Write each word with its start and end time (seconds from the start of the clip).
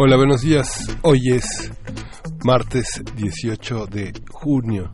Hola, 0.00 0.16
buenos 0.16 0.42
días. 0.42 0.96
Hoy 1.02 1.18
es 1.32 1.72
martes 2.44 3.02
18 3.16 3.86
de 3.86 4.12
junio 4.30 4.92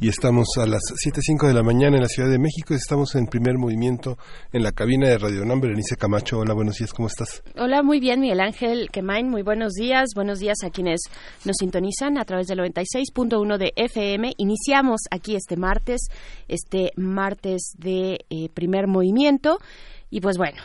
y 0.00 0.08
estamos 0.08 0.48
a 0.58 0.66
las 0.66 0.82
7.05 1.06 1.46
de 1.46 1.54
la 1.54 1.62
mañana 1.62 1.98
en 1.98 2.02
la 2.02 2.08
Ciudad 2.08 2.28
de 2.28 2.40
México 2.40 2.74
y 2.74 2.78
estamos 2.78 3.14
en 3.14 3.28
primer 3.28 3.58
movimiento 3.58 4.18
en 4.52 4.64
la 4.64 4.72
cabina 4.72 5.06
de 5.06 5.18
Radio 5.18 5.44
Nam. 5.44 5.60
Berenice 5.60 5.96
Camacho, 5.96 6.40
hola, 6.40 6.52
buenos 6.52 6.74
días, 6.78 6.92
¿cómo 6.92 7.06
estás? 7.06 7.44
Hola, 7.56 7.84
muy 7.84 8.00
bien, 8.00 8.18
Miguel 8.18 8.40
Ángel 8.40 8.88
Quemain, 8.90 9.28
muy 9.28 9.42
buenos 9.42 9.74
días. 9.74 10.08
Buenos 10.16 10.40
días 10.40 10.58
a 10.64 10.70
quienes 10.70 10.98
nos 11.44 11.56
sintonizan 11.56 12.18
a 12.18 12.24
través 12.24 12.48
del 12.48 12.58
96.1 12.58 13.56
de 13.56 13.72
FM. 13.76 14.32
Iniciamos 14.36 15.02
aquí 15.12 15.36
este 15.36 15.56
martes, 15.56 16.08
este 16.48 16.90
martes 16.96 17.74
de 17.78 18.18
eh, 18.30 18.48
primer 18.52 18.88
movimiento. 18.88 19.60
Y 20.10 20.20
pues 20.20 20.36
bueno, 20.38 20.58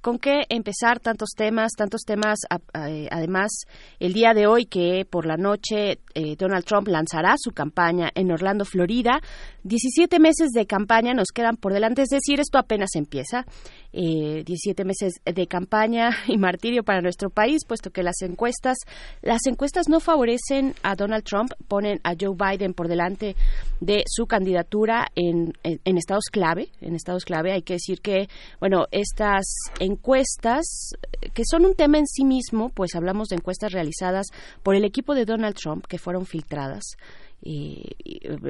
¿con 0.00 0.18
qué 0.18 0.42
empezar 0.48 1.00
tantos 1.00 1.30
temas, 1.36 1.72
tantos 1.76 2.00
temas? 2.02 2.38
además, 2.72 3.50
el 3.98 4.14
día 4.14 4.32
de 4.32 4.46
hoy 4.46 4.64
que 4.64 5.04
por 5.08 5.26
la 5.26 5.36
noche 5.36 5.98
eh, 6.14 6.36
Donald 6.36 6.64
Trump 6.64 6.88
lanzará 6.88 7.34
su 7.38 7.52
campaña 7.52 8.10
en 8.14 8.32
Orlando, 8.32 8.64
Florida. 8.64 9.20
17 9.64 10.18
meses 10.18 10.50
de 10.50 10.66
campaña 10.66 11.14
nos 11.14 11.28
quedan 11.34 11.56
por 11.56 11.72
delante, 11.72 12.02
es 12.02 12.08
decir, 12.08 12.40
esto 12.40 12.58
apenas 12.58 12.90
empieza. 12.94 13.44
Eh, 13.92 14.44
17 14.44 14.84
meses 14.84 15.14
de 15.24 15.46
campaña 15.46 16.10
y 16.28 16.38
martirio 16.38 16.82
para 16.84 17.00
nuestro 17.00 17.30
país, 17.30 17.64
puesto 17.66 17.90
que 17.90 18.02
las 18.02 18.22
encuestas, 18.22 18.78
las 19.22 19.40
encuestas 19.46 19.88
no 19.88 20.00
favorecen 20.00 20.74
a 20.82 20.94
Donald 20.94 21.24
Trump, 21.24 21.52
ponen 21.68 22.00
a 22.04 22.14
Joe 22.18 22.36
Biden 22.36 22.72
por 22.72 22.88
delante 22.88 23.36
de 23.80 24.04
su 24.06 24.26
candidatura 24.26 25.08
en, 25.14 25.52
en 25.62 25.96
estados 25.98 26.26
clave. 26.30 26.68
En 26.80 26.94
estados 26.94 27.24
clave 27.24 27.52
hay 27.52 27.62
que 27.62 27.74
decir 27.74 28.00
que, 28.00 28.28
bueno, 28.60 28.86
estas 28.90 29.44
encuestas, 29.80 30.92
que 31.34 31.42
son 31.44 31.64
un 31.64 31.74
tema 31.74 31.98
en 31.98 32.06
sí 32.06 32.24
mismo, 32.24 32.70
pues 32.70 32.94
hablamos 32.94 33.28
de 33.28 33.36
encuestas 33.36 33.72
realizadas 33.72 34.26
por 34.62 34.74
el 34.74 34.84
equipo 34.84 35.14
de 35.14 35.24
Donald 35.24 35.56
Trump 35.56 35.86
que 35.86 35.98
fueron 35.98 36.26
filtradas. 36.26 36.96
Y 37.42 37.82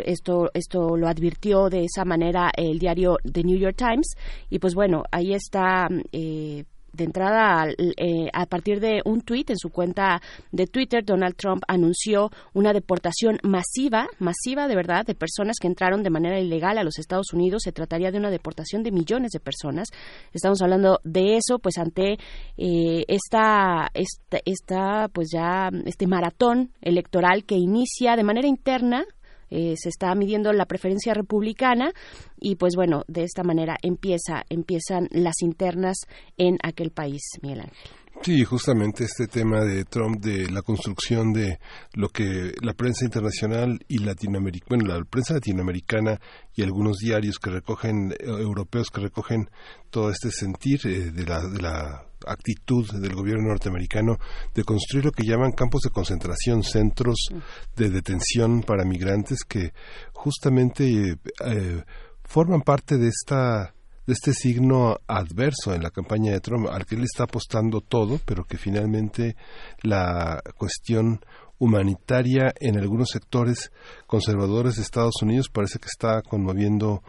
esto, 0.04 0.50
esto 0.52 0.96
lo 0.96 1.08
advirtió 1.08 1.68
de 1.68 1.84
esa 1.84 2.04
manera 2.04 2.50
el 2.56 2.78
diario 2.78 3.16
The 3.30 3.44
New 3.44 3.58
York 3.58 3.76
Times. 3.76 4.14
Y 4.48 4.58
pues 4.58 4.74
bueno, 4.74 5.04
ahí 5.10 5.32
está 5.32 5.88
eh, 6.12 6.64
de 6.92 7.04
entrada, 7.04 7.68
eh, 7.78 8.28
a 8.32 8.46
partir 8.46 8.80
de 8.80 9.02
un 9.04 9.22
tuit 9.22 9.50
en 9.50 9.58
su 9.58 9.70
cuenta 9.70 10.20
de 10.52 10.66
Twitter, 10.66 11.04
Donald 11.04 11.36
Trump 11.36 11.62
anunció 11.68 12.30
una 12.52 12.72
deportación 12.72 13.38
masiva, 13.42 14.08
masiva 14.18 14.68
de 14.68 14.76
verdad, 14.76 15.04
de 15.06 15.14
personas 15.14 15.56
que 15.60 15.68
entraron 15.68 16.02
de 16.02 16.10
manera 16.10 16.38
ilegal 16.40 16.78
a 16.78 16.84
los 16.84 16.98
Estados 16.98 17.32
Unidos. 17.32 17.62
Se 17.64 17.72
trataría 17.72 18.10
de 18.10 18.18
una 18.18 18.30
deportación 18.30 18.82
de 18.82 18.92
millones 18.92 19.32
de 19.32 19.40
personas. 19.40 19.88
Estamos 20.32 20.60
hablando 20.62 21.00
de 21.04 21.36
eso, 21.36 21.58
pues 21.58 21.78
ante 21.78 22.18
eh, 22.56 23.04
esta, 23.08 23.90
esta, 23.94 24.38
esta, 24.44 25.08
pues 25.08 25.28
ya 25.32 25.70
este 25.86 26.06
maratón 26.06 26.72
electoral 26.80 27.44
que 27.44 27.56
inicia 27.56 28.16
de 28.16 28.24
manera 28.24 28.48
interna 28.48 29.04
eh, 29.50 29.74
se 29.76 29.88
está 29.88 30.14
midiendo 30.14 30.52
la 30.52 30.66
preferencia 30.66 31.14
republicana 31.14 31.92
y 32.38 32.56
pues 32.56 32.74
bueno, 32.76 33.04
de 33.08 33.24
esta 33.24 33.42
manera 33.42 33.76
empieza, 33.82 34.44
empiezan 34.48 35.08
las 35.10 35.42
internas 35.42 35.98
en 36.38 36.58
aquel 36.62 36.90
país, 36.90 37.22
Miguel 37.42 37.60
Ángel. 37.60 37.99
Sí, 38.22 38.44
justamente 38.44 39.04
este 39.04 39.26
tema 39.28 39.64
de 39.64 39.86
Trump, 39.86 40.22
de 40.22 40.50
la 40.50 40.60
construcción 40.60 41.32
de 41.32 41.58
lo 41.94 42.10
que 42.10 42.52
la 42.60 42.74
prensa 42.74 43.06
internacional 43.06 43.78
y 43.88 43.96
latinoamericana, 43.96 44.66
bueno, 44.68 44.94
la 44.94 45.04
prensa 45.04 45.32
latinoamericana 45.32 46.20
y 46.54 46.62
algunos 46.62 46.98
diarios 46.98 47.38
que 47.38 47.48
recogen, 47.48 48.12
eh, 48.12 48.26
europeos 48.26 48.88
que 48.90 49.00
recogen 49.00 49.48
todo 49.88 50.10
este 50.10 50.30
sentir 50.30 50.80
eh, 50.84 51.10
de, 51.12 51.24
la, 51.24 51.40
de 51.40 51.62
la 51.62 52.06
actitud 52.26 52.90
del 52.92 53.14
gobierno 53.14 53.48
norteamericano 53.48 54.18
de 54.54 54.64
construir 54.64 55.06
lo 55.06 55.12
que 55.12 55.24
llaman 55.24 55.52
campos 55.52 55.80
de 55.80 55.90
concentración, 55.90 56.62
centros 56.62 57.30
de 57.74 57.88
detención 57.88 58.62
para 58.62 58.84
migrantes 58.84 59.44
que 59.48 59.72
justamente 60.12 61.16
eh, 61.46 61.84
forman 62.24 62.60
parte 62.60 62.98
de 62.98 63.08
esta 63.08 63.74
de 64.10 64.14
este 64.14 64.32
signo 64.32 64.98
adverso 65.06 65.72
en 65.72 65.84
la 65.84 65.90
campaña 65.90 66.32
de 66.32 66.40
Trump, 66.40 66.66
al 66.68 66.84
que 66.84 66.96
él 66.96 67.04
está 67.04 67.24
apostando 67.24 67.80
todo, 67.80 68.18
pero 68.24 68.42
que 68.42 68.58
finalmente 68.58 69.36
la 69.82 70.42
cuestión 70.58 71.20
humanitaria 71.60 72.52
en 72.58 72.76
algunos 72.76 73.10
sectores 73.10 73.70
conservadores 74.08 74.74
de 74.74 74.82
Estados 74.82 75.22
Unidos 75.22 75.48
parece 75.48 75.78
que 75.78 75.86
está 75.86 76.22
conmoviendo 76.22 77.04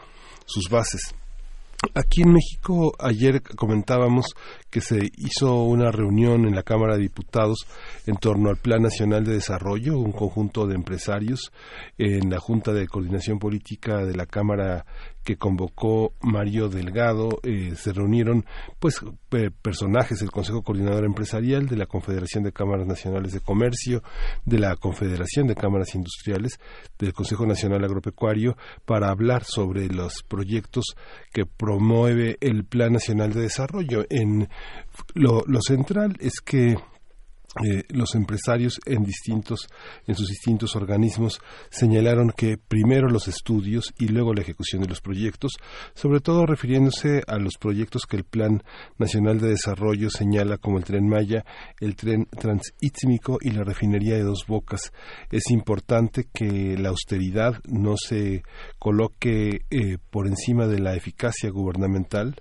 sus 0.45 0.69
bases. 0.69 1.15
Aquí 1.95 2.21
en 2.21 2.33
México 2.33 2.93
ayer 2.99 3.41
comentábamos 3.41 4.35
que 4.69 4.81
se 4.81 4.99
hizo 5.17 5.63
una 5.63 5.91
reunión 5.91 6.45
en 6.45 6.53
la 6.53 6.61
Cámara 6.61 6.93
de 6.93 7.01
Diputados 7.01 7.65
en 8.05 8.17
torno 8.17 8.51
al 8.51 8.57
Plan 8.57 8.83
Nacional 8.83 9.25
de 9.25 9.33
Desarrollo, 9.33 9.97
un 9.97 10.11
conjunto 10.11 10.67
de 10.67 10.75
empresarios 10.75 11.51
en 11.97 12.29
la 12.29 12.37
Junta 12.37 12.71
de 12.71 12.85
Coordinación 12.85 13.39
Política 13.39 14.05
de 14.05 14.15
la 14.15 14.27
Cámara 14.27 14.85
que 15.23 15.37
convocó 15.37 16.13
Mario 16.21 16.69
Delgado 16.69 17.39
eh, 17.43 17.73
se 17.75 17.93
reunieron 17.93 18.45
pues 18.79 19.01
personajes 19.61 20.19
del 20.19 20.31
Consejo 20.31 20.63
Coordinador 20.63 21.05
Empresarial 21.05 21.67
de 21.67 21.77
la 21.77 21.85
Confederación 21.85 22.43
de 22.43 22.51
Cámaras 22.51 22.87
Nacionales 22.87 23.31
de 23.33 23.39
Comercio 23.39 24.03
de 24.45 24.59
la 24.59 24.75
Confederación 24.75 25.47
de 25.47 25.55
Cámaras 25.55 25.95
Industriales 25.95 26.59
del 26.97 27.13
Consejo 27.13 27.45
Nacional 27.45 27.83
Agropecuario 27.83 28.57
para 28.85 29.09
hablar 29.09 29.43
sobre 29.43 29.87
los 29.87 30.23
proyectos 30.27 30.85
que 31.31 31.45
promueve 31.45 32.37
el 32.41 32.65
Plan 32.65 32.93
Nacional 32.93 33.33
de 33.33 33.41
Desarrollo. 33.41 34.05
En 34.09 34.49
lo 35.15 35.61
central 35.61 36.17
es 36.19 36.41
que 36.41 36.77
eh, 37.59 37.83
los 37.89 38.15
empresarios 38.15 38.79
en 38.85 39.03
distintos 39.03 39.67
en 40.07 40.15
sus 40.15 40.29
distintos 40.29 40.77
organismos 40.77 41.41
señalaron 41.69 42.31
que 42.31 42.57
primero 42.57 43.09
los 43.09 43.27
estudios 43.27 43.93
y 43.99 44.07
luego 44.07 44.33
la 44.33 44.41
ejecución 44.41 44.81
de 44.81 44.87
los 44.87 45.01
proyectos, 45.01 45.51
sobre 45.93 46.21
todo 46.21 46.45
refiriéndose 46.45 47.23
a 47.27 47.37
los 47.37 47.57
proyectos 47.59 48.03
que 48.05 48.15
el 48.15 48.23
Plan 48.23 48.63
Nacional 48.97 49.41
de 49.41 49.49
Desarrollo 49.49 50.09
señala 50.09 50.59
como 50.59 50.77
el 50.77 50.85
tren 50.85 51.09
Maya, 51.09 51.43
el 51.81 51.97
tren 51.97 52.25
transítmico 52.25 53.37
y 53.41 53.51
la 53.51 53.65
refinería 53.65 54.15
de 54.15 54.23
Dos 54.23 54.45
Bocas. 54.47 54.93
Es 55.29 55.51
importante 55.51 56.27
que 56.33 56.77
la 56.77 56.89
austeridad 56.89 57.61
no 57.67 57.95
se 57.97 58.43
coloque 58.79 59.65
eh, 59.69 59.97
por 60.09 60.27
encima 60.27 60.67
de 60.67 60.79
la 60.79 60.95
eficacia 60.95 61.49
gubernamental 61.49 62.35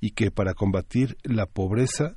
y 0.00 0.12
que 0.12 0.30
para 0.30 0.54
combatir 0.54 1.18
la 1.22 1.44
pobreza 1.44 2.14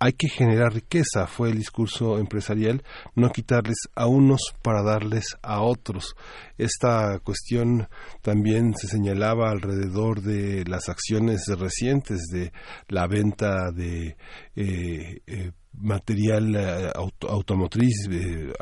hay 0.00 0.12
que 0.12 0.28
generar 0.28 0.72
riqueza, 0.72 1.26
fue 1.26 1.50
el 1.50 1.58
discurso 1.58 2.18
empresarial, 2.18 2.82
no 3.14 3.30
quitarles 3.30 3.88
a 3.94 4.06
unos 4.06 4.40
para 4.62 4.82
darles 4.82 5.36
a 5.42 5.60
otros. 5.60 6.14
Esta 6.56 7.18
cuestión 7.20 7.88
también 8.22 8.74
se 8.74 8.86
señalaba 8.86 9.50
alrededor 9.50 10.22
de 10.22 10.64
las 10.64 10.88
acciones 10.88 11.46
recientes 11.48 12.26
de 12.32 12.52
la 12.88 13.06
venta 13.06 13.70
de 13.72 14.16
eh, 14.56 15.20
eh, 15.26 15.52
material 15.80 16.54
eh, 16.54 16.92
automotriz 17.28 18.08
de, 18.08 18.52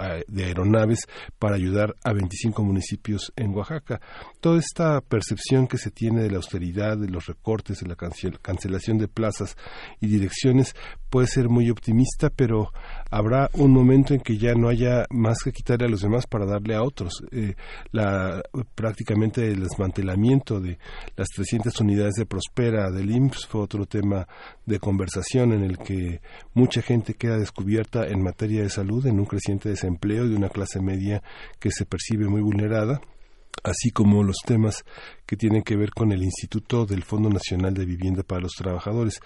aeronaves 0.42 1.00
para 1.38 1.56
ayudar 1.56 1.94
a 2.04 2.12
25 2.12 2.62
municipios 2.62 3.32
en 3.36 3.54
Oaxaca. 3.54 4.00
Toda 4.40 4.58
esta 4.58 5.00
percepción 5.00 5.66
que 5.66 5.78
se 5.78 5.90
tiene 5.90 6.22
de 6.22 6.30
la 6.30 6.36
austeridad, 6.36 6.96
de 6.96 7.08
los 7.08 7.26
recortes, 7.26 7.80
de 7.80 7.88
la 7.88 7.96
cancelación 7.96 8.98
de 8.98 9.08
plazas 9.08 9.56
y 10.00 10.06
direcciones 10.06 10.74
puede 11.10 11.26
ser 11.26 11.48
muy 11.48 11.70
optimista, 11.70 12.30
pero 12.30 12.72
habrá 13.11 13.50
un 13.55 13.73
momento 13.73 14.14
en 14.14 14.20
que 14.20 14.37
ya 14.37 14.55
no 14.55 14.69
haya 14.69 15.06
más 15.11 15.38
que 15.43 15.53
quitarle 15.53 15.87
a 15.87 15.91
los 15.91 16.00
demás 16.00 16.26
para 16.26 16.47
darle 16.47 16.75
a 16.75 16.82
otros. 16.82 17.23
Eh, 17.31 17.55
la, 17.93 18.43
prácticamente 18.75 19.47
el 19.47 19.61
desmantelamiento 19.61 20.61
de 20.61 20.79
las 21.17 21.29
300 21.29 21.81
unidades 21.81 22.14
de 22.14 22.26
Prospera 22.26 22.91
del 22.91 23.11
IMSS 23.11 23.47
fue 23.47 23.61
otro 23.61 23.87
tema 23.87 24.26
de 24.64 24.79
conversación 24.79 25.53
en 25.53 25.64
el 25.64 25.79
que 25.79 26.20
mucha 26.55 26.82
gente 26.82 27.14
queda 27.14 27.38
descubierta 27.38 28.06
en 28.06 28.23
materia 28.23 28.62
de 28.62 28.70
salud, 28.70 29.06
en 29.06 29.19
un 29.19 29.26
creciente 29.26 29.69
desempleo 29.69 30.29
de 30.29 30.37
una 30.37 30.49
clase 30.49 30.81
media 30.81 31.23
que 31.58 31.70
se 31.70 31.87
percibe 31.87 32.29
muy 32.29 32.43
vulnerada 32.43 33.00
así 33.64 33.91
como 33.91 34.23
los 34.23 34.37
temas 34.44 34.85
que 35.26 35.37
tienen 35.37 35.62
que 35.62 35.76
ver 35.76 35.91
con 35.91 36.12
el 36.12 36.23
Instituto 36.23 36.87
del 36.87 37.03
Fondo 37.03 37.29
Nacional 37.29 37.75
de 37.75 37.85
Vivienda 37.85 38.23
para 38.23 38.43
los 38.43 38.53
Trabajadores. 38.53 39.20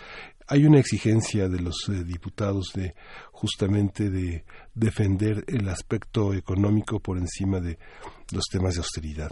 Hay 0.53 0.67
una 0.67 0.81
exigencia 0.81 1.49
de 1.49 1.61
los 1.61 1.89
eh, 1.89 2.03
diputados 2.03 2.73
de 2.75 2.95
justamente 3.31 4.11
de 4.11 4.45
defender 4.75 5.45
el 5.47 5.69
aspecto 5.69 6.35
económico 6.35 6.99
por 6.99 7.19
encima 7.19 7.61
de 7.61 7.79
los 8.33 8.45
temas 8.51 8.75
de 8.75 8.81
austeridad. 8.81 9.31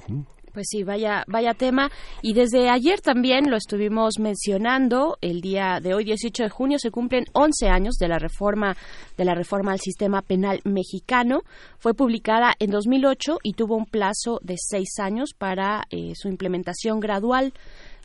Pues 0.53 0.67
sí, 0.70 0.85
vaya, 0.85 1.25
vaya 1.26 1.55
tema. 1.55 1.91
Y 2.23 2.35
desde 2.35 2.70
ayer 2.70 3.00
también 3.00 3.50
lo 3.50 3.56
estuvimos 3.56 4.20
mencionando. 4.20 5.19
El 5.20 5.41
día 5.41 5.81
de 5.82 5.93
hoy, 5.93 6.05
18 6.05 6.44
de 6.44 6.50
junio, 6.50 6.79
se 6.79 6.93
cumplen 6.93 7.25
11 7.32 7.67
años 7.69 7.97
de 7.97 8.06
la 8.06 8.21
reforma 8.21 8.76
de 9.17 9.25
la 9.25 9.35
reforma 9.35 9.73
al 9.73 9.81
sistema 9.81 10.23
penal 10.23 10.61
mexicano. 10.64 11.43
Fue 11.79 11.94
publicada 11.94 12.55
en 12.61 12.71
2008 12.71 13.38
y 13.43 13.55
tuvo 13.55 13.76
un 13.76 13.87
plazo 13.87 14.38
de 14.43 14.55
seis 14.56 15.00
años 15.00 15.31
para 15.37 15.82
eh, 15.91 16.12
su 16.14 16.29
implementación 16.29 17.00
gradual. 17.00 17.53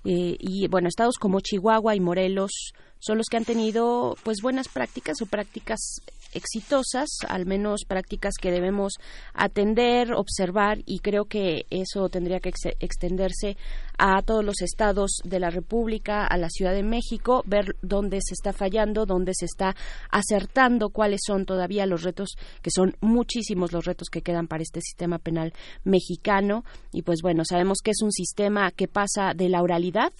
Eh, 0.06 0.36
y 0.39 0.68
bueno, 0.68 0.89
estados 0.89 1.16
como 1.18 1.39
Chihuahua 1.39 1.95
y 1.95 2.01
Morelos 2.01 2.74
son 3.03 3.17
los 3.17 3.27
que 3.27 3.38
han 3.38 3.45
tenido 3.45 4.15
pues 4.23 4.38
buenas 4.41 4.69
prácticas 4.69 5.21
o 5.21 5.25
prácticas 5.25 6.01
exitosas, 6.33 7.09
al 7.27 7.45
menos 7.45 7.81
prácticas 7.88 8.35
que 8.41 8.50
debemos 8.50 8.94
atender, 9.33 10.13
observar 10.13 10.79
y 10.85 11.00
creo 11.00 11.25
que 11.25 11.65
eso 11.69 12.07
tendría 12.09 12.39
que 12.39 12.51
extenderse 12.79 13.57
a 13.97 14.21
todos 14.21 14.44
los 14.44 14.61
estados 14.61 15.21
de 15.23 15.39
la 15.39 15.50
República, 15.50 16.25
a 16.25 16.38
la 16.38 16.50
Ciudad 16.50 16.73
de 16.73 16.83
México, 16.83 17.44
ver 17.45 17.75
dónde 17.81 18.19
se 18.21 18.33
está 18.33 18.53
fallando, 18.53 19.06
dónde 19.06 19.33
se 19.35 19.45
está 19.45 19.75
acertando, 20.09 20.89
cuáles 20.89 21.21
son 21.25 21.45
todavía 21.45 21.85
los 21.85 22.03
retos, 22.03 22.35
que 22.61 22.71
son 22.71 22.95
muchísimos 23.01 23.73
los 23.73 23.85
retos 23.85 24.09
que 24.09 24.21
quedan 24.21 24.47
para 24.47 24.63
este 24.63 24.81
sistema 24.81 25.19
penal 25.19 25.53
mexicano. 25.83 26.63
Y 26.91 27.03
pues 27.03 27.19
bueno, 27.21 27.44
sabemos 27.45 27.79
que 27.83 27.91
es 27.91 28.01
un 28.01 28.11
sistema 28.11 28.71
que 28.71 28.88
pasa 28.88 29.33
de 29.35 29.49
la 29.49 29.61
oralidad, 29.61 30.13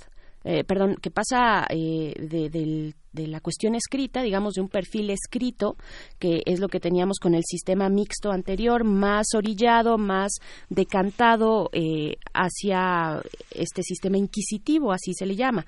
eh, 0.44 0.64
perdón, 0.64 0.98
que 1.02 1.12
pasa 1.12 1.66
eh, 1.70 2.14
de, 2.20 2.50
del 2.50 2.96
de 3.14 3.28
la 3.28 3.40
cuestión 3.40 3.76
escrita, 3.76 4.24
digamos, 4.24 4.56
de 4.56 4.62
un 4.62 4.70
perfil 4.70 5.12
escrito, 5.12 5.78
que 6.20 6.42
es 6.46 6.60
lo 6.60 6.68
que 6.68 6.80
teníamos 6.80 7.20
con 7.20 7.36
el 7.36 7.44
sistema 7.46 7.88
mixto 7.88 8.32
anterior, 8.32 8.84
más 8.84 9.28
orillado, 9.36 9.98
más 9.98 10.34
decantado 10.70 11.70
eh, 11.72 12.18
hacia 12.34 13.22
este 13.52 13.84
sistema 13.84 14.18
inquisitivo, 14.18 14.92
así 14.92 15.14
se 15.14 15.28
le 15.28 15.36
llama. 15.36 15.66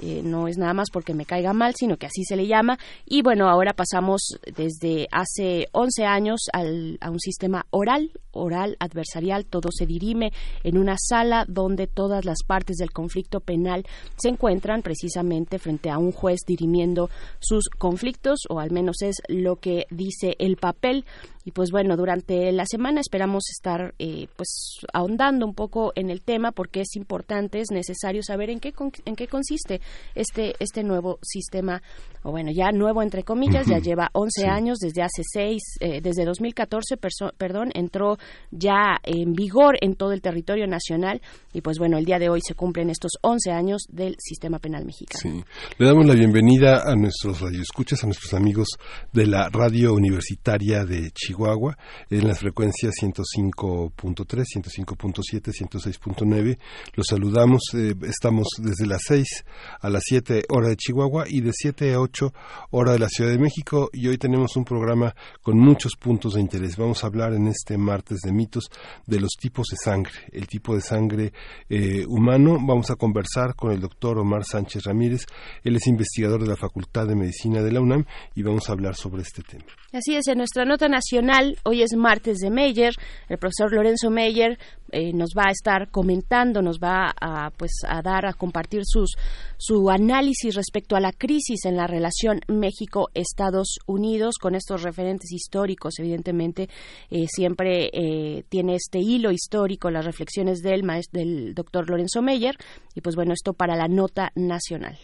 Eh, 0.00 0.22
no 0.22 0.48
es 0.48 0.58
nada 0.58 0.74
más 0.74 0.90
porque 0.92 1.14
me 1.14 1.26
caiga 1.26 1.52
mal, 1.52 1.74
sino 1.74 1.96
que 1.96 2.06
así 2.06 2.24
se 2.24 2.36
le 2.36 2.46
llama. 2.46 2.78
Y 3.04 3.22
bueno, 3.22 3.48
ahora 3.48 3.72
pasamos 3.72 4.38
desde 4.54 5.08
hace 5.10 5.68
11 5.72 6.04
años 6.04 6.40
al, 6.52 6.98
a 7.00 7.10
un 7.10 7.20
sistema 7.20 7.66
oral, 7.70 8.12
oral 8.32 8.76
adversarial, 8.80 9.46
todo 9.46 9.70
se 9.72 9.86
dirime 9.86 10.32
en 10.62 10.78
una 10.78 10.96
sala 10.98 11.44
donde 11.48 11.86
todas 11.86 12.24
las 12.24 12.38
partes 12.46 12.76
del 12.76 12.90
conflicto 12.90 13.40
penal 13.40 13.84
se 14.16 14.28
encuentran 14.28 14.82
precisamente 14.82 15.58
frente 15.58 15.90
a 15.90 15.98
un 15.98 16.12
juez 16.12 16.40
dirimiendo 16.46 17.10
sus 17.40 17.68
conflictos, 17.68 18.40
o 18.48 18.60
al 18.60 18.70
menos 18.70 19.02
es 19.02 19.16
lo 19.28 19.56
que 19.56 19.86
dice 19.90 20.36
el 20.38 20.56
papel 20.56 21.04
y 21.48 21.50
pues 21.50 21.70
bueno, 21.70 21.96
durante 21.96 22.52
la 22.52 22.66
semana 22.66 23.00
esperamos 23.00 23.44
estar 23.50 23.94
eh, 23.98 24.28
pues 24.36 24.82
ahondando 24.92 25.46
un 25.46 25.54
poco 25.54 25.92
en 25.94 26.10
el 26.10 26.20
tema 26.20 26.52
porque 26.52 26.82
es 26.82 26.94
importante, 26.94 27.60
es 27.60 27.70
necesario 27.70 28.22
saber 28.22 28.50
en 28.50 28.60
qué, 28.60 28.74
en 29.06 29.16
qué 29.16 29.28
consiste 29.28 29.80
este, 30.14 30.52
este 30.60 30.82
nuevo 30.82 31.18
sistema, 31.22 31.80
o 32.22 32.32
bueno, 32.32 32.50
ya 32.54 32.70
nuevo 32.70 33.02
entre 33.02 33.22
comillas, 33.22 33.66
ya 33.66 33.78
lleva 33.78 34.10
11 34.12 34.46
años, 34.46 34.78
desde 34.78 35.00
hace 35.00 35.22
6, 35.24 35.62
eh, 35.80 36.00
desde 36.02 36.26
2014, 36.26 36.98
perdón, 37.38 37.70
entró 37.72 38.18
ya 38.50 38.98
en 39.02 39.32
vigor 39.32 39.78
en 39.80 39.94
todo 39.94 40.12
el 40.12 40.20
territorio 40.20 40.66
nacional 40.66 41.22
y 41.54 41.62
pues 41.62 41.78
bueno, 41.78 41.96
el 41.96 42.04
día 42.04 42.18
de 42.18 42.28
hoy 42.28 42.42
se 42.46 42.52
cumplen 42.52 42.90
estos 42.90 43.12
11 43.22 43.52
años 43.52 43.84
del 43.88 44.16
sistema 44.18 44.58
penal 44.58 44.84
mexicano. 44.84 45.22
Sí. 45.22 45.44
Le 45.78 45.86
damos 45.86 46.04
la 46.04 46.12
bienvenida 46.12 46.82
a 46.84 46.94
nuestros 46.94 47.40
radioescuchas, 47.40 48.04
a 48.04 48.06
nuestros 48.06 48.34
amigos 48.34 48.68
de 49.14 49.26
la 49.26 49.48
radio 49.48 49.94
universitaria 49.94 50.84
de 50.84 51.10
Chihuahua 51.12 51.37
Chihuahua 51.38 51.78
en 52.10 52.26
las 52.26 52.40
frecuencias 52.40 52.94
105.3, 53.00 53.94
105.7, 53.94 55.52
106.9. 55.52 56.58
Los 56.94 57.06
saludamos, 57.08 57.62
eh, 57.74 57.94
estamos 58.02 58.48
desde 58.58 58.86
las 58.86 59.02
6 59.06 59.44
a 59.80 59.88
las 59.88 60.02
7 60.04 60.44
hora 60.48 60.68
de 60.68 60.76
Chihuahua 60.76 61.26
y 61.28 61.40
de 61.40 61.52
7 61.54 61.94
a 61.94 62.00
8 62.00 62.32
hora 62.70 62.92
de 62.92 62.98
la 62.98 63.08
Ciudad 63.08 63.30
de 63.30 63.38
México 63.38 63.88
y 63.92 64.08
hoy 64.08 64.18
tenemos 64.18 64.56
un 64.56 64.64
programa 64.64 65.14
con 65.42 65.58
muchos 65.58 65.92
puntos 65.96 66.34
de 66.34 66.40
interés. 66.40 66.76
Vamos 66.76 67.04
a 67.04 67.06
hablar 67.06 67.32
en 67.34 67.46
este 67.46 67.78
martes 67.78 68.18
de 68.24 68.32
mitos 68.32 68.64
de 69.06 69.20
los 69.20 69.30
tipos 69.38 69.68
de 69.70 69.76
sangre, 69.76 70.12
el 70.32 70.48
tipo 70.48 70.74
de 70.74 70.80
sangre 70.80 71.32
eh, 71.68 72.04
humano. 72.06 72.58
Vamos 72.60 72.90
a 72.90 72.96
conversar 72.96 73.54
con 73.54 73.70
el 73.70 73.80
doctor 73.80 74.18
Omar 74.18 74.44
Sánchez 74.44 74.84
Ramírez, 74.84 75.24
él 75.62 75.76
es 75.76 75.86
investigador 75.86 76.42
de 76.42 76.48
la 76.48 76.56
Facultad 76.56 77.06
de 77.06 77.14
Medicina 77.14 77.62
de 77.62 77.72
la 77.72 77.80
UNAM 77.80 78.04
y 78.34 78.42
vamos 78.42 78.68
a 78.68 78.72
hablar 78.72 78.96
sobre 78.96 79.22
este 79.22 79.42
tema. 79.42 79.66
Así 79.92 80.16
es, 80.16 80.26
en 80.28 80.38
nuestra 80.38 80.64
nota 80.64 80.88
nacional, 80.88 81.27
hoy 81.64 81.82
es 81.82 81.94
martes 81.96 82.38
de 82.38 82.50
Meyer, 82.50 82.92
el 83.28 83.38
profesor 83.38 83.72
Lorenzo 83.72 84.10
Meyer 84.10 84.58
eh, 84.90 85.12
nos 85.12 85.30
va 85.36 85.48
a 85.48 85.50
estar 85.50 85.90
comentando, 85.90 86.62
nos 86.62 86.78
va 86.78 87.12
a, 87.20 87.50
pues, 87.50 87.72
a 87.86 88.00
dar, 88.00 88.24
a 88.26 88.32
compartir 88.32 88.82
sus, 88.84 89.16
su 89.58 89.90
análisis 89.90 90.54
respecto 90.54 90.96
a 90.96 91.00
la 91.00 91.12
crisis 91.12 91.66
en 91.66 91.76
la 91.76 91.86
relación 91.86 92.40
México-Estados 92.48 93.78
Unidos, 93.86 94.36
con 94.40 94.54
estos 94.54 94.82
referentes 94.82 95.30
históricos, 95.30 95.98
evidentemente, 95.98 96.68
eh, 97.10 97.26
siempre 97.28 97.90
eh, 97.92 98.44
tiene 98.48 98.76
este 98.76 98.98
hilo 98.98 99.30
histórico, 99.30 99.90
las 99.90 100.06
reflexiones 100.06 100.60
del, 100.62 100.82
del 101.12 101.54
doctor 101.54 101.90
Lorenzo 101.90 102.22
Meyer, 102.22 102.56
y 102.94 103.00
pues 103.02 103.14
bueno, 103.14 103.34
esto 103.34 103.52
para 103.52 103.76
la 103.76 103.88
nota 103.88 104.30
nacional. 104.34 104.96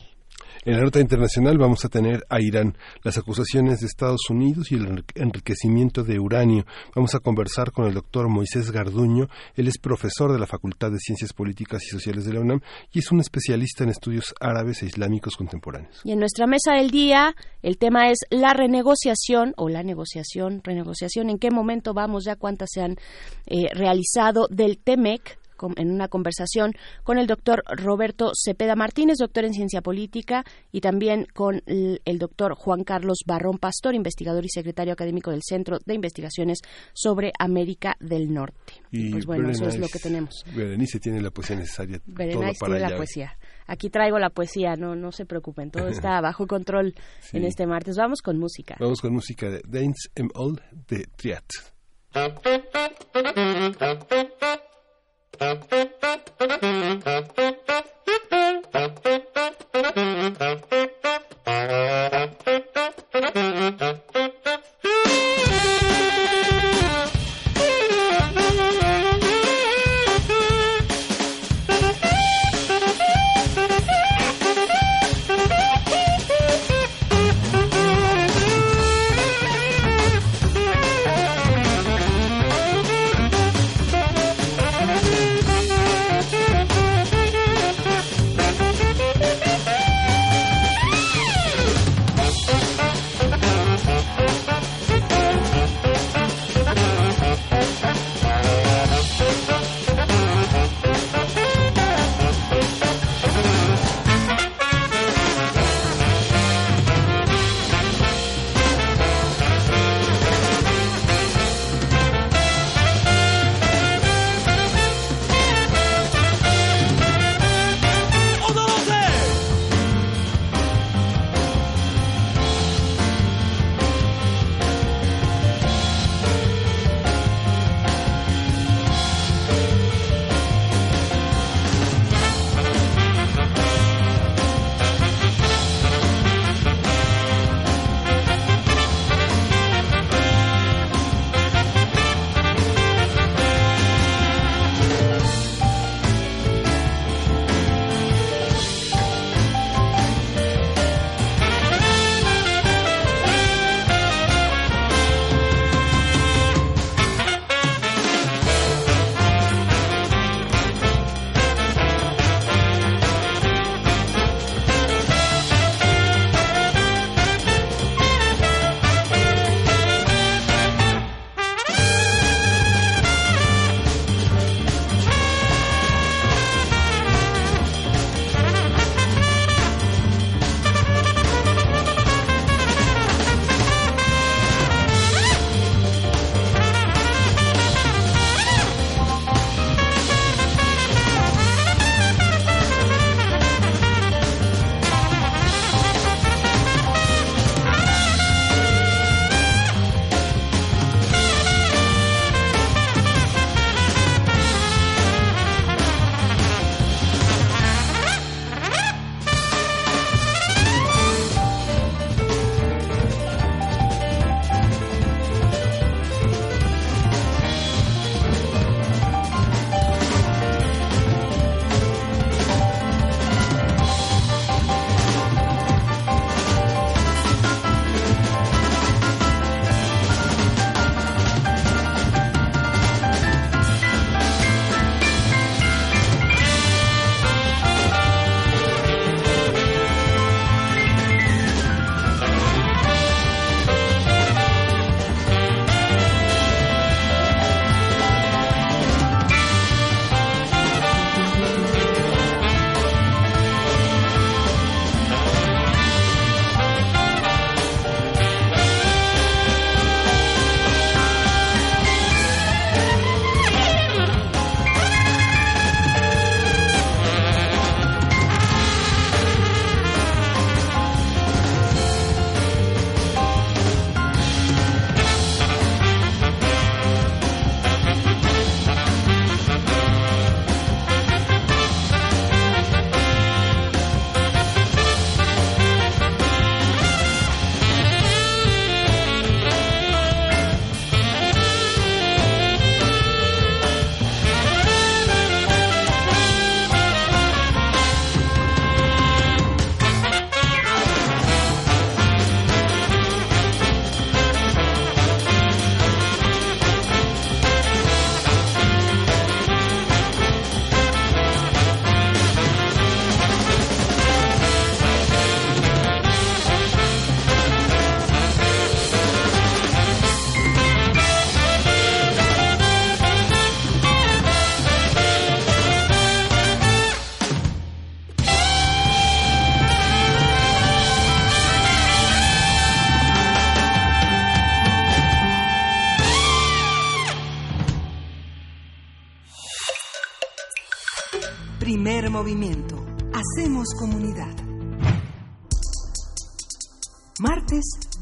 En 0.67 0.79
la 0.79 0.83
nota 0.83 0.99
internacional 0.99 1.59
vamos 1.59 1.85
a 1.85 1.91
tener 1.91 2.25
a 2.31 2.41
Irán, 2.41 2.75
las 3.03 3.19
acusaciones 3.19 3.81
de 3.81 3.87
Estados 3.87 4.31
Unidos 4.31 4.73
y 4.73 4.77
el 4.77 5.05
enriquecimiento 5.15 6.03
de 6.05 6.19
uranio. 6.19 6.65
Vamos 6.95 7.15
a 7.15 7.19
conversar 7.19 7.71
con 7.71 7.87
el 7.87 7.93
doctor 7.93 8.31
Moisés 8.31 8.71
Garduño. 8.71 9.29
Él 9.57 9.69
es 9.69 9.77
profesor 9.77 10.33
de 10.33 10.39
la 10.39 10.47
Facultad 10.47 10.91
de 10.91 10.99
Ciencias 10.99 11.35
Políticas 11.35 11.83
y 11.85 11.89
Sociales 11.89 12.25
de 12.25 12.33
la 12.33 12.41
UNAM 12.41 12.61
y 12.93 13.01
es 13.01 13.13
un 13.13 13.21
especialista 13.21 13.85
en 13.85 13.91
estudios 13.91 14.35
árabes 14.41 14.83
e 14.83 14.87
islámicos 14.87 15.37
contemporáneos. 15.37 16.01
Y 16.03 16.13
en 16.13 16.19
nuestra 16.19 16.47
mesa 16.47 16.73
del 16.73 16.91
día 16.91 17.35
el 17.61 17.77
tema 17.77 18.11
es 18.11 18.21
la 18.31 18.55
renegociación 18.55 19.53
o 19.59 19.69
la 19.69 19.83
negociación, 19.83 20.63
renegociación, 20.65 21.29
en 21.29 21.39
qué 21.39 21.51
momento 21.51 21.93
vamos, 21.93 22.25
ya 22.25 22.37
cuántas 22.37 22.71
se 22.73 22.81
han 22.81 22.97
eh, 23.47 23.67
realizado 23.75 24.47
del 24.51 24.79
TEMEC 24.79 25.44
en 25.77 25.91
una 25.91 26.09
conversación 26.09 26.73
con 27.03 27.19
el 27.19 27.27
doctor 27.27 27.63
Roberto 27.67 28.33
Cepeda 28.35 28.77
Martínez, 28.77 29.19
doctor 29.19 29.45
en 29.45 29.55
ciencia 29.55 29.81
política, 29.81 30.45
y 30.73 30.81
también 30.81 31.27
con 31.33 31.63
el, 31.67 32.19
doctor 32.19 32.55
Juan 32.55 32.85
Carlos 32.85 33.19
Barrón 33.27 33.59
Pastor, 33.59 33.95
investigador 33.95 34.45
y 34.45 34.49
secretario 34.49 34.93
académico 34.93 35.31
del 35.31 35.43
Centro 35.43 35.79
de 35.85 35.95
Investigaciones 35.95 36.59
sobre 36.93 37.33
América 37.39 37.97
del 38.01 38.33
Norte. 38.33 38.75
Y 38.91 39.11
pues 39.11 39.27
bueno, 39.27 39.51
eso 39.51 39.67
es 39.67 39.79
lo 39.79 39.89
que 39.89 39.99
tenemos. 39.99 40.45
Berenice 40.55 41.01
tiene 41.01 41.21
la 41.21 41.31
poesía 41.31 41.57
necesaria. 41.57 42.01
Berenice 42.07 42.65
tiene 42.65 42.81
la 42.81 42.97
poesía. 42.97 43.37
Aquí 43.67 43.89
traigo 43.89 44.19
la 44.19 44.31
poesía, 44.31 44.77
no, 44.77 44.95
no 44.95 45.11
se 45.11 45.25
preocupen, 45.25 45.71
todo 45.71 45.89
está 45.89 46.21
bajo 46.21 46.47
control 46.47 46.95
en 47.33 47.45
este 47.45 47.67
martes. 47.67 47.97
Vamos 47.97 48.21
con 48.21 48.39
música. 48.39 48.77
Vamos 48.79 49.01
con 49.01 49.13
música 49.13 49.49
de 49.49 49.63
Dance 49.67 50.11
M. 50.15 50.29
All 50.35 50.61
de 50.89 51.07
Triat. 51.17 51.45
Thank 55.37 55.73
you. 60.73 60.74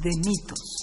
De 0.03 0.11
mitos. 0.17 0.83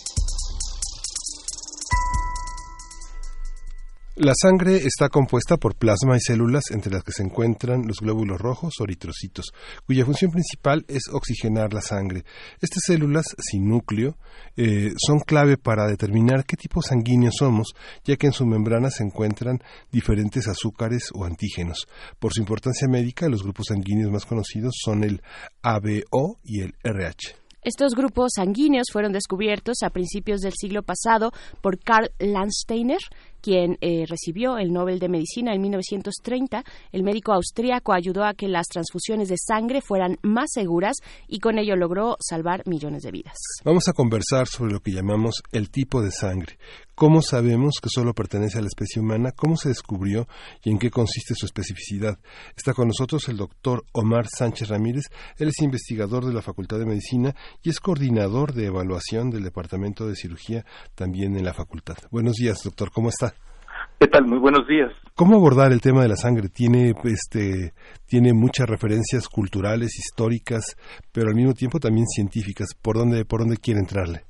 La 4.16 4.34
sangre 4.36 4.76
está 4.86 5.08
compuesta 5.08 5.56
por 5.56 5.76
plasma 5.76 6.18
y 6.18 6.20
células 6.20 6.72
entre 6.72 6.92
las 6.92 7.04
que 7.04 7.14
se 7.14 7.24
encuentran 7.24 7.88
los 7.88 8.02
glóbulos 8.02 8.40
rojos 8.40 8.74
o 8.80 8.84
eritrocitos, 8.84 9.54
cuya 9.86 10.06
función 10.06 10.32
principal 10.32 10.84
es 10.90 11.04
oxigenar 11.12 11.74
la 11.74 11.80
sangre. 11.80 12.26
Estas 12.62 12.84
células, 12.86 13.26
sin 13.38 13.70
núcleo, 13.70 14.18
eh, 14.58 14.92
son 14.98 15.20
clave 15.20 15.56
para 15.56 15.88
determinar 15.88 16.46
qué 16.46 16.58
tipo 16.58 16.82
sanguíneo 16.82 17.32
somos, 17.32 17.74
ya 18.04 18.18
que 18.18 18.28
en 18.28 18.34
su 18.34 18.46
membrana 18.46 18.90
se 18.90 19.04
encuentran 19.04 19.60
diferentes 19.90 20.50
azúcares 20.50 21.12
o 21.14 21.24
antígenos. 21.24 21.88
Por 22.20 22.34
su 22.34 22.42
importancia 22.42 22.90
médica, 22.90 23.30
los 23.30 23.44
grupos 23.44 23.68
sanguíneos 23.70 24.12
más 24.12 24.26
conocidos 24.26 24.76
son 24.84 25.06
el 25.06 25.22
ABO 25.62 26.40
y 26.44 26.60
el 26.60 26.76
RH. 26.84 27.49
Estos 27.62 27.94
grupos 27.94 28.32
sanguíneos 28.36 28.88
fueron 28.92 29.12
descubiertos 29.12 29.84
a 29.84 29.90
principios 29.90 30.42
del 30.42 30.54
siglo 30.54 30.84
pasado 30.84 31.32
por 31.62 31.80
Karl 31.80 32.12
Landsteiner 32.20 33.00
quien 33.42 33.78
eh, 33.82 34.06
recibió 34.08 34.58
el 34.58 34.72
Nobel 34.72 35.00
de 35.00 35.10
Medicina 35.10 35.54
en 35.54 35.62
1930. 35.62 36.64
El 36.92 37.04
médico 37.04 37.34
austríaco 37.34 37.94
ayudó 37.94 38.26
a 38.26 38.34
que 38.34 38.48
las 38.48 38.68
transfusiones 38.68 39.30
de 39.30 39.38
sangre 39.38 39.82
fueran 39.82 40.18
más 40.22 40.52
seguras 40.54 40.98
y 41.28 41.40
con 41.40 41.58
ello 41.58 41.76
logró 41.76 42.18
salvar 42.20 42.64
millones 42.68 43.04
de 43.04 43.12
vidas. 43.12 43.38
Vamos 43.64 43.88
a 43.88 43.94
conversar 43.94 44.48
sobre 44.48 44.74
lo 44.74 44.80
que 44.80 44.92
llamamos 44.92 45.42
el 45.52 45.70
tipo 45.70 46.02
de 46.02 46.12
sangre. 46.12 46.58
¿Cómo 47.00 47.22
sabemos 47.22 47.76
que 47.82 47.88
solo 47.88 48.14
pertenece 48.14 48.58
a 48.58 48.62
la 48.62 48.68
especie 48.68 49.02
humana? 49.02 49.32
¿Cómo 49.32 49.56
se 49.56 49.70
descubrió 49.70 50.28
y 50.66 50.70
en 50.70 50.78
qué 50.78 50.92
consiste 50.92 51.34
su 51.34 51.46
especificidad? 51.46 52.20
Está 52.58 52.74
con 52.74 52.88
nosotros 52.90 53.30
el 53.30 53.38
doctor 53.38 53.86
Omar 53.94 54.28
Sánchez 54.28 54.68
Ramírez. 54.68 55.06
Él 55.38 55.48
es 55.48 55.62
investigador 55.62 56.26
de 56.26 56.34
la 56.34 56.42
Facultad 56.42 56.78
de 56.78 56.86
Medicina 56.86 57.34
y 57.64 57.70
es 57.70 57.80
coordinador 57.80 58.52
de 58.52 58.66
evaluación 58.66 59.30
del 59.30 59.44
Departamento 59.44 60.06
de 60.06 60.18
Cirugía 60.18 60.66
también 60.94 61.38
en 61.38 61.46
la 61.46 61.54
facultad. 61.54 61.96
Buenos 62.12 62.34
días, 62.34 62.62
doctor. 62.66 62.92
¿Cómo 62.92 63.08
está? 63.08 63.34
¿Qué 63.98 64.08
tal? 64.08 64.26
Muy 64.26 64.40
buenos 64.40 64.68
días. 64.68 64.92
¿Cómo 65.16 65.38
abordar 65.38 65.72
el 65.72 65.80
tema 65.80 66.02
de 66.02 66.10
la 66.10 66.18
sangre? 66.18 66.50
Tiene, 66.50 66.94
este, 67.06 67.74
tiene 68.08 68.34
muchas 68.34 68.68
referencias 68.68 69.30
culturales, 69.30 69.98
históricas, 69.98 70.76
pero 71.14 71.30
al 71.30 71.36
mismo 71.36 71.54
tiempo 71.54 71.80
también 71.80 72.08
científicas. 72.08 72.76
¿Por 72.82 72.98
dónde, 72.98 73.24
por 73.24 73.40
dónde 73.40 73.56
quiere 73.56 73.80
entrarle? 73.80 74.26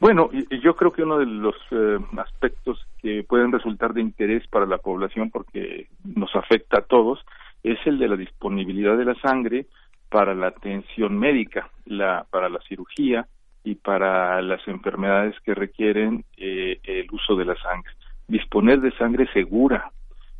Bueno, 0.00 0.30
yo 0.62 0.76
creo 0.76 0.92
que 0.92 1.02
uno 1.02 1.18
de 1.18 1.26
los 1.26 1.56
eh, 1.70 1.98
aspectos 2.18 2.86
que 3.00 3.24
pueden 3.24 3.50
resultar 3.50 3.94
de 3.94 4.00
interés 4.00 4.46
para 4.46 4.66
la 4.66 4.78
población, 4.78 5.30
porque 5.30 5.88
nos 6.04 6.34
afecta 6.36 6.78
a 6.78 6.82
todos, 6.82 7.24
es 7.64 7.78
el 7.84 7.98
de 7.98 8.08
la 8.08 8.16
disponibilidad 8.16 8.96
de 8.96 9.04
la 9.04 9.14
sangre 9.16 9.66
para 10.08 10.34
la 10.34 10.48
atención 10.48 11.18
médica, 11.18 11.70
la, 11.84 12.26
para 12.30 12.48
la 12.48 12.60
cirugía 12.68 13.26
y 13.64 13.74
para 13.74 14.40
las 14.40 14.66
enfermedades 14.68 15.34
que 15.40 15.54
requieren 15.54 16.24
eh, 16.36 16.78
el 16.84 17.08
uso 17.10 17.34
de 17.34 17.44
la 17.44 17.56
sangre 17.56 17.92
disponer 18.28 18.80
de 18.80 18.92
sangre 18.92 19.26
segura 19.32 19.90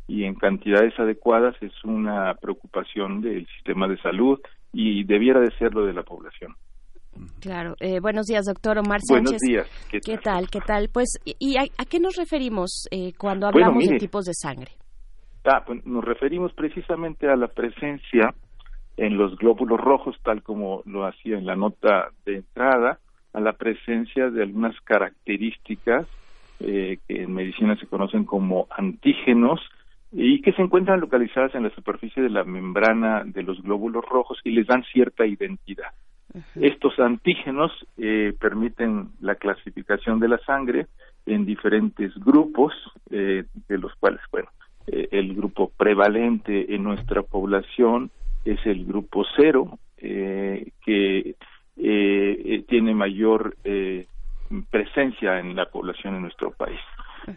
y 0.07 0.23
en 0.23 0.35
cantidades 0.35 0.97
adecuadas 0.99 1.55
es 1.61 1.73
una 1.83 2.35
preocupación 2.35 3.21
del 3.21 3.45
sistema 3.47 3.87
de 3.87 3.97
salud 3.97 4.39
y 4.71 5.03
debiera 5.03 5.39
de 5.39 5.51
serlo 5.57 5.85
de 5.85 5.93
la 5.93 6.03
población. 6.03 6.55
Claro. 7.39 7.75
Eh, 7.79 7.99
buenos 7.99 8.25
días, 8.25 8.45
doctor 8.45 8.77
Omar 8.77 9.01
Sánchez. 9.01 9.39
Buenos 9.39 9.41
días. 9.41 10.01
¿Qué 10.03 10.17
tal? 10.17 10.49
¿Qué 10.49 10.59
tal? 10.59 10.89
Pues, 10.91 11.19
¿y 11.25 11.57
a, 11.57 11.65
qué 11.89 11.99
nos 11.99 12.15
referimos 12.15 12.87
eh, 12.91 13.13
cuando 13.17 13.47
hablamos 13.47 13.87
de 13.87 13.97
tipos 13.97 14.25
de 14.25 14.33
sangre? 14.33 14.71
Ah, 15.45 15.63
pues 15.65 15.85
nos 15.85 16.03
referimos 16.03 16.53
precisamente 16.53 17.29
a 17.29 17.35
la 17.35 17.47
presencia 17.47 18.33
en 18.97 19.17
los 19.17 19.37
glóbulos 19.37 19.79
rojos, 19.79 20.17
tal 20.23 20.43
como 20.43 20.83
lo 20.85 21.05
hacía 21.05 21.37
en 21.37 21.45
la 21.45 21.55
nota 21.55 22.09
de 22.25 22.37
entrada, 22.37 22.99
a 23.33 23.39
la 23.39 23.53
presencia 23.53 24.29
de 24.29 24.43
algunas 24.43 24.79
características 24.81 26.07
eh, 26.59 26.99
que 27.07 27.23
en 27.23 27.33
medicina 27.33 27.77
se 27.77 27.87
conocen 27.87 28.25
como 28.25 28.67
antígenos 28.69 29.61
y 30.11 30.41
que 30.41 30.51
se 30.53 30.61
encuentran 30.61 30.99
localizadas 30.99 31.55
en 31.55 31.63
la 31.63 31.69
superficie 31.69 32.21
de 32.21 32.29
la 32.29 32.43
membrana 32.43 33.23
de 33.23 33.43
los 33.43 33.61
glóbulos 33.61 34.03
rojos 34.03 34.39
y 34.43 34.51
les 34.51 34.67
dan 34.67 34.83
cierta 34.91 35.25
identidad. 35.25 35.93
Estos 36.55 36.99
antígenos 36.99 37.71
eh, 37.97 38.33
permiten 38.39 39.09
la 39.19 39.35
clasificación 39.35 40.19
de 40.19 40.27
la 40.27 40.37
sangre 40.39 40.87
en 41.25 41.45
diferentes 41.45 42.13
grupos, 42.15 42.73
eh, 43.09 43.45
de 43.67 43.77
los 43.77 43.93
cuales, 43.95 44.21
bueno, 44.31 44.49
el 44.87 45.35
grupo 45.35 45.71
prevalente 45.77 46.73
en 46.73 46.83
nuestra 46.83 47.21
población 47.21 48.09
es 48.43 48.59
el 48.65 48.85
grupo 48.85 49.23
cero, 49.35 49.77
que 49.95 51.35
tiene 52.67 52.95
mayor 52.95 53.55
presencia 54.71 55.39
en 55.39 55.55
la 55.55 55.65
población 55.67 56.15
en 56.15 56.23
nuestro 56.23 56.51
país. 56.51 56.79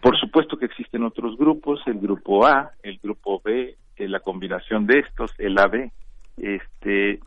Por 0.01 0.19
supuesto 0.19 0.57
que 0.57 0.67
existen 0.67 1.03
otros 1.03 1.37
grupos, 1.37 1.81
el 1.87 1.99
grupo 1.99 2.47
A, 2.47 2.73
el 2.83 2.99
grupo 3.03 3.41
B, 3.45 3.77
eh, 3.97 4.09
la 4.09 4.21
combinación 4.21 4.87
de 4.87 5.01
estos, 5.01 5.35
el 5.39 5.59
AB, 5.59 5.91
este, 6.39 7.21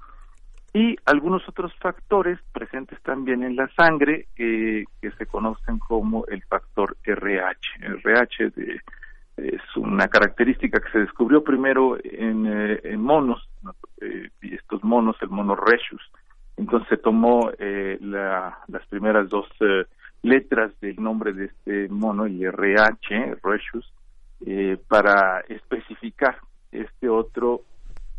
y 0.76 0.98
algunos 1.06 1.48
otros 1.48 1.74
factores 1.80 2.38
presentes 2.52 3.02
también 3.02 3.44
en 3.44 3.56
la 3.56 3.68
sangre 3.76 4.28
que 4.36 4.86
se 5.18 5.26
conocen 5.26 5.80
como 5.80 6.26
el 6.28 6.44
factor 6.44 6.98
RH. 7.06 7.60
RH 7.82 8.52
es 9.38 9.62
una 9.78 10.10
característica 10.10 10.80
que 10.82 10.92
se 10.92 11.00
descubrió 11.00 11.44
primero 11.44 11.98
en, 12.04 12.46
eh, 12.46 12.98
monos, 12.98 13.48
eh, 14.02 14.30
y 14.42 14.54
estos 14.54 14.84
monos, 14.84 15.16
el 15.22 15.30
mono 15.30 15.56
Rhesus, 15.56 16.02
entonces 16.58 16.88
se 16.90 16.98
tomó 16.98 17.52
eh, 17.58 17.98
las 18.02 18.86
primeras 18.90 19.30
dos 19.30 19.48
eh, 19.60 19.86
letras 20.24 20.72
del 20.80 21.02
nombre 21.02 21.34
de 21.34 21.46
este 21.46 21.90
mono, 21.90 22.26
el 22.26 22.42
RH, 22.42 23.38
Rhesus, 23.44 23.94
eh, 24.46 24.78
para 24.88 25.42
especificar 25.50 26.38
este 26.72 27.10
otro, 27.10 27.62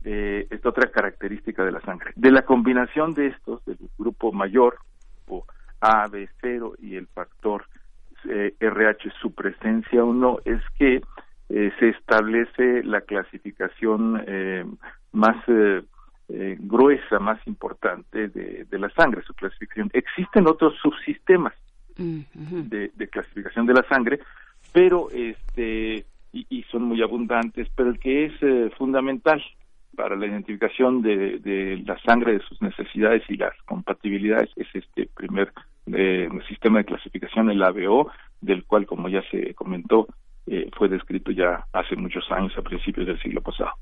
esta 0.08 0.68
otra 0.68 0.90
característica 0.90 1.64
de 1.64 1.72
la 1.72 1.80
sangre. 1.80 2.12
De 2.14 2.30
la 2.30 2.42
combinación 2.42 3.12
de 3.14 3.28
estos, 3.28 3.64
del 3.64 3.76
grupo 3.98 4.30
mayor, 4.30 4.78
o 5.26 5.44
AB0 5.80 6.76
y 6.80 6.94
el 6.94 7.08
factor 7.08 7.64
RH, 8.24 9.10
su 9.20 9.34
presencia 9.34 10.04
o 10.04 10.12
no, 10.12 10.38
es 10.44 10.60
que 10.78 11.02
se 11.48 11.88
establece 11.88 12.84
la 12.84 13.00
clasificación 13.00 14.22
más 15.12 15.36
eh, 16.28 16.56
gruesa, 16.58 17.20
más 17.20 17.38
importante 17.46 18.26
de, 18.26 18.78
la 18.78 18.90
sangre, 18.90 19.22
su 19.22 19.32
clasificación. 19.32 19.90
Existen 19.92 20.48
otros 20.48 20.74
subsistemas 20.82 21.54
de, 21.96 22.90
clasificación 23.12 23.64
de 23.64 23.74
la 23.74 23.84
sangre, 23.84 24.18
pero 24.72 25.08
este 25.12 26.04
y, 26.32 26.64
son 26.64 26.82
muy 26.82 27.00
abundantes, 27.00 27.68
pero 27.76 27.90
el 27.90 28.00
que 28.00 28.24
es 28.24 28.32
eh, 28.42 28.70
fundamental 28.76 29.40
para 29.96 30.14
la 30.16 30.26
identificación 30.26 31.02
de, 31.02 31.82
la 31.84 31.98
sangre, 32.00 32.34
de 32.34 32.40
sus 32.40 32.60
necesidades 32.62 33.22
y 33.28 33.36
las 33.36 33.54
compatibilidades. 33.64 34.50
Es 34.56 34.68
este 34.74 35.08
primer 35.16 35.52
eh, 35.92 36.28
sistema 36.48 36.78
de 36.78 36.84
clasificación, 36.84 37.50
el 37.50 37.62
ABO, 37.62 38.10
del 38.40 38.64
cual, 38.64 38.86
como 38.86 39.08
ya 39.08 39.22
se 39.30 39.54
comentó, 39.54 40.06
eh, 40.48 40.70
fue 40.78 40.88
descrito 40.88 41.32
ya 41.32 41.66
hace 41.72 41.96
muchos 41.96 42.22
años, 42.30 42.52
a 42.56 42.62
principios 42.62 43.06
del 43.06 43.20
siglo 43.20 43.40
pasado. 43.42 43.72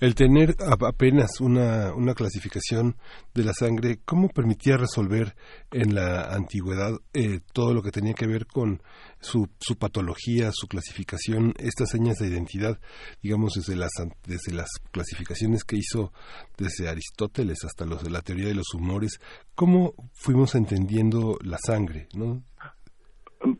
El 0.00 0.14
tener 0.14 0.54
apenas 0.86 1.40
una, 1.40 1.92
una 1.94 2.14
clasificación 2.14 2.94
de 3.34 3.44
la 3.44 3.52
sangre, 3.52 3.98
¿cómo 4.04 4.28
permitía 4.28 4.76
resolver 4.76 5.34
en 5.72 5.96
la 5.96 6.32
antigüedad 6.32 6.92
eh, 7.12 7.40
todo 7.52 7.74
lo 7.74 7.82
que 7.82 7.90
tenía 7.90 8.14
que 8.14 8.28
ver 8.28 8.46
con 8.46 8.80
su, 9.18 9.48
su 9.58 9.76
patología, 9.76 10.50
su 10.52 10.68
clasificación, 10.68 11.54
estas 11.58 11.90
señas 11.90 12.18
de 12.18 12.28
identidad, 12.28 12.78
digamos, 13.20 13.54
desde 13.54 13.74
las, 13.74 13.90
desde 14.26 14.54
las 14.54 14.68
clasificaciones 14.92 15.64
que 15.64 15.76
hizo 15.76 16.12
desde 16.56 16.88
Aristóteles 16.88 17.64
hasta 17.64 17.84
los 17.84 18.04
de 18.04 18.10
la 18.10 18.20
teoría 18.20 18.46
de 18.46 18.54
los 18.54 18.72
humores? 18.74 19.18
¿Cómo 19.56 19.94
fuimos 20.12 20.54
entendiendo 20.54 21.36
la 21.42 21.58
sangre? 21.58 22.06
¿no? 22.14 22.42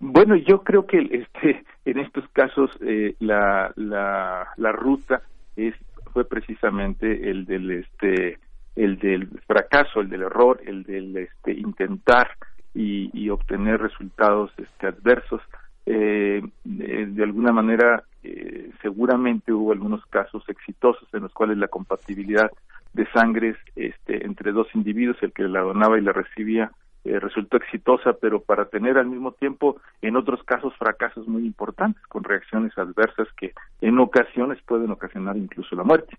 Bueno, 0.01 0.37
yo 0.37 0.63
creo 0.63 0.87
que 0.87 0.99
este, 0.99 1.65
en 1.91 1.99
estos 1.99 2.29
casos 2.31 2.71
eh, 2.81 3.15
la, 3.21 3.73
la, 3.77 4.49
la 4.57 4.73
ruta 4.73 5.23
es, 5.57 5.75
fue 6.13 6.25
precisamente 6.25 7.31
el 7.31 7.45
del 7.45 7.71
este 7.71 8.39
el 8.77 8.99
del 8.99 9.27
fracaso, 9.47 10.01
el 10.01 10.09
del 10.09 10.23
error, 10.23 10.61
el 10.65 10.85
del 10.85 11.17
este, 11.17 11.53
intentar 11.53 12.31
y, 12.75 13.11
y 13.13 13.29
obtener 13.29 13.81
resultados 13.81 14.53
este, 14.57 14.87
adversos. 14.87 15.43
Eh, 15.85 16.43
de, 16.65 17.23
alguna 17.25 17.51
manera, 17.51 18.05
eh, 18.23 18.71
seguramente 18.81 19.53
hubo 19.53 19.73
algunos 19.73 20.05
casos 20.07 20.45
exitosos 20.49 21.09
en 21.13 21.23
los 21.23 21.33
cuales 21.33 21.59
la 21.59 21.67
compatibilidad 21.67 22.51
de 22.93 23.07
sangres 23.11 23.57
este, 23.75 24.25
entre 24.25 24.53
dos 24.53 24.69
individuos, 24.75 25.17
el 25.23 25.33
que 25.33 25.43
la 25.43 25.61
donaba 25.61 25.99
y 25.99 26.03
la 26.03 26.13
recibía, 26.13 26.71
eh, 27.09 27.21
resultó 27.21 27.57
exitosa, 27.57 28.13
pero 28.21 28.41
para 28.43 28.67
tener 28.67 28.99
al 28.99 29.07
mismo 29.07 29.33
tiempo, 29.33 29.81
en 30.03 30.17
otros 30.17 30.43
casos, 30.45 30.75
fracasos 30.77 31.27
muy 31.27 31.45
importantes, 31.47 32.03
con 32.07 32.25
reacciones 32.25 32.77
adversas 32.77 33.29
que 33.37 33.53
en 33.81 33.99
ocasiones 33.99 34.59
pueden 34.67 34.91
ocasionar 34.91 35.37
incluso 35.37 35.75
la 35.75 35.85
muerte. 35.85 36.17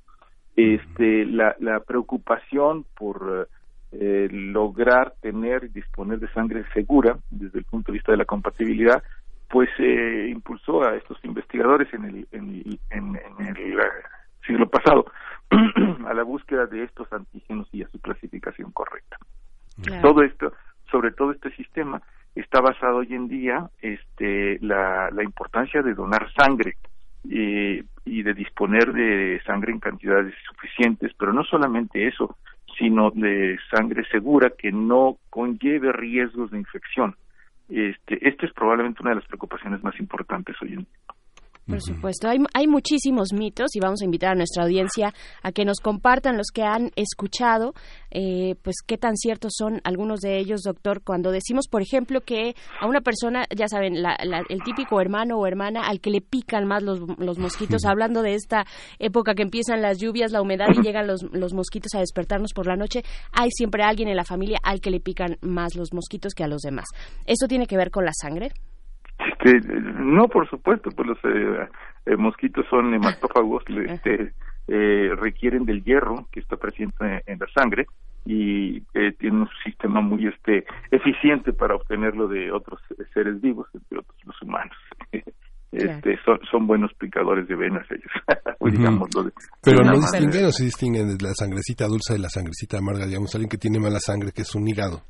Este, 0.55 1.25
la, 1.25 1.55
la 1.59 1.79
preocupación 1.81 2.85
por 2.97 3.47
eh, 3.91 4.27
lograr 4.31 5.15
tener 5.19 5.63
y 5.63 5.69
disponer 5.69 6.19
de 6.19 6.31
sangre 6.33 6.63
segura 6.73 7.17
desde 7.29 7.59
el 7.59 7.65
punto 7.65 7.91
de 7.91 7.97
vista 7.97 8.11
de 8.11 8.19
la 8.19 8.25
compatibilidad, 8.25 9.01
pues 9.49 9.69
eh, 9.79 10.27
impulsó 10.29 10.83
a 10.83 10.95
estos 10.95 11.17
investigadores 11.23 11.91
en 11.93 12.05
el, 12.05 12.27
en, 12.31 12.77
en, 12.91 13.47
el 13.47 13.79
eh, 13.79 13.83
siglo 14.45 14.69
pasado 14.69 15.05
a 16.07 16.13
la 16.13 16.23
búsqueda 16.23 16.67
de 16.67 16.83
estos 16.83 17.11
antígenos 17.11 17.67
y 17.71 17.81
a 17.81 17.87
su 17.89 17.99
clasificación 17.99 18.71
correcta. 18.71 19.17
Todo 20.01 20.21
esto, 20.23 20.53
sobre 20.91 21.11
todo 21.11 21.31
este 21.31 21.51
sistema, 21.55 22.01
está 22.35 22.61
basado 22.61 22.97
hoy 22.97 23.13
en 23.13 23.27
día 23.27 23.69
este, 23.81 24.59
la, 24.61 25.09
importancia 25.23 25.81
de 25.81 25.93
donar 25.93 26.31
sangre 26.33 26.77
y 27.23 28.23
de 28.23 28.33
disponer 28.33 28.93
de 28.93 29.41
sangre 29.45 29.71
en 29.71 29.79
cantidades 29.79 30.33
suficientes, 30.47 31.11
pero 31.17 31.33
no 31.33 31.43
solamente 31.43 32.07
eso, 32.07 32.37
sino 32.77 33.11
de 33.11 33.57
sangre 33.69 34.05
segura 34.09 34.53
que 34.57 34.71
no 34.71 35.17
conlleve 35.29 35.91
riesgos 35.91 36.51
de 36.51 36.59
infección. 36.59 37.15
Este, 37.67 38.27
esta 38.27 38.45
es 38.45 38.53
probablemente 38.53 39.01
una 39.01 39.11
de 39.11 39.17
las 39.17 39.25
preocupaciones 39.25 39.83
más 39.83 39.99
importantes 39.99 40.55
hoy 40.61 40.69
en 40.69 40.79
día. 40.79 40.87
Por 41.69 41.83
supuesto, 41.83 42.27
hay, 42.27 42.39
hay 42.55 42.67
muchísimos 42.67 43.31
mitos 43.31 43.75
y 43.75 43.79
vamos 43.79 44.01
a 44.01 44.05
invitar 44.05 44.31
a 44.31 44.35
nuestra 44.35 44.63
audiencia 44.63 45.13
a 45.43 45.51
que 45.51 45.65
nos 45.65 45.79
compartan 45.79 46.35
los 46.35 46.47
que 46.51 46.63
han 46.63 46.91
escuchado, 46.95 47.75
eh, 48.09 48.55
pues 48.63 48.77
qué 48.85 48.97
tan 48.97 49.15
ciertos 49.15 49.53
son 49.55 49.79
algunos 49.83 50.19
de 50.21 50.39
ellos, 50.39 50.63
doctor, 50.63 51.03
cuando 51.03 51.29
decimos, 51.29 51.67
por 51.69 51.83
ejemplo, 51.83 52.21
que 52.21 52.55
a 52.81 52.87
una 52.87 53.01
persona, 53.01 53.45
ya 53.55 53.67
saben, 53.67 53.97
el 53.97 54.63
típico 54.63 54.99
hermano 54.99 55.37
o 55.37 55.45
hermana 55.45 55.81
al 55.87 56.01
que 56.01 56.09
le 56.09 56.21
pican 56.21 56.65
más 56.65 56.81
los, 56.81 57.01
los 57.19 57.37
mosquitos, 57.37 57.85
hablando 57.85 58.23
de 58.23 58.33
esta 58.33 58.65
época 58.97 59.35
que 59.35 59.43
empiezan 59.43 59.83
las 59.83 59.99
lluvias, 59.99 60.31
la 60.31 60.41
humedad 60.41 60.69
y 60.75 60.81
llegan 60.81 61.05
los, 61.05 61.21
los 61.31 61.53
mosquitos 61.53 61.93
a 61.93 61.99
despertarnos 61.99 62.53
por 62.53 62.65
la 62.65 62.77
noche, 62.77 63.03
hay 63.31 63.49
siempre 63.51 63.83
alguien 63.83 64.09
en 64.09 64.15
la 64.15 64.25
familia 64.25 64.57
al 64.63 64.81
que 64.81 64.89
le 64.89 64.99
pican 64.99 65.37
más 65.41 65.75
los 65.75 65.93
mosquitos 65.93 66.33
que 66.33 66.43
a 66.43 66.47
los 66.47 66.61
demás. 66.61 66.85
¿Esto 67.27 67.47
tiene 67.47 67.67
que 67.67 67.77
ver 67.77 67.91
con 67.91 68.05
la 68.05 68.11
sangre? 68.19 68.51
Este, 69.39 69.61
no, 69.61 70.27
por 70.27 70.49
supuesto, 70.49 70.91
pues 70.91 71.07
los 71.07 71.17
eh, 71.23 71.67
eh, 72.05 72.15
mosquitos 72.17 72.65
son 72.69 72.93
hematófagos, 72.93 73.63
este, 73.69 74.33
eh, 74.67 75.15
requieren 75.17 75.65
del 75.65 75.83
hierro 75.83 76.27
que 76.31 76.41
está 76.41 76.57
presente 76.57 77.23
en 77.25 77.39
la 77.39 77.47
sangre 77.47 77.87
y 78.25 78.83
eh, 78.93 79.13
tienen 79.17 79.41
un 79.41 79.49
sistema 79.63 80.01
muy 80.01 80.27
este 80.27 80.65
eficiente 80.91 81.53
para 81.53 81.75
obtenerlo 81.75 82.27
de 82.27 82.51
otros 82.51 82.79
seres 83.13 83.39
vivos, 83.41 83.67
entre 83.73 83.99
otros 83.99 84.17
los 84.25 84.41
humanos. 84.41 84.77
este, 85.71 86.17
son, 86.25 86.39
son 86.49 86.67
buenos 86.67 86.91
picadores 86.95 87.47
de 87.47 87.55
venas 87.55 87.85
ellos, 87.91 88.11
Pero 89.63 89.83
no 89.83 89.93
distinguen 89.93 90.45
o 90.45 90.51
se 90.51 90.65
distinguen 90.65 91.17
la 91.21 91.33
sangrecita 91.33 91.85
dulce 91.85 92.13
de 92.13 92.19
la 92.19 92.29
sangrecita 92.29 92.77
amarga, 92.77 93.05
digamos, 93.05 93.33
alguien 93.35 93.49
que 93.49 93.57
tiene 93.57 93.79
mala 93.79 93.99
sangre, 93.99 94.31
que 94.31 94.41
es 94.41 94.55
un 94.55 94.67
hígado. 94.67 95.01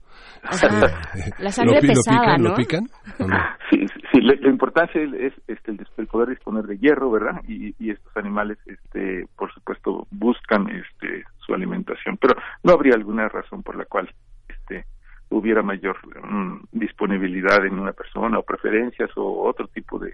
la 1.39 1.51
sangre 1.51 1.81
pesada, 1.81 2.37
¿lo 2.37 2.55
pican, 2.55 2.83
¿no? 3.19 3.27
Sí, 3.69 3.85
sí 4.11 4.21
la, 4.21 4.49
importancia 4.49 5.01
es 5.01 5.33
este, 5.47 5.71
el, 5.97 6.07
poder 6.07 6.29
disponer 6.29 6.65
de 6.65 6.77
hierro, 6.77 7.11
¿verdad? 7.11 7.41
Y, 7.47 7.75
y, 7.79 7.91
estos 7.91 8.15
animales, 8.17 8.57
este, 8.65 9.25
por 9.37 9.53
supuesto, 9.53 10.07
buscan 10.11 10.67
este, 10.69 11.23
su 11.45 11.53
alimentación, 11.53 12.17
pero 12.17 12.35
no 12.63 12.73
habría 12.73 12.95
alguna 12.95 13.27
razón 13.29 13.63
por 13.63 13.75
la 13.75 13.85
cual 13.85 14.09
este, 14.47 14.85
hubiera 15.29 15.61
mayor 15.61 15.97
mm, 16.23 16.65
disponibilidad 16.71 17.65
en 17.65 17.79
una 17.79 17.93
persona 17.93 18.39
o 18.39 18.43
preferencias 18.43 19.09
o 19.15 19.47
otro 19.47 19.67
tipo 19.67 19.99
de, 19.99 20.13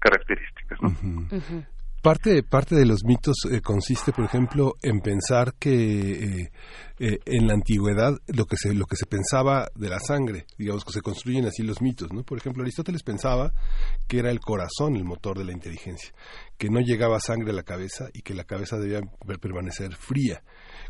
características. 0.00 0.78
¿no? 0.82 0.90
Parte, 2.02 2.44
parte 2.44 2.76
de 2.76 2.86
los 2.86 3.04
mitos 3.04 3.34
eh, 3.50 3.60
consiste, 3.60 4.12
por 4.12 4.24
ejemplo, 4.24 4.74
en 4.82 5.00
pensar 5.00 5.54
que 5.58 6.12
eh, 6.12 6.50
eh, 7.00 7.18
en 7.26 7.48
la 7.48 7.54
antigüedad 7.54 8.12
lo 8.28 8.44
que, 8.44 8.56
se, 8.56 8.72
lo 8.72 8.86
que 8.86 8.94
se 8.94 9.06
pensaba 9.06 9.66
de 9.74 9.88
la 9.88 9.98
sangre, 9.98 10.46
digamos 10.56 10.84
que 10.84 10.92
se 10.92 11.00
construyen 11.00 11.46
así 11.46 11.64
los 11.64 11.82
mitos, 11.82 12.12
¿no? 12.12 12.22
Por 12.22 12.38
ejemplo, 12.38 12.62
Aristóteles 12.62 13.02
pensaba 13.02 13.52
que 14.06 14.20
era 14.20 14.30
el 14.30 14.38
corazón 14.38 14.94
el 14.94 15.04
motor 15.04 15.38
de 15.38 15.44
la 15.44 15.52
inteligencia, 15.52 16.12
que 16.56 16.70
no 16.70 16.78
llegaba 16.78 17.18
sangre 17.18 17.50
a 17.50 17.54
la 17.54 17.64
cabeza 17.64 18.10
y 18.14 18.22
que 18.22 18.32
la 18.32 18.44
cabeza 18.44 18.78
debía 18.78 19.00
permanecer 19.40 19.92
fría 19.96 20.40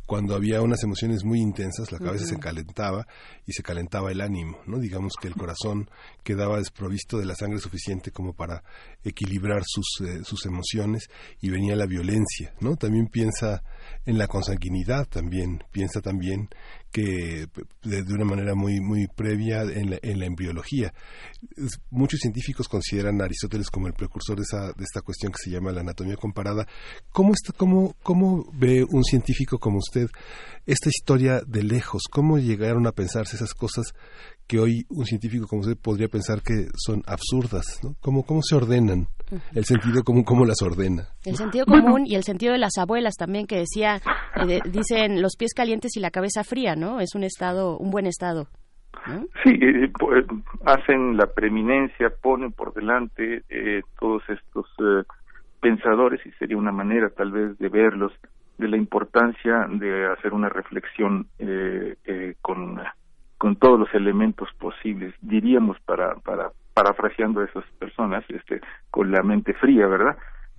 cuando 0.08 0.34
había 0.34 0.62
unas 0.62 0.82
emociones 0.82 1.22
muy 1.22 1.38
intensas, 1.38 1.92
la 1.92 1.98
cabeza 1.98 2.24
se 2.24 2.38
calentaba 2.38 3.06
y 3.44 3.52
se 3.52 3.62
calentaba 3.62 4.10
el 4.10 4.22
ánimo, 4.22 4.58
¿no? 4.64 4.78
Digamos 4.78 5.12
que 5.20 5.28
el 5.28 5.34
corazón 5.34 5.90
quedaba 6.24 6.56
desprovisto 6.56 7.18
de 7.18 7.26
la 7.26 7.34
sangre 7.34 7.60
suficiente 7.60 8.10
como 8.10 8.32
para 8.32 8.64
equilibrar 9.04 9.64
sus, 9.66 10.00
eh, 10.00 10.24
sus 10.24 10.46
emociones 10.46 11.10
y 11.42 11.50
venía 11.50 11.76
la 11.76 11.84
violencia, 11.84 12.54
¿no? 12.58 12.76
También 12.76 13.08
piensa 13.08 13.62
en 14.06 14.16
la 14.16 14.28
consanguinidad, 14.28 15.06
también 15.06 15.62
piensa 15.72 16.00
también 16.00 16.48
que 16.90 17.46
de, 17.82 18.14
una 18.14 18.24
manera 18.24 18.54
muy 18.54 18.80
muy 18.80 19.06
previa 19.08 19.62
en 19.62 19.90
la, 19.90 19.98
en 20.02 20.18
la 20.18 20.26
embriología. 20.26 20.92
Muchos 21.90 22.20
científicos 22.20 22.68
consideran 22.68 23.20
a 23.20 23.24
Aristóteles 23.24 23.70
como 23.70 23.86
el 23.86 23.94
precursor 23.94 24.36
de, 24.36 24.42
esa, 24.42 24.72
de 24.72 24.84
esta 24.84 25.02
cuestión 25.02 25.32
que 25.32 25.38
se 25.42 25.50
llama 25.50 25.72
la 25.72 25.80
anatomía 25.80 26.16
comparada. 26.16 26.66
¿Cómo, 27.10 27.32
está, 27.32 27.52
cómo, 27.56 27.94
¿Cómo 28.02 28.50
ve 28.54 28.84
un 28.88 29.04
científico 29.04 29.58
como 29.58 29.78
usted 29.78 30.08
esta 30.66 30.88
historia 30.88 31.42
de 31.46 31.62
lejos? 31.62 32.02
¿Cómo 32.10 32.38
llegaron 32.38 32.86
a 32.86 32.92
pensarse 32.92 33.36
esas 33.36 33.54
cosas 33.54 33.94
que 34.48 34.58
hoy 34.58 34.86
un 34.88 35.04
científico 35.04 35.46
como 35.46 35.60
usted 35.60 35.76
podría 35.76 36.08
pensar 36.08 36.42
que 36.42 36.68
son 36.74 37.02
absurdas? 37.06 37.80
¿no? 37.84 37.94
¿Cómo, 38.00 38.24
¿Cómo 38.24 38.40
se 38.42 38.56
ordenan? 38.56 39.06
El 39.54 39.64
sentido 39.64 40.02
común, 40.02 40.24
¿cómo 40.24 40.44
las 40.44 40.62
ordena? 40.62 41.08
El 41.24 41.36
sentido 41.36 41.66
común 41.66 42.04
y 42.06 42.14
el 42.14 42.22
sentido 42.22 42.52
de 42.52 42.58
las 42.58 42.78
abuelas 42.78 43.14
también 43.16 43.46
que 43.46 43.58
decía, 43.58 44.00
eh, 44.48 44.60
dicen 44.70 45.20
los 45.20 45.36
pies 45.36 45.52
calientes 45.54 45.96
y 45.96 46.00
la 46.00 46.10
cabeza 46.10 46.44
fría, 46.44 46.74
¿no? 46.76 47.00
Es 47.00 47.14
un 47.14 47.24
estado, 47.24 47.76
un 47.76 47.90
buen 47.90 48.06
estado. 48.06 48.48
Sí, 49.44 49.50
eh, 49.60 49.90
pues, 49.98 50.24
hacen 50.64 51.16
la 51.16 51.26
preeminencia, 51.26 52.10
ponen 52.22 52.52
por 52.52 52.74
delante 52.74 53.42
eh, 53.48 53.82
todos 54.00 54.22
estos 54.28 54.66
pensadores 55.60 56.24
y 56.26 56.30
sería 56.32 56.56
una 56.56 56.72
manera 56.72 57.10
tal 57.10 57.30
vez 57.30 57.58
de 57.58 57.68
verlos 57.68 58.12
de 58.56 58.68
la 58.68 58.76
importancia 58.76 59.66
de 59.70 60.06
hacer 60.06 60.32
una 60.32 60.48
reflexión 60.48 61.26
con 62.42 62.80
con 63.38 63.56
todos 63.56 63.78
los 63.78 63.94
elementos 63.94 64.48
posibles, 64.58 65.14
diríamos 65.22 65.78
para 65.80 66.14
para 66.16 66.50
parafraseando 66.74 67.40
a 67.40 67.44
esas 67.44 67.64
personas, 67.80 68.24
este, 68.28 68.60
con 68.90 69.10
la 69.10 69.22
mente 69.24 69.52
fría, 69.54 69.88
¿verdad? 69.88 70.16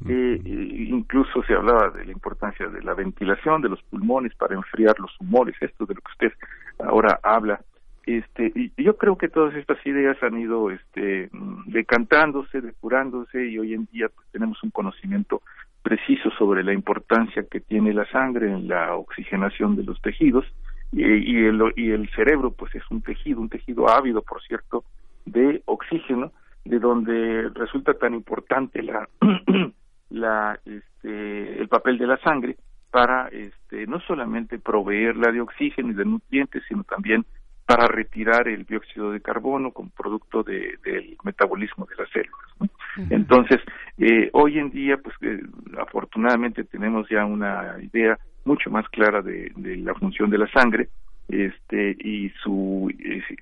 Eh, 0.07 0.41
incluso 0.45 1.43
se 1.43 1.53
hablaba 1.53 1.89
de 1.89 2.05
la 2.05 2.11
importancia 2.11 2.67
de 2.67 2.81
la 2.81 2.93
ventilación 2.93 3.61
de 3.61 3.69
los 3.69 3.81
pulmones 3.83 4.33
para 4.35 4.55
enfriar 4.55 4.99
los 4.99 5.11
humores, 5.19 5.55
esto 5.61 5.85
de 5.85 5.95
lo 5.95 6.01
que 6.01 6.11
usted 6.11 6.33
ahora 6.79 7.19
habla. 7.23 7.61
Este, 8.05 8.51
y 8.55 8.71
yo 8.83 8.97
creo 8.97 9.17
que 9.17 9.29
todas 9.29 9.53
estas 9.55 9.77
ideas 9.85 10.17
han 10.23 10.37
ido 10.39 10.71
este, 10.71 11.29
decantándose, 11.67 12.59
depurándose 12.59 13.45
y 13.45 13.59
hoy 13.59 13.73
en 13.73 13.87
día 13.91 14.09
pues, 14.13 14.27
tenemos 14.31 14.61
un 14.63 14.71
conocimiento 14.71 15.41
preciso 15.83 16.31
sobre 16.31 16.63
la 16.63 16.73
importancia 16.73 17.45
que 17.49 17.59
tiene 17.59 17.93
la 17.93 18.05
sangre 18.09 18.51
en 18.51 18.67
la 18.67 18.95
oxigenación 18.95 19.75
de 19.75 19.83
los 19.83 20.01
tejidos 20.01 20.45
y, 20.91 21.03
y, 21.03 21.45
el, 21.45 21.73
y 21.75 21.91
el 21.91 22.09
cerebro 22.11 22.51
pues 22.51 22.73
es 22.75 22.83
un 22.89 23.01
tejido, 23.01 23.41
un 23.41 23.49
tejido 23.49 23.89
ávido, 23.89 24.21
por 24.21 24.41
cierto, 24.41 24.83
de 25.25 25.61
oxígeno, 25.65 26.31
de 26.65 26.79
donde 26.79 27.49
resulta 27.49 27.93
tan 27.93 28.13
importante 28.13 28.81
la, 28.83 29.07
la 30.09 30.59
este, 30.65 31.61
el 31.61 31.67
papel 31.67 31.97
de 31.97 32.07
la 32.07 32.17
sangre 32.17 32.57
para 32.91 33.27
este, 33.27 33.85
no 33.87 33.99
solamente 34.01 34.57
proveerla 34.57 35.31
de 35.31 35.41
oxígeno 35.41 35.91
y 35.91 35.93
de 35.93 36.05
nutrientes, 36.05 36.63
sino 36.67 36.83
también 36.83 37.25
para 37.65 37.87
retirar 37.87 38.47
el 38.47 38.65
dióxido 38.65 39.11
de 39.11 39.21
carbono 39.21 39.71
como 39.71 39.91
producto 39.91 40.41
de, 40.41 40.79
del 40.83 41.15
metabolismo 41.23 41.85
de 41.85 41.95
las 41.97 42.09
células. 42.09 43.11
Entonces, 43.11 43.59
eh, 43.99 44.31
hoy 44.33 44.57
en 44.57 44.71
día, 44.71 44.97
pues 44.97 45.15
eh, 45.21 45.39
afortunadamente 45.79 46.63
tenemos 46.63 47.07
ya 47.09 47.25
una 47.25 47.75
idea 47.79 48.17
mucho 48.45 48.69
más 48.69 48.87
clara 48.89 49.21
de, 49.21 49.51
de 49.55 49.77
la 49.77 49.93
función 49.95 50.29
de 50.29 50.37
la 50.37 50.47
sangre 50.51 50.89
este 51.29 51.95
y 51.99 52.29
su, 52.43 52.91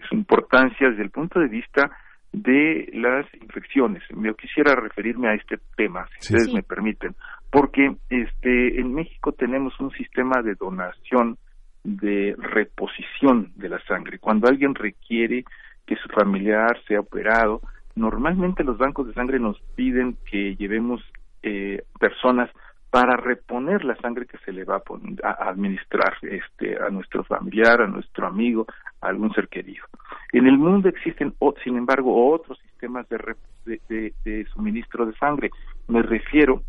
su 0.09 0.15
importancia 0.15 0.89
desde 0.89 1.03
el 1.03 1.09
punto 1.09 1.39
de 1.39 1.47
vista 1.47 1.89
de 2.33 2.89
las 2.93 3.25
infecciones. 3.41 4.03
Yo 4.09 4.35
quisiera 4.35 4.75
referirme 4.75 5.29
a 5.29 5.33
este 5.33 5.57
tema, 5.75 6.07
si 6.19 6.33
ustedes 6.33 6.53
me 6.53 6.63
permiten, 6.63 7.15
porque 7.49 7.95
este 8.09 8.79
en 8.79 8.93
México 8.93 9.31
tenemos 9.31 9.79
un 9.79 9.91
sistema 9.91 10.41
de 10.41 10.55
donación 10.55 11.37
de 11.83 12.35
reposición 12.37 13.53
de 13.55 13.69
la 13.69 13.79
sangre. 13.85 14.19
Cuando 14.19 14.49
alguien 14.49 14.75
requiere 14.75 15.45
que 15.85 15.95
su 15.95 16.09
familiar 16.09 16.77
sea 16.85 16.99
operado, 16.99 17.61
normalmente 17.95 18.63
los 18.65 18.77
bancos 18.77 19.07
de 19.07 19.13
sangre 19.13 19.39
nos 19.39 19.59
piden 19.75 20.17
que 20.29 20.55
llevemos 20.57 21.01
eh, 21.43 21.83
personas 21.97 22.49
para 22.89 23.17
reponer 23.17 23.83
la 23.83 23.95
sangre 23.97 24.25
que 24.25 24.37
se 24.39 24.51
le 24.51 24.63
va 24.63 24.81
a, 25.23 25.49
administrar 25.49 26.13
este, 26.21 26.77
a 26.81 26.89
nuestro 26.89 27.23
familiar, 27.23 27.81
a 27.81 27.87
nuestro 27.87 28.27
amigo, 28.27 28.65
a 29.01 29.07
algún 29.07 29.33
ser 29.33 29.49
querido. 29.49 29.85
En 30.31 30.47
el 30.47 30.57
mundo 30.57 30.87
existen, 30.89 31.33
sin 31.63 31.77
embargo, 31.77 32.33
otros 32.33 32.57
sistemas 32.59 33.07
de, 33.09 34.13
de, 34.23 34.45
suministro 34.53 35.05
de 35.05 35.13
sangre. 35.15 35.51
Me 35.87 36.01
refiero 36.01 36.63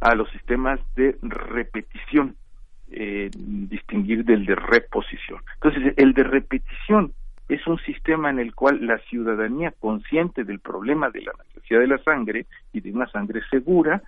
a 0.00 0.14
los 0.14 0.30
sistemas 0.30 0.80
de 0.96 1.16
repetición, 1.22 2.36
eh, 2.90 3.30
distinguir 3.34 4.24
del 4.24 4.46
de 4.46 4.54
reposición. 4.54 5.42
Entonces, 5.54 5.94
el 5.98 6.14
de 6.14 6.24
repetición 6.24 7.12
es 7.48 7.66
un 7.66 7.78
sistema 7.80 8.30
en 8.30 8.38
el 8.38 8.54
cual 8.54 8.86
la 8.86 8.98
ciudadanía 8.98 9.74
consciente 9.78 10.44
del 10.44 10.60
problema 10.60 11.10
de 11.10 11.22
la 11.22 11.32
necesidad 11.46 11.80
de 11.80 11.88
la 11.88 11.98
sangre 11.98 12.46
y 12.72 12.80
de 12.80 12.92
una 12.92 13.06
sangre 13.08 13.42
segura 13.50 14.02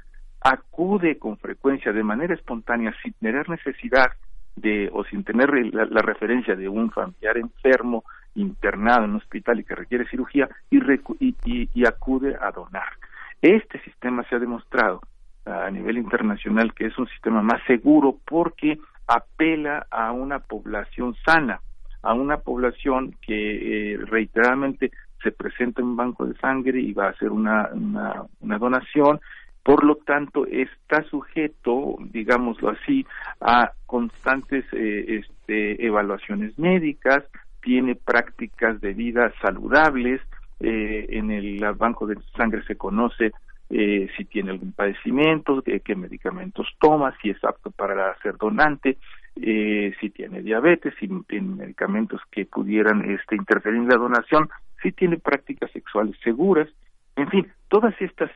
acude 0.44 1.18
con 1.18 1.36
frecuencia 1.38 1.92
de 1.92 2.02
manera 2.02 2.34
espontánea 2.34 2.94
sin 3.02 3.12
tener 3.14 3.48
necesidad 3.48 4.12
de 4.56 4.90
o 4.92 5.04
sin 5.04 5.24
tener 5.24 5.50
la, 5.72 6.02
referencia 6.02 6.54
de 6.54 6.68
un 6.68 6.90
familiar 6.90 7.38
enfermo 7.38 8.04
internado 8.34 9.04
en 9.04 9.10
un 9.12 9.16
hospital 9.16 9.60
y 9.60 9.64
que 9.64 9.74
requiere 9.74 10.08
cirugía 10.08 10.48
y, 10.70 11.36
y, 11.44 11.86
acude 11.86 12.36
a 12.40 12.50
donar. 12.50 12.92
Este 13.40 13.80
sistema 13.80 14.24
se 14.28 14.36
ha 14.36 14.38
demostrado 14.38 15.00
a 15.46 15.70
nivel 15.70 15.98
internacional 15.98 16.74
que 16.74 16.86
es 16.86 16.98
un 16.98 17.08
sistema 17.08 17.42
más 17.42 17.62
seguro 17.66 18.18
porque 18.26 18.78
apela 19.06 19.86
a 19.90 20.12
una 20.12 20.38
población 20.38 21.16
sana, 21.24 21.60
a 22.02 22.14
una 22.14 22.38
población 22.38 23.16
que 23.20 23.94
eh, 23.94 23.98
reiteradamente 23.98 24.90
se 25.22 25.32
presenta 25.32 25.80
en 25.80 25.88
un 25.88 25.96
banco 25.96 26.26
de 26.26 26.36
sangre 26.38 26.80
y 26.80 26.92
va 26.92 27.06
a 27.06 27.10
hacer 27.10 27.30
una, 27.30 27.70
una, 27.72 28.58
donación 28.58 29.20
por 29.62 29.84
lo 29.84 29.96
tanto 29.96 30.46
está 30.46 31.02
sujeto 31.04 31.96
digámoslo 32.00 32.70
así 32.70 33.06
a 33.40 33.72
constantes 33.86 34.64
eh, 34.72 35.20
este, 35.20 35.84
evaluaciones 35.86 36.58
médicas 36.58 37.24
tiene 37.62 37.94
prácticas 37.94 38.80
de 38.80 38.92
vida 38.92 39.32
saludables 39.40 40.20
eh, 40.60 41.06
en 41.10 41.30
el 41.30 41.60
banco 41.74 42.06
de 42.06 42.16
sangre 42.36 42.62
se 42.64 42.76
conoce 42.76 43.32
eh, 43.74 44.06
si 44.18 44.26
tiene 44.26 44.50
algún 44.50 44.72
padecimiento, 44.72 45.62
qué 45.62 45.96
medicamentos 45.96 46.68
toma, 46.78 47.16
si 47.22 47.30
es 47.30 47.42
apto 47.42 47.70
para 47.70 48.14
ser 48.18 48.36
donante, 48.36 48.98
eh, 49.36 49.94
si 49.98 50.10
tiene 50.10 50.42
diabetes, 50.42 50.92
si 51.00 51.08
tiene 51.26 51.56
medicamentos 51.56 52.20
que 52.30 52.44
pudieran 52.44 53.02
este, 53.10 53.34
interferir 53.34 53.78
en 53.78 53.88
la 53.88 53.96
donación, 53.96 54.50
si 54.82 54.92
tiene 54.92 55.16
prácticas 55.16 55.70
sexuales 55.70 56.14
seguras, 56.22 56.68
en 57.16 57.28
fin, 57.30 57.50
todas 57.68 57.94
estas 57.98 58.30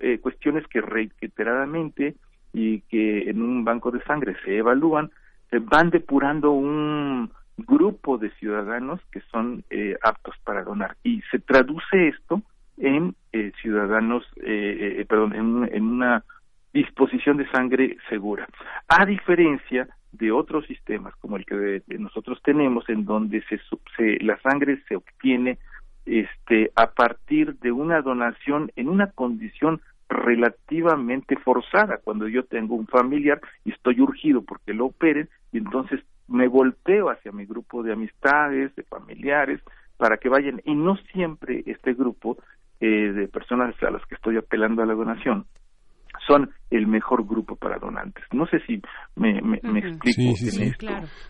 eh, 0.00 0.14
eh, 0.14 0.18
cuestiones 0.20 0.66
que 0.68 0.80
reiteradamente 0.80 2.14
y 2.52 2.80
que 2.82 3.30
en 3.30 3.42
un 3.42 3.64
banco 3.64 3.90
de 3.90 4.02
sangre 4.04 4.36
se 4.44 4.56
evalúan, 4.56 5.10
van 5.62 5.90
depurando 5.90 6.52
un 6.52 7.30
grupo 7.56 8.18
de 8.18 8.30
ciudadanos 8.32 9.00
que 9.10 9.20
son 9.32 9.64
aptos 10.02 10.34
para 10.44 10.62
donar. 10.62 10.96
Y 11.02 11.22
se 11.30 11.38
traduce 11.38 12.08
esto 12.08 12.42
en 12.78 13.14
ciudadanos, 13.60 14.24
perdón, 15.08 15.68
en, 15.72 15.84
una 15.84 16.24
disposición 16.72 17.36
de 17.36 17.50
sangre 17.50 17.96
segura. 18.08 18.48
A 18.88 19.04
diferencia 19.04 19.88
de 20.12 20.32
otros 20.32 20.66
sistemas 20.66 21.14
como 21.16 21.36
el 21.36 21.44
que 21.44 21.82
nosotros 21.98 22.40
tenemos 22.42 22.88
en 22.88 23.04
donde 23.04 23.42
se, 23.42 24.24
la 24.24 24.38
sangre 24.40 24.82
se 24.88 24.96
obtiene 24.96 25.58
este 26.08 26.72
a 26.74 26.90
partir 26.90 27.58
de 27.58 27.72
una 27.72 28.00
donación 28.02 28.72
en 28.76 28.88
una 28.88 29.08
condición 29.08 29.80
relativamente 30.08 31.36
forzada 31.36 31.98
cuando 31.98 32.28
yo 32.28 32.44
tengo 32.44 32.74
un 32.74 32.86
familiar 32.86 33.40
y 33.64 33.72
estoy 33.72 34.00
urgido 34.00 34.42
porque 34.42 34.72
lo 34.72 34.86
operen 34.86 35.28
y 35.52 35.58
entonces 35.58 36.00
me 36.28 36.48
volteo 36.48 37.10
hacia 37.10 37.32
mi 37.32 37.46
grupo 37.46 37.82
de 37.82 37.92
amistades 37.92 38.74
de 38.76 38.82
familiares 38.84 39.60
para 39.96 40.18
que 40.18 40.28
vayan. 40.28 40.60
Y 40.64 40.74
no 40.74 40.96
siempre 41.12 41.62
este 41.66 41.94
grupo 41.94 42.38
eh, 42.80 43.12
de 43.12 43.28
personas 43.28 43.74
a 43.82 43.90
las 43.90 44.04
que 44.06 44.14
estoy 44.14 44.36
apelando 44.36 44.82
a 44.82 44.86
la 44.86 44.94
donación 44.94 45.46
son 46.28 46.50
el 46.70 46.86
mejor 46.86 47.26
grupo 47.26 47.56
para 47.56 47.78
donantes. 47.78 48.22
No 48.32 48.46
sé 48.46 48.58
si 48.66 48.80
me, 49.16 49.40
me, 49.40 49.56
explico. 49.56 50.36
Sí, 50.36 50.50
sí, 50.50 50.72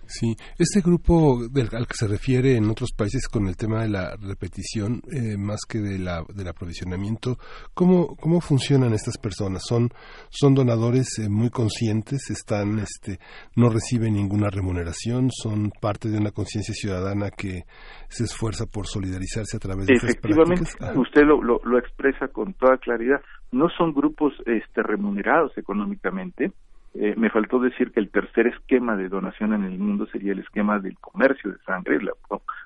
sí, 0.06 0.36
Este 0.58 0.80
grupo 0.80 1.38
del, 1.48 1.68
al 1.72 1.86
que 1.86 1.94
se 1.94 2.08
refiere 2.08 2.56
en 2.56 2.68
otros 2.68 2.90
países 2.96 3.28
con 3.28 3.46
el 3.46 3.56
tema 3.56 3.82
de 3.82 3.88
la 3.88 4.16
repetición, 4.20 5.00
eh, 5.12 5.36
más 5.38 5.60
que 5.68 5.78
de 5.78 5.98
la, 5.98 6.24
del 6.34 6.48
aprovisionamiento, 6.48 7.36
¿cómo, 7.72 8.16
¿cómo 8.16 8.40
funcionan 8.40 8.92
estas 8.92 9.16
personas? 9.18 9.62
¿Son, 9.64 9.88
son 10.28 10.54
donadores 10.54 11.18
eh, 11.20 11.28
muy 11.28 11.50
conscientes? 11.50 12.30
están 12.30 12.78
este 12.80 13.18
¿No 13.54 13.68
reciben 13.68 14.14
ninguna 14.14 14.48
remuneración? 14.50 15.30
¿Son 15.30 15.70
parte 15.80 16.08
de 16.08 16.18
una 16.18 16.32
conciencia 16.32 16.74
ciudadana 16.74 17.30
que 17.30 17.62
se 18.08 18.24
esfuerza 18.24 18.66
por 18.66 18.86
solidarizarse 18.86 19.56
a 19.56 19.60
través 19.60 19.86
de 19.86 19.94
estas 19.94 20.16
prácticas? 20.16 20.48
Efectivamente, 20.50 21.00
usted 21.00 21.22
lo, 21.22 21.42
lo, 21.42 21.60
lo 21.64 21.78
expresa 21.78 22.26
con 22.28 22.54
toda 22.54 22.76
claridad. 22.78 23.20
No 23.52 23.68
son 23.70 23.94
grupos 23.94 24.34
este, 24.46 24.82
remunerados 24.82 25.56
económicamente. 25.56 26.52
Eh, 26.94 27.14
me 27.16 27.30
faltó 27.30 27.60
decir 27.60 27.92
que 27.92 28.00
el 28.00 28.10
tercer 28.10 28.46
esquema 28.46 28.96
de 28.96 29.08
donación 29.08 29.54
en 29.54 29.64
el 29.64 29.78
mundo 29.78 30.06
sería 30.06 30.32
el 30.32 30.40
esquema 30.40 30.78
del 30.78 30.98
comercio 30.98 31.52
de 31.52 31.58
sangre, 31.58 32.02
la 32.02 32.12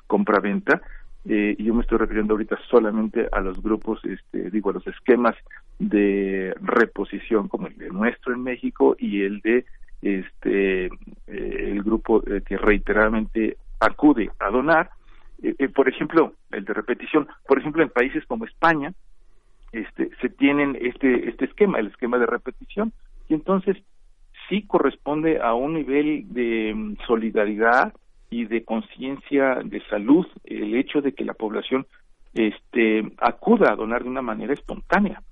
compra-venta, 0.07 0.81
eh, 1.29 1.55
yo 1.59 1.75
me 1.75 1.83
estoy 1.83 1.99
refiriendo 1.99 2.35
ahorita 2.35 2.59
solamente 2.69 3.29
a 3.31 3.41
los 3.41 3.63
grupos, 3.63 4.05
este, 4.05 4.51
digo, 4.51 4.71
a 4.71 4.73
los 4.75 4.87
esquemas 4.87 5.37
de 5.79 6.55
reposición 6.61 7.49
como 7.49 7.69
el 7.69 7.77
de 7.77 7.91
nuestro 7.91 8.33
en 8.33 8.43
México 8.43 8.97
y 8.99 9.23
el 9.23 9.41
de 9.41 9.65
este 10.01 10.87
eh, 10.87 10.91
el 11.27 11.83
grupo 11.83 12.23
que 12.23 12.57
reiteradamente 12.57 13.57
acude 13.79 14.31
a 14.41 14.51
donar, 14.51 14.91
por 15.75 15.89
ejemplo, 15.89 16.33
el 16.51 16.65
de 16.65 16.75
repetición, 16.75 17.29
por 17.47 17.59
ejemplo, 17.59 17.83
en 17.83 17.91
países 17.91 18.25
como 18.27 18.45
España, 18.45 18.93
este, 19.73 20.11
se 20.21 20.29
tienen 20.29 20.77
este, 20.81 21.29
este 21.29 21.47
esquema, 21.47 21.79
el 21.79 21.89
esquema 21.89 22.19
de 22.19 22.27
repetición, 22.27 22.93
y 23.29 23.35
entonces 23.35 23.77
sí 24.49 24.67
corresponde 24.67 25.41
a 25.41 25.55
un 25.55 25.75
nivel 25.75 26.27
de 26.33 26.73
mm, 26.75 26.97
solidaridad 27.07 27.95
y 28.31 28.45
de 28.45 28.65
conciencia 28.65 29.57
de 29.65 29.83
salud 29.89 30.27
el 30.45 30.75
hecho 30.75 31.01
de 31.01 31.13
que 31.13 31.25
la 31.25 31.35
población 31.35 31.87
este, 32.35 33.13
acuda 33.19 33.73
a 33.73 33.77
donar 33.77 34.03
de 34.05 34.09
una 34.09 34.23
manera 34.23 34.55
espontánea, 34.55 35.23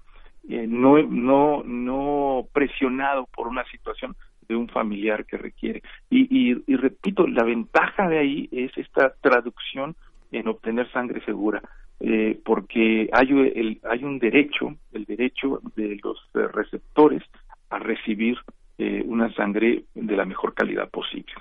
eh, 0.48 0.66
no, 0.66 1.03
no, 1.03 1.62
no 1.64 2.46
presionado 2.53 3.26
por 3.35 3.48
una 3.48 3.64
situación 3.70 4.16
de 4.48 4.57
un 4.57 4.68
familiar 4.68 5.24
que 5.26 5.38
requiere. 5.38 5.83
Y, 6.11 6.26
y, 6.31 6.62
y 6.66 6.76
repito, 6.76 7.26
la 7.26 7.44
ventaja 7.44 8.09
de 8.09 8.18
ahí 8.18 8.48
es 8.50 8.76
esta 8.76 9.14
traducción 9.20 9.94
en 10.33 10.48
obtener 10.48 10.90
sangre 10.92 11.24
segura. 11.24 11.62
Eh, 12.00 12.40
porque 12.44 13.10
hay, 13.12 13.28
el, 13.30 13.78
hay 13.88 14.04
un 14.04 14.18
derecho, 14.18 14.74
el 14.92 15.04
derecho 15.04 15.60
de 15.76 16.00
los 16.02 16.16
eh, 16.34 16.48
receptores 16.50 17.22
a 17.68 17.78
recibir 17.78 18.38
eh, 18.78 19.02
una 19.04 19.30
sangre 19.34 19.84
de 19.94 20.16
la 20.16 20.24
mejor 20.24 20.54
calidad 20.54 20.88
posible. 20.88 21.34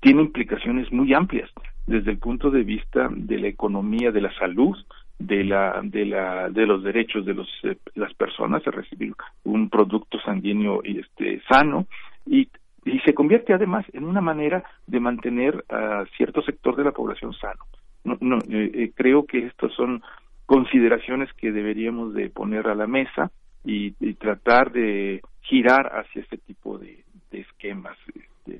tiene 0.00 0.22
implicaciones 0.22 0.90
muy 0.90 1.14
amplias 1.14 1.48
desde 1.86 2.10
el 2.10 2.18
punto 2.18 2.50
de 2.50 2.64
vista 2.64 3.08
de 3.08 3.38
la 3.38 3.46
economía 3.46 4.10
de 4.10 4.20
la 4.20 4.34
salud, 4.34 4.76
de 5.20 5.44
la 5.44 5.80
de 5.84 6.04
la 6.06 6.50
de 6.50 6.66
los 6.66 6.82
derechos 6.82 7.24
de 7.24 7.34
los 7.34 7.48
las 7.94 8.12
personas 8.14 8.66
a 8.66 8.70
recibir 8.72 9.14
un 9.44 9.68
producto 9.68 10.18
sanguíneo 10.20 10.82
este 10.82 11.40
sano 11.48 11.86
y 12.26 12.48
y 12.84 12.98
se 13.00 13.14
convierte 13.14 13.52
además 13.52 13.84
en 13.92 14.04
una 14.04 14.22
manera 14.22 14.64
de 14.86 14.98
mantener 14.98 15.64
a 15.68 16.04
cierto 16.16 16.42
sector 16.42 16.74
de 16.76 16.84
la 16.84 16.92
población 16.92 17.32
sano 17.34 17.64
no, 18.10 18.18
no 18.20 18.38
eh, 18.48 18.70
eh, 18.74 18.92
creo 18.94 19.24
que 19.24 19.46
estas 19.46 19.72
son 19.74 20.02
consideraciones 20.46 21.32
que 21.34 21.52
deberíamos 21.52 22.14
de 22.14 22.28
poner 22.30 22.66
a 22.66 22.74
la 22.74 22.86
mesa 22.86 23.30
y, 23.64 23.92
tratar 24.14 24.72
de 24.72 25.20
girar 25.42 25.86
hacia 25.92 26.22
este 26.22 26.38
tipo 26.38 26.78
de, 26.78 27.04
esquemas. 27.30 27.96
Este. 28.08 28.58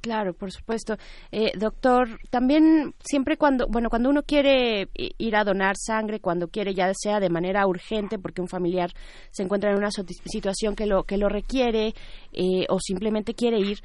Claro, 0.00 0.32
por 0.32 0.50
supuesto. 0.50 0.96
Eh, 1.30 1.52
doctor, 1.58 2.20
también 2.30 2.94
siempre 3.00 3.36
cuando, 3.36 3.66
bueno, 3.68 3.90
cuando 3.90 4.08
uno 4.08 4.22
quiere 4.22 4.88
ir 4.94 5.36
a 5.36 5.44
donar 5.44 5.76
sangre, 5.76 6.20
cuando 6.20 6.48
quiere 6.48 6.72
ya 6.72 6.90
sea 6.94 7.20
de 7.20 7.28
manera 7.28 7.66
urgente 7.66 8.18
porque 8.18 8.40
un 8.40 8.48
familiar 8.48 8.90
se 9.30 9.42
encuentra 9.42 9.70
en 9.70 9.76
una 9.76 9.90
situación 9.90 10.74
que 10.74 10.86
lo 10.86 11.04
que 11.04 11.18
lo 11.18 11.28
requiere 11.28 11.92
eh, 12.32 12.64
o 12.70 12.78
simplemente 12.80 13.34
quiere 13.34 13.58
ir, 13.58 13.80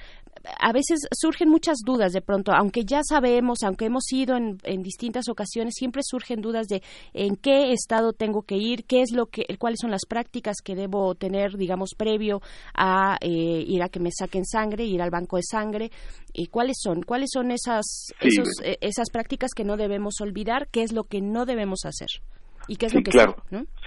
a 0.59 0.71
veces 0.71 1.07
surgen 1.11 1.49
muchas 1.49 1.77
dudas 1.85 2.11
de 2.13 2.21
pronto, 2.21 2.51
aunque 2.53 2.85
ya 2.85 3.01
sabemos, 3.03 3.63
aunque 3.63 3.85
hemos 3.85 4.11
ido 4.11 4.35
en, 4.35 4.57
distintas 4.83 5.29
ocasiones, 5.29 5.73
siempre 5.75 6.01
surgen 6.03 6.41
dudas 6.41 6.67
de 6.67 6.81
en 7.13 7.35
qué 7.35 7.71
estado 7.71 8.13
tengo 8.13 8.43
que 8.43 8.55
ir, 8.55 8.85
qué 8.85 9.01
es 9.01 9.11
lo 9.11 9.27
que, 9.27 9.45
cuáles 9.57 9.79
son 9.81 9.91
las 9.91 10.05
prácticas 10.07 10.57
que 10.63 10.75
debo 10.75 11.15
tener, 11.15 11.57
digamos, 11.57 11.91
previo 11.97 12.41
a 12.73 13.17
eh, 13.21 13.63
ir 13.67 13.81
a 13.83 13.89
que 13.89 13.99
me 13.99 14.11
saquen 14.11 14.45
sangre, 14.45 14.85
ir 14.85 15.01
al 15.01 15.09
banco 15.09 15.37
de 15.37 15.43
sangre, 15.43 15.91
y 16.33 16.47
cuáles 16.47 16.77
son, 16.81 17.01
cuáles 17.01 17.29
son 17.33 17.51
esas, 17.51 18.13
eh, 18.21 18.77
esas 18.81 19.09
prácticas 19.11 19.51
que 19.55 19.63
no 19.63 19.77
debemos 19.77 20.21
olvidar, 20.21 20.67
qué 20.71 20.83
es 20.83 20.91
lo 20.91 21.03
que 21.03 21.21
no 21.21 21.45
debemos 21.45 21.85
hacer. 21.85 22.07
¿Y 22.67 22.77
qué 22.77 22.87
es 22.87 22.93
lo 22.93 23.01
que 23.01 23.11
claro, 23.11 23.35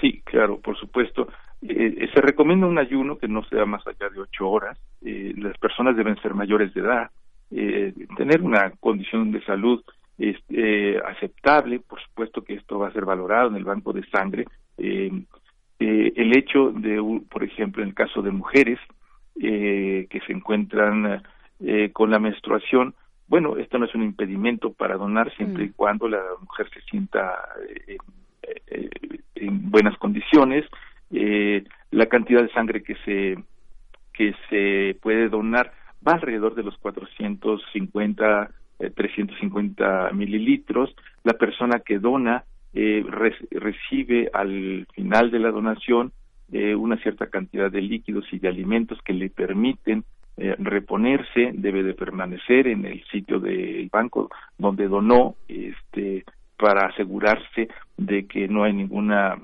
Sí, 0.01 0.23
claro, 0.25 0.61
por 0.61 0.79
supuesto. 0.79 1.27
Eh, 1.61 2.09
se 2.14 2.21
recomienda 2.21 2.66
un 2.66 2.79
ayuno 2.79 3.18
que 3.18 3.27
no 3.27 3.44
sea 3.44 3.66
más 3.66 3.85
allá 3.87 4.09
de 4.11 4.21
ocho 4.21 4.49
horas. 4.49 4.79
Eh, 5.05 5.35
las 5.37 5.57
personas 5.59 5.97
deben 5.97 6.21
ser 6.23 6.35
mayores 6.35 6.73
de 6.73 6.81
edad, 6.81 7.11
eh, 7.51 7.92
tener 8.16 8.42
una 8.42 8.71
condición 8.79 9.33
de 9.33 9.42
salud 9.44 9.83
este, 10.18 10.99
aceptable. 10.99 11.81
Por 11.81 12.01
supuesto 12.01 12.42
que 12.42 12.55
esto 12.55 12.79
va 12.79 12.88
a 12.88 12.92
ser 12.92 13.05
valorado 13.05 13.49
en 13.49 13.57
el 13.57 13.64
banco 13.64 13.92
de 13.92 14.07
sangre. 14.07 14.47
el 14.77 16.37
hecho 16.37 16.71
de, 16.71 17.23
por 17.29 17.42
ejemplo, 17.42 17.83
en 17.83 17.88
el 17.88 17.94
caso 17.94 18.23
de 18.23 18.31
mujeres 18.31 18.79
que 19.35 20.21
se 20.27 20.33
encuentran 20.33 21.23
con 21.92 22.11
la 22.11 22.18
menstruación, 22.18 22.94
bueno, 23.29 23.57
esto 23.57 23.79
no 23.79 23.87
es 23.87 23.94
un 23.94 24.03
impedimento 24.03 24.73
para 24.73 24.97
donar 24.97 25.33
siempre 25.37 25.64
y 25.64 25.68
mm. 25.68 25.73
cuando 25.77 26.09
la 26.09 26.23
mujer 26.40 26.68
se 26.71 26.81
sienta 26.83 27.37
en 29.35 29.71
buenas 29.71 29.97
condiciones. 29.99 30.64
La 31.11 32.07
cantidad 32.07 32.42
de 32.42 32.53
sangre 32.53 32.83
que 32.83 32.94
se 33.05 33.37
que 34.18 34.35
se 34.51 34.99
puede 35.01 35.29
donar 35.29 35.73
va 36.07 36.14
alrededor 36.14 36.57
de 36.57 36.64
los 36.64 36.77
450, 36.79 38.51
350 38.94 40.09
eh, 40.09 40.12
mililitros. 40.12 40.94
La 41.23 41.35
persona 41.35 41.79
que 41.79 42.01
dona 42.01 42.44
eh, 42.75 43.05
recibe 43.53 44.29
al 44.33 44.87
final 44.92 45.31
de 45.31 45.38
la 45.38 45.51
donación 45.53 46.12
eh, 46.51 46.75
una 46.75 46.97
cierta 46.97 47.29
cantidad 47.29 47.71
de 47.71 47.81
líquidos 47.81 48.25
y 48.33 48.40
de 48.40 48.49
alimentos 48.49 48.99
que 49.03 49.12
le 49.12 49.31
permiten 49.31 50.05
reponerse, 50.40 51.51
debe 51.53 51.83
de 51.83 51.94
permanecer 51.94 52.68
en 52.68 52.87
el 52.87 53.03
sitio 53.11 53.40
del 53.40 53.88
banco 53.90 54.31
donde 54.57 54.87
donó, 54.87 55.35
este, 55.49 56.25
para 56.57 56.87
asegurarse 56.87 57.68
de 57.97 58.25
que 58.29 58.47
no 58.47 58.62
hay 58.62 58.73
ninguna 58.73 59.37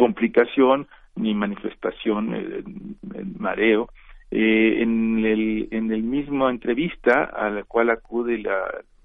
complicación 0.00 0.88
ni 1.14 1.34
manifestación 1.34 2.30
de 2.30 3.24
mareo. 3.38 3.90
Eh, 4.32 4.82
en 4.82 5.24
el 5.24 5.68
en 5.72 5.90
el 5.90 6.04
mismo 6.04 6.48
entrevista 6.48 7.24
a 7.24 7.50
la 7.50 7.64
cual 7.64 7.90
acude 7.90 8.38
la 8.38 8.58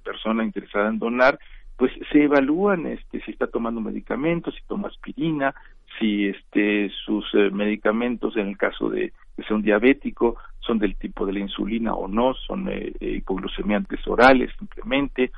persona 0.03 0.43
interesada 0.43 0.87
en 0.87 0.99
donar 0.99 1.39
pues 1.77 1.91
se 2.11 2.23
evalúan 2.23 2.85
este 2.85 3.21
si 3.21 3.31
está 3.31 3.47
tomando 3.47 3.81
medicamentos 3.81 4.53
si 4.53 4.61
toma 4.67 4.87
aspirina 4.87 5.55
si 5.97 6.27
este 6.27 6.91
sus 7.05 7.25
eh, 7.33 7.49
medicamentos 7.51 8.37
en 8.37 8.49
el 8.49 8.57
caso 8.57 8.87
de 8.89 9.13
que 9.35 9.43
sea 9.43 9.55
un 9.55 9.63
diabético 9.63 10.37
son 10.59 10.77
del 10.77 10.95
tipo 10.95 11.25
de 11.25 11.33
la 11.33 11.39
insulina 11.39 11.95
o 11.95 12.07
no 12.07 12.35
son 12.35 12.69
eh, 12.69 12.93
hipoglucemiantes 12.99 14.07
orales 14.07 14.51
simplemente 14.59 15.31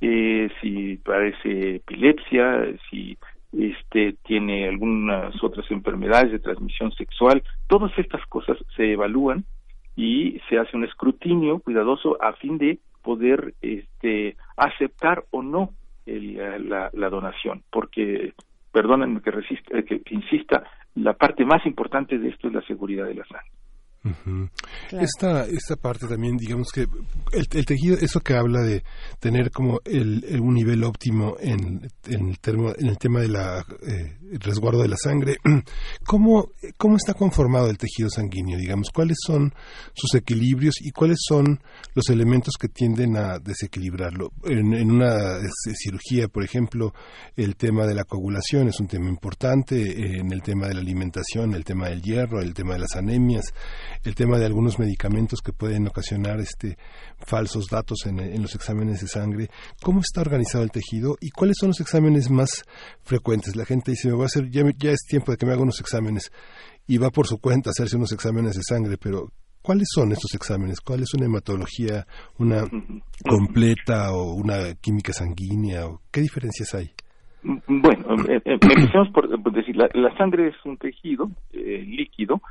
eh, 0.00 0.50
si 0.60 0.96
padece 0.96 1.76
epilepsia 1.76 2.64
si 2.88 3.18
este 3.58 4.16
tiene 4.24 4.68
algunas 4.68 5.34
otras 5.42 5.70
enfermedades 5.70 6.32
de 6.32 6.38
transmisión 6.38 6.92
sexual, 6.92 7.42
todas 7.66 7.96
estas 7.98 8.24
cosas 8.26 8.58
se 8.76 8.92
evalúan 8.92 9.44
y 9.96 10.40
se 10.48 10.58
hace 10.58 10.76
un 10.76 10.84
escrutinio 10.84 11.60
cuidadoso 11.60 12.16
a 12.22 12.32
fin 12.34 12.58
de 12.58 12.78
poder 13.02 13.54
este 13.60 14.36
aceptar 14.56 15.24
o 15.30 15.42
no 15.42 15.70
la, 16.06 16.90
la, 16.92 17.08
donación, 17.08 17.62
porque 17.70 18.34
perdónenme 18.72 19.22
que, 19.22 19.30
resista, 19.30 19.82
que 19.82 20.02
insista, 20.10 20.64
la 20.94 21.14
parte 21.14 21.44
más 21.44 21.64
importante 21.66 22.18
de 22.18 22.28
esto 22.28 22.48
es 22.48 22.54
la 22.54 22.62
seguridad 22.62 23.06
de 23.06 23.14
la 23.14 23.24
sangre. 23.24 23.50
Esta, 24.92 25.46
esta 25.46 25.76
parte 25.76 26.06
también, 26.06 26.36
digamos 26.36 26.68
que 26.72 26.86
el, 27.32 27.48
tejido, 27.48 27.96
eso 27.98 28.20
que 28.20 28.34
habla 28.34 28.60
de 28.60 28.84
tener 29.18 29.50
como 29.50 29.80
el, 29.84 30.24
un 30.40 30.52
nivel 30.52 30.84
óptimo 30.84 31.36
en, 31.40 31.88
en, 32.06 32.28
el, 32.28 32.38
termo, 32.38 32.72
en 32.76 32.88
el 32.88 32.98
tema 32.98 33.20
de 33.20 33.28
la 33.28 33.64
eh, 33.86 34.18
resguardo 34.40 34.82
de 34.82 34.88
la 34.88 34.96
sangre, 35.02 35.36
¿cómo, 36.06 36.50
¿cómo 36.76 36.96
está 36.96 37.14
conformado 37.14 37.70
el 37.70 37.78
tejido 37.78 38.10
sanguíneo? 38.10 38.58
Digamos, 38.58 38.90
¿cuáles 38.90 39.16
son 39.24 39.54
sus 39.94 40.14
equilibrios 40.14 40.74
y 40.82 40.90
cuáles 40.90 41.18
son 41.26 41.62
los 41.94 42.10
elementos 42.10 42.54
que 42.60 42.68
tienden 42.68 43.16
a 43.16 43.38
desequilibrarlo? 43.38 44.32
En, 44.44 44.74
en 44.74 44.90
una 44.90 45.38
cirugía, 45.82 46.28
por 46.28 46.44
ejemplo, 46.44 46.92
el 47.36 47.56
tema 47.56 47.86
de 47.86 47.94
la 47.94 48.04
coagulación 48.04 48.68
es 48.68 48.78
un 48.80 48.86
tema 48.86 49.08
importante, 49.08 50.18
en 50.18 50.30
el 50.30 50.42
tema 50.42 50.68
de 50.68 50.74
la 50.74 50.80
alimentación, 50.80 51.54
el 51.54 51.64
tema 51.64 51.88
del 51.88 52.02
hierro, 52.02 52.40
el 52.40 52.52
tema 52.52 52.74
de 52.74 52.80
las 52.80 52.96
anemias, 52.96 53.54
el 54.02 54.14
tema 54.14 54.38
de 54.38 54.46
algunos 54.46 54.78
medicamentos 54.78 55.40
que 55.40 55.52
pueden 55.52 55.86
ocasionar 55.86 56.40
este 56.40 56.76
falsos 57.18 57.68
datos 57.68 58.06
en, 58.06 58.42
los 58.42 58.54
exámenes 58.54 59.00
de 59.00 59.08
sangre. 59.08 59.48
¿Cómo 59.82 60.00
está 60.00 60.20
organizado 60.20 60.64
el 60.64 60.70
tejido 60.70 61.16
y 61.20 61.30
cuáles 61.30 61.56
son 61.58 61.68
los 61.68 61.80
exámenes 61.80 62.30
más 62.30 62.64
frecuentes? 63.02 63.56
La 63.56 63.64
gente 63.64 63.92
dice, 63.92 64.08
me 64.08 64.16
va 64.16 64.24
a 64.24 64.26
hacer, 64.26 64.50
ya, 64.50 64.62
ya 64.76 64.90
es 64.90 65.04
tiempo 65.08 65.32
de 65.32 65.38
que 65.38 65.46
me 65.46 65.52
haga 65.52 65.62
unos 65.62 65.80
exámenes 65.80 66.32
y 66.86 66.98
va 66.98 67.10
por 67.10 67.26
su 67.26 67.38
cuenta 67.38 67.70
a 67.70 67.72
hacerse 67.72 67.96
unos 67.96 68.12
exámenes 68.12 68.56
de 68.56 68.62
sangre, 68.62 68.96
pero 68.98 69.28
¿Cuáles 69.64 69.88
son 69.94 70.12
estos 70.12 70.34
exámenes? 70.34 70.78
¿Cuál 70.82 71.04
es 71.04 71.14
una 71.14 71.24
hematología, 71.24 72.04
una 72.38 72.64
completa 73.26 74.12
o 74.12 74.34
una 74.34 74.74
química 74.78 75.14
sanguínea? 75.14 75.86
O 75.86 76.02
¿Qué 76.12 76.20
diferencias 76.20 76.74
hay? 76.74 76.90
Bueno, 77.42 78.14
eh, 78.28 78.42
eh, 78.44 78.58
empecemos 78.60 79.08
por, 79.14 79.26
decir, 79.54 79.74
la, 79.74 79.88
la, 79.94 80.14
sangre 80.18 80.48
es 80.48 80.54
un 80.66 80.76
tejido 80.76 81.30
eh, 81.54 81.82
líquido 81.82 82.42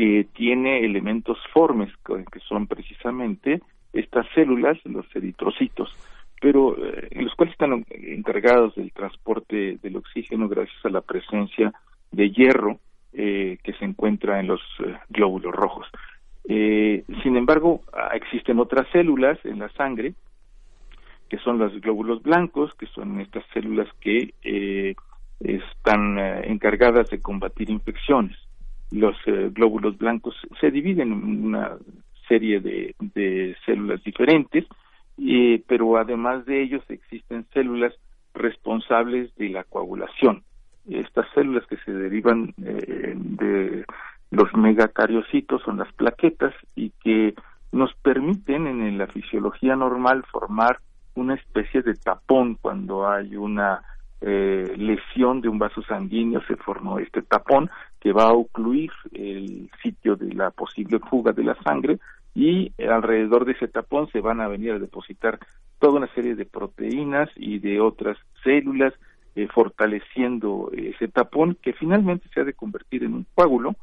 que 0.00 0.26
tiene 0.32 0.82
elementos 0.82 1.36
formes, 1.52 1.92
que 2.06 2.40
son 2.48 2.66
precisamente 2.66 3.60
estas 3.92 4.26
células, 4.34 4.78
los 4.86 5.04
eritrocitos, 5.14 5.94
pero 6.40 6.74
eh, 6.74 7.08
los 7.20 7.34
cuales 7.34 7.52
están 7.52 7.84
encargados 7.90 8.74
del 8.76 8.92
transporte 8.92 9.76
del 9.82 9.96
oxígeno 9.96 10.48
gracias 10.48 10.82
a 10.86 10.88
la 10.88 11.02
presencia 11.02 11.74
de 12.12 12.30
hierro 12.30 12.78
eh, 13.12 13.58
que 13.62 13.74
se 13.74 13.84
encuentra 13.84 14.40
en 14.40 14.46
los 14.46 14.62
eh, 14.78 14.96
glóbulos 15.10 15.54
rojos. 15.54 15.86
sin 16.46 17.36
embargo, 17.36 17.82
ah, 17.92 18.12
existen 18.14 18.58
otras 18.58 18.88
células 18.92 19.38
en 19.44 19.58
la 19.58 19.68
sangre, 19.74 20.14
que 21.28 21.36
son 21.40 21.58
los 21.58 21.78
glóbulos 21.78 22.22
blancos, 22.22 22.72
que 22.76 22.86
son 22.86 23.20
estas 23.20 23.44
células 23.52 23.88
que 24.00 24.32
están 25.40 26.18
encargadas 26.18 27.10
de 27.10 27.20
combatir 27.20 27.68
infecciones 27.68 28.38
los 28.90 29.16
eh, 29.26 29.50
glóbulos 29.52 29.96
blancos 29.98 30.34
se 30.60 30.70
dividen 30.70 31.12
en 31.12 31.46
una 31.46 31.76
serie 32.28 32.60
de, 32.60 32.94
de 32.98 33.56
células 33.66 34.02
diferentes, 34.04 34.64
pero 35.66 35.98
además 35.98 36.46
de 36.46 36.62
ellos 36.62 36.82
existen 36.88 37.44
células 37.52 37.92
responsables 38.34 39.34
de 39.36 39.48
la 39.50 39.64
coagulación. 39.64 40.42
Estas 40.88 41.26
células 41.34 41.66
que 41.66 41.76
se 41.78 41.92
derivan 41.92 42.54
eh, 42.64 43.14
de 43.16 43.84
los 44.30 44.52
megacariocitos 44.54 45.62
son 45.62 45.78
las 45.78 45.92
plaquetas 45.92 46.54
y 46.74 46.90
que 47.02 47.34
nos 47.72 47.92
permiten 48.02 48.66
en 48.66 48.98
la 48.98 49.06
fisiología 49.06 49.76
normal 49.76 50.24
formar 50.30 50.78
una 51.14 51.34
especie 51.34 51.82
de 51.82 51.94
tapón 51.94 52.56
cuando 52.60 53.08
hay 53.08 53.36
una 53.36 53.82
eh, 54.20 54.74
lesión 54.76 55.40
de 55.40 55.48
un 55.48 55.58
vaso 55.58 55.82
sanguíneo 55.82 56.42
se 56.46 56.56
formó 56.56 56.98
este 56.98 57.22
tapón 57.22 57.70
que 58.00 58.12
va 58.12 58.24
a 58.24 58.32
ocluir 58.32 58.90
el 59.12 59.70
sitio 59.82 60.16
de 60.16 60.34
la 60.34 60.50
posible 60.50 60.98
fuga 60.98 61.32
de 61.32 61.44
la 61.44 61.54
sangre 61.62 61.98
y 62.34 62.72
alrededor 62.82 63.44
de 63.44 63.52
ese 63.52 63.68
tapón 63.68 64.08
se 64.12 64.20
van 64.20 64.40
a 64.40 64.48
venir 64.48 64.72
a 64.72 64.78
depositar 64.78 65.38
toda 65.78 65.98
una 65.98 66.14
serie 66.14 66.34
de 66.34 66.44
proteínas 66.44 67.30
y 67.36 67.58
de 67.58 67.80
otras 67.80 68.18
células 68.44 68.92
eh, 69.34 69.48
fortaleciendo 69.48 70.70
ese 70.72 71.08
tapón 71.08 71.56
que 71.62 71.72
finalmente 71.72 72.28
se 72.34 72.40
ha 72.40 72.44
de 72.44 72.52
convertir 72.52 73.04
en 73.04 73.14
un 73.14 73.26
coágulo 73.34 73.74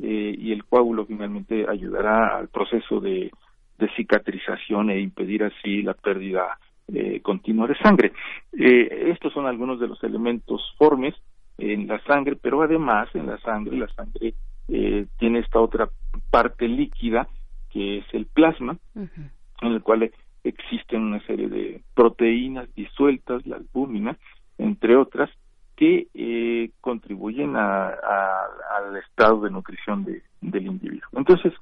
eh, 0.00 0.34
y 0.38 0.52
el 0.52 0.64
coágulo 0.64 1.04
finalmente 1.06 1.66
ayudará 1.68 2.36
al 2.36 2.48
proceso 2.48 3.00
de, 3.00 3.30
de 3.78 3.88
cicatrización 3.96 4.90
e 4.90 5.00
impedir 5.00 5.42
así 5.42 5.82
la 5.82 5.94
pérdida 5.94 6.58
eh, 6.92 7.20
continua 7.20 7.66
de 7.66 7.76
sangre. 7.76 8.12
Eh, 8.58 9.10
estos 9.12 9.32
son 9.32 9.46
algunos 9.46 9.80
de 9.80 9.88
los 9.88 10.02
elementos 10.02 10.74
formes 10.78 11.14
en 11.58 11.86
la 11.86 12.00
sangre, 12.04 12.36
pero 12.36 12.62
además 12.62 13.08
en 13.14 13.26
la 13.26 13.38
sangre, 13.38 13.76
la 13.76 13.88
sangre 13.88 14.34
eh, 14.68 15.06
tiene 15.18 15.40
esta 15.40 15.60
otra 15.60 15.88
parte 16.30 16.68
líquida 16.68 17.28
que 17.70 17.98
es 17.98 18.04
el 18.12 18.26
plasma, 18.26 18.76
en 18.94 19.72
el 19.72 19.82
cual 19.82 20.10
existen 20.42 21.02
una 21.02 21.20
serie 21.26 21.48
de 21.48 21.82
proteínas 21.94 22.72
disueltas, 22.74 23.46
la 23.46 23.56
albúmina, 23.56 24.16
entre 24.58 24.96
otras, 24.96 25.30
que 25.76 26.08
eh, 26.12 26.70
contribuyen 26.80 27.56
a, 27.56 27.88
al 27.88 28.96
estado 28.96 29.40
de 29.42 29.50
nutrición 29.50 30.04
de, 30.04 30.22
del 30.40 30.66
individuo. 30.66 31.08
Entonces, 31.12 31.52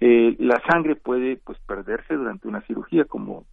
eh, 0.00 0.36
la 0.38 0.60
sangre 0.68 0.96
puede 0.96 1.36
pues 1.36 1.58
perderse 1.60 2.14
durante 2.14 2.48
una 2.48 2.60
cirugía, 2.62 3.04
como 3.04 3.44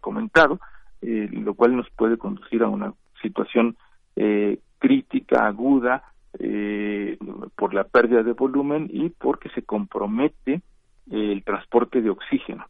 comentado, 0.00 0.58
eh, 1.02 1.28
lo 1.32 1.54
cual 1.54 1.76
nos 1.76 1.88
puede 1.90 2.18
conducir 2.18 2.62
a 2.62 2.68
una 2.68 2.92
situación 3.22 3.76
eh, 4.16 4.58
crítica, 4.78 5.46
aguda, 5.46 6.04
eh, 6.38 7.18
por 7.56 7.72
la 7.74 7.84
pérdida 7.84 8.22
de 8.22 8.32
volumen 8.32 8.88
y 8.92 9.08
porque 9.08 9.48
se 9.50 9.62
compromete 9.62 10.60
el 11.10 11.42
transporte 11.42 12.02
de 12.02 12.10
oxígeno 12.10 12.66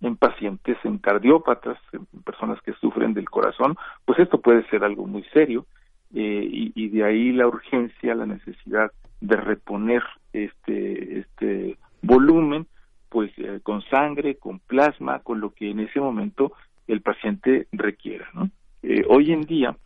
en 0.00 0.16
pacientes, 0.16 0.78
en 0.84 0.98
cardiópatas, 0.98 1.78
en 1.92 2.06
personas 2.22 2.60
que 2.62 2.72
sufren 2.74 3.14
del 3.14 3.28
corazón, 3.28 3.76
pues 4.04 4.18
esto 4.18 4.40
puede 4.40 4.66
ser 4.70 4.82
algo 4.82 5.06
muy 5.06 5.24
serio 5.32 5.66
y, 6.10 6.72
y, 6.74 6.88
de 6.88 7.04
ahí 7.04 7.32
la 7.32 7.46
urgencia, 7.46 8.14
la 8.14 8.26
necesidad 8.26 8.92
de 9.20 9.36
reponer 9.36 10.02
este 10.32 11.20
este 11.20 11.78
volumen, 12.02 12.66
pues 13.08 13.30
con 13.62 13.82
sangre, 13.82 14.36
con 14.36 14.58
plasma, 14.58 15.20
con 15.20 15.40
lo 15.40 15.50
que 15.54 15.70
en 15.70 15.80
ese 15.80 16.00
momento 16.00 16.52
el 16.86 17.00
paciente 17.00 17.66
requiera. 17.72 18.28
¿no? 18.34 18.50
Eh, 18.82 19.04
hoy 19.08 19.32
en 19.32 19.42
día, 19.42 19.76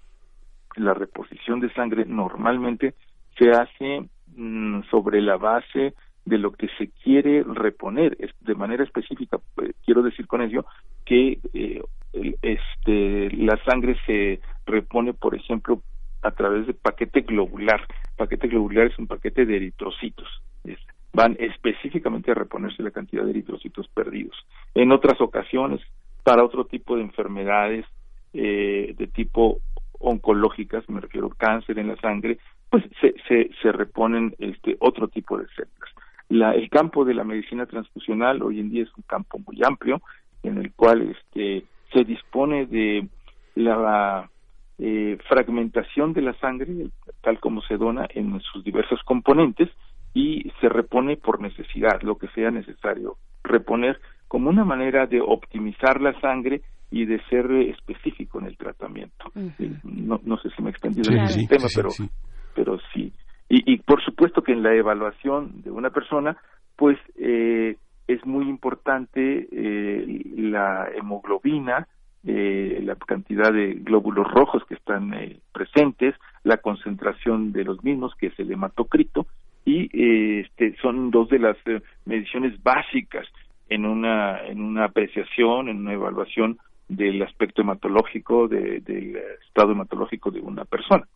la 0.76 0.94
reposición 0.94 1.60
de 1.60 1.72
sangre 1.72 2.04
normalmente 2.06 2.94
se 3.38 3.50
hace 3.50 4.08
mm, 4.34 4.82
sobre 4.90 5.20
la 5.20 5.36
base 5.36 5.94
de 6.24 6.38
lo 6.38 6.52
que 6.52 6.68
se 6.76 6.88
quiere 6.88 7.44
reponer. 7.44 8.16
De 8.40 8.54
manera 8.54 8.84
específica, 8.84 9.38
pues, 9.54 9.74
quiero 9.84 10.02
decir 10.02 10.26
con 10.26 10.42
ello 10.42 10.66
que 11.04 11.38
eh, 11.54 11.82
este, 12.42 13.30
la 13.36 13.56
sangre 13.64 13.96
se 14.06 14.40
repone, 14.66 15.14
por 15.14 15.34
ejemplo, 15.34 15.82
a 16.22 16.32
través 16.32 16.66
de 16.66 16.74
paquete 16.74 17.20
globular. 17.20 17.80
Paquete 18.16 18.48
globular 18.48 18.86
es 18.86 18.98
un 18.98 19.06
paquete 19.06 19.46
de 19.46 19.56
eritrocitos. 19.56 20.28
van 21.12 21.36
específicamente 21.38 22.30
a 22.30 22.34
reponerse 22.34 22.82
la 22.82 22.90
cantidad 22.90 23.24
de 23.24 23.30
eritrocitos 23.30 23.88
perdidos. 23.88 24.36
En 24.74 24.92
otras 24.92 25.18
ocasiones, 25.20 25.80
para 26.26 26.42
otro 26.42 26.64
tipo 26.64 26.96
de 26.96 27.02
enfermedades 27.02 27.86
eh, 28.34 28.96
de 28.98 29.06
tipo 29.06 29.60
oncológicas, 30.00 30.82
me 30.88 31.00
refiero 31.00 31.28
cáncer 31.28 31.78
en 31.78 31.86
la 31.86 31.96
sangre, 31.98 32.38
pues 32.68 32.82
se, 33.00 33.14
se, 33.28 33.48
se 33.62 33.70
reponen 33.70 34.34
este 34.40 34.76
otro 34.80 35.06
tipo 35.06 35.38
de 35.38 35.46
células. 35.54 35.90
La, 36.28 36.50
el 36.50 36.68
campo 36.68 37.04
de 37.04 37.14
la 37.14 37.22
medicina 37.22 37.64
transfusional 37.66 38.42
hoy 38.42 38.58
en 38.58 38.70
día 38.70 38.82
es 38.82 38.88
un 38.96 39.04
campo 39.04 39.38
muy 39.38 39.60
amplio 39.64 40.02
en 40.42 40.58
el 40.58 40.72
cual 40.72 41.02
este, 41.02 41.64
se 41.92 42.02
dispone 42.02 42.66
de 42.66 43.06
la 43.54 44.28
eh, 44.78 45.18
fragmentación 45.28 46.12
de 46.12 46.22
la 46.22 46.34
sangre 46.40 46.88
tal 47.20 47.38
como 47.38 47.62
se 47.62 47.76
dona 47.76 48.08
en 48.10 48.40
sus 48.40 48.64
diversos 48.64 49.00
componentes 49.04 49.68
y 50.12 50.50
se 50.60 50.68
repone 50.68 51.18
por 51.18 51.40
necesidad, 51.40 52.02
lo 52.02 52.18
que 52.18 52.26
sea 52.34 52.50
necesario 52.50 53.16
reponer 53.44 54.00
como 54.28 54.50
una 54.50 54.64
manera 54.64 55.06
de 55.06 55.20
optimizar 55.20 56.00
la 56.00 56.18
sangre 56.20 56.62
y 56.90 57.04
de 57.04 57.20
ser 57.28 57.50
específico 57.52 58.38
en 58.40 58.46
el 58.46 58.56
tratamiento. 58.56 59.26
no, 59.84 60.20
no 60.24 60.36
sé 60.38 60.50
si 60.50 60.62
me 60.62 60.68
he 60.68 60.72
extendido 60.72 61.12
en 61.12 61.20
el 61.20 61.48
tema, 61.48 61.66
pero, 61.74 61.88
pero 62.54 62.78
sí. 62.92 63.12
Y, 63.48 63.72
y 63.72 63.78
por 63.78 64.02
supuesto 64.02 64.42
que 64.42 64.52
en 64.52 64.62
la 64.62 64.74
evaluación 64.74 65.62
de 65.62 65.70
una 65.70 65.90
persona, 65.90 66.36
pues 66.76 66.98
eh, 67.16 67.76
es 68.08 68.24
muy 68.24 68.48
importante 68.48 69.48
eh, 69.50 70.22
la 70.36 70.88
hemoglobina, 70.96 71.88
eh, 72.24 72.80
la 72.82 72.96
cantidad 72.96 73.52
de 73.52 73.74
glóbulos 73.74 74.26
rojos 74.30 74.64
que 74.68 74.74
están 74.74 75.14
eh, 75.14 75.38
presentes, 75.52 76.14
la 76.44 76.56
concentración 76.58 77.52
de 77.52 77.64
los 77.64 77.82
mismos, 77.84 78.14
que 78.16 78.28
es 78.28 78.38
el 78.38 78.52
hematocrito, 78.52 79.26
y 79.64 79.88
eh, 79.92 80.40
este, 80.40 80.76
son 80.80 81.10
dos 81.10 81.28
de 81.28 81.38
las 81.40 81.56
eh, 81.66 81.82
mediciones 82.04 82.60
básicas 82.62 83.26
en 83.68 83.84
una, 83.84 84.44
en 84.46 84.62
una 84.62 84.84
apreciación, 84.84 85.68
en 85.68 85.78
una 85.78 85.94
evaluación 85.94 86.58
del 86.88 87.22
aspecto 87.22 87.62
hematológico, 87.62 88.48
de, 88.48 88.80
del 88.80 89.16
estado 89.46 89.72
hematológico 89.72 90.30
de 90.30 90.40
una 90.40 90.64
persona. 90.64 91.06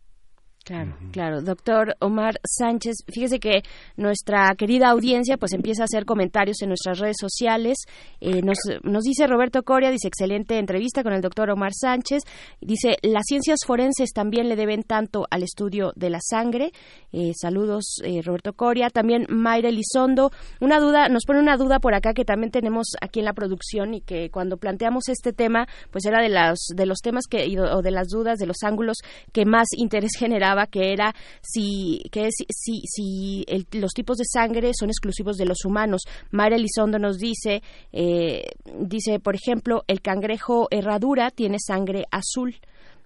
Claro, 0.71 0.95
claro. 1.11 1.41
Doctor 1.41 1.97
Omar 1.99 2.39
Sánchez, 2.45 3.03
fíjese 3.05 3.41
que 3.41 3.61
nuestra 3.97 4.55
querida 4.57 4.89
audiencia 4.89 5.35
pues 5.35 5.51
empieza 5.51 5.83
a 5.83 5.83
hacer 5.83 6.05
comentarios 6.05 6.61
en 6.61 6.69
nuestras 6.69 6.97
redes 6.97 7.17
sociales. 7.19 7.77
Eh, 8.21 8.41
nos, 8.41 8.57
nos 8.81 9.03
dice 9.03 9.27
Roberto 9.27 9.63
Coria, 9.63 9.91
dice 9.91 10.07
excelente 10.07 10.57
entrevista 10.57 11.03
con 11.03 11.11
el 11.11 11.19
doctor 11.19 11.49
Omar 11.49 11.73
Sánchez. 11.73 12.23
Dice, 12.61 12.95
las 13.01 13.23
ciencias 13.27 13.59
forenses 13.67 14.13
también 14.13 14.47
le 14.47 14.55
deben 14.55 14.83
tanto 14.83 15.27
al 15.29 15.43
estudio 15.43 15.91
de 15.97 16.09
la 16.09 16.19
sangre. 16.21 16.71
Eh, 17.11 17.33
saludos, 17.35 17.97
eh, 18.05 18.21
Roberto 18.23 18.53
Coria. 18.53 18.89
También 18.89 19.25
Mayra 19.27 19.67
Elizondo. 19.67 20.31
Una 20.61 20.79
duda, 20.79 21.09
nos 21.09 21.25
pone 21.25 21.41
una 21.41 21.57
duda 21.57 21.79
por 21.79 21.95
acá 21.95 22.13
que 22.13 22.23
también 22.23 22.49
tenemos 22.49 22.93
aquí 23.01 23.19
en 23.19 23.25
la 23.25 23.33
producción 23.33 23.93
y 23.93 23.99
que 23.99 24.29
cuando 24.29 24.55
planteamos 24.55 25.09
este 25.09 25.33
tema, 25.33 25.67
pues 25.89 26.05
era 26.05 26.21
de, 26.21 26.29
las, 26.29 26.59
de 26.73 26.85
los 26.85 26.99
temas 26.99 27.25
que, 27.29 27.59
o 27.59 27.81
de 27.81 27.91
las 27.91 28.07
dudas, 28.07 28.39
de 28.39 28.45
los 28.45 28.63
ángulos 28.63 28.99
que 29.33 29.43
más 29.43 29.67
interés 29.75 30.11
generaba 30.17 30.60
que 30.67 30.93
era 30.93 31.13
si 31.41 32.01
que 32.11 32.27
es 32.27 32.35
si 32.49 32.81
si 32.85 33.45
los 33.73 33.91
tipos 33.91 34.17
de 34.17 34.25
sangre 34.25 34.71
son 34.73 34.89
exclusivos 34.89 35.37
de 35.37 35.45
los 35.45 35.65
humanos. 35.65 36.01
María 36.31 36.57
Elizondo 36.57 36.99
nos 36.99 37.17
dice 37.17 37.61
eh, 37.91 38.43
dice 38.79 39.19
por 39.19 39.35
ejemplo 39.35 39.83
el 39.87 40.01
cangrejo 40.01 40.67
herradura 40.71 41.31
tiene 41.31 41.57
sangre 41.59 42.05
azul. 42.11 42.55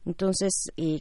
Entonces, 0.05 0.71
y, 0.75 0.99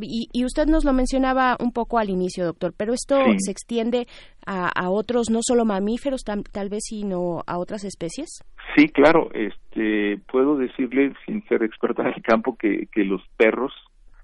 y, 0.00 0.44
usted 0.44 0.66
nos 0.66 0.84
lo 0.84 0.92
mencionaba 0.92 1.56
un 1.58 1.72
poco 1.72 1.98
al 1.98 2.08
inicio, 2.08 2.44
doctor, 2.44 2.72
pero 2.76 2.94
esto 2.94 3.16
se 3.38 3.50
extiende 3.50 4.06
a, 4.46 4.68
a, 4.68 4.90
otros, 4.90 5.28
no 5.28 5.40
solo 5.42 5.64
mamíferos, 5.64 6.22
tal 6.22 6.68
vez, 6.68 6.84
sino 6.84 7.42
a 7.48 7.58
otras 7.58 7.82
especies. 7.82 8.44
Sí, 8.76 8.88
claro. 8.88 9.30
Este, 9.34 10.20
puedo 10.30 10.56
decirle, 10.56 11.14
sin 11.26 11.44
ser 11.48 11.64
experto 11.64 12.02
en 12.02 12.08
el 12.08 12.22
campo, 12.22 12.56
que, 12.56 12.86
que 12.92 13.04
los 13.04 13.22
perros 13.36 13.72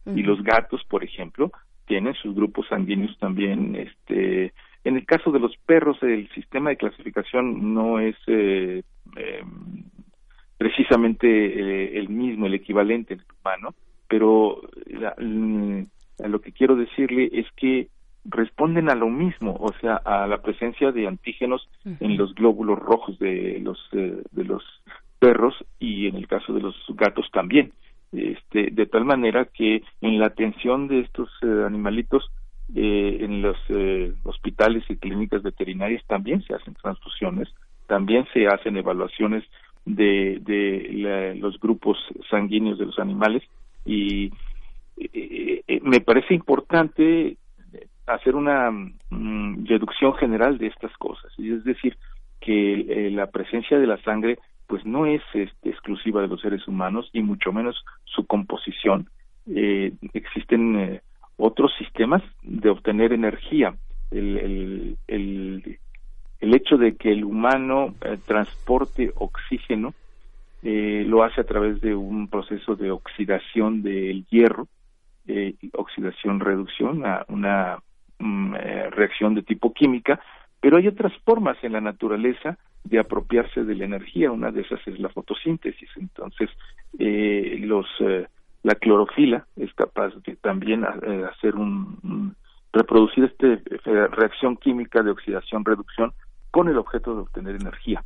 y 0.07 0.23
los 0.23 0.43
gatos, 0.43 0.83
por 0.89 1.05
ejemplo, 1.05 1.51
tienen 1.91 2.15
sus 2.15 2.37
grupos 2.37 2.69
sanguíneos 2.69 3.19
también. 3.19 3.75
Este, 3.75 4.53
en 4.85 4.97
el 4.97 5.05
caso 5.05 5.33
de 5.33 5.41
los 5.41 5.57
perros, 5.67 6.01
el 6.03 6.31
sistema 6.31 6.71
de 6.71 6.77
clasificación 6.77 7.75
no 7.75 7.99
es 7.99 8.15
eh, 8.29 8.85
eh, 9.17 9.43
precisamente 10.57 11.27
eh, 11.27 11.99
el 11.99 12.09
mismo, 12.09 12.47
el 12.47 12.55
equivalente 12.55 13.15
en 13.15 13.21
el 13.21 13.27
humano, 13.41 13.75
pero 14.07 14.63
mm, 15.19 15.81
lo 16.29 16.41
que 16.41 16.53
quiero 16.53 16.77
decirle 16.77 17.29
es 17.33 17.47
que 17.57 17.89
responden 18.25 18.89
a 18.89 18.95
lo 18.95 19.09
mismo, 19.09 19.57
o 19.59 19.73
sea, 19.81 19.97
a 19.97 20.29
la 20.29 20.41
presencia 20.41 20.93
de 20.93 21.09
antígenos 21.09 21.69
en 21.85 22.17
los 22.17 22.37
glóbulos 22.37 22.79
rojos 22.79 23.19
de 23.19 23.59
los 23.61 23.79
de 23.91 24.45
los 24.45 24.63
perros 25.19 25.55
y 25.81 26.07
en 26.07 26.15
el 26.17 26.29
caso 26.29 26.53
de 26.53 26.61
los 26.61 26.77
gatos 26.91 27.29
también 27.33 27.73
este, 28.13 28.71
de 28.73 28.87
tal 28.87 29.05
manera 29.05 29.45
que 29.45 29.83
en 30.01 30.19
la 30.19 30.27
atención 30.27 30.89
de 30.89 31.01
estos 31.01 31.29
eh, 31.43 31.65
animalitos 31.65 32.29
eh, 32.75 33.19
en 33.21 33.43
los 33.43 33.57
eh, 33.69 34.13
hospitales 34.25 34.85
y 34.89 34.97
clínicas 34.97 35.43
veterinarias 35.43 36.05
también 36.07 36.43
se 36.43 36.55
hacen 36.55 36.75
transfusiones, 36.75 37.49
también 37.87 38.27
se 38.33 38.49
hacen 38.49 38.77
evaluaciones 38.77 39.45
de, 39.85 40.41
de 40.43 41.37
los 41.37 41.59
grupos 41.61 41.99
sanguíneos 42.29 42.79
de 42.79 42.87
los 42.87 42.99
animales 42.99 43.43
y 43.85 44.33
me 45.83 46.01
parece 46.01 46.35
importante 46.35 47.37
hacer 48.07 48.35
una 48.35 48.71
mm, 48.71 49.65
reducción 49.65 50.15
general 50.15 50.59
de 50.59 50.67
estas 50.67 50.95
cosas, 50.99 51.33
y 51.39 51.53
es 51.53 51.65
decir, 51.65 51.97
que 52.41 53.11
la 53.13 53.29
presencia 53.29 53.79
de 53.79 53.87
la 53.87 53.97
sangre 54.03 54.39
pues 54.71 54.87
no 54.87 55.05
es 55.05 55.21
este, 55.35 55.69
exclusiva 55.69 56.23
de 56.23 56.29
los 56.29 56.41
seres 56.41 56.69
humanos 56.69 57.11
y 57.13 57.23
mucho 57.23 57.53
menos 57.53 57.85
su 58.05 58.25
composición. 58.25 59.11
Eh, 59.53 59.93
existen 60.13 60.79
eh, 60.79 61.01
otros 61.37 61.73
sistemas 61.77 62.23
de 62.43 62.71
obtener 62.71 63.13
energía. 63.13 63.75
El, 64.13 64.97
el, 65.09 65.79
el, 66.39 66.55
hecho 66.55 66.77
de 66.77 66.95
que 66.95 67.11
el 67.11 67.25
humano 67.25 67.97
eh, 68.01 68.17
transporte 68.25 69.13
oxígeno 69.17 69.93
eh, 70.63 71.05
lo 71.05 71.25
hace 71.25 71.41
a 71.41 71.45
través 71.45 71.81
de 71.81 71.97
un 71.97 72.29
proceso 72.29 72.77
de 72.77 72.93
oxidación 72.93 73.83
del 73.83 74.25
hierro, 74.27 74.69
oxidación-reducción, 75.73 76.99
una, 76.99 77.25
una 77.27 77.79
mm, 78.21 78.55
reacción 78.91 79.35
de 79.35 79.43
tipo 79.43 79.73
química, 79.73 80.21
pero 80.61 80.77
hay 80.77 80.87
otras 80.87 81.13
formas 81.25 81.57
en 81.63 81.73
la 81.73 81.81
naturaleza 81.81 82.57
de 82.85 82.99
apropiarse 82.99 83.65
de 83.65 83.75
la 83.75 83.85
energía. 83.85 84.31
Una 84.31 84.51
de 84.51 84.63
esas 84.63 84.81
es 84.87 84.99
la 84.99 85.09
fotosíntesis. 85.09 85.89
Entonces, 85.97 86.51
eh, 86.99 87.59
los, 87.61 87.87
eh, 88.01 88.27
la 88.63 88.75
clorofila 88.75 89.47
es 89.57 89.73
capaz 89.75 90.13
de 90.25 90.37
también 90.37 90.85
eh, 90.85 91.25
hacer 91.31 91.57
un, 91.57 92.35
reproducir 92.73 93.25
esta 93.25 94.07
reacción 94.09 94.57
química 94.57 95.03
de 95.03 95.11
oxidación-reducción 95.11 96.13
con 96.51 96.69
el 96.69 96.79
objeto 96.79 97.15
de 97.15 97.21
obtener 97.23 97.57
energía. 97.57 98.05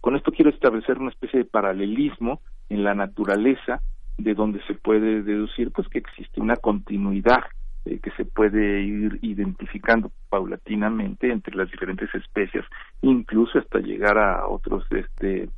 con 0.00 0.16
esto 0.16 0.32
quiero 0.32 0.50
establecer 0.50 0.98
una 0.98 1.10
especie 1.10 1.40
de 1.40 1.44
paralelismo 1.44 2.40
en 2.68 2.84
la 2.84 2.94
naturaleza 2.94 3.80
de 4.18 4.34
donde 4.34 4.62
se 4.66 4.74
puede 4.74 5.22
deducir 5.22 5.70
pues 5.72 5.88
que 5.88 5.98
existe 5.98 6.40
una 6.40 6.56
continuidad 6.56 7.44
eh, 7.86 8.00
que 8.02 8.10
se 8.12 8.24
puede 8.24 8.82
ir 8.82 9.18
identificando 9.22 10.10
paulatinamente 10.28 11.30
entre 11.30 11.54
las 11.54 11.70
diferentes 11.70 12.12
especies, 12.14 12.64
incluso 13.02 13.58
hasta 13.58 13.78
llegar 13.78 14.18
a 14.18 14.46
otros 14.48 14.84
este 14.90 15.48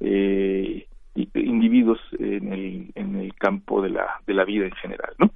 eh, 0.00 0.86
individuos 1.14 2.00
en 2.18 2.52
el, 2.52 2.92
en 2.94 3.16
el 3.16 3.34
campo 3.34 3.80
de 3.80 3.90
la, 3.90 4.20
de 4.26 4.34
la 4.34 4.44
vida 4.44 4.64
en 4.64 4.72
general, 4.72 5.14
¿no? 5.18 5.30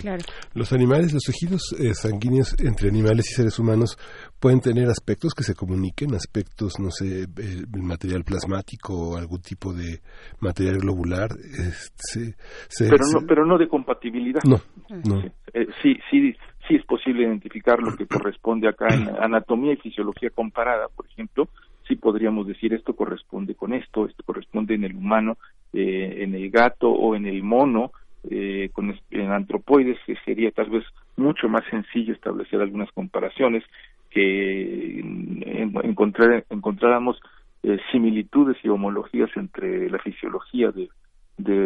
claro. 0.00 0.22
Los 0.54 0.72
animales, 0.72 1.12
los 1.12 1.22
tejidos 1.22 1.72
eh, 1.78 1.94
sanguíneos 1.94 2.56
entre 2.60 2.88
animales 2.88 3.30
y 3.30 3.34
seres 3.34 3.58
humanos 3.58 3.96
pueden 4.40 4.60
tener 4.60 4.88
aspectos 4.88 5.34
que 5.34 5.44
se 5.44 5.54
comuniquen, 5.54 6.14
aspectos, 6.14 6.80
no 6.80 6.90
sé, 6.90 7.26
el, 7.36 7.66
material 7.82 8.24
plasmático 8.24 8.94
o 8.94 9.16
algún 9.16 9.40
tipo 9.40 9.72
de 9.72 10.00
material 10.40 10.78
globular. 10.78 11.30
Este, 11.30 12.34
pero, 12.78 13.04
no, 13.12 13.26
pero 13.26 13.46
no 13.46 13.58
de 13.58 13.68
compatibilidad. 13.68 14.40
No, 14.44 14.60
no. 15.04 15.22
Eh, 15.54 15.66
sí, 15.82 15.96
sí, 16.10 16.34
sí 16.66 16.76
es 16.76 16.84
posible 16.84 17.22
identificar 17.22 17.78
lo 17.80 17.96
que 17.96 18.06
corresponde 18.06 18.68
acá 18.68 18.86
en 18.92 19.08
anatomía 19.20 19.74
y 19.74 19.76
fisiología 19.76 20.30
comparada, 20.30 20.88
por 20.88 21.06
ejemplo, 21.06 21.48
sí 21.92 21.96
podríamos 21.96 22.46
decir 22.46 22.72
esto 22.72 22.94
corresponde 22.94 23.54
con 23.54 23.74
esto, 23.74 24.06
esto 24.06 24.22
corresponde 24.24 24.74
en 24.74 24.84
el 24.84 24.94
humano, 24.94 25.36
eh, 25.72 26.18
en 26.20 26.34
el 26.34 26.50
gato 26.50 26.90
o 26.90 27.14
en 27.14 27.26
el 27.26 27.42
mono, 27.42 27.92
eh, 28.30 28.70
con 28.72 28.94
en 29.10 29.30
antropoides 29.30 29.98
sería 30.24 30.50
tal 30.52 30.70
vez 30.70 30.84
mucho 31.16 31.48
más 31.48 31.64
sencillo 31.68 32.14
establecer 32.14 32.60
algunas 32.60 32.90
comparaciones 32.92 33.64
que 34.10 35.00
encontrar, 35.00 36.44
encontráramos 36.50 37.20
eh, 37.62 37.78
similitudes 37.90 38.56
y 38.62 38.68
homologías 38.68 39.30
entre 39.36 39.90
la 39.90 39.98
fisiología 39.98 40.72
de, 40.72 40.88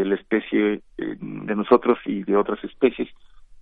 la 0.05 0.14
especie 0.14 0.81
eh, 0.99 1.16
de 1.20 1.57
nosotros 1.57 1.99
y 2.07 2.22
de 2.22 2.37
otras 2.37 2.62
especies, 2.64 3.09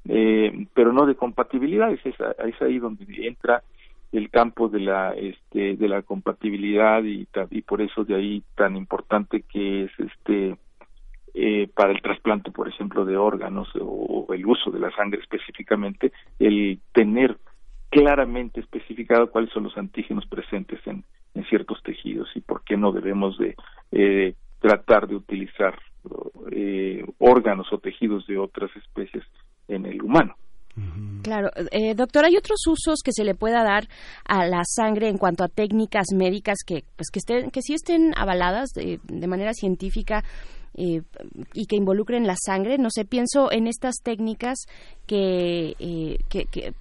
eh, 0.06 0.66
pero 0.74 0.92
no 0.92 1.06
de 1.06 1.14
compatibilidad, 1.14 1.90
es, 1.92 2.00
es 2.04 2.62
ahí 2.62 2.78
donde 2.78 3.04
entra 3.26 3.62
el 4.14 4.30
campo 4.30 4.68
de 4.68 4.80
la 4.80 5.12
este 5.12 5.76
de 5.76 5.88
la 5.88 6.02
compatibilidad 6.02 7.02
y, 7.02 7.26
por 7.62 7.82
eso 7.82 8.04
de 8.04 8.14
ahí 8.14 8.42
tan 8.54 8.76
importante 8.76 9.42
que 9.42 9.84
es 9.84 9.90
este 9.98 10.56
eh, 11.34 11.68
para 11.74 11.90
el 11.90 12.00
trasplante, 12.00 12.52
por 12.52 12.68
ejemplo, 12.68 13.04
de 13.04 13.16
órganos 13.16 13.68
o, 13.80 14.26
el 14.32 14.46
uso 14.46 14.70
de 14.70 14.78
la 14.78 14.94
sangre 14.94 15.20
específicamente, 15.20 16.12
el 16.38 16.78
tener 16.92 17.36
claramente 17.90 18.60
especificado 18.60 19.30
cuáles 19.30 19.50
son 19.50 19.64
los 19.64 19.76
antígenos 19.76 20.26
presentes 20.26 20.80
en, 20.86 21.04
en 21.34 21.44
ciertos 21.46 21.82
tejidos 21.82 22.28
y 22.36 22.40
por 22.40 22.62
qué 22.62 22.76
no 22.76 22.92
debemos 22.92 23.36
de 23.38 23.56
eh, 23.90 24.34
tratar 24.60 25.08
de 25.08 25.16
utilizar 25.16 25.76
eh, 26.52 27.04
órganos 27.18 27.72
o 27.72 27.78
tejidos 27.78 28.26
de 28.28 28.38
otras 28.38 28.70
especies 28.76 29.24
en 29.66 29.86
el 29.86 30.02
humano. 30.02 30.36
Claro, 31.22 31.50
eh, 31.70 31.94
doctor, 31.94 32.24
hay 32.24 32.36
otros 32.36 32.66
usos 32.66 33.00
que 33.04 33.12
se 33.12 33.24
le 33.24 33.34
pueda 33.34 33.62
dar 33.62 33.88
a 34.24 34.44
la 34.46 34.62
sangre 34.64 35.08
en 35.08 35.18
cuanto 35.18 35.44
a 35.44 35.48
técnicas 35.48 36.06
médicas 36.12 36.58
que, 36.66 36.84
pues, 36.96 37.10
que 37.12 37.20
estén, 37.20 37.50
que 37.50 37.62
sí 37.62 37.74
estén 37.74 38.12
avaladas 38.16 38.70
de, 38.70 39.00
de 39.04 39.26
manera 39.26 39.54
científica 39.54 40.24
eh, 40.74 41.02
y 41.52 41.66
que 41.66 41.76
involucren 41.76 42.26
la 42.26 42.36
sangre. 42.36 42.78
No 42.78 42.88
sé, 42.90 43.04
pienso 43.04 43.50
en 43.52 43.66
estas 43.66 43.96
técnicas 44.02 44.58
que, 45.06 45.74
eh, 45.78 46.18
que, 46.28 46.72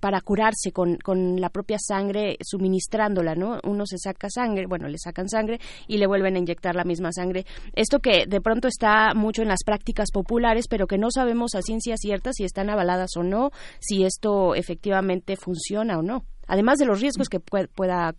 para 0.00 0.20
curarse 0.20 0.72
con, 0.72 0.96
con, 0.96 1.40
la 1.40 1.50
propia 1.50 1.78
sangre 1.78 2.36
suministrándola, 2.40 3.34
¿no? 3.34 3.60
Uno 3.64 3.84
se 3.86 3.98
saca 3.98 4.28
sangre, 4.30 4.66
bueno, 4.66 4.88
le 4.88 4.98
sacan 4.98 5.28
sangre 5.28 5.58
y 5.88 5.98
le 5.98 6.06
vuelven 6.06 6.36
a 6.36 6.38
inyectar 6.38 6.74
la 6.74 6.84
misma 6.84 7.12
sangre. 7.12 7.44
Esto 7.74 7.98
que 7.98 8.26
de 8.26 8.40
pronto 8.40 8.68
está 8.68 9.14
mucho 9.14 9.42
en 9.42 9.48
las 9.48 9.64
prácticas 9.64 10.10
populares, 10.12 10.66
pero 10.68 10.86
que 10.86 10.98
no 10.98 11.10
sabemos 11.10 11.54
a 11.54 11.62
ciencia 11.62 11.96
cierta 11.96 12.32
si 12.32 12.44
están 12.44 12.70
avaladas 12.70 13.16
o 13.16 13.22
no, 13.22 13.50
si 13.80 14.04
esto 14.04 14.54
efectivamente 14.54 15.36
funciona 15.36 15.98
o 15.98 16.02
no 16.02 16.24
además 16.46 16.78
de 16.78 16.86
los 16.86 17.00
riesgos 17.00 17.28
que 17.28 17.40
pueda... 17.40 18.14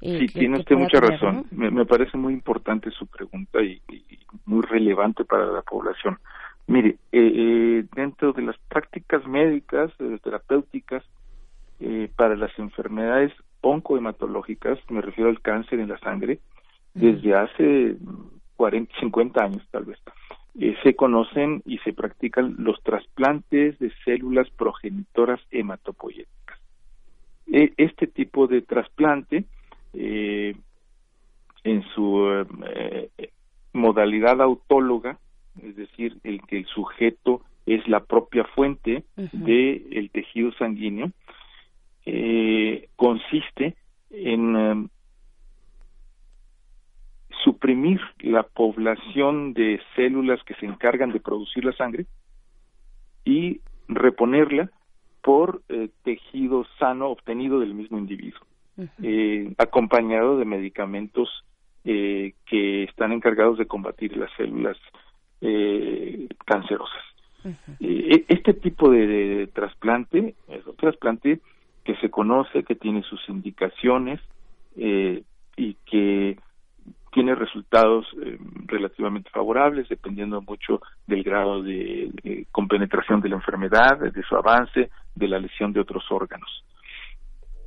Eh, 0.00 0.20
sí, 0.20 0.26
tiene 0.28 0.58
usted 0.58 0.76
mucha 0.76 1.00
razón. 1.00 1.46
Me, 1.50 1.84
parece 1.86 2.16
muy 2.16 2.32
importante 2.32 2.90
su 2.90 3.06
pregunta 3.06 3.62
y, 3.62 3.80
muy 4.46 4.62
relevante 4.62 5.24
para 5.24 5.46
la 5.46 5.62
población. 5.62 6.18
Mire, 6.66 6.96
eh, 7.12 7.32
eh, 7.34 7.84
dentro 7.94 8.32
de 8.32 8.42
las 8.42 8.56
prácticas 8.68 9.26
médicas, 9.26 9.90
terapéuticas, 10.22 11.04
para 12.14 12.36
las 12.36 12.50
enfermedades 12.58 13.32
oncohematológicas, 13.62 14.78
me 14.90 15.00
refiero 15.00 15.30
al 15.30 15.40
cáncer 15.40 15.80
en 15.80 15.88
la 15.88 15.98
sangre, 15.98 16.38
desde 16.92 17.34
hace 17.34 17.96
40, 18.56 18.92
50 19.00 19.42
años 19.42 19.66
tal 19.70 19.84
vez, 19.84 19.98
se 20.82 20.94
conocen 20.94 21.62
y 21.64 21.78
se 21.78 21.92
practican 21.92 22.56
los 22.58 22.82
trasplantes 22.82 23.78
de 23.78 23.90
células 24.04 24.50
progenitoras 24.50 25.40
hematopoyéticas. 25.50 26.39
E, 27.52 27.72
este 27.76 28.06
tipo 28.06 28.46
de 28.46 28.62
trasplante, 28.62 29.44
eh, 29.92 30.54
en 31.64 31.82
su 31.94 32.46
eh, 32.74 33.10
modalidad 33.72 34.40
autóloga, 34.40 35.18
es 35.62 35.76
decir, 35.76 36.16
el 36.22 36.40
que 36.42 36.58
el 36.58 36.66
sujeto 36.66 37.42
es 37.66 37.86
la 37.88 38.00
propia 38.00 38.44
fuente 38.44 39.04
del 39.16 40.10
tejido 40.12 40.52
sanguíneo, 40.52 41.10
eh, 42.06 42.88
consiste 42.96 43.76
en 44.10 44.88
suprimir 47.44 48.00
la 48.20 48.42
población 48.42 49.54
de 49.54 49.80
células 49.96 50.42
que 50.44 50.54
se 50.54 50.66
encargan 50.66 51.12
de 51.12 51.20
producir 51.20 51.64
la 51.64 51.72
sangre 51.72 52.06
y 53.24 53.60
reponerla 53.88 54.70
por 55.22 55.62
eh, 55.68 55.88
tejido 56.02 56.64
sano 56.78 57.08
obtenido 57.08 57.60
del 57.60 57.74
mismo 57.74 57.98
individuo, 57.98 58.40
eh, 59.02 59.52
acompañado 59.58 60.38
de 60.38 60.44
medicamentos 60.44 61.44
eh, 61.84 62.34
que 62.46 62.84
están 62.84 63.12
encargados 63.12 63.58
de 63.58 63.66
combatir 63.66 64.16
las 64.16 64.30
células 64.36 64.76
cancerosas. 66.44 67.02
E, 67.80 68.26
este 68.28 68.52
tipo 68.52 68.90
de, 68.90 69.48
trasplante 69.54 70.34
es 70.48 70.66
un 70.66 70.76
trasplante 70.76 71.40
que 71.82 71.96
se 71.96 72.10
conoce, 72.10 72.64
que 72.64 72.74
tiene 72.74 73.02
sus 73.02 73.26
indicaciones 73.28 74.20
y 74.76 75.74
que 75.86 76.38
tiene 77.10 77.34
resultados 77.34 78.06
eh, 78.22 78.38
relativamente 78.66 79.30
favorables, 79.30 79.88
dependiendo 79.88 80.40
mucho 80.42 80.80
del 81.06 81.22
grado 81.22 81.62
de, 81.62 82.46
compenetración 82.52 83.20
de 83.20 83.28
la 83.28 83.36
enfermedad, 83.36 83.98
de 83.98 84.22
su 84.22 84.36
avance, 84.36 84.90
de 85.14 85.28
la 85.28 85.38
lesión 85.38 85.72
de 85.72 85.80
otros 85.80 86.04
órganos. 86.10 86.64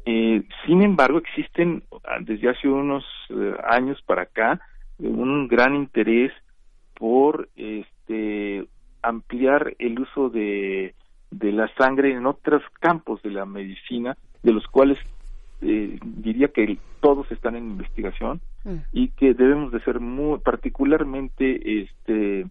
Eh, 0.06 0.44
sin 0.66 0.82
embargo, 0.82 1.18
existen 1.18 1.84
ah, 2.04 2.18
desde 2.20 2.50
hace 2.50 2.68
unos 2.68 3.06
eh, 3.30 3.56
años 3.66 4.02
para 4.06 4.24
acá 4.24 4.60
un 5.00 5.48
gran 5.48 5.76
interés 5.76 6.32
por 6.94 7.50
este, 7.56 8.66
ampliar 9.02 9.76
el 9.80 10.00
uso 10.00 10.30
de, 10.30 10.94
de 11.32 11.52
la 11.52 11.68
sangre 11.76 12.14
en 12.14 12.26
otros 12.26 12.62
campos 12.80 13.22
de 13.24 13.32
la 13.32 13.46
medicina, 13.46 14.18
de 14.44 14.52
los 14.52 14.66
cuales 14.68 14.98
eh, 15.64 16.00
diría 16.02 16.50
que 16.50 16.78
todos 17.00 17.32
están 17.32 17.56
en 17.56 17.72
investigación 17.72 18.42
mm. 18.64 18.76
y 18.92 19.10
que 19.10 19.34
debemos 19.34 19.72
de 19.72 19.82
ser 19.82 20.00
muy 20.00 20.40
particularmente 20.40 21.82
este 21.82 22.46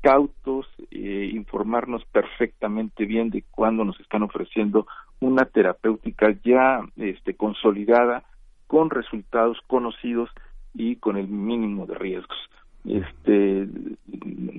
cautos 0.00 0.66
eh, 0.90 1.30
informarnos 1.32 2.04
perfectamente 2.06 3.06
bien 3.06 3.30
de 3.30 3.42
cuándo 3.50 3.84
nos 3.84 3.98
están 4.00 4.22
ofreciendo 4.22 4.86
una 5.20 5.44
terapéutica 5.46 6.34
ya 6.44 6.80
este 6.96 7.34
consolidada 7.34 8.24
con 8.66 8.90
resultados 8.90 9.58
conocidos 9.66 10.30
y 10.74 10.96
con 10.96 11.16
el 11.16 11.28
mínimo 11.28 11.86
de 11.86 11.94
riesgos 11.94 12.38
este 12.84 13.68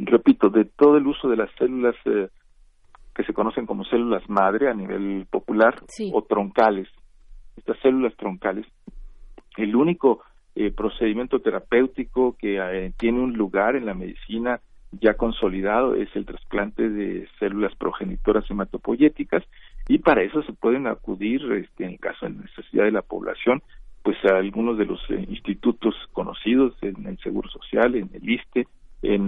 repito 0.05 0.49
de 0.49 0.65
todo 0.65 0.97
el 0.97 1.07
uso 1.07 1.29
de 1.29 1.37
las 1.37 1.49
células 1.57 1.95
eh, 2.05 2.29
que 3.15 3.23
se 3.23 3.33
conocen 3.33 3.65
como 3.65 3.83
células 3.85 4.27
madre 4.29 4.69
a 4.69 4.73
nivel 4.73 5.25
popular 5.29 5.75
o 6.13 6.21
troncales 6.23 6.87
estas 7.57 7.77
células 7.79 8.15
troncales, 8.15 8.65
el 9.57 9.75
único 9.75 10.21
eh, 10.55 10.71
procedimiento 10.71 11.39
terapéutico 11.39 12.35
que 12.37 12.57
eh, 12.57 12.91
tiene 12.97 13.19
un 13.19 13.33
lugar 13.33 13.75
en 13.75 13.85
la 13.85 13.93
medicina 13.93 14.59
ya 14.91 15.15
consolidado 15.15 15.95
es 15.95 16.09
el 16.15 16.25
trasplante 16.25 16.89
de 16.89 17.27
células 17.39 17.75
progenitoras 17.75 18.49
hematopoyéticas 18.49 19.43
y 19.87 19.99
para 19.99 20.23
eso 20.23 20.41
se 20.43 20.53
pueden 20.53 20.87
acudir, 20.87 21.41
este, 21.51 21.83
en 21.83 21.91
el 21.91 21.99
caso 21.99 22.25
de 22.25 22.31
necesidad 22.31 22.85
de 22.85 22.91
la 22.91 23.01
población, 23.01 23.61
pues 24.03 24.17
a 24.25 24.37
algunos 24.37 24.77
de 24.77 24.85
los 24.85 24.99
eh, 25.09 25.25
institutos 25.29 25.93
conocidos 26.13 26.73
en 26.81 27.05
el 27.05 27.17
Seguro 27.19 27.49
Social, 27.49 27.95
en 27.95 28.09
el 28.13 28.29
ISTE, 28.29 28.67
en 29.03 29.27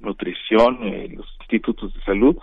nutrición, 0.00 0.82
en 0.82 1.16
los 1.16 1.26
institutos 1.40 1.94
de 1.94 2.00
salud, 2.02 2.36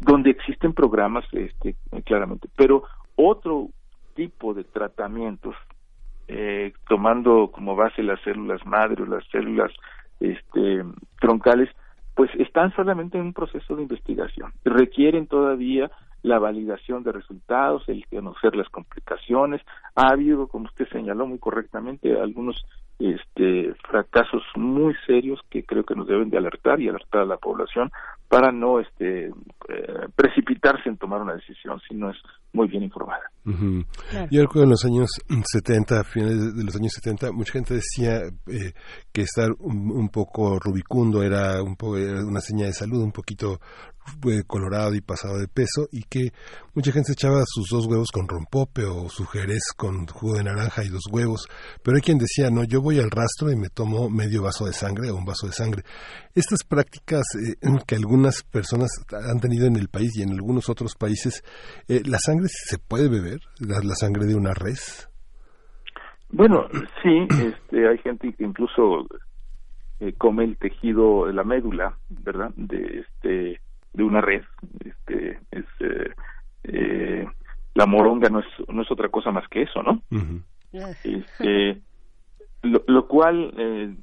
donde 0.00 0.30
existen 0.30 0.74
programas 0.74 1.24
este, 1.32 1.74
claramente. 2.04 2.48
Pero 2.54 2.82
otro 3.16 3.70
tipo 4.18 4.52
de 4.52 4.64
tratamientos, 4.64 5.54
eh, 6.26 6.72
tomando 6.88 7.52
como 7.52 7.76
base 7.76 8.02
las 8.02 8.20
células 8.22 8.66
madre 8.66 9.04
o 9.04 9.06
las 9.06 9.24
células 9.28 9.70
este, 10.18 10.84
troncales, 11.20 11.68
pues 12.16 12.28
están 12.34 12.74
solamente 12.74 13.16
en 13.16 13.26
un 13.26 13.32
proceso 13.32 13.76
de 13.76 13.82
investigación. 13.82 14.52
Requieren 14.64 15.28
todavía 15.28 15.88
la 16.22 16.40
validación 16.40 17.04
de 17.04 17.12
resultados, 17.12 17.88
el 17.88 18.04
conocer 18.08 18.56
las 18.56 18.68
complicaciones. 18.70 19.62
Ha 19.94 20.08
habido, 20.08 20.48
como 20.48 20.64
usted 20.64 20.88
señaló 20.88 21.24
muy 21.28 21.38
correctamente, 21.38 22.20
algunos 22.20 22.66
este, 22.98 23.72
fracasos 23.88 24.42
muy 24.56 24.96
serios 25.06 25.38
que 25.48 25.62
creo 25.62 25.84
que 25.84 25.94
nos 25.94 26.08
deben 26.08 26.28
de 26.30 26.38
alertar 26.38 26.80
y 26.80 26.88
alertar 26.88 27.20
a 27.20 27.26
la 27.26 27.36
población 27.36 27.92
para 28.28 28.52
no 28.52 28.78
este, 28.78 29.26
eh, 29.26 29.32
precipitarse 30.14 30.88
en 30.88 30.98
tomar 30.98 31.22
una 31.22 31.34
decisión 31.34 31.80
si 31.88 31.94
no 31.94 32.10
es 32.10 32.16
muy 32.52 32.68
bien 32.68 32.82
informada. 32.82 33.22
Yo 34.30 34.42
recuerdo 34.42 34.64
en 34.64 34.70
los 34.70 34.84
años 34.84 35.10
70, 35.28 36.04
finales 36.04 36.54
de 36.54 36.64
los 36.64 36.76
años 36.76 36.92
70, 36.92 37.32
mucha 37.32 37.52
gente 37.52 37.74
decía 37.74 38.20
eh, 38.46 38.72
que 39.12 39.22
estar 39.22 39.48
un, 39.58 40.08
poco 40.10 40.58
rubicundo 40.58 41.22
era, 41.22 41.62
un 41.62 41.76
poco, 41.76 41.96
era 41.96 42.24
una 42.24 42.40
señal 42.40 42.68
de 42.68 42.74
salud, 42.74 43.02
un 43.02 43.12
poquito 43.12 43.58
colorado 44.46 44.94
y 44.94 45.00
pasado 45.00 45.38
de 45.38 45.48
peso 45.48 45.88
y 45.92 46.02
que 46.04 46.32
mucha 46.74 46.92
gente 46.92 47.12
echaba 47.12 47.42
sus 47.46 47.68
dos 47.70 47.86
huevos 47.86 48.08
con 48.12 48.28
rompope 48.28 48.84
o 48.84 49.08
su 49.08 49.26
jerez 49.26 49.72
con 49.76 50.06
jugo 50.06 50.36
de 50.36 50.44
naranja 50.44 50.84
y 50.84 50.88
dos 50.88 51.04
huevos, 51.10 51.46
pero 51.82 51.96
hay 51.96 52.02
quien 52.02 52.18
decía, 52.18 52.50
no, 52.50 52.64
yo 52.64 52.80
voy 52.80 52.98
al 52.98 53.10
rastro 53.10 53.50
y 53.50 53.56
me 53.56 53.68
tomo 53.68 54.08
medio 54.08 54.42
vaso 54.42 54.66
de 54.66 54.72
sangre 54.72 55.10
o 55.10 55.16
un 55.16 55.24
vaso 55.24 55.46
de 55.46 55.52
sangre. 55.52 55.82
Estas 56.34 56.64
prácticas 56.64 57.24
eh, 57.36 57.68
que 57.86 57.96
algunas 58.18 58.42
personas 58.42 58.90
han 59.30 59.38
tenido 59.38 59.66
en 59.66 59.76
el 59.76 59.88
país 59.88 60.18
y 60.18 60.22
en 60.22 60.32
algunos 60.32 60.68
otros 60.68 60.96
países, 60.96 61.44
eh, 61.86 62.02
¿la 62.04 62.18
sangre 62.18 62.48
se 62.48 62.78
puede 62.78 63.08
beber? 63.08 63.40
¿La, 63.60 63.94
sangre 63.94 64.26
de 64.26 64.34
una 64.34 64.52
res? 64.54 65.08
Bueno, 66.30 66.66
sí, 67.02 67.28
este, 67.30 67.88
hay 67.88 67.98
gente 67.98 68.32
que 68.32 68.44
incluso 68.44 69.06
eh, 70.00 70.12
come 70.18 70.44
el 70.44 70.56
tejido 70.56 71.26
de 71.26 71.32
la 71.32 71.44
médula, 71.44 71.96
¿verdad? 72.08 72.50
De 72.56 73.04
este 73.06 73.60
de 73.92 74.02
una 74.02 74.20
red. 74.20 74.42
Este, 74.84 75.38
es, 75.52 75.64
eh, 75.80 76.12
eh, 76.64 77.26
la 77.74 77.86
moronga 77.86 78.28
no 78.30 78.40
es, 78.40 78.46
no 78.68 78.82
es 78.82 78.90
otra 78.90 79.08
cosa 79.08 79.30
más 79.30 79.48
que 79.48 79.62
eso, 79.62 79.80
¿no? 79.82 80.02
este, 80.72 81.80
lo, 82.62 82.82
lo, 82.86 83.06
cual, 83.06 83.54
eh, 83.56 83.94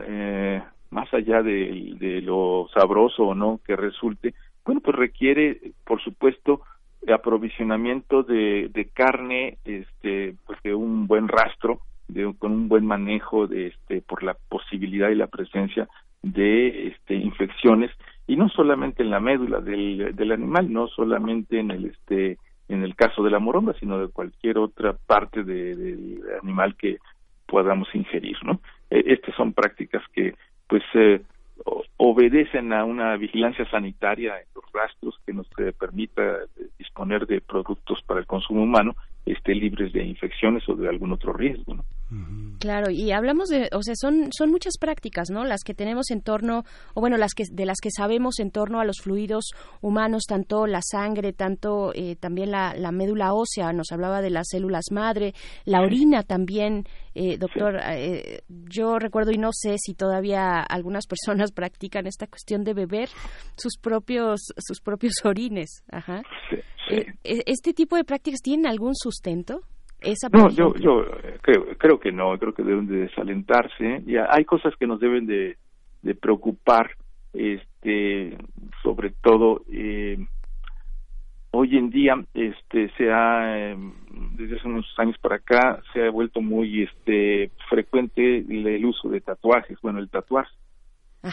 eh, 0.00 0.62
más 0.94 1.12
allá 1.12 1.42
de, 1.42 1.94
de 1.98 2.22
lo 2.22 2.68
sabroso 2.72 3.24
o 3.24 3.34
no 3.34 3.60
que 3.66 3.74
resulte, 3.74 4.32
bueno, 4.64 4.80
pues 4.80 4.96
requiere, 4.96 5.72
por 5.84 6.00
supuesto, 6.00 6.62
aprovisionamiento 7.12 8.22
de, 8.22 8.70
de 8.72 8.88
carne, 8.88 9.58
este, 9.64 10.36
pues 10.46 10.58
de 10.62 10.74
un 10.74 11.08
buen 11.08 11.26
rastro, 11.26 11.80
de, 12.06 12.32
con 12.38 12.52
un 12.52 12.68
buen 12.68 12.86
manejo 12.86 13.48
de, 13.48 13.66
este, 13.68 14.02
por 14.02 14.22
la 14.22 14.36
posibilidad 14.48 15.10
y 15.10 15.16
la 15.16 15.26
presencia 15.26 15.88
de 16.22 16.88
este, 16.88 17.14
infecciones 17.14 17.90
y 18.26 18.36
no 18.36 18.48
solamente 18.48 19.02
en 19.02 19.10
la 19.10 19.20
médula 19.20 19.60
del, 19.60 20.32
animal, 20.32 20.72
no 20.72 20.86
solamente 20.86 21.58
en 21.58 21.70
el 21.72 21.86
este 21.86 22.38
en 22.68 22.82
el 22.82 22.94
caso 22.96 23.22
de 23.22 23.30
la 23.30 23.38
moronga, 23.40 23.74
sino 23.78 23.98
de 23.98 24.08
cualquier 24.08 24.56
otra 24.56 24.94
parte 24.94 25.44
del 25.44 26.22
animal 26.42 26.76
que 26.76 26.96
podamos 27.46 27.88
ingerir, 27.94 28.38
¿no? 28.42 28.60
E, 28.88 29.04
estas 29.12 29.34
son 29.34 29.52
prácticas 29.52 30.02
que 30.14 30.34
pues 30.74 30.82
eh, 30.94 31.22
obedecen 31.98 32.72
a 32.72 32.84
una 32.84 33.16
vigilancia 33.16 33.64
sanitaria 33.70 34.40
en 34.40 34.46
los 34.56 34.64
rastros 34.72 35.20
que 35.24 35.32
nos 35.32 35.46
eh, 35.58 35.72
permita 35.78 36.20
eh, 36.20 36.66
disponer 36.76 37.28
de 37.28 37.40
productos 37.40 38.02
para 38.02 38.18
el 38.18 38.26
consumo 38.26 38.64
humano 38.64 38.96
esté 39.24 39.54
libres 39.54 39.92
de 39.92 40.02
infecciones 40.02 40.68
o 40.68 40.74
de 40.74 40.88
algún 40.88 41.12
otro 41.12 41.32
riesgo. 41.32 41.74
¿no? 41.74 41.84
Claro, 42.60 42.90
y 42.90 43.10
hablamos 43.12 43.48
de, 43.48 43.68
o 43.72 43.82
sea, 43.82 43.94
son, 43.96 44.30
son 44.32 44.50
muchas 44.50 44.74
prácticas, 44.78 45.30
¿no? 45.30 45.44
Las 45.44 45.62
que 45.64 45.74
tenemos 45.74 46.10
en 46.10 46.20
torno, 46.20 46.64
o 46.94 47.00
bueno, 47.00 47.16
las 47.16 47.34
que, 47.34 47.44
de 47.50 47.66
las 47.66 47.78
que 47.82 47.90
sabemos 47.90 48.38
en 48.38 48.50
torno 48.50 48.80
a 48.80 48.84
los 48.84 48.98
fluidos 49.02 49.50
humanos, 49.80 50.24
tanto 50.28 50.66
la 50.66 50.80
sangre, 50.82 51.32
tanto 51.32 51.92
eh, 51.94 52.16
también 52.16 52.50
la, 52.50 52.74
la, 52.74 52.92
médula 52.92 53.34
ósea, 53.34 53.72
nos 53.72 53.90
hablaba 53.90 54.22
de 54.22 54.30
las 54.30 54.48
células 54.48 54.84
madre, 54.92 55.34
la 55.64 55.80
orina 55.80 56.22
también, 56.22 56.86
eh, 57.14 57.36
doctor. 57.38 57.80
Eh, 57.84 58.42
yo 58.48 58.98
recuerdo 58.98 59.32
y 59.32 59.38
no 59.38 59.50
sé 59.52 59.76
si 59.78 59.94
todavía 59.94 60.60
algunas 60.60 61.06
personas 61.08 61.52
practican 61.52 62.06
esta 62.06 62.26
cuestión 62.26 62.64
de 62.64 62.74
beber 62.74 63.08
sus 63.56 63.76
propios, 63.76 64.52
sus 64.58 64.80
propios 64.80 65.14
orines. 65.24 65.82
Ajá. 65.90 66.22
Eh, 66.90 67.06
eh, 67.24 67.42
¿Este 67.46 67.72
tipo 67.72 67.96
de 67.96 68.04
prácticas 68.04 68.40
tienen 68.40 68.66
algún 68.66 68.94
sustento? 68.94 69.62
Esa, 70.04 70.28
no, 70.28 70.50
yo, 70.50 70.74
yo 70.76 71.02
eh, 71.02 71.38
creo, 71.40 71.66
creo 71.78 71.98
que 71.98 72.12
no, 72.12 72.38
creo 72.38 72.52
que 72.52 72.62
deben 72.62 72.86
de 72.86 73.08
desalentarse. 73.08 74.02
Ya 74.06 74.28
hay 74.30 74.44
cosas 74.44 74.74
que 74.76 74.86
nos 74.86 75.00
deben 75.00 75.26
de, 75.26 75.56
de 76.02 76.14
preocupar, 76.14 76.90
este, 77.32 78.36
sobre 78.82 79.10
todo 79.22 79.62
eh, 79.72 80.18
hoy 81.50 81.76
en 81.76 81.90
día, 81.90 82.22
este, 82.34 82.90
se 82.96 83.10
ha 83.10 83.74
desde 84.32 84.56
hace 84.56 84.68
unos 84.68 84.86
años 84.98 85.16
para 85.18 85.36
acá 85.36 85.80
se 85.92 86.06
ha 86.06 86.10
vuelto 86.10 86.40
muy, 86.40 86.82
este, 86.82 87.50
frecuente 87.68 88.38
el, 88.38 88.84
uso 88.84 89.08
de 89.08 89.20
tatuajes. 89.20 89.78
Bueno, 89.80 90.00
el 90.00 90.10
tatuaje. 90.10 90.52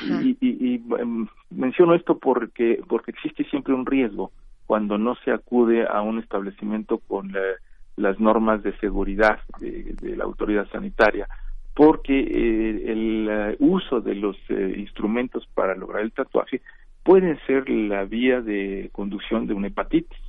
Y, 0.09 0.37
y, 0.39 0.75
y 0.75 0.83
em, 0.99 1.27
menciono 1.49 1.95
esto 1.95 2.17
porque 2.17 2.79
porque 2.87 3.11
existe 3.11 3.43
siempre 3.49 3.73
un 3.73 3.85
riesgo 3.85 4.31
cuando 4.65 4.97
no 4.97 5.15
se 5.25 5.31
acude 5.31 5.85
a 5.85 6.01
un 6.01 6.19
establecimiento 6.19 6.99
con 6.99 7.35
las 7.95 8.19
normas 8.19 8.63
de 8.63 8.77
seguridad 8.77 9.39
de, 9.59 10.15
la 10.15 10.23
autoridad 10.23 10.67
sanitaria, 10.69 11.27
porque 11.75 12.19
eh, 12.19 12.91
el 12.91 13.27
eh, 13.29 13.55
uso 13.59 14.01
de 14.01 14.15
los 14.15 14.37
eh, 14.49 14.75
instrumentos 14.77 15.47
para 15.53 15.75
lograr 15.75 16.01
el 16.01 16.11
tatuaje 16.11 16.61
pueden 17.03 17.39
ser 17.47 17.69
la 17.69 18.03
vía 18.05 18.41
de 18.41 18.89
conducción 18.91 19.47
de 19.47 19.53
una 19.53 19.67
hepatitis 19.67 20.19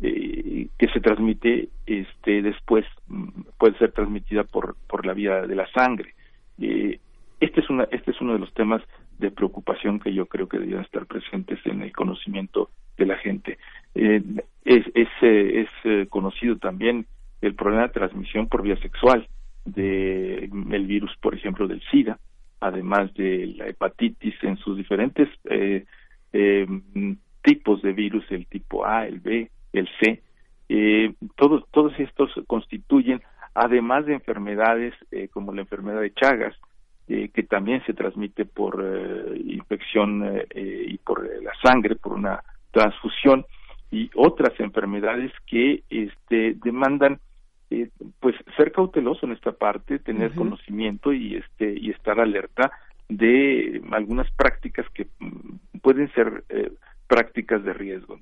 que 0.00 0.88
se 0.92 1.00
transmite 1.00 1.70
este 1.86 2.42
después 2.42 2.84
mm, 3.06 3.28
puede 3.56 3.78
ser 3.78 3.92
transmitida 3.92 4.44
por 4.44 4.76
por 4.86 5.06
la 5.06 5.14
vía 5.14 5.46
de 5.46 5.54
la 5.54 5.66
sangre. 5.68 6.14
Este 6.58 7.60
es 7.60 7.70
una 7.70 7.84
este 7.84 8.10
es 8.10 8.20
uno 8.20 8.34
de 8.34 8.40
los 8.40 8.52
temas 8.52 8.82
de 9.18 9.30
preocupación 9.30 10.00
que 10.00 10.12
yo 10.12 10.26
creo 10.26 10.48
que 10.48 10.58
deberían 10.58 10.84
estar 10.84 11.06
presentes 11.06 11.58
en 11.66 11.82
el 11.82 11.92
conocimiento 11.92 12.70
de 12.96 13.06
la 13.06 13.16
gente. 13.18 13.58
Eh, 13.94 14.22
es 14.64 14.84
es, 14.94 15.08
eh, 15.22 15.66
eh, 15.84 16.06
conocido 16.08 16.56
también 16.56 17.06
el 17.40 17.54
problema 17.54 17.82
de 17.82 17.88
transmisión 17.90 18.48
por 18.48 18.62
vía 18.62 18.76
sexual 18.80 19.28
de 19.64 20.50
el 20.70 20.86
virus, 20.86 21.14
por 21.20 21.34
ejemplo, 21.34 21.68
del 21.68 21.82
SIDA, 21.90 22.18
además 22.60 23.12
de 23.14 23.46
la 23.56 23.68
hepatitis 23.68 24.34
en 24.42 24.56
sus 24.58 24.76
diferentes 24.76 25.28
eh, 25.44 25.84
tipos 27.42 27.82
de 27.82 27.92
virus, 27.92 28.24
el 28.30 28.46
tipo 28.46 28.84
A, 28.86 29.06
el 29.06 29.20
B, 29.20 29.50
el 29.72 29.88
C. 30.00 30.22
Todos, 31.36 31.64
todos 31.70 31.92
estos 31.98 32.30
constituyen, 32.46 33.22
además 33.54 34.06
de 34.06 34.14
enfermedades 34.14 34.94
como 35.32 35.52
la 35.52 35.60
enfermedad 35.60 36.00
de 36.00 36.12
Chagas, 36.14 36.56
eh, 37.06 37.28
que 37.34 37.42
también 37.42 37.84
se 37.84 37.92
transmite 37.92 38.46
por 38.46 38.82
eh, 38.82 39.38
infección 39.44 40.22
eh, 40.24 40.86
y 40.88 40.96
por 40.98 41.22
la 41.42 41.52
sangre, 41.62 41.96
por 41.96 42.14
una 42.14 42.42
transfusión 42.70 43.44
y 43.90 44.10
otras 44.14 44.58
enfermedades 44.58 45.30
que 45.46 45.82
este, 45.90 46.54
demandan 46.64 47.20
pues 48.20 48.36
ser 48.56 48.70
cauteloso 48.70 49.26
en 49.26 49.32
esta 49.32 49.52
parte, 49.52 49.98
tener 49.98 50.32
conocimiento 50.34 51.12
y 51.12 51.34
este 51.34 51.74
y 51.76 51.90
estar 51.90 52.20
alerta 52.20 52.70
de 53.08 53.82
algunas 53.90 54.30
prácticas 54.32 54.86
que 54.94 55.08
mm, 55.18 55.78
pueden 55.82 56.10
ser 56.12 56.44
prácticas 57.06 57.62
de 57.64 57.72
riesgo. 57.72 58.18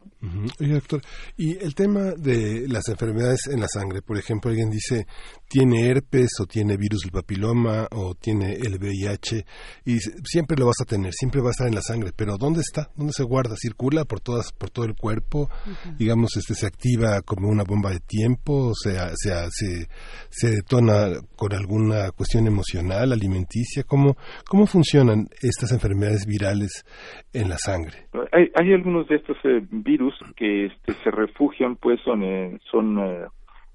doctor, 0.58 1.00
y 1.36 1.56
el 1.58 1.74
tema 1.74 2.12
de 2.16 2.66
las 2.68 2.88
enfermedades 2.88 3.48
en 3.52 3.60
la 3.60 3.68
sangre, 3.68 4.02
por 4.02 4.18
ejemplo, 4.18 4.50
alguien 4.50 4.70
dice 4.70 5.06
tiene 5.48 5.88
herpes 5.88 6.30
o 6.40 6.46
tiene 6.46 6.76
virus 6.76 7.02
del 7.02 7.12
papiloma 7.12 7.86
o 7.90 8.14
tiene 8.14 8.54
el 8.54 8.78
VIH 8.78 9.44
y 9.84 9.98
siempre 9.98 10.56
lo 10.56 10.66
vas 10.66 10.80
a 10.80 10.84
tener, 10.84 11.12
siempre 11.12 11.40
va 11.40 11.48
a 11.48 11.50
estar 11.50 11.66
en 11.66 11.74
la 11.74 11.82
sangre, 11.82 12.10
pero 12.16 12.36
¿dónde 12.38 12.60
está? 12.60 12.90
¿Dónde 12.96 13.12
se 13.12 13.22
guarda? 13.22 13.54
¿Circula 13.56 14.04
por 14.04 14.20
todas 14.20 14.52
por 14.52 14.70
todo 14.70 14.84
el 14.84 14.94
cuerpo? 14.94 15.50
Digamos, 15.98 16.36
este 16.36 16.54
se 16.54 16.66
activa 16.66 17.20
como 17.22 17.48
una 17.48 17.64
bomba 17.64 17.90
de 17.90 18.00
tiempo, 18.00 18.72
se, 18.74 18.96
se, 19.16 19.86
se 20.30 20.50
detona 20.50 21.20
con 21.36 21.52
alguna 21.52 22.10
cuestión 22.12 22.46
emocional, 22.46 23.12
alimenticia, 23.12 23.84
¿cómo 23.84 24.16
cómo 24.48 24.66
funcionan 24.66 25.28
estas 25.42 25.72
enfermedades 25.72 26.26
virales 26.26 26.84
en 27.32 27.48
la 27.48 27.58
sangre? 27.58 28.08
Hay, 28.32 28.72
algunos 28.82 29.06
de 29.06 29.14
estos 29.14 29.36
eh, 29.44 29.64
virus 29.70 30.12
que 30.34 30.66
este, 30.66 30.92
se 30.94 31.10
refugian, 31.12 31.76
pues 31.76 32.00
son, 32.00 32.24
eh, 32.24 32.58
son 32.68 32.98
eh, 32.98 33.26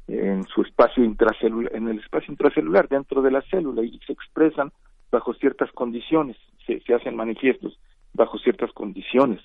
en 0.10 0.43
su 0.43 0.64
espacio 0.64 1.01
intracelular, 1.01 1.74
en 1.74 1.88
el 1.88 1.99
espacio 1.99 2.30
intracelular 2.34 2.89
dentro 2.89 3.22
de 3.22 3.32
la 3.32 3.41
célula 3.43 3.84
y 3.84 3.97
se 4.05 4.12
expresan 4.12 4.74
bajo 5.10 5.34
ciertas 5.36 5.72
condiciones, 5.72 6.36
se, 6.66 6.82
se 6.82 6.93
hacen 6.93 7.16
manifiestos 7.16 7.80
bajo 8.14 8.38
ciertas 8.38 8.74
condiciones. 8.74 9.39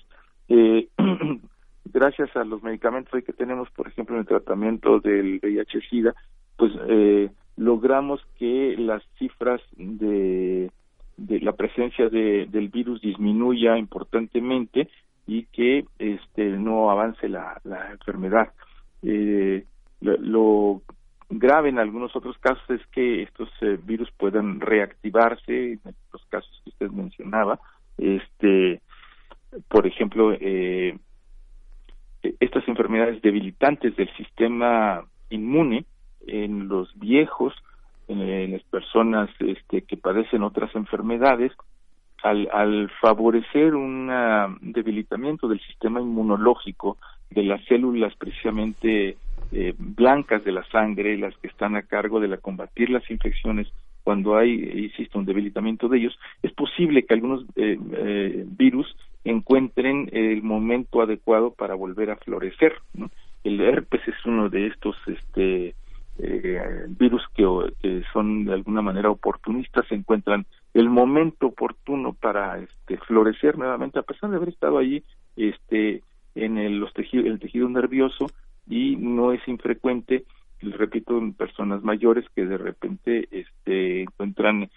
gracias 1.85 2.35
a 2.35 2.43
los 2.43 2.61
medicamentos 2.61 3.23
que 3.23 3.31
tenemos, 3.31 3.69
por 3.71 3.87
ejemplo, 3.87 4.15
en 4.15 4.21
el 4.21 4.27
tratamiento 4.27 4.99
del 4.99 5.39
VIH-Sida, 5.41 6.13
pues 6.57 6.73
logramos 7.55 8.21
que 8.37 8.75
las 8.77 9.01
cifras 9.17 9.61
de 9.77 10.69
de 11.17 11.39
la 11.41 11.53
presencia 11.53 12.09
de, 12.09 12.47
del 12.49 12.69
virus 12.69 13.01
disminuya 13.01 13.77
importantemente 13.77 14.89
y 15.25 15.45
que 15.45 15.85
este 15.99 16.45
no 16.45 16.91
avance 16.91 17.29
la, 17.29 17.59
la 17.63 17.91
enfermedad. 17.91 18.53
Eh, 19.01 19.65
lo, 20.01 20.81
grave 21.29 21.69
en 21.69 21.79
algunos 21.79 22.15
otros 22.15 22.37
casos 22.37 22.63
es 22.69 22.85
que 22.87 23.23
estos 23.23 23.49
eh, 23.61 23.79
virus 23.83 24.11
puedan 24.17 24.59
reactivarse, 24.59 25.73
en 25.73 25.95
los 26.11 26.25
casos 26.25 26.61
que 26.63 26.69
usted 26.69 26.91
mencionaba, 26.91 27.59
este, 27.97 28.81
por 29.67 29.87
ejemplo, 29.87 30.33
eh, 30.33 30.97
estas 32.39 32.67
enfermedades 32.67 33.21
debilitantes 33.21 33.95
del 33.95 34.13
sistema 34.15 35.03
inmune 35.29 35.85
en 36.27 36.67
los 36.67 36.97
viejos, 36.99 37.53
en, 38.07 38.51
las 38.51 38.63
personas 38.63 39.29
este, 39.39 39.81
que 39.81 39.97
padecen 39.97 40.43
otras 40.43 40.73
enfermedades, 40.75 41.51
al, 42.23 42.49
al 42.51 42.89
favorecer 43.01 43.75
un 43.75 44.09
debilitamiento 44.61 45.47
del 45.47 45.59
sistema 45.61 46.01
inmunológico 46.01 46.97
de 47.29 47.43
las 47.43 47.63
células 47.65 48.15
precisamente 48.15 49.17
eh, 49.51 49.73
blancas 49.77 50.43
de 50.43 50.51
la 50.51 50.63
sangre, 50.65 51.17
las 51.17 51.35
que 51.37 51.47
están 51.47 51.75
a 51.75 51.83
cargo 51.83 52.19
de 52.19 52.37
combatir 52.37 52.89
las 52.89 53.09
infecciones 53.11 53.67
cuando 54.03 54.35
hay, 54.35 54.51
insisto, 54.51 55.19
un 55.19 55.25
debilitamiento 55.25 55.87
de 55.87 55.99
ellos, 55.99 56.19
es 56.41 56.51
posible 56.53 57.05
que 57.05 57.13
algunos 57.13 57.43
eh, 57.55 57.77
eh, 57.93 58.45
virus 58.47 58.95
encuentren 59.23 60.09
el 60.11 60.41
momento 60.43 61.01
adecuado 61.01 61.51
para 61.51 61.75
volver 61.75 62.09
a 62.09 62.17
florecer. 62.17 62.73
El 63.43 63.61
herpes 63.61 64.01
es 64.07 64.25
uno 64.25 64.49
de 64.49 64.67
estos 64.67 64.95
este, 65.07 65.75
virus 66.97 67.23
que, 67.35 67.45
que, 67.81 68.03
son 68.11 68.45
de 68.45 68.53
alguna 68.53 68.81
manera 68.81 69.09
oportunistas, 69.09 69.87
se 69.87 69.95
encuentran 69.95 70.45
el 70.73 70.89
momento 70.89 71.47
oportuno 71.47 72.13
para 72.13 72.59
este, 72.59 72.97
florecer 72.97 73.57
nuevamente, 73.57 73.99
a 73.99 74.03
pesar 74.03 74.29
de 74.29 74.37
haber 74.37 74.49
estado 74.49 74.77
allí 74.77 75.03
este, 75.35 76.01
en 76.35 76.57
el, 76.57 76.79
los 76.79 76.93
tejido, 76.93 77.25
el 77.25 77.39
tejido 77.39 77.69
nervioso 77.69 78.31
y 78.67 78.95
no 78.95 79.33
es 79.33 79.47
infrecuente 79.47 80.25
repito, 80.71 81.17
en 81.17 81.33
personas 81.33 81.83
mayores 81.83 82.25
que 82.35 82.45
de 82.45 82.57
repente 82.57 83.27
este, 83.31 84.03
encuentran 84.03 84.69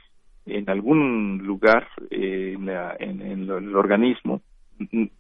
en 0.47 0.70
algún 0.70 1.42
lugar 1.44 1.88
eh, 2.11 2.55
en, 2.57 2.66
la, 2.66 2.97
en, 2.99 3.20
el 3.22 3.74
organismo, 3.74 4.42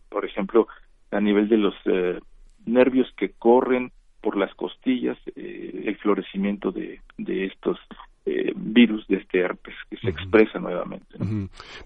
por 0.08 0.24
ejemplo, 0.24 0.68
a 1.10 1.20
nivel 1.20 1.48
de 1.48 1.56
los 1.56 1.74
eh, 1.86 2.20
nervios 2.64 3.12
que 3.16 3.30
corren 3.30 3.92
por 4.20 4.36
las 4.36 4.54
costillas, 4.54 5.18
eh, 5.34 5.82
el 5.86 5.96
florecimiento 5.98 6.72
de, 6.72 7.00
de 7.18 7.46
estos 7.46 7.78
eh, 8.26 8.52
virus 8.56 9.06
de 9.06 9.18
este 9.18 9.38
herpes 9.38 9.72
que 9.88 9.96
se 9.98 10.08
expresa 10.08 10.58
nuevamente. 10.58 11.06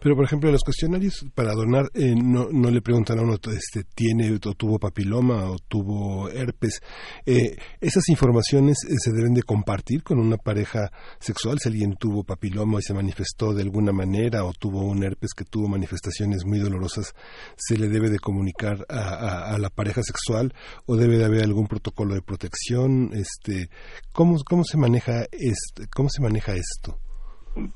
Pero, 0.00 0.16
por 0.16 0.24
ejemplo, 0.24 0.48
en 0.48 0.54
los 0.54 0.64
cuestionarios 0.64 1.26
para 1.34 1.52
donar 1.52 1.90
eh, 1.92 2.14
no, 2.16 2.48
no 2.50 2.70
le 2.70 2.80
preguntan 2.80 3.18
a 3.18 3.22
uno, 3.22 3.34
este, 3.34 3.84
¿tiene 3.94 4.32
o 4.32 4.54
tuvo 4.54 4.78
papiloma 4.78 5.50
o 5.50 5.56
tuvo 5.68 6.30
herpes? 6.30 6.80
Eh, 7.26 7.56
¿Esas 7.78 8.08
informaciones 8.08 8.78
se 8.78 9.12
deben 9.12 9.34
de 9.34 9.42
compartir 9.42 10.02
con 10.02 10.18
una 10.18 10.38
pareja 10.38 10.90
sexual? 11.18 11.58
Si 11.58 11.68
alguien 11.68 11.96
tuvo 11.96 12.24
papiloma 12.24 12.78
y 12.78 12.82
se 12.84 12.94
manifestó 12.94 13.52
de 13.52 13.60
alguna 13.60 13.92
manera 13.92 14.42
o 14.44 14.54
tuvo 14.54 14.82
un 14.82 15.04
herpes 15.04 15.34
que 15.34 15.44
tuvo 15.44 15.68
manifestaciones 15.68 16.46
muy 16.46 16.58
dolorosas, 16.58 17.14
¿se 17.56 17.76
le 17.76 17.88
debe 17.88 18.08
de 18.08 18.18
comunicar 18.18 18.86
a, 18.88 19.54
a, 19.54 19.58
la 19.58 19.68
pareja 19.68 20.02
sexual 20.02 20.54
o 20.86 20.96
debe 20.96 21.18
de 21.18 21.26
haber 21.26 21.44
algún 21.44 21.66
protocolo 21.66 22.14
de 22.14 22.22
protección? 22.22 23.10
Este, 23.12 23.68
¿cómo, 24.12 24.38
cómo 24.48 24.64
se 24.64 24.78
maneja 24.78 25.24
este, 25.32 25.86
cómo 25.94 26.08
se 26.08 26.22
maneja 26.22 26.29
esto? 26.36 26.96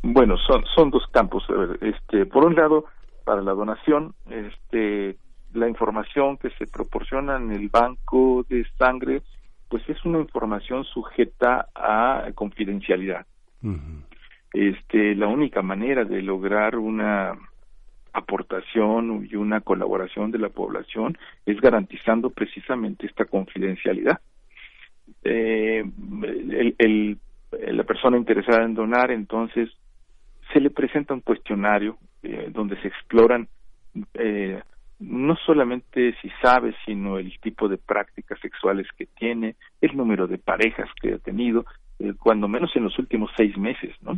Bueno, 0.03 0.37
son, 0.39 0.65
son 0.75 0.91
dos 0.91 1.07
campos. 1.13 1.45
Este, 1.81 2.27
por 2.27 2.45
un 2.45 2.55
lado, 2.55 2.85
para 3.25 3.43
la 3.43 3.53
donación, 3.53 4.15
este, 4.31 5.17
la 5.53 5.69
información 5.69 6.37
que 6.37 6.51
se 6.51 6.67
proporciona 6.67 7.37
en 7.37 7.53
el 7.53 7.69
banco 7.69 8.45
de 8.49 8.65
sangre, 8.79 9.23
pues 9.69 9.83
es 9.89 10.05
una 10.05 10.21
información 10.21 10.85
sujeta 10.85 11.69
a 11.75 12.31
confidencialidad. 12.35 13.27
Este, 14.53 15.15
la 15.15 15.27
única 15.27 15.63
manera 15.63 16.05
de 16.05 16.23
lograr 16.23 16.77
una 16.77 17.37
aportación 18.13 19.27
y 19.29 19.35
una 19.35 19.61
colaboración 19.61 20.31
de 20.31 20.39
la 20.39 20.49
población 20.49 21.19
es 21.45 21.61
garantizando 21.61 22.31
precisamente 22.31 23.07
esta 23.07 23.25
confidencialidad. 23.25 24.21
Eh, 25.25 25.85
el, 26.23 26.75
el, 26.79 27.19
la 27.73 27.85
persona 27.85 28.17
interesada 28.17 28.65
en 28.65 28.75
donar, 28.75 29.11
entonces 29.11 29.71
se 30.53 30.61
le 30.61 30.71
presenta 30.71 31.15
un 31.15 31.21
cuestionario 31.21 31.99
eh, 32.23 32.49
donde 32.51 32.81
se 32.81 32.89
exploran 32.89 33.49
eh, 34.15 34.63
no 34.99 35.37
solamente 35.45 36.15
si 36.21 36.31
sabe, 36.43 36.75
sino 36.85 37.19
el 37.19 37.39
tipo 37.41 37.69
de 37.69 37.79
prácticas 37.79 38.39
sexuales 38.41 38.87
que 38.97 39.07
tiene, 39.07 39.57
el 39.81 39.97
número 39.97 40.27
de 40.27 40.39
parejas 40.39 40.89
que 41.01 41.15
ha 41.15 41.19
tenido, 41.19 41.67
cuando 42.19 42.49
menos 42.49 42.75
en 42.75 42.85
los 42.85 42.99
últimos 42.99 43.31
seis 43.37 43.57
meses, 43.57 43.95
¿no? 44.03 44.17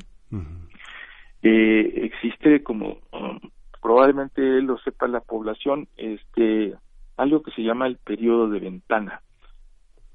existe 1.43 2.62
como 2.62 2.99
um, 3.12 3.39
probablemente 3.80 4.43
lo 4.62 4.78
sepa 4.78 5.07
la 5.07 5.20
población, 5.20 5.87
este 5.97 6.74
algo 7.16 7.43
que 7.43 7.53
se 7.53 7.62
llama 7.62 7.87
el 7.87 7.97
periodo 7.97 8.49
de 8.49 8.61
ventana, 8.61 9.22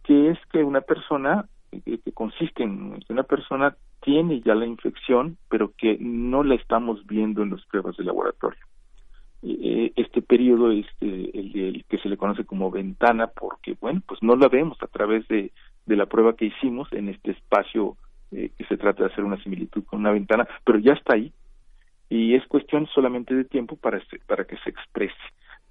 que 0.03 0.30
es 0.32 0.39
que 0.51 0.63
una 0.63 0.82
persona 0.82 1.45
que 1.72 2.11
consiste 2.11 2.63
en 2.63 2.99
que 2.99 3.13
una 3.13 3.24
persona 3.24 3.76
tiene 4.01 4.41
ya 4.41 4.55
la 4.55 4.65
infección, 4.65 5.38
pero 5.49 5.72
que 5.78 5.97
no 5.99 6.43
la 6.43 6.55
estamos 6.55 7.05
viendo 7.05 7.43
en 7.43 7.51
las 7.51 7.65
pruebas 7.65 7.95
de 7.97 8.03
laboratorio. 8.03 8.65
Eh, 9.43 9.91
este 9.95 10.22
periodo 10.22 10.72
es 10.72 10.86
el, 10.99 11.84
que 11.89 11.97
se 11.97 12.09
le 12.09 12.17
conoce 12.17 12.45
como 12.45 12.69
ventana 12.69 13.28
porque, 13.28 13.76
bueno, 13.80 14.01
pues 14.07 14.22
no 14.22 14.36
la 14.36 14.47
vemos 14.47 14.78
a 14.82 14.88
través 14.88 15.28
de, 15.28 15.51
de 15.86 15.95
la 15.95 16.05
prueba 16.05 16.36
que 16.36 16.45
hicimos 16.45 16.91
en 16.93 17.09
este 17.09 17.32
espacio 17.32 17.97
eh, 18.32 18.51
que 18.57 18.65
se 18.65 18.78
trata 18.78 19.03
de 19.03 19.11
hacer 19.11 19.24
una 19.24 19.41
similitud 19.41 19.84
con 19.84 19.99
una 19.99 20.11
ventana, 20.11 20.47
pero 20.63 20.80
ya 20.80 20.93
está 20.93 21.15
ahí 21.15 21.34
y 22.09 22.36
es 22.36 22.45
cuestión 22.47 22.88
solamente 22.88 23.34
de 23.34 23.45
tiempo 23.45 23.78
para, 23.78 24.01
para 24.28 24.45
que 24.45 24.57
se 24.57 24.69
exprese. 24.69 25.15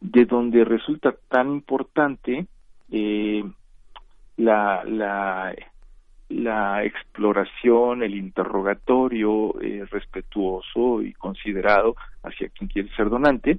De 0.00 0.24
donde 0.24 0.64
resulta 0.64 1.14
tan 1.28 1.52
importante 1.52 2.46
eh, 2.90 3.44
la, 4.36 4.82
la 4.84 5.54
la 6.30 6.84
exploración, 6.84 8.02
el 8.02 8.14
interrogatorio 8.14 9.60
eh, 9.60 9.84
respetuoso 9.90 11.02
y 11.02 11.12
considerado 11.12 11.96
hacia 12.22 12.48
quien 12.48 12.68
quiere 12.68 12.88
ser 12.94 13.10
donante 13.10 13.58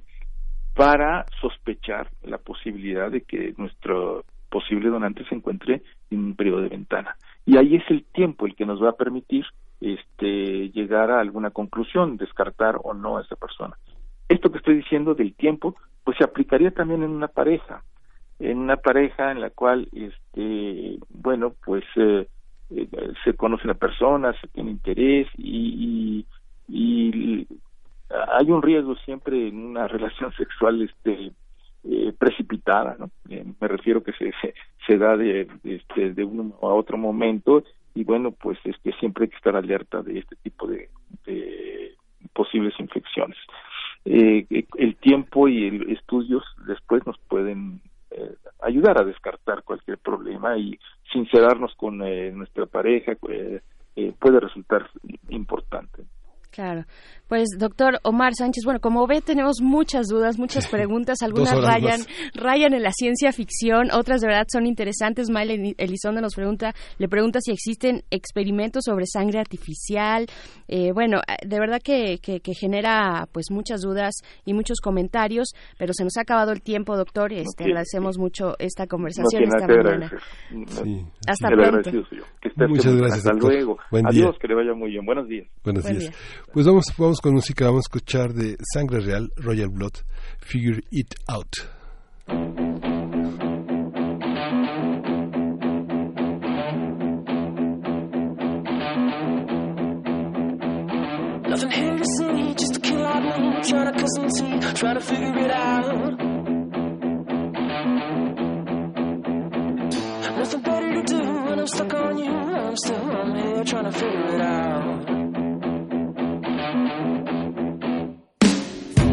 para 0.74 1.26
sospechar 1.40 2.08
la 2.22 2.38
posibilidad 2.38 3.10
de 3.10 3.20
que 3.20 3.54
nuestro 3.58 4.24
posible 4.48 4.88
donante 4.88 5.24
se 5.26 5.34
encuentre 5.34 5.82
en 6.10 6.24
un 6.24 6.34
periodo 6.34 6.62
de 6.62 6.68
ventana. 6.68 7.16
Y 7.44 7.58
ahí 7.58 7.76
es 7.76 7.84
el 7.90 8.04
tiempo 8.04 8.46
el 8.46 8.54
que 8.54 8.66
nos 8.66 8.82
va 8.82 8.90
a 8.90 8.96
permitir 8.96 9.44
este, 9.80 10.70
llegar 10.70 11.10
a 11.10 11.20
alguna 11.20 11.50
conclusión, 11.50 12.16
descartar 12.16 12.78
o 12.82 12.94
no 12.94 13.18
a 13.18 13.22
esa 13.22 13.36
persona. 13.36 13.76
Esto 14.28 14.50
que 14.50 14.58
estoy 14.58 14.76
diciendo 14.76 15.14
del 15.14 15.34
tiempo, 15.34 15.76
pues 16.04 16.16
se 16.16 16.24
aplicaría 16.24 16.70
también 16.70 17.02
en 17.02 17.10
una 17.10 17.28
pareja, 17.28 17.82
en 18.38 18.58
una 18.58 18.76
pareja 18.76 19.30
en 19.30 19.40
la 19.40 19.50
cual, 19.50 19.88
este, 19.92 20.98
bueno, 21.10 21.54
pues 21.64 21.84
eh, 21.96 22.28
eh, 22.76 22.88
se 23.24 23.34
conoce 23.34 23.64
una 23.64 23.74
persona, 23.74 24.32
se 24.40 24.48
tiene 24.48 24.70
interés 24.70 25.28
y, 25.36 26.26
y, 26.68 27.46
hay 28.38 28.50
un 28.50 28.62
riesgo 28.62 28.94
siempre 29.04 29.48
en 29.48 29.64
una 29.64 29.88
relación 29.88 30.32
sexual 30.36 30.82
este 30.82 31.32
eh, 31.84 32.12
precipitada, 32.16 32.96
¿no? 32.98 33.10
Eh, 33.28 33.44
me 33.60 33.68
refiero 33.68 34.02
que 34.02 34.12
se, 34.12 34.32
se, 34.86 34.98
da 34.98 35.16
de, 35.16 35.48
este, 35.64 36.12
de 36.12 36.24
uno 36.24 36.54
a 36.62 36.66
otro 36.66 36.96
momento 36.96 37.64
y 37.94 38.04
bueno, 38.04 38.30
pues 38.30 38.58
es 38.64 38.76
que 38.78 38.92
siempre 38.92 39.24
hay 39.24 39.30
que 39.30 39.36
estar 39.36 39.56
alerta 39.56 40.02
de 40.02 40.20
este 40.20 40.36
tipo 40.36 40.66
de, 40.66 40.88
de 41.26 41.94
posibles 42.32 42.74
infecciones. 42.78 43.36
Eh, 44.04 44.46
el 44.78 44.96
tiempo 44.96 45.48
y 45.48 45.66
el 45.66 45.90
estudios 45.92 46.44
después 46.66 47.06
nos 47.06 47.18
pueden 47.28 47.80
eh, 48.14 48.34
ayudar 48.60 49.00
a 49.00 49.04
descartar 49.04 49.62
cualquier 49.62 49.98
problema 49.98 50.56
y 50.56 50.78
sincerarnos 51.12 51.74
con 51.76 52.02
eh, 52.02 52.30
nuestra 52.32 52.66
pareja 52.66 53.16
eh, 53.28 53.60
puede 54.18 54.40
resultar 54.40 54.88
importante. 55.28 56.04
Claro. 56.52 56.84
Pues, 57.28 57.48
doctor 57.58 57.98
Omar 58.02 58.34
Sánchez, 58.34 58.62
bueno, 58.66 58.78
como 58.78 59.06
ve, 59.06 59.22
tenemos 59.22 59.62
muchas 59.62 60.06
dudas, 60.08 60.38
muchas 60.38 60.68
preguntas. 60.68 61.16
Algunas 61.22 61.58
rayan, 61.58 62.02
rayan 62.34 62.74
en 62.74 62.82
la 62.82 62.92
ciencia 62.92 63.32
ficción, 63.32 63.90
otras 63.90 64.20
de 64.20 64.26
verdad 64.26 64.46
son 64.52 64.66
interesantes. 64.66 65.30
Maile 65.30 65.74
Elizondo 65.78 66.20
nos 66.20 66.34
pregunta, 66.34 66.74
le 66.98 67.08
pregunta 67.08 67.38
si 67.40 67.50
existen 67.50 68.02
experimentos 68.10 68.84
sobre 68.84 69.06
sangre 69.06 69.38
artificial. 69.38 70.26
Eh, 70.68 70.92
bueno, 70.92 71.20
eh, 71.26 71.46
de 71.46 71.58
verdad 71.58 71.78
que, 71.82 72.18
que, 72.18 72.40
genera 72.52 73.26
pues 73.32 73.46
muchas 73.50 73.80
dudas 73.80 74.16
y 74.44 74.52
muchos 74.52 74.82
comentarios, 74.82 75.54
pero 75.78 75.94
se 75.94 76.04
nos 76.04 76.18
ha 76.18 76.20
acabado 76.20 76.52
el 76.52 76.60
tiempo, 76.60 76.98
doctor. 76.98 77.32
Este, 77.32 77.64
agradecemos 77.64 78.18
mucho 78.18 78.56
esta 78.58 78.86
conversación 78.86 79.44
esta 79.44 79.66
mañana. 79.66 80.10
Hasta 81.26 81.48
pronto. 81.48 81.90
Muchas 82.68 82.94
gracias. 82.94 83.26
Hasta 83.26 83.32
luego. 83.32 83.78
Adiós, 84.04 84.36
que 84.38 84.48
le 84.48 84.54
vaya 84.54 84.74
muy 84.74 84.90
bien. 84.90 85.06
Buenos 85.06 85.26
días. 85.28 85.48
Buenos 85.64 85.84
días. 85.84 86.12
Pues 86.52 86.66
vamos, 86.66 86.84
vamos 86.98 87.18
con 87.22 87.32
música, 87.32 87.64
vamos 87.64 87.86
a 87.86 87.88
escuchar 87.88 88.34
de 88.34 88.58
Sangre 88.74 89.00
Real, 89.00 89.32
Royal 89.36 89.70
Blood, 89.70 89.92
Figure 90.38 90.84
It 90.90 91.14
Out. 91.26 91.56
Nothing 101.48 101.70
here 101.70 101.96
to 101.96 102.04
see, 102.04 102.54
just 102.54 102.76
a 102.76 102.80
me, 102.80 103.62
trying 103.62 103.86
to 103.86 103.98
cut 103.98 104.08
some 104.14 104.28
teeth, 104.28 104.74
try 104.74 104.92
to 104.92 105.00
figure 105.00 105.38
it 105.38 105.50
out. 105.50 106.18
Nothing 110.36 110.60
better 110.60 110.92
to 110.92 111.02
do 111.02 111.32
when 111.44 111.58
I'm 111.60 111.66
stuck 111.66 111.94
on 111.94 112.18
you. 112.18 112.30
I'm 112.30 112.76
still 112.76 113.10
I'm 113.10 113.34
here 113.36 113.64
trying 113.64 113.84
to 113.84 113.92
figure 113.92 114.34
it 114.34 114.40
out. 114.42 115.41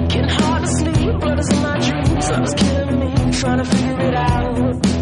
Getting 0.09 0.29
hard 0.29 0.63
to 0.63 0.67
sleep, 0.67 1.19
blood 1.19 1.39
is 1.39 1.49
in 1.53 1.61
my 1.61 1.77
dreams. 1.77 2.29
Love 2.31 2.43
is 2.43 2.53
killing 2.55 2.99
me, 2.99 3.31
trying 3.31 3.59
to 3.59 3.65
figure 3.65 4.07
it 4.07 4.15
out. 4.15 4.98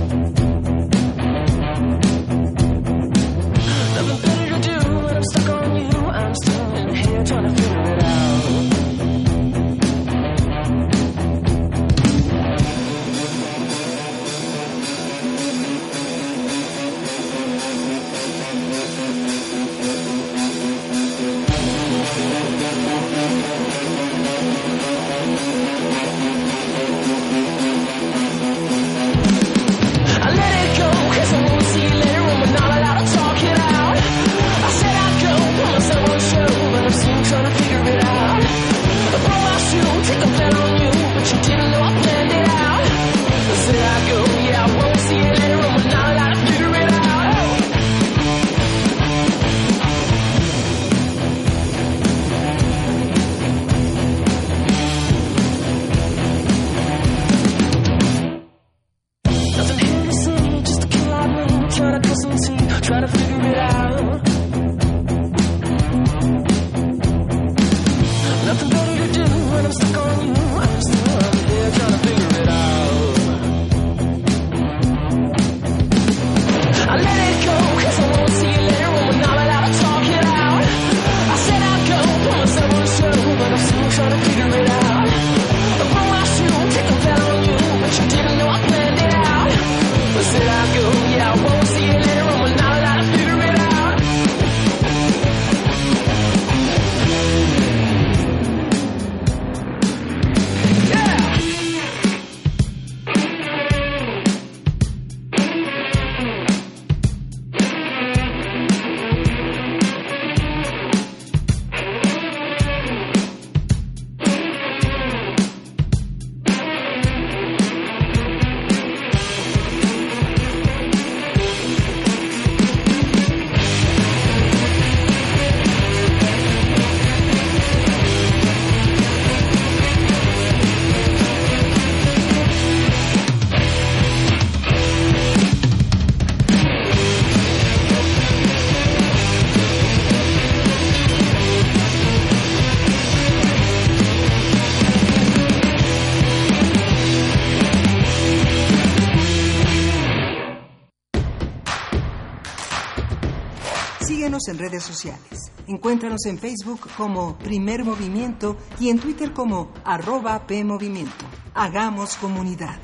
En 154.48 154.58
redes 154.58 154.84
sociales. 154.84 155.52
Encuéntranos 155.68 156.26
en 156.26 156.38
Facebook 156.38 156.88
como 156.96 157.38
Primer 157.38 157.84
Movimiento 157.84 158.56
y 158.80 158.90
en 158.90 158.98
Twitter 158.98 159.34
como 159.34 159.74
arroba 159.84 160.48
PMovimiento. 160.48 161.26
Hagamos 161.54 162.16
comunidad. 162.16 162.80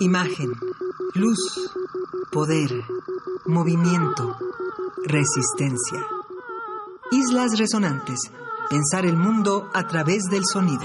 Imagen, 0.00 0.52
luz, 1.14 1.70
poder, 2.30 2.70
movimiento, 3.46 4.36
resistencia. 5.06 6.04
Islas 7.12 7.58
Resonantes. 7.58 8.18
Pensar 8.68 9.06
el 9.06 9.16
mundo 9.16 9.70
a 9.72 9.86
través 9.86 10.24
del 10.24 10.42
sonido. 10.44 10.84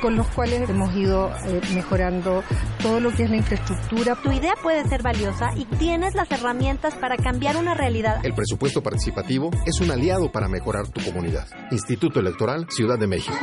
con 0.00 0.16
los 0.16 0.26
cuales 0.28 0.68
hemos 0.68 0.94
ido 0.94 1.30
eh, 1.46 1.60
mejorando 1.74 2.42
todo 2.82 3.00
lo 3.00 3.12
que 3.12 3.24
es 3.24 3.30
la 3.30 3.36
infraestructura. 3.36 4.16
Tu 4.22 4.32
idea 4.32 4.54
puede 4.62 4.86
ser 4.88 5.02
valiosa 5.02 5.50
y 5.56 5.64
tienes 5.76 6.14
las 6.14 6.30
herramientas 6.30 6.94
para 6.94 7.16
cambiar 7.16 7.56
una 7.56 7.74
realidad. 7.74 8.24
El 8.24 8.34
presupuesto 8.34 8.82
participativo 8.82 9.50
es 9.64 9.80
un 9.80 9.90
aliado 9.90 10.30
para 10.30 10.48
mejorar 10.48 10.88
tu 10.88 11.02
comunidad. 11.02 11.46
Instituto 11.70 12.20
Electoral 12.20 12.66
Ciudad 12.70 12.98
de 12.98 13.06
México. 13.06 13.36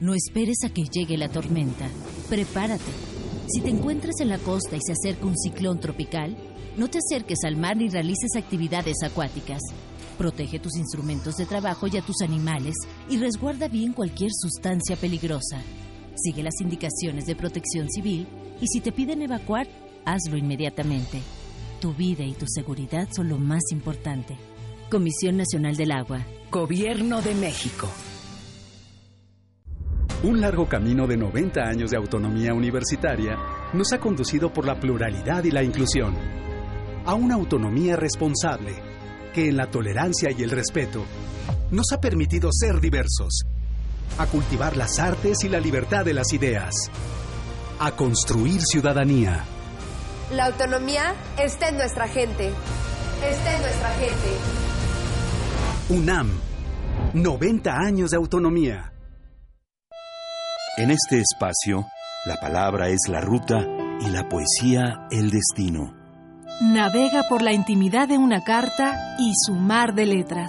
No 0.00 0.14
esperes 0.14 0.58
a 0.64 0.70
que 0.70 0.84
llegue 0.84 1.16
la 1.16 1.28
tormenta. 1.28 1.88
Prepárate. 2.28 2.92
Si 3.48 3.60
te 3.60 3.70
encuentras 3.70 4.20
en 4.20 4.28
la 4.28 4.38
costa 4.38 4.76
y 4.76 4.80
se 4.84 4.92
acerca 4.92 5.26
un 5.26 5.36
ciclón 5.36 5.80
tropical, 5.80 6.36
no 6.76 6.88
te 6.88 6.98
acerques 6.98 7.38
al 7.44 7.56
mar 7.56 7.76
ni 7.76 7.88
realices 7.88 8.36
actividades 8.36 9.02
acuáticas. 9.02 9.60
Protege 10.18 10.58
tus 10.58 10.76
instrumentos 10.76 11.36
de 11.36 11.46
trabajo 11.46 11.86
y 11.86 11.96
a 11.96 12.02
tus 12.02 12.22
animales 12.22 12.74
y 13.08 13.16
resguarda 13.18 13.68
bien 13.68 13.92
cualquier 13.92 14.30
sustancia 14.32 14.96
peligrosa. 14.96 15.62
Sigue 16.22 16.42
las 16.42 16.60
indicaciones 16.60 17.26
de 17.26 17.36
protección 17.36 17.88
civil 17.90 18.26
y 18.60 18.66
si 18.66 18.80
te 18.80 18.90
piden 18.90 19.22
evacuar, 19.22 19.68
hazlo 20.04 20.36
inmediatamente. 20.36 21.20
Tu 21.80 21.94
vida 21.94 22.24
y 22.24 22.32
tu 22.32 22.46
seguridad 22.48 23.08
son 23.14 23.28
lo 23.28 23.38
más 23.38 23.62
importante. 23.70 24.36
Comisión 24.90 25.36
Nacional 25.36 25.76
del 25.76 25.92
Agua. 25.92 26.26
Gobierno 26.50 27.22
de 27.22 27.34
México. 27.36 27.88
Un 30.24 30.40
largo 30.40 30.68
camino 30.68 31.06
de 31.06 31.16
90 31.16 31.60
años 31.60 31.90
de 31.92 31.96
autonomía 31.96 32.52
universitaria 32.52 33.38
nos 33.72 33.92
ha 33.92 34.00
conducido 34.00 34.52
por 34.52 34.66
la 34.66 34.80
pluralidad 34.80 35.44
y 35.44 35.52
la 35.52 35.62
inclusión 35.62 36.16
a 37.06 37.14
una 37.14 37.36
autonomía 37.36 37.94
responsable, 37.94 38.74
que 39.32 39.48
en 39.48 39.56
la 39.56 39.70
tolerancia 39.70 40.30
y 40.36 40.42
el 40.42 40.50
respeto 40.50 41.04
nos 41.70 41.92
ha 41.92 42.00
permitido 42.00 42.50
ser 42.52 42.80
diversos, 42.80 43.44
a 44.16 44.26
cultivar 44.26 44.76
las 44.76 44.98
artes 44.98 45.44
y 45.44 45.48
la 45.48 45.60
libertad 45.60 46.04
de 46.04 46.14
las 46.14 46.32
ideas, 46.32 46.72
a 47.78 47.90
construir 47.92 48.60
ciudadanía. 48.62 49.44
La 50.32 50.46
autonomía 50.46 51.14
está 51.38 51.68
en 51.68 51.76
nuestra 51.76 52.08
gente. 52.08 52.52
Está 53.24 53.56
en 53.56 53.62
nuestra 53.62 53.90
gente. 53.90 54.36
UNAM, 55.90 56.30
90 57.14 57.72
años 57.72 58.10
de 58.10 58.16
autonomía. 58.16 58.92
En 60.76 60.90
este 60.90 61.18
espacio, 61.20 61.86
la 62.26 62.36
palabra 62.36 62.88
es 62.88 63.08
la 63.08 63.20
ruta 63.20 63.66
y 64.00 64.10
la 64.10 64.28
poesía 64.28 65.08
el 65.10 65.30
destino. 65.30 65.94
Navega 66.60 67.22
por 67.28 67.42
la 67.42 67.52
intimidad 67.52 68.08
de 68.08 68.18
una 68.18 68.44
carta 68.44 69.16
y 69.18 69.32
su 69.34 69.54
mar 69.54 69.94
de 69.94 70.06
letras. 70.06 70.48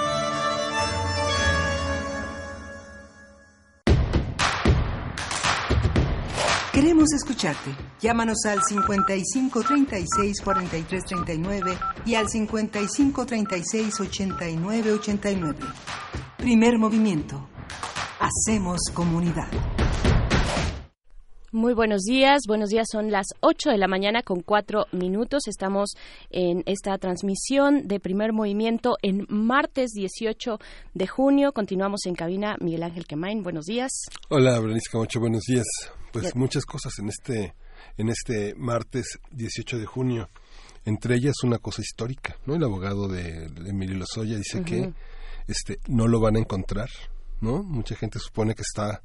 Queremos 6.81 7.13
escucharte. 7.13 7.69
Llámanos 8.01 8.43
al 8.47 8.59
55 8.63 9.61
36 9.61 10.41
43 10.41 11.03
39 11.05 11.77
y 12.07 12.15
al 12.15 12.27
55 12.27 13.23
36 13.23 13.99
89 13.99 14.91
89. 14.93 15.59
Primer 16.37 16.79
movimiento. 16.79 17.47
Hacemos 18.19 18.79
comunidad. 18.95 19.47
Muy 21.51 21.75
buenos 21.75 22.01
días, 22.01 22.41
buenos 22.47 22.69
días, 22.69 22.87
son 22.91 23.11
las 23.11 23.27
8 23.41 23.69
de 23.69 23.77
la 23.77 23.87
mañana 23.87 24.23
con 24.23 24.41
4 24.41 24.87
minutos. 24.91 25.43
Estamos 25.47 25.91
en 26.31 26.63
esta 26.65 26.97
transmisión 26.97 27.87
de 27.87 27.99
primer 27.99 28.33
movimiento 28.33 28.95
en 29.03 29.27
martes 29.29 29.91
18 29.91 30.57
de 30.95 31.05
junio. 31.05 31.51
Continuamos 31.51 32.07
en 32.07 32.15
cabina. 32.15 32.55
Miguel 32.59 32.81
Ángel 32.81 33.05
Quemain, 33.05 33.43
buenos 33.43 33.65
días. 33.65 33.91
Hola, 34.29 34.59
Berenice 34.59 34.89
Camacho, 34.91 35.19
buenos 35.19 35.43
días. 35.43 35.67
Pues 36.11 36.35
muchas 36.35 36.65
cosas 36.65 36.93
en 36.99 37.09
este, 37.09 37.53
en 37.97 38.09
este 38.09 38.55
martes 38.55 39.19
18 39.31 39.79
de 39.79 39.85
junio. 39.85 40.29
Entre 40.83 41.15
ellas 41.15 41.35
una 41.43 41.59
cosa 41.59 41.81
histórica, 41.81 42.37
¿no? 42.45 42.55
El 42.55 42.63
abogado 42.63 43.07
de, 43.07 43.47
de 43.49 43.69
Emilio 43.69 43.97
Lozoya 43.97 44.37
dice 44.37 44.63
que 44.63 44.91
este, 45.47 45.79
no 45.87 46.07
lo 46.07 46.19
van 46.19 46.35
a 46.35 46.39
encontrar, 46.39 46.89
¿no? 47.39 47.61
Mucha 47.61 47.95
gente 47.95 48.19
supone 48.19 48.55
que 48.55 48.63
está 48.63 49.03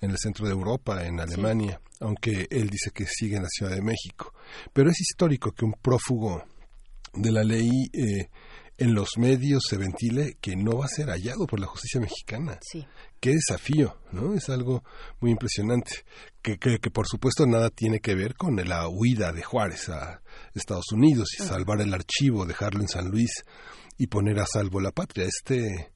en 0.00 0.10
el 0.10 0.18
centro 0.18 0.46
de 0.46 0.52
Europa, 0.52 1.04
en 1.04 1.20
Alemania, 1.20 1.80
aunque 2.00 2.46
él 2.50 2.70
dice 2.70 2.90
que 2.92 3.06
sigue 3.06 3.36
en 3.36 3.42
la 3.42 3.48
Ciudad 3.48 3.74
de 3.74 3.82
México. 3.82 4.32
Pero 4.72 4.90
es 4.90 5.00
histórico 5.00 5.52
que 5.52 5.64
un 5.64 5.72
prófugo 5.72 6.44
de 7.14 7.32
la 7.32 7.42
ley 7.42 7.68
eh, 7.92 8.28
en 8.78 8.94
los 8.94 9.18
medios 9.18 9.64
se 9.68 9.76
ventile 9.76 10.36
que 10.40 10.54
no 10.56 10.78
va 10.78 10.86
a 10.86 10.88
ser 10.88 11.08
hallado 11.08 11.46
por 11.46 11.58
la 11.58 11.66
justicia 11.66 12.00
mexicana. 12.00 12.58
Sí. 12.62 12.86
Qué 13.20 13.30
desafío, 13.30 13.98
¿no? 14.12 14.34
Es 14.34 14.48
algo 14.48 14.84
muy 15.20 15.32
impresionante. 15.32 16.04
Que, 16.40 16.58
que, 16.58 16.78
que, 16.78 16.90
por 16.90 17.08
supuesto 17.08 17.44
nada 17.46 17.70
tiene 17.70 17.98
que 17.98 18.14
ver 18.14 18.34
con 18.34 18.56
la 18.56 18.88
huida 18.88 19.32
de 19.32 19.42
Juárez 19.42 19.88
a 19.88 20.22
Estados 20.54 20.92
Unidos 20.92 21.28
y 21.38 21.42
salvar 21.42 21.80
el 21.80 21.92
archivo, 21.92 22.46
dejarlo 22.46 22.80
en 22.80 22.88
San 22.88 23.10
Luis 23.10 23.44
y 23.98 24.06
poner 24.06 24.38
a 24.38 24.46
salvo 24.46 24.80
la 24.80 24.92
patria. 24.92 25.26
Este, 25.26 25.90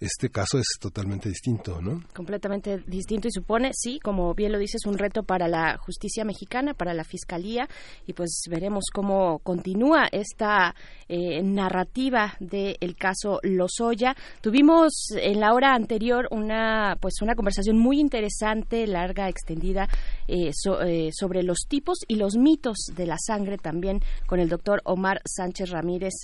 este 0.00 0.30
caso 0.30 0.58
es 0.58 0.66
totalmente 0.80 1.28
distinto, 1.28 1.80
¿no? 1.80 2.02
completamente 2.14 2.82
distinto 2.86 3.28
y 3.28 3.32
supone, 3.32 3.70
sí, 3.74 3.98
como 4.00 4.34
bien 4.34 4.52
lo 4.52 4.58
dices, 4.58 4.86
un 4.86 4.98
reto 4.98 5.22
para 5.22 5.48
la 5.48 5.76
justicia 5.78 6.24
mexicana, 6.24 6.74
para 6.74 6.94
la 6.94 7.04
fiscalía 7.04 7.68
y 8.06 8.12
pues 8.14 8.42
veremos 8.48 8.84
cómo 8.92 9.40
continúa 9.40 10.08
esta 10.10 10.74
eh, 11.08 11.42
narrativa 11.42 12.34
del 12.40 12.96
caso 12.96 13.40
Lozoya. 13.42 14.16
Tuvimos 14.40 15.10
en 15.16 15.40
la 15.40 15.52
hora 15.52 15.74
anterior 15.74 16.28
una 16.30 16.96
pues 17.00 17.14
una 17.20 17.34
conversación 17.34 17.78
muy 17.78 18.00
interesante, 18.00 18.86
larga, 18.86 19.28
extendida 19.28 19.88
eh, 20.30 20.50
eh, 20.86 21.10
sobre 21.12 21.42
los 21.42 21.66
tipos 21.68 21.98
y 22.08 22.14
los 22.16 22.36
mitos 22.36 22.76
de 22.96 23.06
la 23.06 23.16
sangre 23.18 23.58
también 23.58 24.00
con 24.26 24.40
el 24.40 24.48
doctor 24.48 24.80
Omar 24.84 25.20
Sánchez 25.24 25.70
Ramírez. 25.70 26.14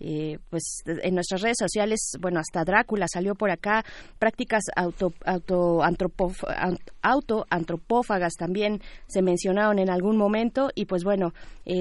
Eh, 0.00 0.38
pues 0.50 0.82
en 0.86 1.14
nuestras 1.14 1.40
redes 1.40 1.56
sociales, 1.58 2.12
bueno, 2.20 2.40
hasta 2.40 2.64
Drácula 2.64 3.06
salió 3.08 3.36
por 3.36 3.50
acá, 3.50 3.84
prácticas 4.18 4.64
auto, 4.74 5.12
auto, 5.24 5.78
antropof- 5.82 6.44
an- 6.54 6.78
autoantropófagas 7.00 8.34
también 8.34 8.80
se 9.06 9.22
mencionaron 9.22 9.78
en 9.78 9.90
algún 9.90 10.16
momento 10.16 10.70
y 10.74 10.86
pues 10.86 11.04
bueno, 11.04 11.32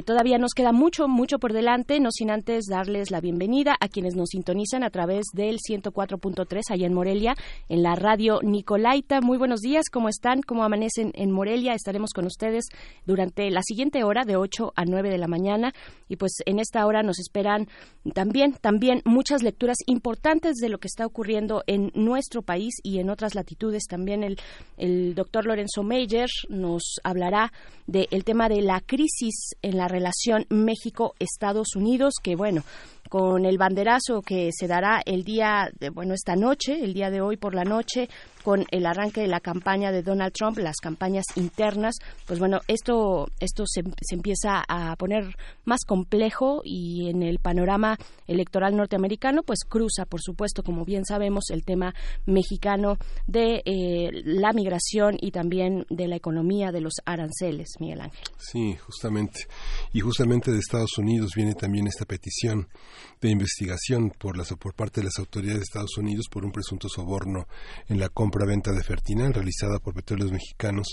todavía 0.05 0.37
nos 0.37 0.53
queda 0.53 0.71
mucho, 0.71 1.07
mucho 1.07 1.39
por 1.39 1.53
delante, 1.53 1.99
no 1.99 2.09
sin 2.11 2.29
antes 2.31 2.65
darles 2.69 3.09
la 3.11 3.19
bienvenida 3.19 3.75
a 3.79 3.87
quienes 3.87 4.15
nos 4.15 4.29
sintonizan 4.29 4.83
a 4.83 4.89
través 4.89 5.25
del 5.33 5.57
104.3 5.57 6.61
allá 6.69 6.85
en 6.87 6.93
Morelia, 6.93 7.35
en 7.67 7.83
la 7.83 7.95
radio 7.95 8.39
Nicolaita. 8.43 9.21
Muy 9.21 9.37
buenos 9.37 9.59
días, 9.61 9.85
¿cómo 9.91 10.07
están? 10.09 10.41
¿Cómo 10.43 10.63
amanecen 10.63 11.11
en 11.15 11.31
Morelia? 11.31 11.72
Estaremos 11.73 12.11
con 12.13 12.25
ustedes 12.25 12.65
durante 13.05 13.49
la 13.51 13.61
siguiente 13.63 14.03
hora 14.03 14.23
de 14.25 14.35
8 14.35 14.73
a 14.75 14.85
9 14.85 15.09
de 15.09 15.17
la 15.17 15.27
mañana 15.27 15.73
y 16.09 16.15
pues 16.15 16.37
en 16.45 16.59
esta 16.59 16.85
hora 16.85 17.03
nos 17.03 17.19
esperan 17.19 17.67
también, 18.13 18.53
también 18.53 19.01
muchas 19.05 19.43
lecturas 19.43 19.77
importantes 19.85 20.55
de 20.57 20.69
lo 20.69 20.79
que 20.79 20.87
está 20.87 21.05
ocurriendo 21.05 21.63
en 21.67 21.91
nuestro 21.95 22.41
país 22.41 22.75
y 22.83 22.99
en 22.99 23.09
otras 23.09 23.35
latitudes. 23.35 23.83
También 23.87 24.23
el, 24.23 24.39
el 24.77 25.15
doctor 25.15 25.45
Lorenzo 25.45 25.83
Meyer 25.83 26.29
nos 26.49 26.99
hablará 27.03 27.51
del 27.87 28.23
tema 28.23 28.49
de 28.49 28.61
la 28.61 28.81
crisis 28.81 29.51
en 29.61 29.77
la 29.77 29.87
relación 29.87 30.45
México-Estados 30.49 31.75
Unidos, 31.75 32.15
que 32.21 32.35
bueno, 32.35 32.63
con 33.09 33.45
el 33.45 33.57
banderazo 33.57 34.21
que 34.21 34.49
se 34.51 34.67
dará 34.67 35.01
el 35.05 35.23
día, 35.23 35.69
de, 35.79 35.89
bueno, 35.89 36.13
esta 36.13 36.35
noche, 36.35 36.83
el 36.83 36.93
día 36.93 37.09
de 37.09 37.21
hoy 37.21 37.37
por 37.37 37.53
la 37.53 37.63
noche, 37.63 38.09
con 38.43 38.65
el 38.71 38.85
arranque 38.85 39.21
de 39.21 39.27
la 39.27 39.39
campaña 39.39 39.91
de 39.91 40.03
Donald 40.03 40.33
Trump, 40.33 40.57
las 40.57 40.77
campañas 40.77 41.25
internas, 41.35 41.95
pues 42.27 42.39
bueno, 42.39 42.59
esto, 42.67 43.27
esto 43.39 43.63
se, 43.65 43.83
empieza 44.11 44.63
a 44.67 44.95
poner 44.97 45.35
más 45.65 45.81
complejo 45.85 46.61
y 46.63 47.09
en 47.09 47.23
el 47.23 47.39
panorama 47.39 47.97
electoral 48.27 48.75
norteamericano, 48.75 49.43
pues 49.43 49.59
cruza, 49.67 50.05
por 50.05 50.21
supuesto, 50.21 50.63
como 50.63 50.85
bien 50.85 51.05
sabemos, 51.05 51.45
el 51.49 51.63
tema 51.63 51.93
mexicano 52.25 52.97
de 53.27 53.61
eh, 53.65 54.09
la 54.25 54.53
migración 54.53 55.17
y 55.19 55.31
también 55.31 55.85
de 55.89 56.07
la 56.07 56.15
economía 56.15 56.71
de 56.71 56.81
los 56.81 56.93
aranceles, 57.05 57.69
Miguel 57.79 58.01
Ángel. 58.01 58.23
Sí, 58.37 58.75
justamente. 58.75 59.47
Y 59.93 60.01
justamente 60.01 60.51
de 60.51 60.59
Estados 60.59 60.97
Unidos 60.97 61.31
viene 61.35 61.55
también 61.55 61.87
esta 61.87 62.05
petición 62.05 62.67
de 63.21 63.29
investigación 63.29 64.11
por, 64.11 64.37
las, 64.37 64.53
por 64.53 64.73
parte 64.73 65.01
de 65.01 65.05
las 65.05 65.17
autoridades 65.17 65.59
de 65.59 65.63
Estados 65.63 65.97
Unidos 65.97 66.27
por 66.29 66.43
un 66.43 66.51
presunto 66.51 66.89
soborno 66.89 67.47
en 67.87 67.99
la 67.99 68.09
compra-venta 68.33 68.71
de 68.71 68.81
Fertinal 68.81 69.31
realizada 69.31 69.77
por 69.77 69.93
Petróleos 69.93 70.31
Mexicanos 70.31 70.87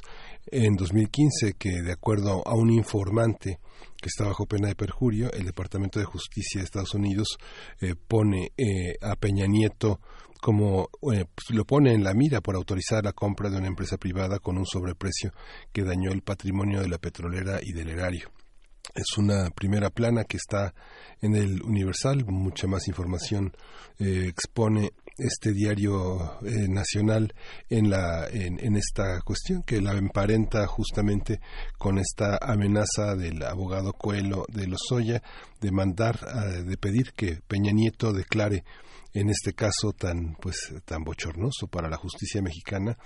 en 0.45 0.77
2015, 0.77 1.55
que 1.55 1.81
de 1.81 1.93
acuerdo 1.93 2.47
a 2.47 2.55
un 2.55 2.71
informante 2.71 3.59
que 3.97 4.09
está 4.09 4.25
bajo 4.27 4.45
pena 4.45 4.69
de 4.69 4.75
perjurio, 4.75 5.33
el 5.33 5.47
Departamento 5.47 5.99
de 5.99 6.05
Justicia 6.05 6.61
de 6.61 6.67
Estados 6.67 6.93
Unidos 6.93 7.39
eh, 7.81 7.95
pone 7.95 8.53
eh, 8.59 8.95
a 9.01 9.17
Peña 9.17 9.47
Nieto 9.47 10.01
como 10.39 10.91
eh, 11.15 11.25
pues, 11.35 11.57
lo 11.57 11.65
pone 11.65 11.95
en 11.95 12.05
la 12.05 12.13
mira 12.13 12.43
por 12.43 12.57
autorizar 12.57 13.03
la 13.05 13.15
compra 13.15 13.49
de 13.49 13.57
una 13.57 13.69
empresa 13.69 13.97
privada 13.97 14.39
con 14.39 14.59
un 14.59 14.67
sobreprecio 14.67 15.33
que 15.73 15.83
dañó 15.83 16.13
el 16.13 16.21
patrimonio 16.21 16.83
de 16.83 16.89
la 16.89 16.99
petrolera 16.99 17.61
y 17.63 17.73
del 17.73 17.89
erario. 17.89 18.31
Es 18.95 19.17
una 19.17 19.51
primera 19.51 19.91
plana 19.91 20.25
que 20.25 20.37
está 20.37 20.75
en 21.21 21.37
el 21.37 21.63
Universal, 21.63 22.25
mucha 22.27 22.67
más 22.67 22.89
información 22.89 23.53
eh, 23.99 24.27
expone 24.29 24.93
este 25.21 25.53
diario 25.53 26.39
eh, 26.43 26.69
nacional 26.69 27.35
en, 27.69 27.91
la, 27.91 28.27
en, 28.29 28.77
esta 28.77 29.21
cuestión 29.23 29.63
que 29.63 29.81
la 29.81 29.93
emparenta 29.93 30.67
justamente 30.67 31.41
con 31.79 31.99
esta 31.99 32.39
amenaza 32.41 33.17
del 33.17 33.43
abogado 33.43 33.93
Coelho 33.93 34.47
de 34.49 34.67
Lozoya 34.67 35.23
de 35.61 35.71
mandar, 35.71 36.21
uh, 36.25 36.63
de 36.63 36.77
pedir 36.77 37.13
que 37.13 37.41
Peña 37.47 37.73
Nieto 37.73 38.13
declare 38.13 38.65
en 39.13 39.31
este 39.31 39.53
caso 39.53 39.93
tan 39.97 40.37
pues 40.41 40.75
tan 40.85 41.05
bochornoso 41.05 41.67
para 41.67 41.89
la 41.89 41.97
justicia 41.97 42.43
mexicana 42.43 42.97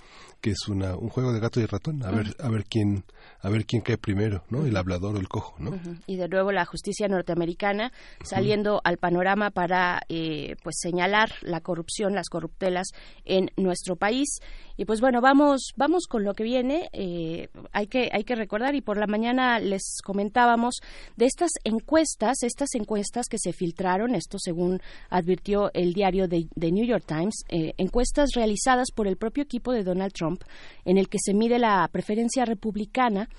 que 0.41 0.51
es 0.51 0.67
una, 0.67 0.95
un 0.95 1.09
juego 1.09 1.33
de 1.33 1.39
gato 1.39 1.59
y 1.59 1.65
ratón 1.65 2.03
a 2.03 2.11
ver 2.11 2.35
a 2.39 2.49
ver 2.49 2.65
quién 2.65 3.05
a 3.41 3.49
ver 3.49 3.65
quién 3.65 3.81
cae 3.81 3.97
primero 3.97 4.43
no 4.49 4.65
el 4.65 4.77
hablador 4.77 5.15
o 5.15 5.19
el 5.19 5.27
cojo 5.27 5.55
no 5.59 5.71
y 6.05 6.17
de 6.17 6.27
nuevo 6.27 6.51
la 6.51 6.65
justicia 6.65 7.07
norteamericana 7.07 7.91
saliendo 8.23 8.81
al 8.83 8.97
panorama 8.97 9.51
para 9.51 10.01
eh, 10.09 10.55
pues 10.63 10.75
señalar 10.79 11.31
la 11.41 11.61
corrupción 11.61 12.15
las 12.15 12.29
corruptelas 12.29 12.87
en 13.25 13.51
nuestro 13.57 13.95
país. 13.95 14.39
Y 14.77 14.85
pues 14.85 15.01
bueno 15.01 15.21
vamos 15.21 15.73
vamos 15.75 16.07
con 16.07 16.23
lo 16.23 16.33
que 16.33 16.43
viene. 16.43 16.89
Eh, 16.91 17.49
hay 17.71 17.87
que 17.87 18.09
hay 18.11 18.23
que 18.23 18.35
recordar 18.35 18.75
y 18.75 18.81
por 18.81 18.97
la 18.97 19.07
mañana 19.07 19.59
les 19.59 19.97
comentábamos 20.03 20.75
de 21.15 21.25
estas 21.25 21.51
encuestas 21.63 22.43
estas 22.43 22.75
encuestas 22.75 23.27
que 23.29 23.37
se 23.37 23.53
filtraron 23.53 24.15
esto 24.15 24.37
según 24.39 24.81
advirtió 25.09 25.71
el 25.73 25.93
diario 25.95 26.27
de, 26.27 26.47
New 26.55 26.85
York 26.85 27.05
Times, 27.07 27.43
eh, 27.49 27.73
encuestas 27.77 28.29
realizadas 28.35 28.91
por 28.93 29.07
el 29.07 29.17
propio 29.17 29.43
equipo 29.43 29.71
de 29.71 29.83
Donald 29.83 30.13
Trump, 30.13 30.43
en 30.83 30.99
el 30.99 31.09
que 31.09 31.17
se 31.19 31.33
mide 31.33 31.57
la 31.57 31.89
preferencia 31.91 32.45
republicana 32.45 33.29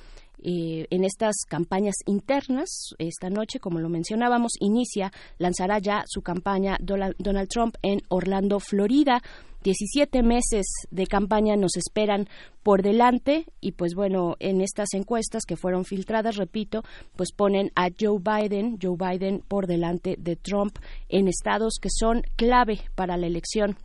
eh, 0.43 0.87
en 0.91 1.05
estas 1.05 1.37
campañas 1.49 1.95
internas. 2.07 2.95
Esta 2.99 3.31
noche, 3.31 3.61
como 3.61 3.81
lo 3.81 3.89
mencionábamos, 3.89 4.53
inicia, 4.61 5.13
lanzará 5.39 5.79
ya 5.79 6.05
su 6.07 6.23
campaña 6.23 6.77
Donald 6.81 7.49
Trump 7.49 7.77
en 7.83 8.03
Orlando, 8.09 8.61
Florida. 8.61 9.23
17 9.63 10.23
meses 10.23 10.67
de 10.93 11.09
campaña 11.09 11.57
nos 11.57 11.77
esperan 11.77 12.29
por 12.63 12.83
delante 12.83 13.47
y 13.61 13.73
pues 13.73 13.95
bueno, 13.97 14.37
en 14.39 14.61
estas 14.61 14.95
encuestas 14.95 15.43
que 15.45 15.57
fueron 15.57 15.85
filtradas, 15.85 16.37
repito, 16.37 16.85
pues 17.17 17.33
ponen 17.33 17.73
a 17.75 17.89
Joe 17.91 18.21
Biden, 18.21 18.79
Joe 18.81 18.97
Biden 18.97 19.43
por 19.49 19.67
delante 19.67 20.15
de 20.21 20.37
Trump 20.37 20.79
en 21.09 21.27
estados 21.27 21.79
que 21.83 21.89
son 21.91 22.23
clave 22.37 22.83
para 22.95 23.17
la 23.17 23.27
elección 23.27 23.77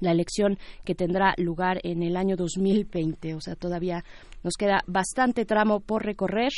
la 0.00 0.12
elección 0.12 0.58
que 0.84 0.94
tendrá 0.94 1.34
lugar 1.36 1.80
en 1.82 2.02
el 2.02 2.16
año 2.16 2.36
2020, 2.36 3.34
o 3.34 3.40
sea, 3.40 3.56
todavía 3.56 4.04
nos 4.42 4.54
queda 4.54 4.82
bastante 4.86 5.44
tramo 5.44 5.80
por 5.80 6.04
recorrer 6.04 6.52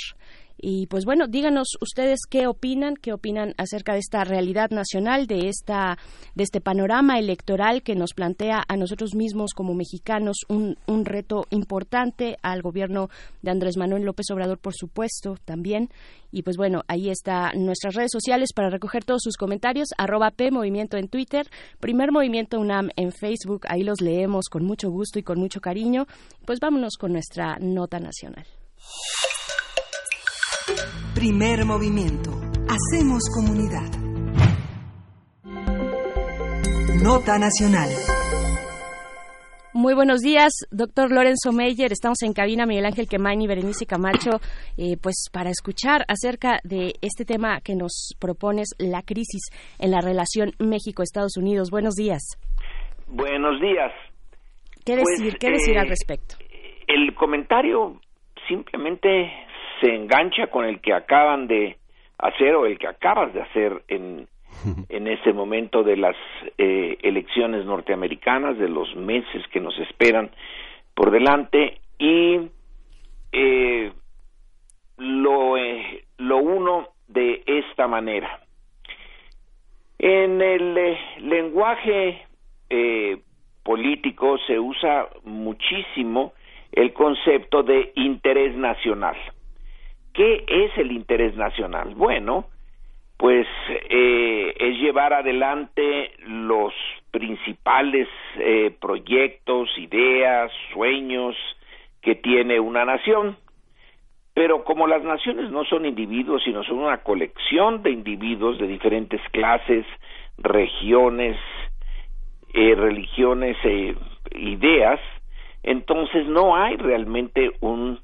y 0.63 0.87
pues 0.87 1.05
bueno, 1.05 1.27
díganos 1.27 1.77
ustedes 1.81 2.21
qué 2.29 2.47
opinan, 2.47 2.97
qué 2.97 3.13
opinan 3.13 3.55
acerca 3.57 3.95
de 3.95 4.01
esta 4.01 4.25
realidad 4.25 4.71
nacional, 4.71 5.27
de 5.27 5.49
esta, 5.49 5.99
de 6.35 6.43
este 6.43 6.61
panorama 6.61 7.19
electoral 7.19 7.83
que 7.83 7.95
nos 7.95 8.13
plantea 8.15 8.63
a 8.69 8.77
nosotros 8.77 9.15
mismos 9.15 9.53
como 9.55 9.75
mexicanos 9.75 10.39
un, 10.49 10.77
un 10.87 11.05
reto 11.05 11.47
importante 11.51 12.37
al 12.43 12.63
gobierno 12.63 13.09
de 13.43 13.51
Andrés 13.51 13.77
Manuel 13.77 14.05
López 14.05 14.27
Obrador, 14.31 14.59
por 14.59 14.75
supuesto, 14.75 15.37
también. 15.45 15.89
Y 16.33 16.43
pues 16.43 16.57
bueno, 16.57 16.83
ahí 16.89 17.11
está 17.11 17.53
nuestras 17.55 17.95
redes 17.95 18.11
sociales 18.13 18.51
para 18.55 18.71
recoger 18.71 19.05
todos 19.05 19.23
sus 19.23 19.37
comentarios, 19.37 19.89
arroba 19.99 20.31
P 20.31 20.51
en 20.51 21.09
Twitter, 21.09 21.47
Primer 21.81 22.13
Movimiento 22.13 22.61
UNAM 22.61 22.91
en 22.97 23.13
Facebook, 23.13 23.63
ahí 23.69 23.83
los 23.83 24.01
leemos 24.01 24.49
con 24.49 24.65
mucho 24.65 24.91
gusto 24.91 25.19
y 25.19 25.23
con 25.23 25.39
mucho 25.39 25.61
cariño. 25.61 26.07
Pues 26.45 26.61
vámonos 26.61 26.97
con 26.99 27.13
nuestra 27.13 27.59
nota 27.61 27.99
nacional. 27.99 28.47
Primer 31.15 31.65
movimiento. 31.65 32.31
Hacemos 32.69 33.23
comunidad. 33.35 33.91
Nota 37.03 37.39
nacional. 37.39 37.89
Muy 39.73 39.95
buenos 39.95 40.21
días, 40.21 40.53
doctor 40.71 41.11
Lorenzo 41.11 41.53
Meyer. 41.53 41.93
Estamos 41.93 42.23
en 42.23 42.33
cabina, 42.33 42.67
Miguel 42.67 42.87
Ángel 42.87 43.07
Quemain 43.09 43.41
y 43.41 43.47
Berenice 43.47 43.87
Camacho, 43.87 44.41
eh, 44.77 44.97
pues 45.01 45.27
para 45.33 45.51
escuchar 45.51 46.05
acerca 46.09 46.59
de 46.65 46.95
este 47.03 47.25
tema 47.25 47.61
que 47.61 47.75
nos 47.77 48.15
propones, 48.19 48.71
la 48.79 49.03
crisis 49.03 49.43
en 49.79 49.93
la 49.93 50.01
relación 50.01 50.53
México-Estados 50.59 51.37
Unidos. 51.37 51.71
Buenos 51.71 51.95
días. 51.95 52.21
Buenos 53.07 53.61
días. 53.61 53.93
¿Qué 54.85 54.97
decir, 54.97 55.31
Pues, 55.31 55.35
¿qué 55.41 55.51
decir 55.51 55.77
eh, 55.77 55.81
al 55.81 55.89
respecto? 55.89 56.37
El 56.89 57.15
comentario 57.15 58.01
simplemente 58.49 59.31
se 59.81 59.95
engancha 59.95 60.49
con 60.49 60.65
el 60.65 60.81
que 60.81 60.93
acaban 60.93 61.47
de 61.47 61.77
hacer 62.19 62.55
o 62.55 62.67
el 62.67 62.79
que 62.79 62.87
acabas 62.87 63.33
de 63.33 63.43
hacer 63.43 63.83
en, 63.89 64.29
en 64.89 65.07
ese 65.07 65.33
momento 65.33 65.83
de 65.83 65.97
las 65.97 66.17
eh, 66.59 66.99
elecciones 67.03 67.65
norteamericanas, 67.65 68.59
de 68.59 68.69
los 68.69 68.95
meses 68.97 69.47
que 69.49 69.61
nos 69.61 69.79
esperan 69.79 70.31
por 70.95 71.11
delante 71.11 71.81
y 71.99 72.41
eh, 73.33 73.93
lo, 74.99 75.57
eh, 75.57 76.05
lo 76.19 76.39
uno 76.39 76.89
de 77.09 77.43
esta 77.47 77.87
manera. 77.87 78.41
En 79.99 80.41
el 80.41 80.97
lenguaje 81.19 82.23
eh, 82.71 83.19
político 83.63 84.39
se 84.47 84.59
usa 84.59 85.09
muchísimo 85.25 86.33
el 86.73 86.93
concepto 86.93 87.63
de 87.63 87.93
interés 87.97 88.57
nacional. 88.57 89.17
¿Qué 90.13 90.45
es 90.47 90.77
el 90.79 90.93
interés 90.93 91.37
nacional? 91.37 91.95
Bueno, 91.95 92.47
pues 93.17 93.47
eh, 93.69 94.55
es 94.59 94.79
llevar 94.79 95.13
adelante 95.13 96.13
los 96.27 96.73
principales 97.11 98.09
eh, 98.39 98.75
proyectos, 98.81 99.69
ideas, 99.79 100.51
sueños 100.73 101.37
que 102.01 102.15
tiene 102.15 102.59
una 102.59 102.85
nación. 102.85 103.37
Pero 104.33 104.65
como 104.65 104.87
las 104.87 105.03
naciones 105.03 105.51
no 105.51 105.65
son 105.65 105.85
individuos, 105.85 106.43
sino 106.45 106.65
son 106.65 106.79
una 106.79 107.03
colección 107.03 107.83
de 107.83 107.91
individuos 107.91 108.59
de 108.59 108.67
diferentes 108.67 109.21
clases, 109.33 109.85
regiones, 110.39 111.37
eh, 112.55 112.75
religiones 112.75 113.57
e 113.65 113.95
ideas, 114.33 114.99
entonces 115.63 116.27
no 116.27 116.57
hay 116.57 116.77
realmente 116.77 117.53
un 117.61 118.01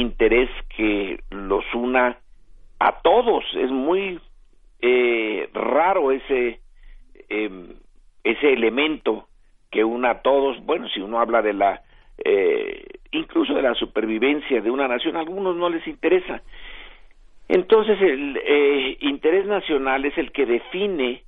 interés 0.00 0.50
que 0.76 1.20
los 1.30 1.64
una 1.74 2.18
a 2.78 3.00
todos. 3.02 3.44
Es 3.54 3.70
muy 3.70 4.20
eh, 4.80 5.48
raro 5.52 6.12
ese 6.12 6.60
eh, 7.28 7.74
ese 8.24 8.52
elemento 8.52 9.28
que 9.70 9.84
una 9.84 10.10
a 10.10 10.22
todos. 10.22 10.64
Bueno, 10.64 10.88
si 10.88 11.00
uno 11.00 11.20
habla 11.20 11.42
de 11.42 11.52
la 11.52 11.82
eh, 12.24 12.84
incluso 13.12 13.54
de 13.54 13.62
la 13.62 13.74
supervivencia 13.74 14.60
de 14.60 14.70
una 14.70 14.88
nación, 14.88 15.16
a 15.16 15.20
algunos 15.20 15.56
no 15.56 15.68
les 15.68 15.86
interesa. 15.86 16.42
Entonces 17.48 18.00
el 18.00 18.40
eh, 18.44 18.98
interés 19.00 19.46
nacional 19.46 20.04
es 20.04 20.16
el 20.18 20.32
que 20.32 20.44
define 20.44 21.22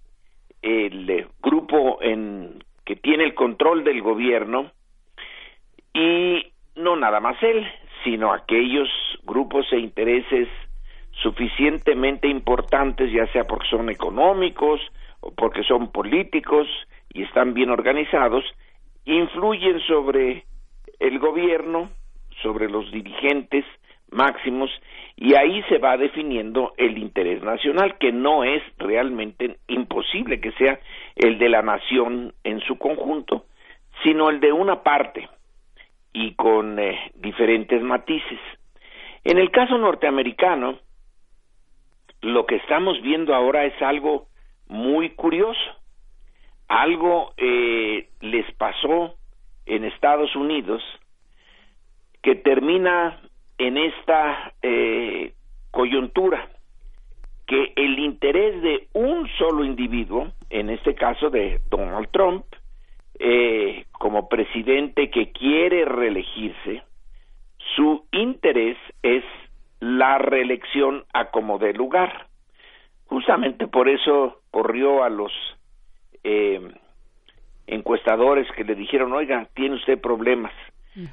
el 0.62 1.26
grupo 1.42 1.98
en 2.02 2.62
que 2.84 2.96
tiene 2.96 3.24
el 3.24 3.34
control 3.34 3.84
del 3.84 4.02
gobierno 4.02 4.70
y 5.94 6.44
no 6.76 6.96
nada 6.96 7.20
más 7.20 7.42
él, 7.42 7.66
sino 8.04 8.32
aquellos 8.32 8.88
grupos 9.24 9.66
e 9.72 9.78
intereses 9.78 10.48
suficientemente 11.22 12.28
importantes, 12.28 13.12
ya 13.12 13.26
sea 13.32 13.44
porque 13.44 13.68
son 13.68 13.90
económicos 13.90 14.80
o 15.20 15.32
porque 15.32 15.62
son 15.64 15.92
políticos 15.92 16.66
y 17.12 17.22
están 17.22 17.54
bien 17.54 17.70
organizados, 17.70 18.44
influyen 19.04 19.80
sobre 19.80 20.44
el 20.98 21.18
gobierno, 21.18 21.90
sobre 22.42 22.70
los 22.70 22.90
dirigentes 22.90 23.64
máximos, 24.10 24.70
y 25.16 25.34
ahí 25.34 25.62
se 25.68 25.78
va 25.78 25.96
definiendo 25.96 26.72
el 26.76 26.98
interés 26.98 27.42
nacional, 27.42 27.96
que 27.98 28.12
no 28.12 28.44
es 28.44 28.62
realmente 28.78 29.58
imposible 29.68 30.40
que 30.40 30.52
sea 30.52 30.80
el 31.16 31.38
de 31.38 31.48
la 31.48 31.62
nación 31.62 32.32
en 32.42 32.60
su 32.60 32.76
conjunto, 32.76 33.44
sino 34.02 34.30
el 34.30 34.40
de 34.40 34.52
una 34.52 34.82
parte 34.82 35.28
y 36.12 36.34
con 36.34 36.78
eh, 36.78 37.12
diferentes 37.14 37.82
matices. 37.82 38.40
En 39.24 39.38
el 39.38 39.50
caso 39.50 39.78
norteamericano, 39.78 40.78
lo 42.22 42.46
que 42.46 42.56
estamos 42.56 43.00
viendo 43.02 43.34
ahora 43.34 43.64
es 43.64 43.80
algo 43.82 44.26
muy 44.68 45.10
curioso. 45.10 45.60
Algo 46.68 47.34
eh, 47.36 48.08
les 48.20 48.50
pasó 48.54 49.14
en 49.66 49.84
Estados 49.84 50.34
Unidos 50.36 50.82
que 52.22 52.34
termina 52.34 53.20
en 53.58 53.76
esta 53.76 54.52
eh, 54.62 55.32
coyuntura, 55.70 56.48
que 57.46 57.72
el 57.76 57.98
interés 57.98 58.62
de 58.62 58.88
un 58.92 59.28
solo 59.38 59.64
individuo, 59.64 60.32
en 60.50 60.70
este 60.70 60.94
caso 60.94 61.30
de 61.30 61.60
Donald 61.70 62.08
Trump, 62.10 62.44
eh, 63.22 63.84
como 63.92 64.30
presidente 64.30 65.10
que 65.10 65.30
quiere 65.30 65.84
reelegirse, 65.84 66.82
su 67.76 68.06
interés 68.12 68.78
es 69.02 69.22
la 69.78 70.16
reelección 70.16 71.04
a 71.12 71.30
como 71.30 71.58
de 71.58 71.74
lugar. 71.74 72.28
Justamente 73.04 73.66
por 73.66 73.90
eso 73.90 74.40
corrió 74.50 75.04
a 75.04 75.10
los 75.10 75.32
eh, 76.24 76.60
encuestadores 77.66 78.50
que 78.52 78.64
le 78.64 78.74
dijeron, 78.74 79.12
oiga, 79.12 79.46
tiene 79.54 79.76
usted 79.76 80.00
problemas, 80.00 80.52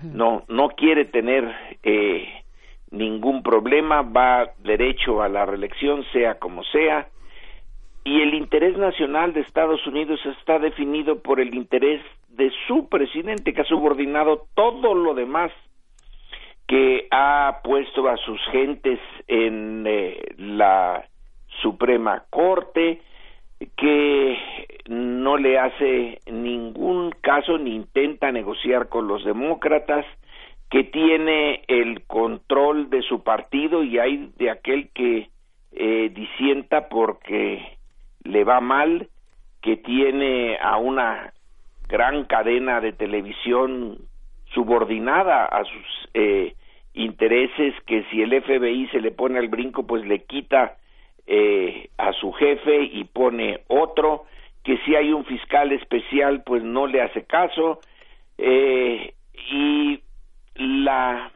no, 0.01 0.43
no 0.47 0.69
quiere 0.69 1.03
tener 1.03 1.53
eh, 1.83 2.41
ningún 2.89 3.43
problema, 3.43 4.01
va 4.01 4.51
derecho 4.59 5.21
a 5.21 5.27
la 5.27 5.45
reelección, 5.45 6.05
sea 6.13 6.39
como 6.39 6.63
sea, 6.63 7.09
y 8.07 8.21
el 8.21 8.35
interés 8.35 8.77
nacional 8.77 9.33
de 9.33 9.41
Estados 9.41 9.85
Unidos 9.85 10.17
está 10.39 10.59
definido 10.59 11.21
por 11.21 11.41
el 11.41 11.53
interés 11.53 12.01
de 12.29 12.49
su 12.65 12.87
presidente 12.87 13.53
que 13.53 13.59
ha 13.59 13.65
subordinado 13.65 14.47
todo 14.55 14.93
lo 14.93 15.13
demás 15.13 15.51
que 16.69 17.07
ha 17.11 17.59
puesto 17.65 18.07
a 18.07 18.15
sus 18.15 18.39
gentes 18.49 18.97
en 19.27 19.83
eh, 19.85 20.21
la 20.37 21.03
Suprema 21.61 22.23
Corte, 22.29 23.01
que 23.75 24.37
no 24.87 25.35
le 25.35 25.59
hace 25.59 26.19
ningún 26.31 27.11
caso 27.19 27.57
ni 27.57 27.75
intenta 27.75 28.31
negociar 28.31 28.87
con 28.87 29.09
los 29.09 29.25
demócratas, 29.25 30.05
que 30.69 30.85
tiene 30.85 31.61
el 31.67 32.05
control 32.05 32.89
de 32.89 33.01
su 33.01 33.21
partido 33.23 33.83
y 33.83 33.99
hay 33.99 34.31
de 34.37 34.49
aquel 34.49 34.91
que 34.93 35.27
eh, 35.73 36.09
disienta 36.13 36.87
porque 36.87 37.76
le 38.27 38.43
va 38.43 38.59
mal, 38.59 39.07
que 39.61 39.77
tiene 39.77 40.57
a 40.61 40.77
una 40.77 41.33
gran 41.87 42.25
cadena 42.25 42.81
de 42.81 42.91
televisión 42.91 43.97
subordinada 44.53 45.45
a 45.45 45.63
sus 45.63 46.09
eh, 46.13 46.55
intereses, 46.93 47.73
que 47.85 48.03
si 48.09 48.21
el 48.21 48.41
FBI 48.41 48.87
se 48.87 49.01
le 49.01 49.11
pone 49.11 49.39
al 49.39 49.47
brinco, 49.47 49.85
pues 49.85 50.05
le 50.05 50.23
quita 50.23 50.77
eh, 51.25 51.89
a 51.97 52.13
su 52.13 52.31
jefe 52.33 52.83
y 52.83 53.03
pone 53.05 53.61
otro, 53.67 54.25
que 54.63 54.77
si 54.79 54.95
hay 54.95 55.13
un 55.13 55.25
fiscal 55.25 55.71
especial, 55.71 56.43
pues 56.43 56.63
no 56.63 56.87
le 56.87 57.01
hace 57.01 57.23
caso, 57.23 57.79
eh, 58.37 59.13
y 59.51 60.01
la 60.55 61.31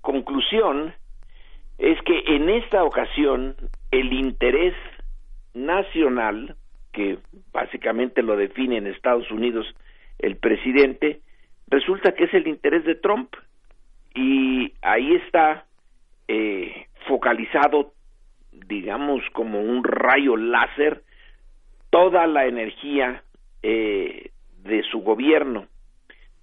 conclusión 0.00 0.94
es 1.78 2.00
que 2.02 2.24
en 2.26 2.48
esta 2.48 2.84
ocasión 2.84 3.56
el 3.90 4.12
interés 4.12 4.74
nacional, 5.66 6.56
que 6.92 7.18
básicamente 7.52 8.22
lo 8.22 8.36
define 8.36 8.78
en 8.78 8.86
Estados 8.86 9.30
Unidos 9.30 9.66
el 10.18 10.36
presidente, 10.36 11.20
resulta 11.68 12.12
que 12.12 12.24
es 12.24 12.34
el 12.34 12.46
interés 12.46 12.84
de 12.84 12.94
Trump 12.94 13.34
y 14.14 14.72
ahí 14.82 15.14
está 15.14 15.66
eh, 16.26 16.86
focalizado, 17.06 17.92
digamos, 18.52 19.22
como 19.32 19.60
un 19.60 19.84
rayo 19.84 20.36
láser, 20.36 21.02
toda 21.90 22.26
la 22.26 22.46
energía 22.46 23.22
eh, 23.62 24.30
de 24.62 24.82
su 24.90 25.00
gobierno. 25.00 25.66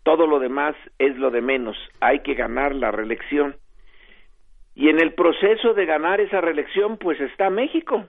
Todo 0.04 0.28
lo 0.28 0.40
demás 0.40 0.76
es 1.00 1.16
lo 1.18 1.32
de 1.32 1.42
menos. 1.42 1.78
Hay 2.00 2.20
que 2.20 2.36
ganar 2.36 2.76
la 2.76 2.92
reelección. 2.92 3.56
Y 4.76 4.90
en 4.90 5.00
el 5.00 5.14
proceso 5.14 5.74
de 5.74 5.86
ganar 5.86 6.20
esa 6.20 6.42
reelección, 6.42 6.98
pues 6.98 7.20
está 7.20 7.50
México. 7.50 8.06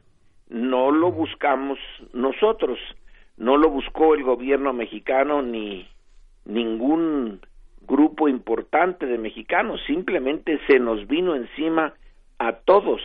No 0.48 0.90
lo 0.90 1.10
buscamos 1.10 1.78
nosotros, 2.12 2.78
no 3.36 3.56
lo 3.56 3.68
buscó 3.68 4.14
el 4.14 4.22
gobierno 4.22 4.72
mexicano 4.72 5.42
ni 5.42 5.88
ningún 6.44 7.40
grupo 7.86 8.28
importante 8.28 9.06
de 9.06 9.18
mexicanos, 9.18 9.80
simplemente 9.86 10.58
se 10.66 10.78
nos 10.78 11.06
vino 11.06 11.34
encima 11.34 11.94
a 12.38 12.52
todos. 12.52 13.00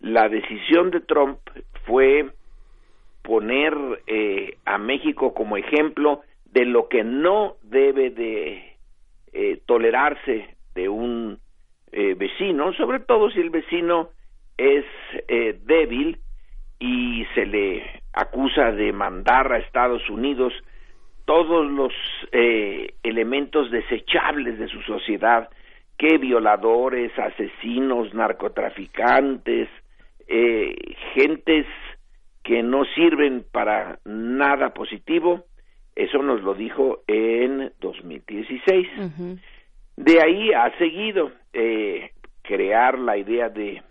La 0.00 0.28
decisión 0.28 0.90
de 0.90 1.00
Trump 1.00 1.38
fue 1.84 2.30
poner 3.22 3.74
eh, 4.06 4.56
a 4.64 4.78
México 4.78 5.34
como 5.34 5.56
ejemplo 5.56 6.22
de 6.44 6.64
lo 6.64 6.88
que 6.88 7.04
no 7.04 7.56
debe 7.62 8.10
de 8.10 8.76
eh, 9.32 9.60
tolerarse 9.66 10.56
de 10.74 10.88
un 10.88 11.38
eh, 11.92 12.14
vecino, 12.14 12.72
sobre 12.74 13.00
todo 13.00 13.30
si 13.30 13.40
el 13.40 13.50
vecino 13.50 14.10
es 14.56 14.84
débil 15.66 16.18
y 16.78 17.24
se 17.34 17.46
le 17.46 18.02
acusa 18.12 18.72
de 18.72 18.92
mandar 18.92 19.52
a 19.52 19.58
Estados 19.58 20.08
Unidos 20.10 20.52
todos 21.24 21.66
los 21.70 21.92
eh, 22.32 22.94
elementos 23.02 23.70
desechables 23.70 24.58
de 24.58 24.68
su 24.68 24.80
sociedad, 24.82 25.48
que 25.98 26.18
violadores, 26.18 27.10
asesinos, 27.18 28.14
narcotraficantes, 28.14 29.68
eh, 30.28 30.74
gentes 31.14 31.66
que 32.42 32.62
no 32.62 32.84
sirven 32.84 33.44
para 33.50 33.98
nada 34.04 34.72
positivo, 34.72 35.46
eso 35.96 36.22
nos 36.22 36.42
lo 36.42 36.54
dijo 36.54 37.02
en 37.08 37.72
2016. 37.80 38.88
De 39.96 40.20
ahí 40.20 40.52
ha 40.52 40.76
seguido 40.78 41.32
eh, 41.52 42.12
crear 42.42 42.98
la 42.98 43.16
idea 43.16 43.48
de 43.48 43.82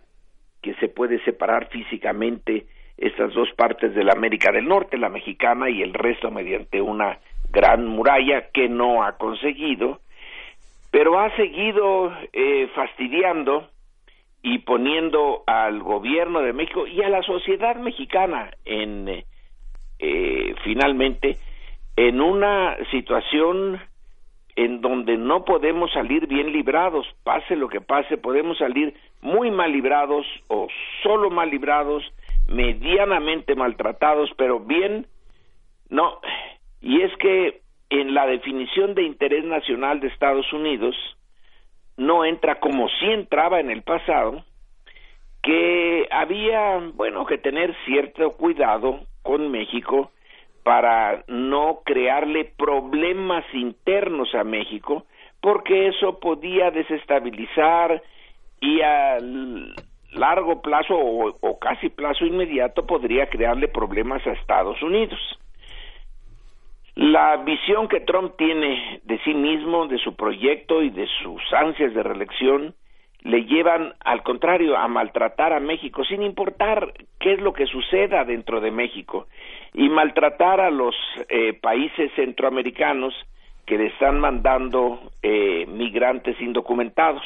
que 0.62 0.76
se 0.76 0.88
puede 0.88 1.22
separar 1.26 1.68
físicamente 1.70 2.68
estas 2.98 3.34
dos 3.34 3.50
partes 3.54 3.94
de 3.94 4.04
la 4.04 4.14
América 4.14 4.52
del 4.52 4.68
Norte, 4.68 4.98
la 4.98 5.10
mexicana 5.10 5.70
y 5.70 5.82
el 5.82 5.94
resto 5.94 6.32
mediante 6.32 6.82
una 6.82 7.20
gran 7.50 7.86
muralla 7.86 8.50
que 8.54 8.70
no 8.70 9.04
ha 9.04 9.18
conseguido, 9.18 10.00
pero 10.92 11.20
ha 11.20 11.36
seguido 11.36 12.14
eh, 12.34 12.70
fastidiando 12.74 13.70
y 14.42 14.60
poniendo 14.60 15.44
al 15.48 15.82
gobierno 15.82 16.42
de 16.42 16.54
México 16.54 16.86
y 16.88 17.02
a 17.02 17.10
la 17.10 17.22
sociedad 17.24 17.76
mexicana 17.78 18.52
en 18.64 19.24
eh, 20.00 20.56
finalmente 20.64 21.38
en 21.96 22.22
una 22.22 22.78
situación 22.92 23.80
en 24.56 24.82
donde 24.82 25.18
no 25.18 25.44
podemos 25.44 25.92
salir 25.92 26.28
bien 26.28 26.52
librados, 26.52 27.06
pase 27.24 27.56
lo 27.56 27.68
que 27.68 27.82
pase, 27.82 28.18
podemos 28.18 28.58
salir 28.58 28.94
muy 29.22 29.52
mal 29.52 29.72
librados 29.72 30.26
o 30.48 30.68
solo 31.04 31.30
mal 31.30 31.50
librados 31.50 32.04
medianamente 32.48 33.56
maltratados, 33.56 34.30
pero 34.38 34.60
bien, 34.60 35.08
no. 35.90 36.20
Y 36.82 37.02
es 37.02 37.16
que 37.18 37.62
en 37.90 38.14
la 38.14 38.26
definición 38.28 38.96
de 38.96 39.04
interés 39.04 39.44
nacional 39.46 40.00
de 40.00 40.08
Estados 40.08 40.52
Unidos 40.54 40.96
no 41.98 42.26
entra 42.26 42.60
como 42.60 42.90
si 42.90 43.06
entraba 43.06 43.60
en 43.60 43.72
el 43.72 43.82
pasado, 43.84 44.44
que 45.42 46.08
había, 46.10 46.80
bueno, 46.96 47.26
que 47.26 47.38
tener 47.38 47.76
cierto 47.86 48.32
cuidado 48.32 49.02
con 49.22 49.52
México 49.52 50.12
para 50.64 51.24
no 51.28 51.82
crearle 51.86 52.52
problemas 52.58 53.46
internos 53.54 54.34
a 54.34 54.44
México, 54.44 55.06
porque 55.42 55.88
eso 55.88 56.20
podía 56.20 56.72
desestabilizar 56.72 58.02
y 58.60 58.82
al 58.82 59.76
largo 60.16 60.62
plazo 60.62 60.96
o, 60.98 61.60
casi 61.60 61.90
plazo 61.90 62.26
inmediato 62.26 62.86
podría 62.86 63.28
crearle 63.28 63.68
problemas 63.68 64.26
a 64.26 64.32
Estados 64.32 64.82
Unidos. 64.82 65.20
La 66.96 67.38
visión 67.38 67.88
que 67.88 68.00
Trump 68.00 68.36
tiene 68.38 69.02
de 69.04 69.20
sí 69.20 69.34
mismo, 69.34 69.88
de 69.88 69.98
su 69.98 70.16
proyecto 70.16 70.82
y 70.82 70.90
de 70.90 71.08
sus 71.22 71.42
ansias 71.54 71.94
de 71.94 72.04
reelección 72.04 72.74
le 73.26 73.44
llevan, 73.46 73.96
al 74.02 74.22
contrario, 74.22 74.78
a 74.78 74.88
maltratar 74.88 75.52
a 75.52 75.60
México, 75.60 76.06
sin 76.06 76.22
importar 76.22 76.94
qué 77.20 77.34
es 77.34 77.42
lo 77.42 77.54
que 77.54 77.66
suceda 77.66 78.24
dentro 78.24 78.62
de 78.62 78.70
México, 78.70 79.28
y 79.74 79.90
maltratar 79.90 80.62
a 80.62 80.70
los 80.70 80.96
eh, 81.28 81.54
países 81.54 82.12
centroamericanos 82.16 83.16
que 83.66 83.80
le 83.80 83.88
están 83.88 84.20
mandando 84.20 85.12
eh, 85.24 85.66
migrantes 85.68 86.40
indocumentados. 86.40 87.24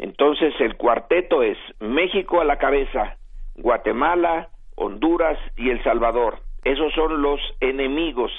Entonces 0.00 0.54
el 0.60 0.76
cuarteto 0.76 1.42
es 1.42 1.58
México 1.78 2.40
a 2.40 2.44
la 2.46 2.56
cabeza, 2.56 3.18
Guatemala, 3.54 4.48
Honduras 4.74 5.38
y 5.58 5.68
El 5.68 5.84
Salvador. 5.84 6.38
Esos 6.64 6.90
son 6.94 7.20
los 7.20 7.38
enemigos 7.60 8.32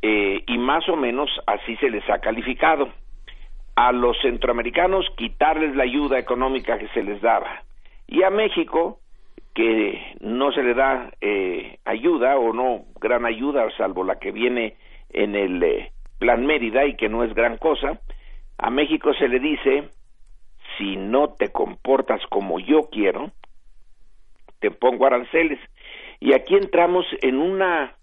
eh, 0.00 0.42
y 0.46 0.56
más 0.56 0.88
o 0.88 0.96
menos 0.96 1.28
así 1.46 1.76
se 1.76 1.90
les 1.90 2.08
ha 2.08 2.20
calificado. 2.20 2.88
A 3.76 3.92
los 3.92 4.16
centroamericanos 4.22 5.04
quitarles 5.18 5.76
la 5.76 5.82
ayuda 5.82 6.18
económica 6.18 6.78
que 6.78 6.88
se 6.88 7.02
les 7.02 7.20
daba 7.20 7.62
y 8.08 8.22
a 8.22 8.30
México 8.30 9.00
que 9.54 10.14
no 10.20 10.50
se 10.52 10.62
le 10.62 10.72
da 10.72 11.10
eh, 11.20 11.76
ayuda 11.84 12.38
o 12.38 12.54
no 12.54 12.86
gran 13.02 13.26
ayuda 13.26 13.68
salvo 13.76 14.02
la 14.02 14.18
que 14.18 14.32
viene 14.32 14.76
en 15.10 15.34
el 15.36 15.62
eh, 15.62 15.92
plan 16.18 16.46
Mérida 16.46 16.86
y 16.86 16.96
que 16.96 17.10
no 17.10 17.22
es 17.22 17.34
gran 17.34 17.58
cosa, 17.58 18.00
a 18.56 18.70
México 18.70 19.12
se 19.12 19.28
le 19.28 19.40
dice 19.40 19.90
si 20.78 20.96
no 20.96 21.34
te 21.34 21.50
comportas 21.50 22.20
como 22.28 22.58
yo 22.58 22.88
quiero, 22.90 23.30
te 24.60 24.70
pongo 24.70 25.06
aranceles. 25.06 25.58
Y 26.20 26.32
aquí 26.32 26.54
entramos 26.54 27.04
en 27.22 27.38
una 27.38 27.94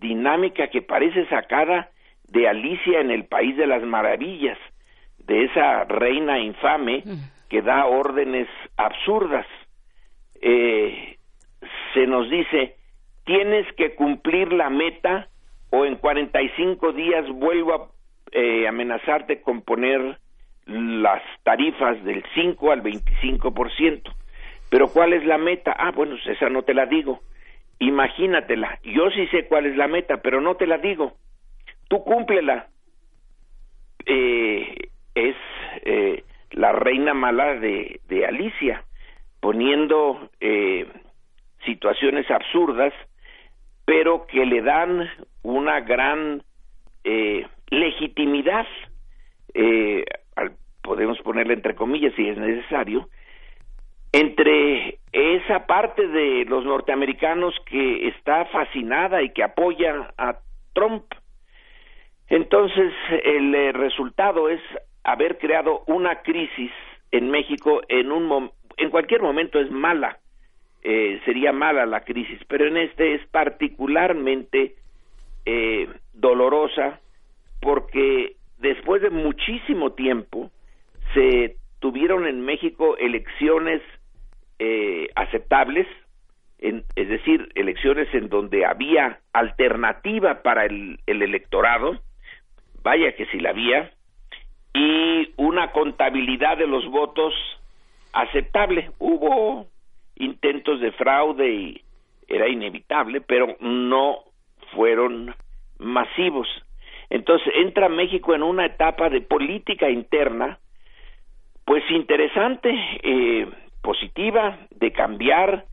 dinámica 0.00 0.68
que 0.68 0.82
parece 0.82 1.26
sacada 1.26 1.90
de 2.28 2.48
Alicia 2.48 3.00
en 3.00 3.10
el 3.10 3.24
País 3.24 3.56
de 3.56 3.66
las 3.66 3.82
Maravillas, 3.82 4.58
de 5.18 5.44
esa 5.44 5.84
reina 5.84 6.38
infame 6.38 7.04
que 7.48 7.62
da 7.62 7.86
órdenes 7.86 8.48
absurdas. 8.76 9.46
Eh, 10.40 11.16
se 11.94 12.06
nos 12.06 12.28
dice, 12.28 12.76
tienes 13.24 13.66
que 13.74 13.94
cumplir 13.94 14.52
la 14.52 14.70
meta 14.70 15.28
o 15.70 15.84
en 15.84 15.96
45 15.96 16.92
días 16.92 17.28
vuelvo 17.30 17.74
a 17.74 17.88
eh, 18.32 18.68
amenazarte 18.68 19.40
con 19.40 19.62
poner 19.62 20.18
las 20.66 21.22
tarifas 21.42 22.02
del 22.04 22.24
5 22.34 22.72
al 22.72 22.82
25%. 22.82 24.14
Pero 24.70 24.88
¿cuál 24.88 25.12
es 25.12 25.24
la 25.24 25.38
meta? 25.38 25.74
Ah, 25.78 25.92
bueno, 25.92 26.16
esa 26.24 26.48
no 26.48 26.62
te 26.62 26.74
la 26.74 26.86
digo. 26.86 27.20
imagínatela, 27.78 28.78
yo 28.82 29.10
sí 29.10 29.26
sé 29.28 29.46
cuál 29.46 29.66
es 29.66 29.76
la 29.76 29.88
meta, 29.88 30.18
pero 30.18 30.40
no 30.40 30.54
te 30.56 30.66
la 30.66 30.78
digo, 30.78 31.14
tú 31.88 32.02
cúmplela. 32.04 32.68
Eh, 34.06 34.90
es 35.14 35.36
eh, 35.84 36.24
la 36.52 36.72
reina 36.72 37.14
mala 37.14 37.54
de, 37.54 38.00
de 38.08 38.26
Alicia, 38.26 38.84
poniendo 39.40 40.30
eh, 40.40 40.86
situaciones 41.64 42.30
absurdas, 42.30 42.92
pero 43.84 44.26
que 44.26 44.44
le 44.46 44.62
dan 44.62 45.08
una 45.42 45.80
gran 45.80 46.42
eh, 47.04 47.46
legitimidad, 47.70 48.66
eh, 49.52 50.04
al- 50.36 50.56
podemos 50.82 51.18
ponerle 51.20 51.54
entre 51.54 51.74
comillas 51.74 52.12
si 52.14 52.28
es 52.28 52.36
necesario, 52.36 53.08
entre 54.12 54.98
esa 55.12 55.66
parte 55.66 56.06
de 56.06 56.44
los 56.44 56.64
norteamericanos 56.64 57.54
que 57.66 58.08
está 58.08 58.44
fascinada 58.46 59.22
y 59.22 59.30
que 59.30 59.42
apoya 59.42 60.12
a 60.18 60.38
Trump. 60.72 61.04
Entonces, 62.28 62.92
el 63.24 63.54
eh, 63.54 63.72
resultado 63.72 64.48
es 64.48 64.60
haber 65.02 65.38
creado 65.38 65.82
una 65.86 66.22
crisis 66.22 66.70
en 67.10 67.30
México 67.30 67.82
en 67.88 68.12
un 68.12 68.50
en 68.76 68.90
cualquier 68.90 69.22
momento 69.22 69.60
es 69.60 69.70
mala, 69.70 70.18
eh, 70.82 71.20
sería 71.24 71.52
mala 71.52 71.86
la 71.86 72.00
crisis, 72.00 72.40
pero 72.48 72.66
en 72.66 72.76
este 72.76 73.14
es 73.14 73.26
particularmente 73.28 74.74
eh, 75.46 75.88
dolorosa 76.12 77.00
porque 77.60 78.36
después 78.64 79.02
de 79.02 79.10
muchísimo 79.10 79.92
tiempo 79.92 80.50
se 81.12 81.56
tuvieron 81.78 82.26
en 82.26 82.40
México 82.40 82.96
elecciones 82.96 83.82
eh, 84.58 85.08
aceptables, 85.14 85.86
en- 86.58 86.84
es 86.96 87.08
decir, 87.08 87.50
elecciones 87.54 88.08
en 88.14 88.28
donde 88.28 88.64
había 88.64 89.20
alternativa 89.32 90.42
para 90.42 90.64
el, 90.64 90.98
el 91.06 91.22
electorado, 91.22 92.00
vaya 92.82 93.14
que 93.14 93.26
si 93.26 93.38
la 93.38 93.50
había, 93.50 93.92
y 94.72 95.32
una 95.36 95.70
contabilidad 95.72 96.56
de 96.58 96.66
los 96.66 96.86
votos 96.90 97.32
aceptable. 98.12 98.90
Hubo 98.98 99.66
intentos 100.16 100.80
de 100.80 100.92
fraude 100.92 101.48
y 101.48 101.82
era 102.28 102.48
inevitable, 102.48 103.20
pero 103.20 103.56
no 103.60 104.18
fueron 104.74 105.34
masivos. 105.78 106.48
Entonces 107.10 107.52
entra 107.56 107.88
México 107.88 108.34
en 108.34 108.42
una 108.42 108.66
etapa 108.66 109.08
de 109.08 109.20
política 109.20 109.90
interna, 109.90 110.58
pues 111.64 111.82
interesante, 111.90 112.70
eh, 113.02 113.46
positiva, 113.82 114.58
de 114.70 114.92
cambiar, 114.92 115.64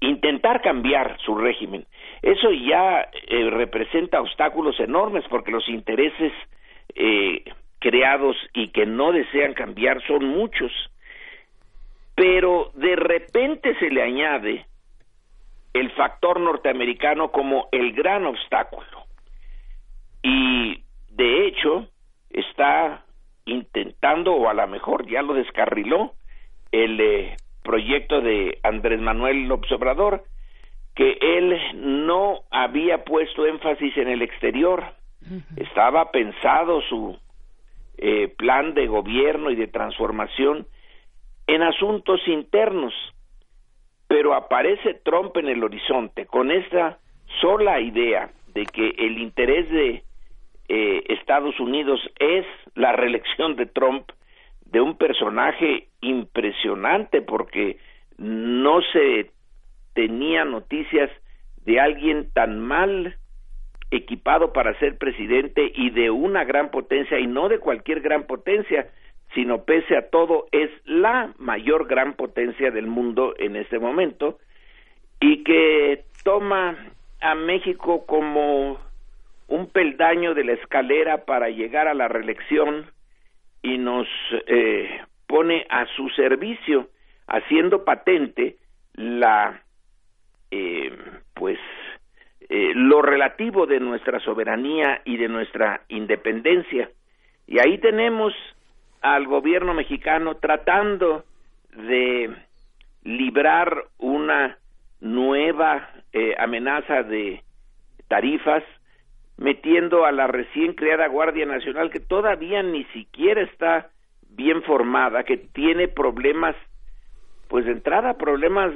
intentar 0.00 0.62
cambiar 0.62 1.18
su 1.24 1.36
régimen. 1.36 1.86
Eso 2.22 2.50
ya 2.50 3.08
eh, 3.28 3.50
representa 3.50 4.20
obstáculos 4.20 4.78
enormes 4.80 5.24
porque 5.28 5.52
los 5.52 5.68
intereses 5.68 6.32
eh, 6.94 7.44
creados 7.78 8.36
y 8.54 8.68
que 8.68 8.86
no 8.86 9.12
desean 9.12 9.54
cambiar 9.54 10.02
son 10.06 10.24
muchos. 10.24 10.72
Pero 12.14 12.70
de 12.74 12.96
repente 12.96 13.76
se 13.78 13.90
le 13.90 14.02
añade 14.02 14.66
el 15.74 15.90
factor 15.92 16.40
norteamericano 16.40 17.30
como 17.30 17.68
el 17.70 17.92
gran 17.92 18.24
obstáculo. 18.24 19.05
Y 20.28 20.82
de 21.10 21.46
hecho 21.46 21.86
está 22.30 23.04
intentando, 23.44 24.34
o 24.34 24.48
a 24.48 24.54
lo 24.54 24.66
mejor 24.66 25.06
ya 25.06 25.22
lo 25.22 25.34
descarriló, 25.34 26.14
el 26.72 27.00
eh, 27.00 27.36
proyecto 27.62 28.20
de 28.20 28.58
Andrés 28.64 29.00
Manuel 29.00 29.46
López 29.46 29.70
Obrador, 29.70 30.24
que 30.96 31.16
él 31.20 31.56
no 31.76 32.40
había 32.50 33.04
puesto 33.04 33.46
énfasis 33.46 33.96
en 33.98 34.08
el 34.08 34.20
exterior. 34.20 34.82
Estaba 35.56 36.10
pensado 36.10 36.80
su 36.82 37.16
eh, 37.98 38.26
plan 38.36 38.74
de 38.74 38.88
gobierno 38.88 39.52
y 39.52 39.54
de 39.54 39.68
transformación 39.68 40.66
en 41.46 41.62
asuntos 41.62 42.20
internos, 42.26 42.92
pero 44.08 44.34
aparece 44.34 44.94
Trump 45.04 45.36
en 45.36 45.48
el 45.48 45.62
horizonte 45.62 46.26
con 46.26 46.50
esta 46.50 46.98
sola 47.40 47.80
idea 47.80 48.30
de 48.54 48.66
que 48.66 48.88
el 48.98 49.18
interés 49.18 49.70
de 49.70 50.02
eh, 50.68 51.04
Estados 51.08 51.58
Unidos 51.60 52.00
es 52.18 52.44
la 52.74 52.92
reelección 52.92 53.56
de 53.56 53.66
Trump, 53.66 54.10
de 54.64 54.80
un 54.80 54.96
personaje 54.96 55.88
impresionante 56.00 57.22
porque 57.22 57.78
no 58.18 58.80
se 58.92 59.30
tenía 59.94 60.44
noticias 60.44 61.10
de 61.64 61.80
alguien 61.80 62.30
tan 62.32 62.60
mal 62.60 63.16
equipado 63.90 64.52
para 64.52 64.78
ser 64.78 64.98
presidente 64.98 65.70
y 65.74 65.90
de 65.90 66.10
una 66.10 66.44
gran 66.44 66.70
potencia 66.70 67.18
y 67.18 67.26
no 67.26 67.48
de 67.48 67.58
cualquier 67.58 68.00
gran 68.00 68.24
potencia, 68.24 68.88
sino 69.34 69.64
pese 69.64 69.96
a 69.96 70.10
todo 70.10 70.46
es 70.52 70.70
la 70.84 71.32
mayor 71.38 71.86
gran 71.86 72.14
potencia 72.14 72.70
del 72.70 72.86
mundo 72.86 73.34
en 73.38 73.56
este 73.56 73.78
momento 73.78 74.38
y 75.20 75.44
que 75.44 76.04
toma 76.24 76.76
a 77.20 77.34
México 77.34 78.04
como 78.06 78.78
un 79.48 79.68
peldaño 79.68 80.34
de 80.34 80.44
la 80.44 80.52
escalera 80.52 81.24
para 81.24 81.48
llegar 81.50 81.88
a 81.88 81.94
la 81.94 82.08
reelección 82.08 82.90
y 83.62 83.78
nos 83.78 84.06
eh, 84.46 85.00
pone 85.26 85.66
a 85.68 85.86
su 85.96 86.08
servicio 86.10 86.88
haciendo 87.26 87.84
patente 87.84 88.56
la 88.94 89.62
eh, 90.50 90.96
pues 91.34 91.58
eh, 92.48 92.72
lo 92.74 93.02
relativo 93.02 93.66
de 93.66 93.80
nuestra 93.80 94.20
soberanía 94.20 95.02
y 95.04 95.16
de 95.16 95.28
nuestra 95.28 95.82
independencia. 95.88 96.88
Y 97.46 97.58
ahí 97.58 97.78
tenemos 97.78 98.32
al 99.02 99.26
gobierno 99.26 99.74
mexicano 99.74 100.36
tratando 100.36 101.24
de 101.72 102.34
librar 103.02 103.84
una 103.98 104.58
nueva 105.00 105.90
eh, 106.12 106.34
amenaza 106.38 107.02
de 107.02 107.42
tarifas 108.08 108.62
metiendo 109.36 110.04
a 110.04 110.12
la 110.12 110.26
recién 110.26 110.74
creada 110.74 111.08
Guardia 111.08 111.46
Nacional 111.46 111.90
que 111.90 112.00
todavía 112.00 112.62
ni 112.62 112.84
siquiera 112.86 113.42
está 113.42 113.90
bien 114.30 114.62
formada, 114.62 115.24
que 115.24 115.36
tiene 115.36 115.88
problemas, 115.88 116.56
pues 117.48 117.64
de 117.64 117.72
entrada 117.72 118.14
problemas 118.14 118.72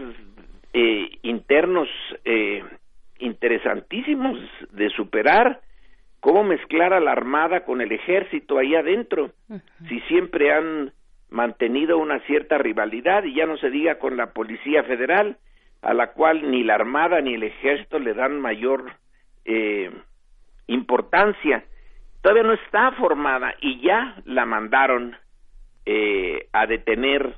eh, 0.73 1.11
internos 1.23 1.89
eh, 2.25 2.63
interesantísimos 3.19 4.39
de 4.73 4.89
superar, 4.91 5.61
cómo 6.21 6.45
mezclar 6.45 6.93
a 6.93 7.01
la 7.01 7.13
Armada 7.13 7.65
con 7.65 7.81
el 7.81 7.93
Ejército 7.93 8.59
ahí 8.59 8.75
adentro, 8.75 9.33
si 9.89 10.01
siempre 10.03 10.53
han 10.53 10.93
mantenido 11.31 11.99
una 11.99 12.21
cierta 12.21 12.59
rivalidad 12.59 13.25
y 13.25 13.35
ya 13.35 13.47
no 13.47 13.57
se 13.57 13.71
diga 13.71 13.99
con 13.99 14.17
la 14.17 14.33
Policía 14.33 14.83
Federal, 14.83 15.37
a 15.83 15.95
la 15.95 16.13
cual 16.13 16.51
ni 16.51 16.63
la 16.63 16.75
Armada 16.75 17.21
ni 17.21 17.35
el 17.35 17.43
Ejército 17.45 17.99
le 17.99 18.15
dan 18.15 18.41
mayor 18.41 18.93
eh, 19.45 19.91
importancia. 20.71 21.65
Todavía 22.23 22.45
no 22.45 22.53
está 22.53 22.93
formada 22.93 23.55
y 23.61 23.81
ya 23.81 24.17
la 24.25 24.47
mandaron 24.47 25.17
eh, 25.87 26.49
a 26.53 26.67
detener 26.67 27.37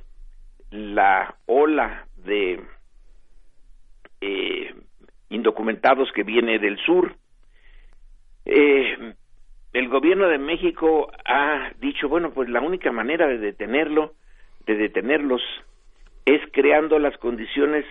la 0.71 1.35
ola 1.45 2.07
de 2.17 2.61
eh, 4.21 4.73
indocumentados 5.29 6.11
que 6.13 6.23
viene 6.23 6.59
del 6.59 6.77
sur. 6.79 7.15
Eh, 8.45 9.13
el 9.73 9.89
gobierno 9.89 10.27
de 10.27 10.37
México 10.37 11.11
ha 11.25 11.71
dicho, 11.79 12.07
bueno, 12.07 12.31
pues 12.31 12.49
la 12.49 12.61
única 12.61 12.91
manera 12.91 13.27
de 13.27 13.39
detenerlo, 13.39 14.13
de 14.65 14.75
detenerlos, 14.75 15.41
es 16.25 16.41
creando 16.51 16.99
las 16.99 17.17
condiciones 17.17 17.85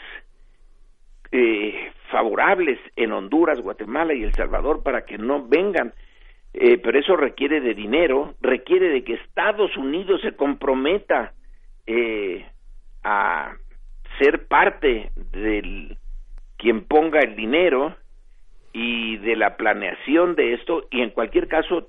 eh, 1.33 1.93
favorables 2.13 2.79
en 2.95 3.11
Honduras, 3.11 3.61
Guatemala 3.61 4.15
y 4.15 4.23
El 4.23 4.35
Salvador 4.35 4.85
para 4.85 5.05
que 5.05 5.19
no 5.19 5.49
vengan. 5.49 5.93
Eh, 6.55 6.79
pero 6.79 6.99
eso 6.99 7.17
requiere 7.17 7.61
de 7.61 7.75
dinero, 7.75 8.35
requiere 8.41 8.91
de 8.91 9.03
que 9.03 9.15
Estados 9.15 9.77
Unidos 9.77 10.21
se 10.21 10.37
comprometa 10.37 11.33
eh, 11.87 12.47
a 13.03 13.57
ser 14.19 14.47
parte 14.47 15.11
del 15.33 15.97
quien 16.59 16.85
ponga 16.85 17.21
el 17.21 17.35
dinero 17.35 17.97
y 18.73 19.17
de 19.17 19.35
la 19.35 19.57
planeación 19.57 20.37
de 20.37 20.55
esto 20.55 20.87
y 20.91 21.01
en 21.01 21.11
cualquier 21.11 21.49
caso 21.49 21.89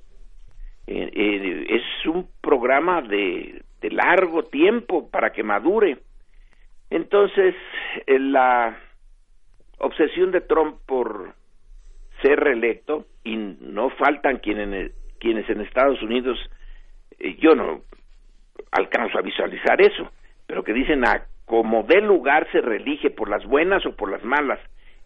eh, 0.87 1.11
eh, 1.13 1.65
es 1.69 2.07
un 2.07 2.27
programa 2.41 3.01
de, 3.01 3.61
de 3.81 3.91
largo 3.91 4.43
tiempo 4.43 5.09
para 5.11 5.31
que 5.31 5.43
madure 5.43 5.99
entonces 6.89 7.53
la 8.07 8.77
obsesión 9.83 10.31
de 10.31 10.41
Trump 10.41 10.77
por 10.85 11.33
ser 12.21 12.39
reelecto 12.39 13.05
y 13.23 13.35
no 13.35 13.89
faltan 13.91 14.37
quienes 14.37 14.91
quienes 15.19 15.49
en 15.49 15.61
Estados 15.61 16.01
Unidos 16.01 16.37
eh, 17.19 17.35
yo 17.39 17.55
no 17.55 17.81
alcanzo 18.71 19.17
a 19.17 19.21
visualizar 19.21 19.81
eso 19.81 20.11
pero 20.45 20.63
que 20.63 20.73
dicen 20.73 21.05
a 21.05 21.25
como 21.45 21.83
dé 21.83 22.01
lugar 22.01 22.47
se 22.51 22.61
reelige 22.61 23.09
por 23.09 23.29
las 23.29 23.45
buenas 23.45 23.85
o 23.85 23.95
por 23.95 24.11
las 24.11 24.23
malas 24.23 24.59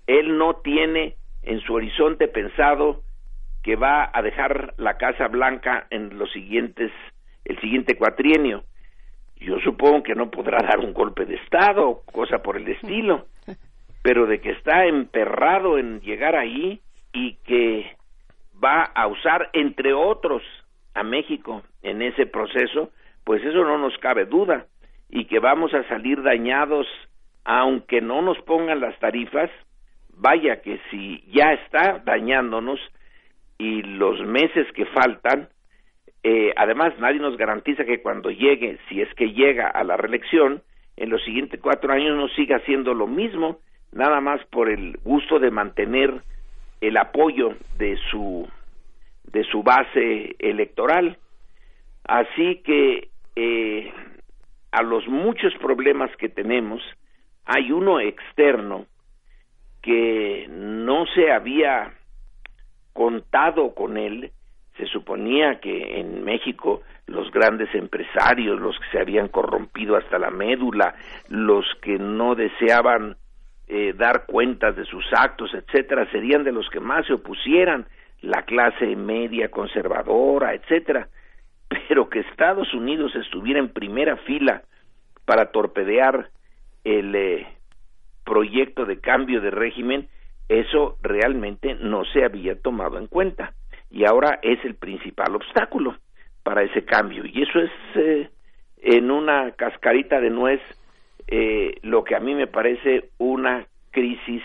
él 0.05 0.37
no 0.37 0.55
tiene 0.57 1.15
en 1.43 1.59
su 1.61 1.73
horizonte 1.73 2.27
pensado 2.27 3.01
que 3.63 3.75
va 3.75 4.09
a 4.13 4.21
dejar 4.21 4.73
la 4.77 4.97
Casa 4.97 5.27
Blanca 5.27 5.87
en 5.89 6.17
los 6.17 6.31
siguientes 6.31 6.91
el 7.45 7.59
siguiente 7.59 7.95
cuatrienio. 7.95 8.63
Yo 9.37 9.59
supongo 9.59 10.03
que 10.03 10.15
no 10.15 10.29
podrá 10.29 10.57
dar 10.65 10.79
un 10.79 10.93
golpe 10.93 11.25
de 11.25 11.35
estado 11.35 11.89
o 11.89 12.01
cosa 12.01 12.39
por 12.39 12.57
el 12.57 12.67
estilo, 12.67 13.27
pero 14.01 14.25
de 14.25 14.39
que 14.39 14.51
está 14.51 14.85
emperrado 14.85 15.77
en 15.77 16.01
llegar 16.01 16.35
ahí 16.35 16.81
y 17.13 17.35
que 17.45 17.95
va 18.63 18.83
a 18.83 19.07
usar 19.07 19.49
entre 19.53 19.93
otros 19.93 20.41
a 20.93 21.03
México 21.03 21.63
en 21.81 22.01
ese 22.01 22.25
proceso, 22.25 22.91
pues 23.23 23.43
eso 23.43 23.63
no 23.63 23.77
nos 23.77 23.97
cabe 23.99 24.25
duda. 24.25 24.65
Y 25.09 25.25
que 25.25 25.39
vamos 25.39 25.73
a 25.73 25.87
salir 25.87 26.21
dañados 26.21 26.87
aunque 27.49 28.01
no 28.01 28.21
nos 28.21 28.37
pongan 28.39 28.81
las 28.81 28.99
tarifas, 28.99 29.49
vaya 30.09 30.61
que 30.61 30.81
si 30.91 31.23
ya 31.31 31.53
está 31.53 31.99
dañándonos 32.03 32.77
y 33.57 33.83
los 33.83 34.19
meses 34.25 34.67
que 34.73 34.85
faltan, 34.87 35.47
eh, 36.23 36.53
además 36.57 36.93
nadie 36.99 37.19
nos 37.19 37.37
garantiza 37.37 37.85
que 37.85 38.01
cuando 38.01 38.31
llegue, 38.31 38.77
si 38.89 39.01
es 39.01 39.13
que 39.13 39.31
llega 39.31 39.67
a 39.67 39.85
la 39.85 39.95
reelección, 39.95 40.61
en 40.97 41.09
los 41.09 41.23
siguientes 41.23 41.61
cuatro 41.61 41.93
años 41.93 42.17
no 42.17 42.27
siga 42.29 42.57
haciendo 42.57 42.93
lo 42.93 43.07
mismo, 43.07 43.59
nada 43.97 44.21
más 44.21 44.39
por 44.45 44.69
el 44.69 44.97
gusto 45.03 45.39
de 45.39 45.49
mantener 45.49 46.21
el 46.81 46.97
apoyo 46.97 47.55
de 47.77 47.97
su 48.11 48.47
de 49.25 49.43
su 49.43 49.63
base 49.63 50.35
electoral. 50.39 51.17
Así 52.05 52.61
que 52.63 53.09
eh, 53.35 53.91
a 54.71 54.83
los 54.83 55.07
muchos 55.07 55.53
problemas 55.55 56.15
que 56.17 56.29
tenemos, 56.29 56.81
hay 57.45 57.71
uno 57.71 57.99
externo 57.99 58.85
que 59.81 60.47
no 60.49 61.05
se 61.07 61.31
había 61.31 61.93
contado 62.93 63.73
con 63.73 63.97
él. 63.97 64.31
Se 64.77 64.85
suponía 64.85 65.59
que 65.59 65.99
en 65.99 66.23
México 66.23 66.83
los 67.07 67.31
grandes 67.31 67.73
empresarios, 67.73 68.59
los 68.59 68.77
que 68.79 68.91
se 68.91 68.99
habían 68.99 69.27
corrompido 69.27 69.97
hasta 69.97 70.19
la 70.19 70.29
médula, 70.29 70.93
los 71.29 71.65
que 71.81 71.97
no 71.97 72.35
deseaban 72.35 73.17
eh, 73.67 73.93
dar 73.97 74.25
cuentas 74.25 74.75
de 74.75 74.85
sus 74.85 75.05
actos, 75.13 75.53
etcétera, 75.53 76.09
serían 76.11 76.43
de 76.43 76.51
los 76.51 76.69
que 76.69 76.79
más 76.79 77.05
se 77.05 77.13
opusieran, 77.13 77.85
la 78.21 78.43
clase 78.43 78.95
media 78.95 79.49
conservadora, 79.49 80.53
etcétera, 80.53 81.07
pero 81.67 82.09
que 82.09 82.19
Estados 82.19 82.73
Unidos 82.73 83.15
estuviera 83.15 83.59
en 83.59 83.69
primera 83.69 84.17
fila 84.17 84.63
para 85.25 85.51
torpedear 85.51 86.29
el 86.83 87.13
eh, 87.15 87.47
proyecto 88.23 88.85
de 88.85 88.99
cambio 88.99 89.41
de 89.41 89.51
régimen, 89.51 90.07
eso 90.47 90.97
realmente 91.01 91.75
no 91.75 92.05
se 92.05 92.23
había 92.23 92.59
tomado 92.61 92.97
en 92.97 93.07
cuenta. 93.07 93.53
Y 93.89 94.05
ahora 94.05 94.39
es 94.41 94.63
el 94.63 94.75
principal 94.75 95.35
obstáculo 95.35 95.97
para 96.43 96.63
ese 96.63 96.85
cambio. 96.85 97.25
Y 97.25 97.43
eso 97.43 97.59
es 97.59 97.71
eh, 97.95 98.29
en 98.77 99.11
una 99.11 99.51
cascarita 99.51 100.21
de 100.21 100.29
nuez 100.29 100.61
eh, 101.27 101.75
lo 101.81 102.03
que 102.03 102.15
a 102.15 102.19
mí 102.19 102.33
me 102.33 102.47
parece 102.47 103.11
una 103.17 103.67
crisis 103.91 104.41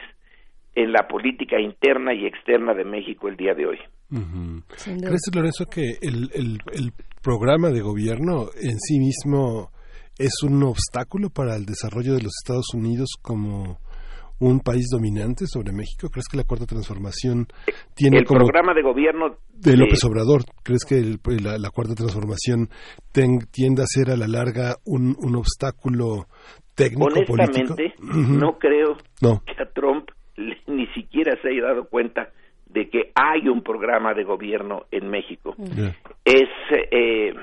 en 0.75 0.93
la 0.93 1.07
política 1.07 1.61
interna 1.61 2.15
y 2.15 2.27
externa 2.27 2.75
de 2.75 2.85
México 2.85 3.29
el 3.29 3.37
día 3.37 3.55
de 3.55 3.67
hoy. 3.67 3.79
¿Crees, 4.09 5.31
Lorenzo, 5.35 5.67
que 5.67 5.97
el, 6.03 6.31
el, 6.35 6.59
el 6.73 6.93
programa 7.23 7.71
de 7.71 7.81
gobierno 7.81 8.47
en 8.61 8.79
sí 8.79 8.99
mismo 8.99 9.71
es 10.19 10.43
un 10.43 10.63
obstáculo 10.63 11.31
para 11.31 11.57
el 11.57 11.65
desarrollo 11.65 12.15
de 12.15 12.23
los 12.23 12.33
Estados 12.43 12.75
Unidos 12.75 13.11
como 13.21 13.79
un 14.49 14.61
país 14.61 14.89
dominante 14.91 15.47
sobre 15.47 15.73
México? 15.73 16.09
¿Crees 16.11 16.27
que 16.29 16.37
la 16.37 16.45
cuarta 16.45 16.67
transformación 16.67 17.47
tiene 17.95 18.19
el 18.19 18.25
programa 18.25 18.75
de 18.75 18.83
gobierno 18.83 19.37
de 19.55 19.77
López 19.77 20.03
Obrador? 20.05 20.43
¿Crees 20.63 20.85
que 20.85 21.01
la, 21.41 21.71
cuarta 21.71 21.95
transformación 21.95 22.69
tiende 23.13 23.83
a 23.83 23.87
ser 23.87 24.11
a 24.11 24.17
la 24.17 24.27
larga 24.27 24.77
un, 24.85 25.17
un 25.19 25.37
obstáculo 25.37 26.27
técnico 26.75 27.09
político? 27.27 27.75
Honestamente, 27.75 27.95
no 28.01 28.59
creo 28.59 28.97
que 29.21 29.63
a 29.63 29.67
Trump 29.73 30.09
ni 30.67 30.87
siquiera 30.89 31.37
se 31.41 31.51
haya 31.51 31.63
dado 31.63 31.85
cuenta 31.89 32.31
de 32.67 32.89
que 32.89 33.13
hay 33.15 33.49
un 33.49 33.63
programa 33.63 34.15
de 34.15 34.25
gobierno 34.25 34.87
en 34.91 35.09
México. 35.09 35.55
Es 36.25 36.49
eh, 36.91 37.35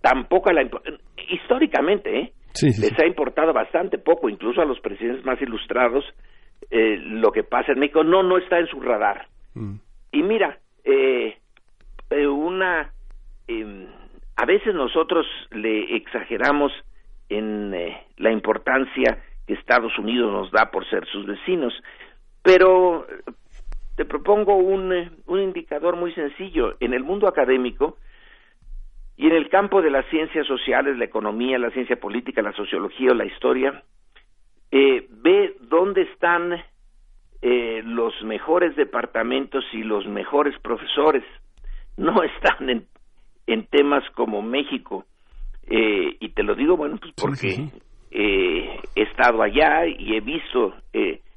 tampoco 0.00 0.52
la 0.52 0.62
históricamente 1.28 2.20
¿eh? 2.20 2.32
Les 2.62 2.98
ha 2.98 3.06
importado 3.06 3.52
bastante 3.52 3.98
poco, 3.98 4.28
incluso 4.28 4.60
a 4.60 4.64
los 4.64 4.80
presidentes 4.80 5.24
más 5.24 5.40
ilustrados, 5.40 6.04
eh, 6.70 6.96
lo 6.98 7.32
que 7.32 7.42
pasa 7.42 7.72
en 7.72 7.78
México 7.78 8.04
no 8.04 8.22
no 8.22 8.38
está 8.38 8.58
en 8.58 8.66
su 8.66 8.80
radar. 8.80 9.26
Mm. 9.54 9.76
Y 10.12 10.22
mira, 10.22 10.58
eh, 10.84 11.36
eh 12.10 12.26
una 12.26 12.90
em, 13.48 13.86
a 14.36 14.46
veces 14.46 14.74
nosotros 14.74 15.26
le 15.52 15.96
exageramos 15.96 16.72
en 17.28 17.74
eh, 17.74 18.06
la 18.16 18.32
importancia 18.32 19.22
que 19.46 19.54
Estados 19.54 19.96
Unidos 19.98 20.32
nos 20.32 20.50
da 20.50 20.70
por 20.70 20.88
ser 20.88 21.06
sus 21.06 21.26
vecinos, 21.26 21.72
pero 22.42 23.06
te 23.96 24.04
propongo 24.04 24.56
un, 24.56 24.92
un 25.26 25.40
indicador 25.40 25.96
muy 25.96 26.12
sencillo. 26.14 26.76
En 26.80 26.94
el 26.94 27.04
mundo 27.04 27.28
académico, 27.28 27.98
y 29.20 29.26
en 29.26 29.32
el 29.32 29.50
campo 29.50 29.82
de 29.82 29.90
las 29.90 30.06
ciencias 30.06 30.46
sociales, 30.46 30.96
la 30.96 31.04
economía, 31.04 31.58
la 31.58 31.70
ciencia 31.72 32.00
política, 32.00 32.40
la 32.40 32.54
sociología 32.54 33.10
o 33.10 33.14
la 33.14 33.26
historia, 33.26 33.82
eh, 34.70 35.06
ve 35.10 35.56
dónde 35.60 36.02
están 36.10 36.54
eh, 37.42 37.82
los 37.84 38.14
mejores 38.22 38.74
departamentos 38.76 39.62
y 39.74 39.82
los 39.82 40.06
mejores 40.06 40.58
profesores. 40.60 41.22
No 41.98 42.22
están 42.22 42.70
en, 42.70 42.86
en 43.46 43.66
temas 43.66 44.08
como 44.14 44.40
México. 44.40 45.04
Eh, 45.68 46.16
y 46.18 46.30
te 46.30 46.42
lo 46.42 46.54
digo, 46.54 46.78
bueno, 46.78 46.96
pues 46.98 47.12
porque 47.12 47.68
he 48.10 49.02
estado 49.02 49.42
allá 49.42 49.86
y 49.86 50.16
he 50.16 50.20
visto 50.20 50.74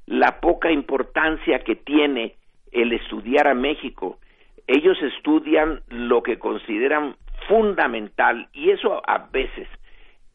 la 0.06 0.40
poca 0.40 0.72
importancia 0.72 1.60
que 1.60 1.76
tiene 1.76 2.36
el 2.72 2.94
estudiar 2.94 3.50
a 3.50 3.54
México. 3.54 4.20
Ellos 4.68 4.98
estudian 5.02 5.82
lo 5.90 6.24
que 6.24 6.40
consideran 6.40 7.18
fundamental 7.48 8.50
y 8.54 8.72
eso 8.72 9.02
a 9.08 9.30
veces. 9.32 9.68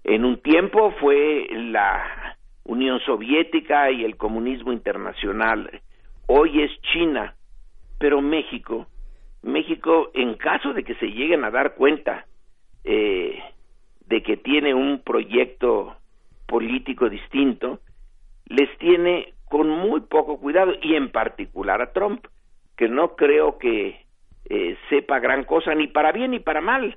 En 0.05 0.25
un 0.25 0.41
tiempo 0.41 0.93
fue 1.01 1.47
la 1.51 2.37
Unión 2.65 3.01
Soviética 3.01 3.91
y 3.91 4.05
el 4.05 4.17
comunismo 4.17 4.73
internacional. 4.73 5.81
Hoy 6.27 6.63
es 6.63 6.71
China 6.93 7.35
pero 7.99 8.23
México 8.23 8.87
México 9.43 10.11
en 10.15 10.35
caso 10.35 10.73
de 10.73 10.83
que 10.83 10.95
se 10.97 11.07
lleguen 11.07 11.45
a 11.45 11.51
dar 11.51 11.75
cuenta 11.75 12.27
eh, 12.85 13.41
de 14.07 14.23
que 14.23 14.37
tiene 14.37 14.75
un 14.75 15.03
proyecto 15.03 15.97
político 16.47 17.09
distinto 17.09 17.81
les 18.47 18.77
tiene 18.79 19.35
con 19.45 19.69
muy 19.69 20.01
poco 20.01 20.39
cuidado 20.39 20.73
y 20.83 20.95
en 20.95 21.11
particular 21.11 21.83
a 21.83 21.93
Trump 21.93 22.27
que 22.77 22.89
no 22.89 23.17
creo 23.17 23.59
que 23.59 24.07
eh, 24.51 24.79
sepa 24.89 25.19
gran 25.19 25.45
cosa 25.45 25.75
ni 25.75 25.89
para 25.89 26.11
bien 26.11 26.31
ni 26.31 26.41
para 26.41 26.61
mal. 26.61 26.97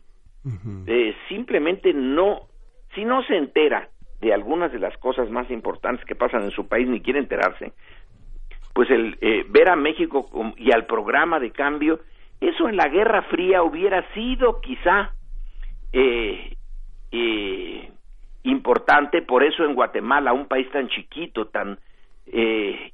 Eh, 0.87 1.15
simplemente 1.27 1.93
no, 1.93 2.47
si 2.95 3.03
no 3.03 3.23
se 3.23 3.35
entera 3.35 3.89
de 4.21 4.33
algunas 4.33 4.71
de 4.71 4.79
las 4.79 4.97
cosas 4.97 5.29
más 5.29 5.51
importantes 5.51 6.05
que 6.05 6.15
pasan 6.15 6.43
en 6.43 6.51
su 6.51 6.67
país 6.67 6.87
ni 6.87 7.01
quiere 7.01 7.19
enterarse, 7.19 7.73
pues 8.73 8.89
el 8.89 9.17
eh, 9.21 9.45
ver 9.49 9.69
a 9.69 9.75
México 9.75 10.29
y 10.57 10.71
al 10.71 10.85
programa 10.85 11.39
de 11.39 11.51
cambio, 11.51 11.99
eso 12.39 12.69
en 12.69 12.77
la 12.77 12.87
Guerra 12.87 13.23
Fría 13.23 13.63
hubiera 13.63 14.11
sido 14.13 14.61
quizá 14.61 15.13
importante, 18.43 19.21
por 19.21 19.43
eso 19.43 19.65
en 19.65 19.75
Guatemala, 19.75 20.33
un 20.33 20.47
país 20.47 20.69
tan 20.71 20.87
chiquito, 20.87 21.47
tan 21.47 21.77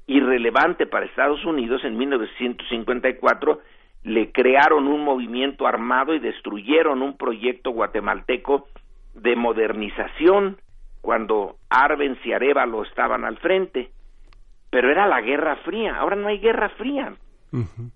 irrelevante 0.07 0.87
para 0.87 1.05
Estados 1.05 1.45
Unidos, 1.45 1.83
en 1.85 1.95
1954 1.95 3.61
le 4.03 4.31
crearon 4.31 4.87
un 4.87 5.03
movimiento 5.03 5.67
armado 5.67 6.13
y 6.13 6.19
destruyeron 6.19 7.01
un 7.01 7.17
proyecto 7.17 7.71
guatemalteco 7.71 8.67
de 9.15 9.35
modernización 9.35 10.57
cuando 11.01 11.57
Arbenz 11.69 12.17
y 12.25 12.33
Arevalo 12.33 12.83
estaban 12.83 13.25
al 13.25 13.37
frente. 13.37 13.89
Pero 14.69 14.89
era 14.91 15.07
la 15.07 15.21
Guerra 15.21 15.55
Fría, 15.57 15.97
ahora 15.97 16.15
no 16.15 16.27
hay 16.27 16.39
Guerra 16.39 16.69
Fría. 16.69 17.13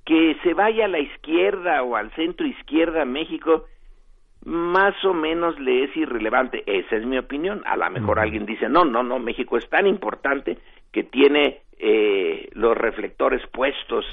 Que 0.05 0.37
se 0.43 0.53
vaya 0.53 0.85
a 0.85 0.87
la 0.87 0.99
izquierda 0.99 1.83
o 1.83 1.95
al 1.95 2.09
centro 2.11 2.47
izquierda 2.47 3.05
México, 3.05 3.65
más 4.45 4.95
o 5.03 5.13
menos 5.13 5.59
le 5.59 5.83
es 5.83 5.95
irrelevante. 5.95 6.63
Esa 6.65 6.95
es 6.95 7.05
mi 7.05 7.17
opinión. 7.17 7.61
A 7.65 7.75
lo 7.75 7.89
mejor 7.91 8.19
alguien 8.19 8.45
dice, 8.45 8.69
no, 8.69 8.85
no, 8.85 9.03
no, 9.03 9.19
México 9.19 9.57
es 9.57 9.69
tan 9.69 9.87
importante 9.87 10.57
que 10.91 11.03
tiene 11.03 11.61
eh, 11.77 12.49
los 12.53 12.77
reflectores 12.77 13.45
puestos 13.47 14.05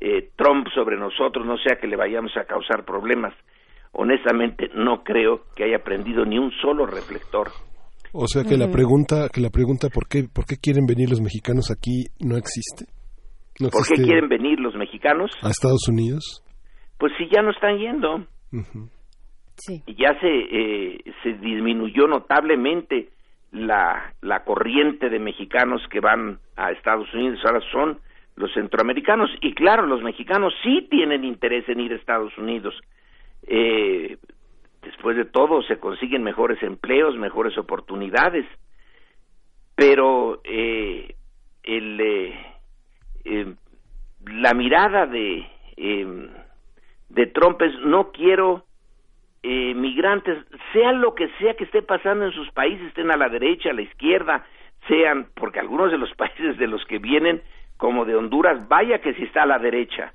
eh, 0.00 0.30
Trump 0.36 0.66
sobre 0.74 0.96
nosotros, 0.96 1.46
no 1.46 1.56
sea 1.58 1.76
que 1.76 1.86
le 1.86 1.96
vayamos 1.96 2.36
a 2.36 2.44
causar 2.44 2.84
problemas. 2.84 3.34
Honestamente, 3.92 4.70
no 4.74 5.04
creo 5.04 5.42
que 5.54 5.64
haya 5.64 5.84
prendido 5.84 6.24
ni 6.24 6.38
un 6.38 6.50
solo 6.62 6.86
reflector. 6.86 7.48
O 8.12 8.26
sea 8.26 8.44
que 8.44 8.56
la 8.56 8.70
pregunta, 8.70 9.28
que 9.32 9.40
la 9.40 9.50
pregunta 9.50 9.88
¿por 9.88 10.06
qué, 10.06 10.24
por 10.32 10.44
qué 10.44 10.56
quieren 10.56 10.84
venir 10.86 11.08
los 11.08 11.20
mexicanos 11.20 11.70
aquí 11.70 12.04
no 12.20 12.36
existe. 12.36 12.84
No 13.60 13.68
¿Por 13.68 13.86
qué 13.86 14.02
quieren 14.02 14.28
venir 14.28 14.60
los 14.60 14.74
mexicanos? 14.74 15.30
a 15.42 15.48
Estados 15.48 15.88
Unidos. 15.88 16.42
Pues 16.98 17.12
si 17.18 17.28
ya 17.34 17.42
no 17.42 17.50
están 17.50 17.78
yendo. 17.78 18.26
Ujú. 18.52 18.88
ya 19.86 20.18
se 20.20 20.28
eh, 20.28 20.98
se 21.22 21.32
disminuyó 21.34 22.06
notablemente 22.06 23.08
la 23.50 24.14
la 24.20 24.44
corriente 24.44 25.08
de 25.08 25.18
mexicanos 25.18 25.80
que 25.90 26.00
van 26.00 26.38
a 26.56 26.70
Estados 26.72 27.12
Unidos 27.14 27.40
ahora 27.44 27.60
son 27.70 27.98
los 28.36 28.52
centroamericanos 28.54 29.30
y 29.40 29.54
claro 29.54 29.86
los 29.86 30.02
mexicanos 30.02 30.54
sí 30.62 30.86
tienen 30.90 31.24
interés 31.24 31.68
en 31.68 31.80
ir 31.80 31.92
a 31.92 31.96
Estados 31.96 32.36
Unidos. 32.38 32.74
Eh, 33.46 34.18
después 34.82 35.16
de 35.16 35.24
todo 35.24 35.62
se 35.62 35.78
consiguen 35.78 36.22
mejores 36.22 36.62
empleos 36.62 37.16
mejores 37.16 37.58
oportunidades 37.58 38.46
pero 39.74 40.40
eh, 40.44 41.16
el 41.64 42.00
eh, 42.00 42.46
eh, 43.24 43.54
la 44.26 44.54
mirada 44.54 45.06
de 45.06 45.46
eh, 45.76 46.28
de 47.08 47.26
Trump 47.26 47.60
es 47.62 47.78
no 47.80 48.12
quiero 48.12 48.64
eh, 49.42 49.74
migrantes, 49.74 50.38
sea 50.72 50.92
lo 50.92 51.14
que 51.14 51.28
sea 51.38 51.54
que 51.54 51.64
esté 51.64 51.82
pasando 51.82 52.24
en 52.24 52.32
sus 52.32 52.50
países, 52.52 52.86
estén 52.86 53.10
a 53.10 53.16
la 53.16 53.28
derecha, 53.28 53.70
a 53.70 53.74
la 53.74 53.82
izquierda, 53.82 54.44
sean, 54.86 55.26
porque 55.34 55.58
algunos 55.58 55.90
de 55.90 55.98
los 55.98 56.12
países 56.16 56.56
de 56.58 56.66
los 56.68 56.84
que 56.86 56.98
vienen, 56.98 57.42
como 57.82 58.04
de 58.04 58.14
Honduras, 58.14 58.68
vaya 58.68 59.00
que 59.00 59.12
si 59.14 59.24
está 59.24 59.42
a 59.42 59.46
la 59.46 59.58
derecha, 59.58 60.12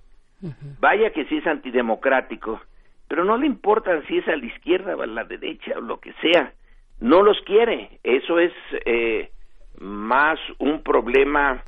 vaya 0.79 1.11
que 1.11 1.25
si 1.25 1.35
es 1.39 1.45
antidemocrático, 1.45 2.61
pero 3.09 3.25
no 3.25 3.35
le 3.35 3.45
importa 3.45 4.01
si 4.07 4.19
es 4.19 4.27
a 4.29 4.37
la 4.37 4.45
izquierda 4.45 4.95
o 4.95 5.01
a 5.01 5.05
la 5.05 5.25
derecha 5.25 5.73
o 5.75 5.81
lo 5.81 5.99
que 5.99 6.13
sea, 6.21 6.53
no 7.01 7.21
los 7.21 7.37
quiere, 7.41 7.99
eso 8.03 8.39
es 8.39 8.53
eh, 8.85 9.31
más 9.81 10.39
un 10.59 10.81
problema 10.81 11.61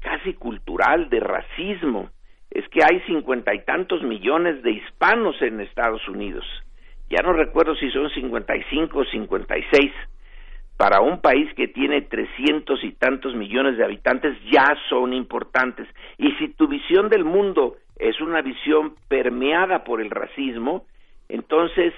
casi 0.00 0.32
cultural 0.32 1.10
de 1.10 1.20
racismo 1.20 2.08
es 2.50 2.66
que 2.70 2.80
hay 2.82 3.00
cincuenta 3.00 3.52
y 3.54 3.66
tantos 3.66 4.02
millones 4.02 4.62
de 4.62 4.70
hispanos 4.70 5.42
en 5.42 5.60
Estados 5.60 6.08
Unidos. 6.08 6.46
Ya 7.10 7.20
no 7.22 7.34
recuerdo 7.34 7.74
si 7.74 7.90
son 7.90 8.08
cincuenta 8.08 8.56
y 8.56 8.62
cinco 8.70 9.00
o 9.00 9.04
cincuenta 9.04 9.58
y 9.58 9.64
seis. 9.70 9.92
Para 10.76 11.00
un 11.00 11.20
país 11.20 11.52
que 11.54 11.68
tiene 11.68 12.02
trescientos 12.02 12.84
y 12.84 12.92
tantos 12.92 13.34
millones 13.34 13.78
de 13.78 13.84
habitantes 13.84 14.36
ya 14.50 14.76
son 14.88 15.14
importantes. 15.14 15.88
Y 16.18 16.32
si 16.32 16.48
tu 16.48 16.68
visión 16.68 17.08
del 17.08 17.24
mundo 17.24 17.76
es 17.98 18.20
una 18.20 18.42
visión 18.42 18.94
permeada 19.08 19.84
por 19.84 20.02
el 20.02 20.10
racismo, 20.10 20.84
entonces 21.28 21.94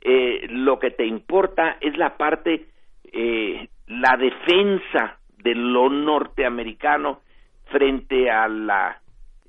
eh, 0.00 0.46
lo 0.48 0.78
que 0.78 0.90
te 0.90 1.06
importa 1.06 1.76
es 1.80 1.96
la 1.98 2.16
parte, 2.16 2.66
eh, 3.12 3.68
la 3.86 4.16
defensa 4.16 5.18
de 5.38 5.54
lo 5.54 5.90
norteamericano 5.90 7.20
frente 7.66 8.30
a 8.30 8.48
la 8.48 9.00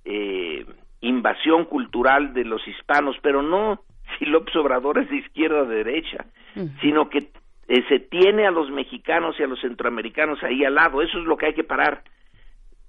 eh, 0.06 0.66
invasión 1.02 1.66
cultural 1.66 2.34
de 2.34 2.44
los 2.44 2.68
hispanos, 2.68 3.16
pero 3.22 3.42
no 3.42 3.82
si 4.20 4.26
López 4.26 4.56
Obrador 4.58 5.00
es 5.00 5.10
de 5.10 5.18
izquierda 5.18 5.62
o 5.62 5.66
de 5.66 5.84
derecha, 5.84 6.26
sino 6.82 7.10
que 7.10 7.30
eh, 7.68 7.84
se 7.88 8.00
tiene 8.00 8.46
a 8.46 8.52
los 8.52 8.70
mexicanos 8.72 9.36
y 9.40 9.44
a 9.44 9.48
los 9.48 9.62
centroamericanos 9.62 10.42
ahí 10.44 10.64
al 10.66 10.76
lado. 10.76 11.02
Eso 11.02 11.20
es 11.20 11.26
lo 11.26 11.38
que 11.38 11.48
hay 11.48 11.54
que 11.54 11.64
parar, 11.64 12.04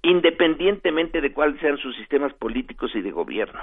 independientemente 0.03 1.21
de 1.21 1.33
cuáles 1.33 1.59
sean 1.59 1.77
sus 1.77 1.95
sistemas 1.95 2.33
políticos 2.33 2.91
y 2.95 3.01
de 3.01 3.11
gobierno. 3.11 3.61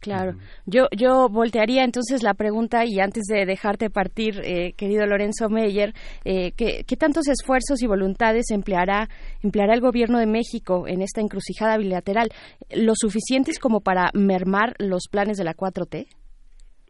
Claro. 0.00 0.36
Yo, 0.66 0.86
yo 0.96 1.28
voltearía 1.28 1.82
entonces 1.82 2.22
la 2.22 2.34
pregunta 2.34 2.84
y 2.84 3.00
antes 3.00 3.24
de 3.24 3.44
dejarte 3.44 3.90
partir, 3.90 4.40
eh, 4.44 4.74
querido 4.76 5.04
Lorenzo 5.06 5.48
Meyer, 5.48 5.94
eh, 6.24 6.52
¿qué, 6.52 6.84
tantos 6.96 7.26
esfuerzos 7.28 7.82
y 7.82 7.86
voluntades 7.86 8.50
empleará, 8.50 9.08
empleará 9.42 9.74
el 9.74 9.80
gobierno 9.80 10.18
de 10.18 10.26
México 10.26 10.86
en 10.86 11.02
esta 11.02 11.20
encrucijada 11.20 11.76
bilateral? 11.78 12.28
¿Lo 12.70 12.92
suficientes 12.94 13.58
como 13.58 13.80
para 13.80 14.10
mermar 14.14 14.74
los 14.78 15.08
planes 15.10 15.38
de 15.38 15.44
la 15.44 15.54
4T? 15.54 16.06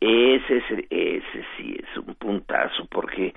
Ese, 0.00 0.58
es, 0.58 0.64
ese 0.90 1.44
sí 1.56 1.76
es 1.78 1.96
un 1.98 2.14
puntazo, 2.16 2.86
porque 2.90 3.34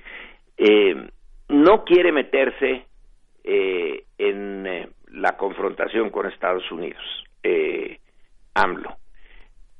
eh, 0.58 1.08
no 1.48 1.84
quiere 1.84 2.12
meterse 2.12 2.84
eh, 3.44 4.04
en 4.18 4.66
eh, 4.66 4.88
la 5.12 5.36
confrontación 5.36 6.10
con 6.10 6.26
Estados 6.26 6.70
Unidos, 6.70 7.02
eh, 7.42 7.98
AMLO, 8.54 8.96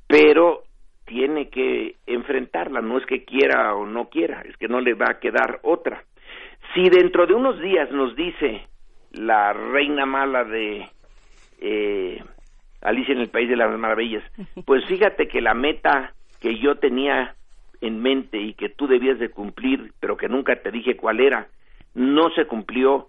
pero 0.06 0.62
tiene 1.04 1.48
que 1.48 1.96
enfrentarla, 2.06 2.80
no 2.80 2.98
es 2.98 3.06
que 3.06 3.24
quiera 3.24 3.74
o 3.74 3.84
no 3.84 4.08
quiera, 4.08 4.42
es 4.42 4.56
que 4.56 4.68
no 4.68 4.80
le 4.80 4.94
va 4.94 5.10
a 5.10 5.18
quedar 5.20 5.60
otra. 5.62 6.04
Si 6.74 6.88
dentro 6.88 7.26
de 7.26 7.34
unos 7.34 7.60
días 7.60 7.90
nos 7.90 8.14
dice 8.14 8.66
la 9.12 9.52
reina 9.52 10.06
mala 10.06 10.44
de 10.44 10.88
eh, 11.60 12.22
Alicia 12.80 13.12
en 13.12 13.20
el 13.20 13.28
País 13.28 13.48
de 13.48 13.56
las 13.56 13.76
Maravillas, 13.76 14.22
pues 14.64 14.84
fíjate 14.86 15.28
que 15.28 15.40
la 15.40 15.52
meta 15.52 16.14
que 16.40 16.58
yo 16.58 16.76
tenía 16.76 17.34
en 17.80 18.02
mente 18.02 18.38
y 18.38 18.54
que 18.54 18.68
tú 18.68 18.86
debías 18.86 19.18
de 19.18 19.30
cumplir, 19.30 19.92
pero 20.00 20.16
que 20.16 20.28
nunca 20.28 20.56
te 20.56 20.70
dije 20.70 20.96
cuál 20.96 21.20
era, 21.20 21.48
no 21.94 22.30
se 22.30 22.46
cumplió. 22.46 23.08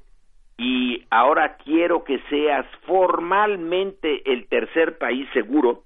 Y 0.57 1.05
ahora 1.09 1.57
quiero 1.57 2.03
que 2.03 2.19
seas 2.29 2.65
formalmente 2.85 4.21
el 4.31 4.47
tercer 4.47 4.97
país 4.97 5.27
seguro, 5.33 5.83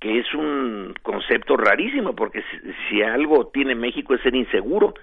que 0.00 0.18
es 0.18 0.34
un 0.34 0.94
concepto 1.02 1.56
rarísimo, 1.56 2.14
porque 2.14 2.42
si, 2.42 2.72
si 2.88 3.02
algo 3.02 3.48
tiene 3.48 3.74
México 3.74 4.14
es 4.14 4.22
ser 4.22 4.34
inseguro, 4.34 4.94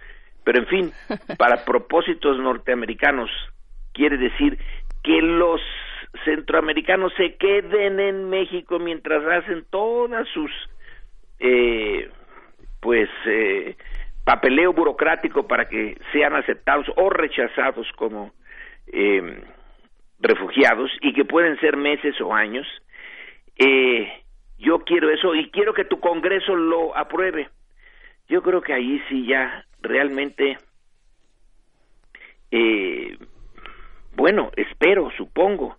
pero 0.43 0.59
en 0.59 0.67
fin, 0.67 0.91
para 1.37 1.65
propósitos 1.65 2.37
norteamericanos, 2.39 3.29
quiere 3.93 4.17
decir 4.17 4.59
que 5.03 5.21
los 5.21 5.61
centroamericanos 6.23 7.13
se 7.15 7.35
queden 7.35 7.99
en 7.99 8.29
México 8.29 8.79
mientras 8.79 9.23
hacen 9.25 9.65
todas 9.69 10.27
sus 10.29 10.51
eh, 11.39 12.09
pues 12.79 13.09
eh, 13.25 13.75
papeleo 14.23 14.73
burocrático 14.73 15.47
para 15.47 15.67
que 15.67 15.97
sean 16.11 16.35
aceptados 16.35 16.87
o 16.95 17.09
rechazados 17.09 17.91
como 17.93 18.31
eh, 18.87 19.43
refugiados 20.19 20.91
y 21.01 21.13
que 21.13 21.25
pueden 21.25 21.59
ser 21.59 21.77
meses 21.77 22.19
o 22.21 22.33
años 22.33 22.67
eh, 23.57 24.11
yo 24.57 24.79
quiero 24.79 25.09
eso 25.09 25.35
y 25.35 25.49
quiero 25.49 25.73
que 25.73 25.85
tu 25.85 25.99
Congreso 25.99 26.55
lo 26.55 26.95
apruebe. 26.97 27.49
Yo 28.27 28.41
creo 28.41 28.61
que 28.61 28.73
ahí 28.73 29.01
sí 29.09 29.25
ya 29.27 29.65
realmente 29.81 30.57
eh, 32.51 33.17
bueno 34.15 34.51
espero 34.55 35.11
supongo 35.17 35.77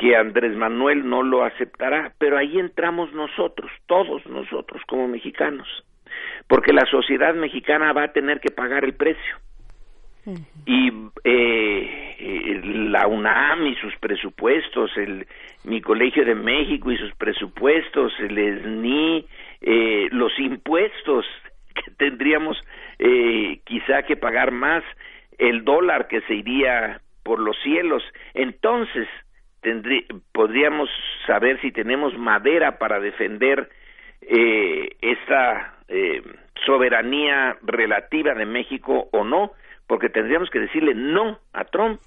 que 0.00 0.16
Andrés 0.16 0.56
Manuel 0.56 1.06
no 1.06 1.22
lo 1.22 1.44
aceptará, 1.44 2.14
pero 2.16 2.38
ahí 2.38 2.58
entramos 2.58 3.12
nosotros, 3.12 3.70
todos 3.84 4.24
nosotros 4.24 4.80
como 4.86 5.06
mexicanos, 5.06 5.68
porque 6.48 6.72
la 6.72 6.86
sociedad 6.86 7.34
mexicana 7.34 7.92
va 7.92 8.04
a 8.04 8.12
tener 8.12 8.40
que 8.40 8.50
pagar 8.50 8.84
el 8.84 8.94
precio. 8.94 9.36
Y 10.64 10.88
eh, 11.24 12.16
eh, 12.18 12.60
la 12.64 13.06
UNAM 13.06 13.66
y 13.66 13.74
sus 13.76 13.94
presupuestos, 13.96 14.90
el, 14.96 15.26
mi 15.64 15.82
Colegio 15.82 16.24
de 16.24 16.34
México 16.34 16.90
y 16.90 16.96
sus 16.96 17.14
presupuestos, 17.16 18.12
el 18.20 18.62
SNI, 18.62 19.26
eh, 19.60 20.08
los 20.12 20.32
impuestos 20.38 21.26
que 21.74 21.90
tendríamos 21.98 22.56
eh, 22.98 23.60
quizá 23.64 24.04
que 24.04 24.16
pagar 24.16 24.50
más, 24.50 24.82
el 25.36 25.62
dólar 25.64 26.08
que 26.08 26.22
se 26.22 26.36
iría 26.36 27.02
por 27.22 27.38
los 27.38 27.56
cielos. 27.62 28.02
Entonces, 28.32 29.08
tendrí, 29.60 30.06
podríamos 30.32 30.88
saber 31.26 31.60
si 31.60 31.72
tenemos 31.72 32.16
madera 32.16 32.78
para 32.78 33.00
defender 33.00 33.70
eh, 34.22 34.96
esta 35.00 35.74
eh, 35.88 36.22
soberanía 36.66 37.56
relativa 37.62 38.34
de 38.34 38.46
México 38.46 39.08
o 39.12 39.24
no, 39.24 39.52
porque 39.86 40.08
tendríamos 40.08 40.50
que 40.50 40.60
decirle 40.60 40.94
no 40.94 41.38
a 41.52 41.64
Trump 41.64 42.00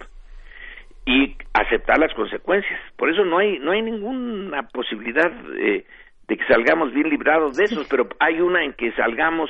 y 1.05 1.35
aceptar 1.53 1.99
las 1.99 2.13
consecuencias. 2.13 2.79
Por 2.95 3.09
eso 3.09 3.25
no 3.25 3.39
hay 3.39 3.59
no 3.59 3.71
hay 3.71 3.81
ninguna 3.81 4.63
posibilidad 4.69 5.31
eh, 5.57 5.85
de 6.27 6.37
que 6.37 6.45
salgamos 6.45 6.93
bien 6.93 7.09
librados 7.09 7.57
de 7.57 7.65
esos, 7.65 7.87
pero 7.89 8.07
hay 8.19 8.39
una 8.39 8.63
en 8.63 8.73
que 8.73 8.91
salgamos 8.93 9.49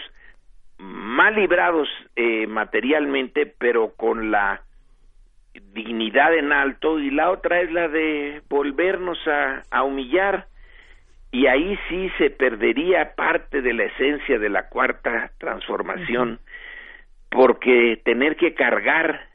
mal 0.79 1.35
librados 1.35 1.87
eh, 2.15 2.47
materialmente, 2.47 3.45
pero 3.45 3.93
con 3.95 4.31
la 4.31 4.61
dignidad 5.73 6.35
en 6.35 6.51
alto 6.51 6.99
y 6.99 7.11
la 7.11 7.29
otra 7.31 7.61
es 7.61 7.71
la 7.71 7.87
de 7.87 8.41
volvernos 8.49 9.19
a, 9.27 9.63
a 9.71 9.83
humillar. 9.83 10.47
Y 11.31 11.47
ahí 11.47 11.77
sí 11.89 12.11
se 12.17 12.29
perdería 12.29 13.15
parte 13.15 13.61
de 13.61 13.73
la 13.73 13.85
esencia 13.85 14.37
de 14.37 14.49
la 14.49 14.69
cuarta 14.69 15.31
transformación 15.39 16.39
porque 17.29 17.99
tener 18.05 18.35
que 18.35 18.53
cargar 18.53 19.27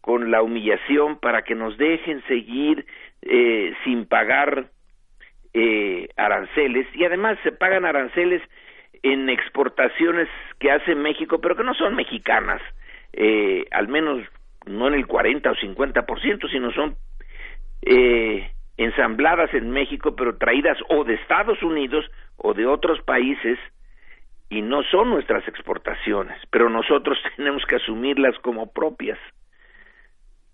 con 0.00 0.30
la 0.30 0.42
humillación 0.42 1.18
para 1.18 1.42
que 1.42 1.54
nos 1.54 1.76
dejen 1.76 2.22
seguir 2.28 2.86
eh, 3.22 3.74
sin 3.82 4.06
pagar 4.06 4.66
eh, 5.52 6.08
aranceles. 6.16 6.86
Y 6.94 7.04
además 7.04 7.38
se 7.42 7.52
pagan 7.52 7.84
aranceles 7.84 8.42
en 9.02 9.28
exportaciones 9.28 10.28
que 10.60 10.70
hace 10.70 10.94
México 10.94 11.40
pero 11.40 11.56
que 11.56 11.64
no 11.64 11.74
son 11.74 11.94
mexicanas 11.94 12.62
eh, 13.12 13.66
al 13.70 13.88
menos 13.88 14.20
no 14.66 14.88
en 14.88 14.94
el 14.94 15.06
40 15.06 15.50
o 15.50 15.54
50%, 15.54 16.50
sino 16.50 16.72
son 16.72 16.96
eh, 17.82 18.50
ensambladas 18.76 19.52
en 19.54 19.70
México, 19.70 20.14
pero 20.16 20.36
traídas 20.36 20.78
o 20.88 21.04
de 21.04 21.14
Estados 21.14 21.62
Unidos 21.62 22.04
o 22.36 22.54
de 22.54 22.66
otros 22.66 23.00
países 23.02 23.58
y 24.50 24.62
no 24.62 24.82
son 24.90 25.10
nuestras 25.10 25.46
exportaciones, 25.48 26.38
pero 26.50 26.68
nosotros 26.68 27.18
tenemos 27.36 27.62
que 27.68 27.76
asumirlas 27.76 28.36
como 28.42 28.72
propias. 28.72 29.18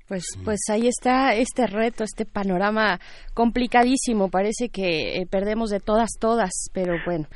Pues, 0.09 0.25
pues 0.45 0.59
ahí 0.73 0.89
está 0.89 1.35
este 1.37 1.69
reto, 1.69 2.03
este 2.03 2.25
panorama 2.27 2.99
complicadísimo. 3.33 4.29
Parece 4.29 4.69
que 4.69 5.19
eh, 5.19 5.27
perdemos 5.31 5.71
de 5.71 5.79
todas, 5.79 6.19
todas, 6.21 6.51
pero 6.75 6.95
bueno. 7.07 7.27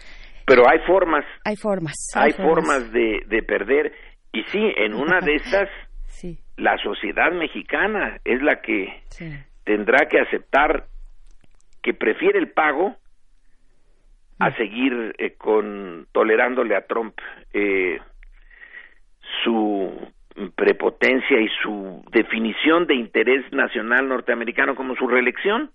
Pero 0.45 0.69
hay 0.69 0.81
formas. 0.85 1.25
Hay 1.45 1.55
formas. 1.55 1.95
Hay, 2.17 2.33
formas, 2.33 2.91
de, 2.91 3.21
de 3.29 3.43
perder. 3.45 3.93
Y 4.33 4.43
sí, 4.51 4.59
en 4.77 4.95
una 4.95 5.21
de 5.21 5.35
estas, 5.37 5.69
la 6.57 6.77
sociedad 6.79 7.33
mexicana 7.33 8.19
es 8.25 8.43
la 8.43 8.61
que 8.61 9.03
tendrá 9.65 10.07
que 10.09 10.21
aceptar 10.21 10.85
que 11.83 11.95
prefiere 11.95 12.39
el 12.39 12.51
pago 12.51 12.97
a 14.39 14.51
Mm. 14.51 14.55
seguir 14.57 15.15
eh, 15.19 15.35
con 15.35 16.07
tolerándole 16.13 16.77
a 16.77 16.87
Trump 16.87 17.15
eh, 17.53 17.99
su 19.45 19.93
prepotencia 20.57 21.41
y 21.41 21.49
su 21.63 22.05
definición 22.11 22.87
de 22.87 22.97
interés 22.97 23.45
nacional 23.53 24.09
norteamericano 24.09 24.75
como 24.75 24.97
su 24.97 25.07
reelección. 25.07 25.71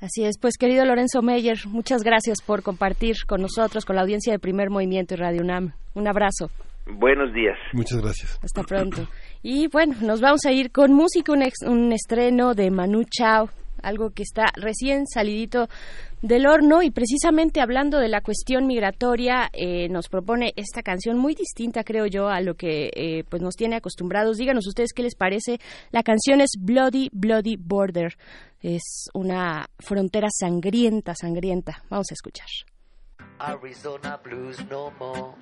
Así 0.00 0.24
es, 0.24 0.38
pues 0.40 0.56
querido 0.56 0.84
Lorenzo 0.84 1.20
Meyer, 1.20 1.58
muchas 1.66 2.02
gracias 2.02 2.40
por 2.40 2.62
compartir 2.62 3.16
con 3.26 3.42
nosotros, 3.42 3.84
con 3.84 3.96
la 3.96 4.02
audiencia 4.02 4.32
de 4.32 4.38
Primer 4.38 4.70
Movimiento 4.70 5.14
y 5.14 5.16
Radio 5.18 5.42
UNAM. 5.42 5.72
Un 5.94 6.08
abrazo. 6.08 6.48
Buenos 6.86 7.32
días. 7.34 7.56
Muchas 7.72 8.00
gracias. 8.00 8.38
Hasta 8.42 8.62
pronto. 8.62 9.06
Y 9.42 9.68
bueno, 9.68 9.94
nos 10.00 10.20
vamos 10.20 10.44
a 10.46 10.52
ir 10.52 10.70
con 10.72 10.92
música, 10.92 11.32
un, 11.32 11.42
ex- 11.42 11.62
un 11.66 11.92
estreno 11.92 12.54
de 12.54 12.70
Manu 12.70 13.04
Chao, 13.04 13.48
algo 13.82 14.10
que 14.10 14.22
está 14.22 14.46
recién 14.56 15.06
salidito 15.06 15.68
del 16.20 16.46
horno 16.46 16.82
y 16.82 16.90
precisamente 16.90 17.60
hablando 17.62 17.98
de 17.98 18.08
la 18.08 18.20
cuestión 18.20 18.66
migratoria 18.66 19.48
eh, 19.54 19.88
nos 19.88 20.08
propone 20.08 20.52
esta 20.56 20.82
canción 20.82 21.16
muy 21.16 21.34
distinta 21.34 21.82
creo 21.82 22.04
yo 22.04 22.28
a 22.28 22.42
lo 22.42 22.56
que 22.56 22.90
eh, 22.94 23.24
pues 23.30 23.40
nos 23.40 23.54
tiene 23.54 23.76
acostumbrados 23.76 24.36
díganos 24.36 24.66
ustedes 24.66 24.92
qué 24.92 25.02
les 25.02 25.14
parece 25.14 25.58
la 25.92 26.02
canción 26.02 26.42
es 26.42 26.50
Bloody 26.58 27.08
Bloody 27.10 27.56
Border 27.56 28.18
es 28.60 29.06
una 29.14 29.64
frontera 29.78 30.28
sangrienta 30.30 31.14
sangrienta 31.14 31.82
vamos 31.88 32.08
a 32.10 32.14
escuchar 32.14 32.48
Arizona 33.38 34.20
blues 34.22 34.58
no 34.70 34.90
more. 34.98 35.32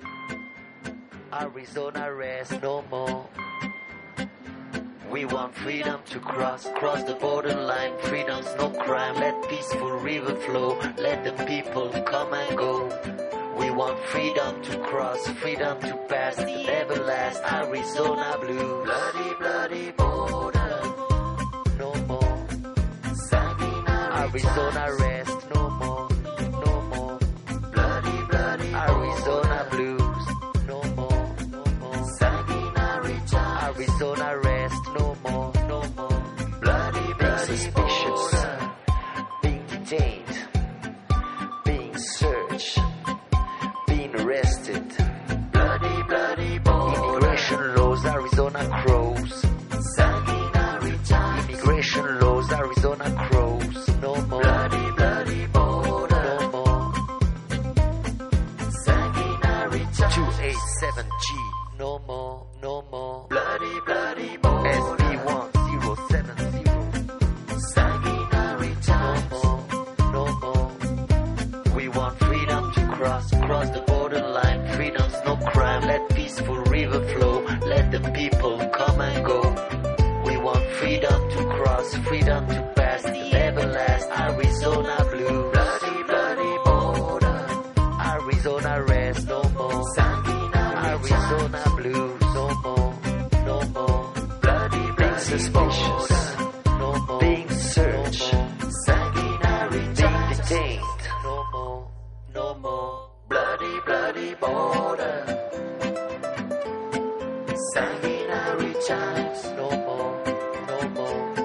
Arizona 1.33 2.13
rest 2.13 2.61
no 2.61 2.83
more. 2.89 3.27
We 5.11 5.25
want 5.25 5.55
freedom 5.55 6.01
to 6.05 6.19
cross, 6.19 6.67
cross 6.75 7.03
the 7.03 7.15
borderline. 7.15 7.97
Freedom's 7.99 8.53
no 8.57 8.69
crime. 8.69 9.15
Let 9.15 9.49
peaceful 9.49 9.91
river 9.91 10.35
flow. 10.35 10.79
Let 10.97 11.23
the 11.23 11.43
people 11.45 11.89
come 12.05 12.33
and 12.33 12.57
go. 12.57 12.87
We 13.57 13.71
want 13.71 13.99
freedom 14.05 14.61
to 14.63 14.77
cross, 14.79 15.27
freedom 15.41 15.79
to 15.81 15.93
pass, 16.07 16.37
never 16.37 16.95
last. 16.95 17.41
Arizona 17.51 18.37
blue, 18.39 18.85
bloody, 18.85 19.33
bloody 19.39 19.91
border. 19.91 20.81
No 21.77 21.93
more. 22.07 22.29
Arizona 24.19 24.95
rest, 24.99 25.28
arrested. 44.29 44.83
Bloody, 45.51 46.03
bloody 46.03 46.55
Immigration 46.55 47.75
laws, 47.75 48.05
Arizona 48.05 48.83
crows. 48.85 49.08
Let 75.99 76.15
peaceful 76.15 76.55
river 76.55 77.01
flow. 77.13 77.43
Let 77.65 77.91
the 77.91 77.99
people 78.11 78.57
come 78.69 79.01
and 79.01 79.25
go. 79.25 79.41
We 80.25 80.37
want 80.37 80.63
freedom 80.79 81.29
to 81.31 81.45
cross, 81.55 81.95
freedom 81.97 82.47
to 82.47 82.73
pass, 82.75 83.03
never 83.03 83.65
last. 83.65 84.09
Arizona 84.09 84.95
blue, 85.11 85.51
bloody, 85.51 86.03
bloody 86.07 86.57
border. 86.65 87.47
Arizona 88.13 88.83
rest, 88.83 89.27
no 89.27 89.43
more. 89.49 89.85
Arizona 90.89 91.63
blue, 91.77 92.17
no 92.37 92.45
more, 92.63 92.93
no 93.45 93.61
more. 93.75 94.13
Bloody, 94.41 94.91
being 94.97 95.17
suspicious, 95.17 96.35
no 96.65 96.95
more. 97.07 97.19
Being 97.19 97.49
searched, 97.49 98.31
being 98.31 100.29
detained, 100.29 101.01
no 101.23 101.45
more, 101.51 101.87
no 102.33 102.53
more. 102.55 103.09
Bloody, 103.27 103.79
bloody 103.85 104.33
border. 104.35 105.48
Times, 108.89 109.43
no 109.55 109.69
more, 109.85 110.23
no 110.67 110.79
more. 110.97 111.35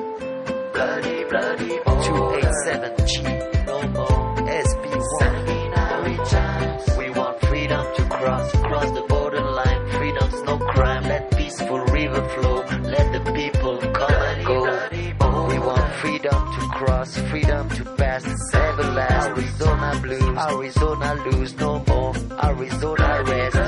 Bloody, 0.73 1.25
bloody 1.25 1.79
border. 1.85 2.41
287G, 2.41 3.67
no 3.67 3.79
more. 3.89 4.37
SB 4.65 4.85
Sanguinary 5.19 6.17
times. 6.31 6.97
We 6.97 7.11
want 7.11 7.39
freedom 7.43 7.85
to 7.97 8.03
cross, 8.09 8.51
cross 8.53 8.91
the 8.93 9.05
borderline. 9.11 9.91
Freedom's 9.91 10.43
no 10.45 10.57
crime. 10.59 11.03
Let 11.03 11.37
peaceful 11.37 11.81
river 11.99 12.27
flow. 12.31 12.59
Let 12.95 13.13
the 13.13 13.33
people 13.33 13.77
come 13.93 14.23
and 14.31 14.47
go. 14.47 15.47
We 15.49 15.59
want 15.59 15.93
freedom 15.97 16.41
to 16.57 16.61
cross, 16.79 17.19
freedom 17.31 17.69
to 17.69 17.85
pass, 17.97 18.25
never 18.55 18.85
last. 18.85 19.27
Arizona 19.29 20.01
blues, 20.01 20.39
Arizona 20.49 21.15
lose 21.27 21.55
no 21.57 21.85
more. 21.89 22.15
Arizona 22.43 23.23
rest 23.27 23.64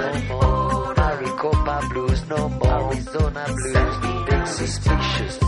blues 2.17 2.29
no 2.31 2.49
more. 2.49 2.93
Arizona 2.93 3.45
blues, 3.47 4.27
being 4.29 4.47
suspicious, 4.47 5.39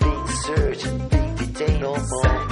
being 0.00 0.28
searched, 0.28 1.10
being 1.10 1.34
detained 1.36 1.80
no 1.80 1.96
more. 1.96 2.46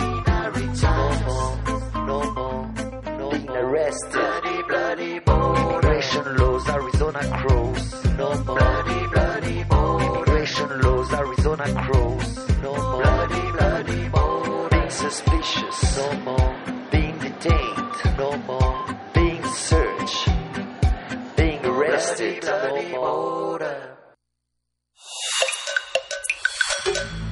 No 0.74 1.12
more, 1.27 2.07
no 2.07 2.32
more, 2.32 2.73
no 3.19 3.31
being 3.31 3.51
arrested. 3.51 4.12
Bloody, 4.12 4.62
bloody 4.62 5.20
Immigration 5.27 6.36
laws, 6.36 6.69
Arizona 6.69 7.20
crows. 7.39 8.05
No 8.16 8.35
more. 8.45 8.59
Bloody, 8.59 9.07
bloody 9.09 9.61
Immigration 9.61 10.81
laws, 10.81 11.12
Arizona 11.12 11.65
crows. 11.85 12.49
No 12.62 12.74
more. 12.74 13.03
Bloody, 13.03 13.51
bloody 13.53 14.69
Being 14.70 14.90
suspicious. 14.90 15.97
No 15.97 16.12
more. 16.20 16.48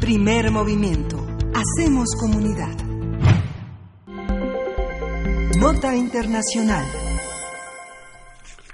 Primer 0.01 0.51
movimiento. 0.51 1.25
Hacemos 1.55 2.09
comunidad. 2.19 2.77
Nota 5.57 5.95
Internacional. 5.95 6.85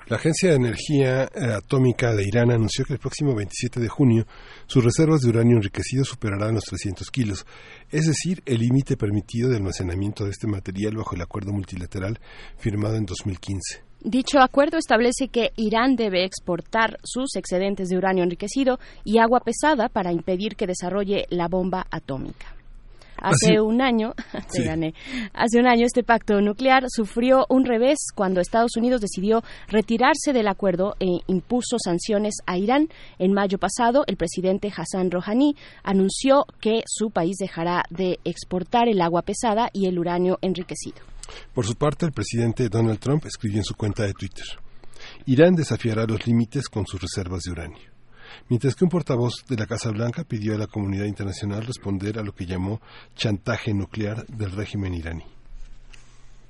La 0.07 0.17
Agencia 0.17 0.49
de 0.51 0.57
Energía 0.57 1.25
eh, 1.25 1.53
Atómica 1.53 2.15
de 2.15 2.27
Irán 2.27 2.51
anunció 2.51 2.87
que 2.87 2.95
el 2.95 2.99
próximo 2.99 3.35
27 3.35 3.79
de 3.79 3.89
junio 3.89 4.27
sus 4.67 4.83
reservas 4.83 5.21
de 5.21 5.29
uranio 5.29 5.59
enriquecido 5.59 6.05
superarán 6.05 6.55
los 6.55 6.65
300 6.65 7.11
kilos, 7.11 7.47
es 7.91 8.07
decir, 8.07 8.43
el 8.47 8.61
límite 8.61 8.97
permitido 8.97 9.51
de 9.51 9.57
almacenamiento 9.57 10.25
de 10.25 10.31
este 10.31 10.47
material 10.47 10.97
bajo 10.97 11.15
el 11.15 11.21
acuerdo 11.21 11.53
multilateral 11.53 12.19
firmado 12.57 12.97
en 12.97 13.05
2015. 13.05 13.92
Dicho 14.05 14.41
acuerdo 14.41 14.79
establece 14.79 15.29
que 15.29 15.53
Irán 15.57 15.95
debe 15.95 16.25
exportar 16.25 16.99
sus 17.05 17.37
excedentes 17.37 17.89
de 17.89 17.97
uranio 17.97 18.25
enriquecido 18.25 18.79
y 19.05 19.19
agua 19.19 19.41
pesada 19.41 19.89
para 19.89 20.11
impedir 20.13 20.57
que 20.57 20.67
desarrolle 20.67 21.27
la 21.31 21.47
bomba 21.47 21.87
atómica. 21.91 22.47
Hace 23.17 23.51
Así- 23.53 23.59
un 23.59 23.81
año, 23.81 24.15
te 24.51 24.63
Sí. 24.63 24.65
gané. 24.65 24.95
Hace 25.33 25.61
un 25.61 25.69
año 25.69 25.87
este 25.87 26.03
pacto 26.03 26.41
nuclear 26.41 26.83
sufrió 26.89 27.47
un 27.49 27.65
revés 27.65 27.99
cuando 28.13 28.41
Estados 28.41 28.77
Unidos 28.77 29.01
decidió 29.01 29.45
retirarse 29.69 30.33
del 30.33 30.49
acuerdo 30.49 30.97
e 30.99 31.07
impuso 31.29 31.77
sanciones 31.79 32.35
a 32.47 32.59
Irán. 32.59 32.89
En 33.21 33.33
mayo 33.33 33.59
pasado, 33.59 34.03
el 34.09 34.17
presidente 34.17 34.73
Hassan 34.77 35.13
Rouhani 35.13 35.55
anunció 35.85 36.47
que 36.61 36.81
su 36.87 37.11
país 37.11 37.37
dejará 37.39 37.85
de 37.91 38.19
exportar 38.25 38.89
el 38.89 39.01
agua 39.01 39.23
pesada 39.23 39.71
y 39.73 39.87
el 39.87 40.01
uranio 40.01 40.39
enriquecido. 40.43 41.12
Por 41.55 41.67
su 41.67 41.75
parte, 41.75 42.07
el 42.07 42.13
presidente 42.13 42.69
Donald 42.69 42.99
Trump 42.99 43.25
escribió 43.27 43.59
en 43.59 43.65
su 43.65 43.75
cuenta 43.75 44.05
de 44.05 44.13
Twitter, 44.13 44.45
Irán 45.27 45.55
desafiará 45.55 46.05
los 46.07 46.27
límites 46.27 46.69
con 46.69 46.87
sus 46.87 47.01
reservas 47.01 47.43
de 47.43 47.51
uranio. 47.53 47.91
Mientras 48.49 48.75
que 48.75 48.85
un 48.85 48.91
portavoz 48.91 49.45
de 49.49 49.57
la 49.57 49.67
Casa 49.67 49.91
Blanca 49.91 50.25
pidió 50.25 50.55
a 50.55 50.59
la 50.59 50.67
comunidad 50.67 51.05
internacional 51.07 51.65
responder 51.67 52.19
a 52.19 52.23
lo 52.23 52.33
que 52.33 52.47
llamó 52.47 52.81
chantaje 53.15 53.75
nuclear 53.75 54.25
del 54.27 54.53
régimen 54.53 54.95
iraní. 54.95 55.25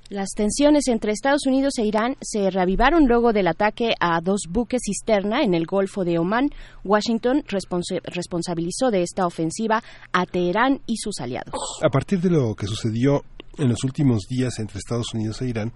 Las 0.09 0.29
tensiones 0.35 0.87
entre 0.89 1.11
Estados 1.11 1.45
Unidos 1.47 1.73
e 1.79 1.85
Irán 1.85 2.17
se 2.21 2.51
reavivaron 2.51 3.07
luego 3.07 3.33
del 3.33 3.47
ataque 3.47 3.93
a 3.99 4.19
dos 4.21 4.41
buques 4.49 4.81
cisterna 4.85 5.41
en 5.43 5.53
el 5.55 5.65
Golfo 5.65 6.03
de 6.03 6.19
Omán. 6.19 6.49
Washington 6.83 7.43
responsa- 7.47 8.01
responsabilizó 8.03 8.91
de 8.91 9.01
esta 9.01 9.25
ofensiva 9.25 9.81
a 10.11 10.25
Teherán 10.25 10.81
y 10.85 10.97
sus 10.97 11.19
aliados. 11.19 11.53
A 11.81 11.89
partir 11.89 12.19
de 12.19 12.29
lo 12.29 12.53
que 12.53 12.67
sucedió 12.67 13.23
en 13.57 13.69
los 13.69 13.83
últimos 13.83 14.27
días 14.29 14.59
entre 14.59 14.79
Estados 14.79 15.13
Unidos 15.13 15.41
e 15.41 15.47
Irán, 15.47 15.71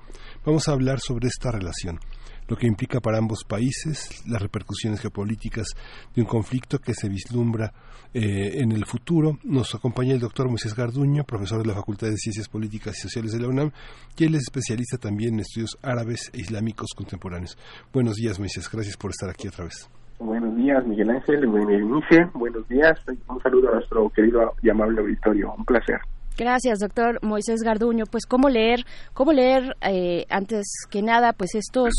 vamos 0.46 0.68
a 0.68 0.72
hablar 0.72 1.00
sobre 1.00 1.28
esta 1.28 1.52
relación, 1.52 2.00
lo 2.48 2.56
que 2.56 2.68
implica 2.68 3.00
para 3.00 3.18
ambos 3.18 3.44
países, 3.44 4.24
las 4.28 4.42
repercusiones 4.42 5.02
geopolíticas 5.02 5.68
de 6.16 6.22
un 6.22 6.28
conflicto 6.28 6.80
que 6.80 6.94
se 6.94 7.10
vislumbra 7.10 7.74
eh, 8.14 8.62
en 8.62 8.72
el 8.72 8.86
futuro. 8.86 9.38
Nos 9.44 9.76
acompaña 9.76 10.14
el 10.14 10.20
doctor 10.20 10.48
Moisés 10.48 10.74
Garduño, 10.74 11.24
profesor 11.24 11.62
de 11.62 11.68
la 11.68 11.76
Facultad 11.76 12.08
de 12.08 12.18
Ciencias 12.18 12.48
Políticas 12.48 12.98
y 12.98 13.02
Sociales 13.02 13.34
de 13.34 13.40
la 13.42 13.48
UNAM, 13.48 13.72
él 14.18 14.36
es 14.36 14.44
especialista 14.44 14.98
también 14.98 15.36
en 15.36 15.42
estudios 15.42 15.78
árabes 15.84 16.32
e 16.34 16.40
islámicos 16.40 16.90
contemporáneos. 16.96 17.58
Buenos 17.94 18.16
días, 18.16 18.40
Moisés. 18.40 18.70
Gracias 18.72 18.98
por 18.98 19.12
estar 19.12 19.30
aquí 19.30 19.48
otra 19.48 19.66
vez. 19.66 19.90
Buenos 20.20 20.56
días, 20.56 20.84
Miguel 20.88 21.12
Ángel, 21.12 21.48
Berenice. 21.48 22.30
Buenos 22.34 22.68
días. 22.68 23.00
Un 23.28 23.40
saludo 23.42 23.70
a 23.70 23.76
nuestro 23.76 24.10
querido 24.10 24.54
y 24.64 24.70
amable 24.70 25.02
auditorio. 25.02 25.54
Un 25.56 25.64
placer. 25.64 26.00
Gracias, 26.38 26.80
doctor 26.80 27.18
Moisés 27.24 27.62
Garduño. 27.64 28.06
Pues 28.06 28.28
cómo 28.28 28.48
leer, 28.48 28.82
cómo 29.14 29.34
leer 29.34 29.76
eh, 29.82 30.26
antes 30.30 30.68
que 30.90 31.02
nada, 31.02 31.34
pues 31.34 31.56
estos 31.56 31.94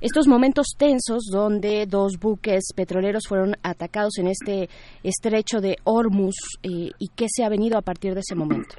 estos 0.00 0.26
momentos 0.26 0.74
tensos 0.78 1.24
donde 1.30 1.86
dos 1.86 2.18
buques 2.18 2.72
petroleros 2.74 3.24
fueron 3.28 3.56
atacados 3.62 4.18
en 4.18 4.28
este 4.28 4.70
estrecho 5.02 5.60
de 5.60 5.76
Hormuz 5.84 6.34
eh, 6.62 6.92
y 6.98 7.08
qué 7.14 7.26
se 7.28 7.44
ha 7.44 7.48
venido 7.48 7.76
a 7.78 7.82
partir 7.82 8.14
de 8.14 8.20
ese 8.20 8.34
momento. 8.34 8.76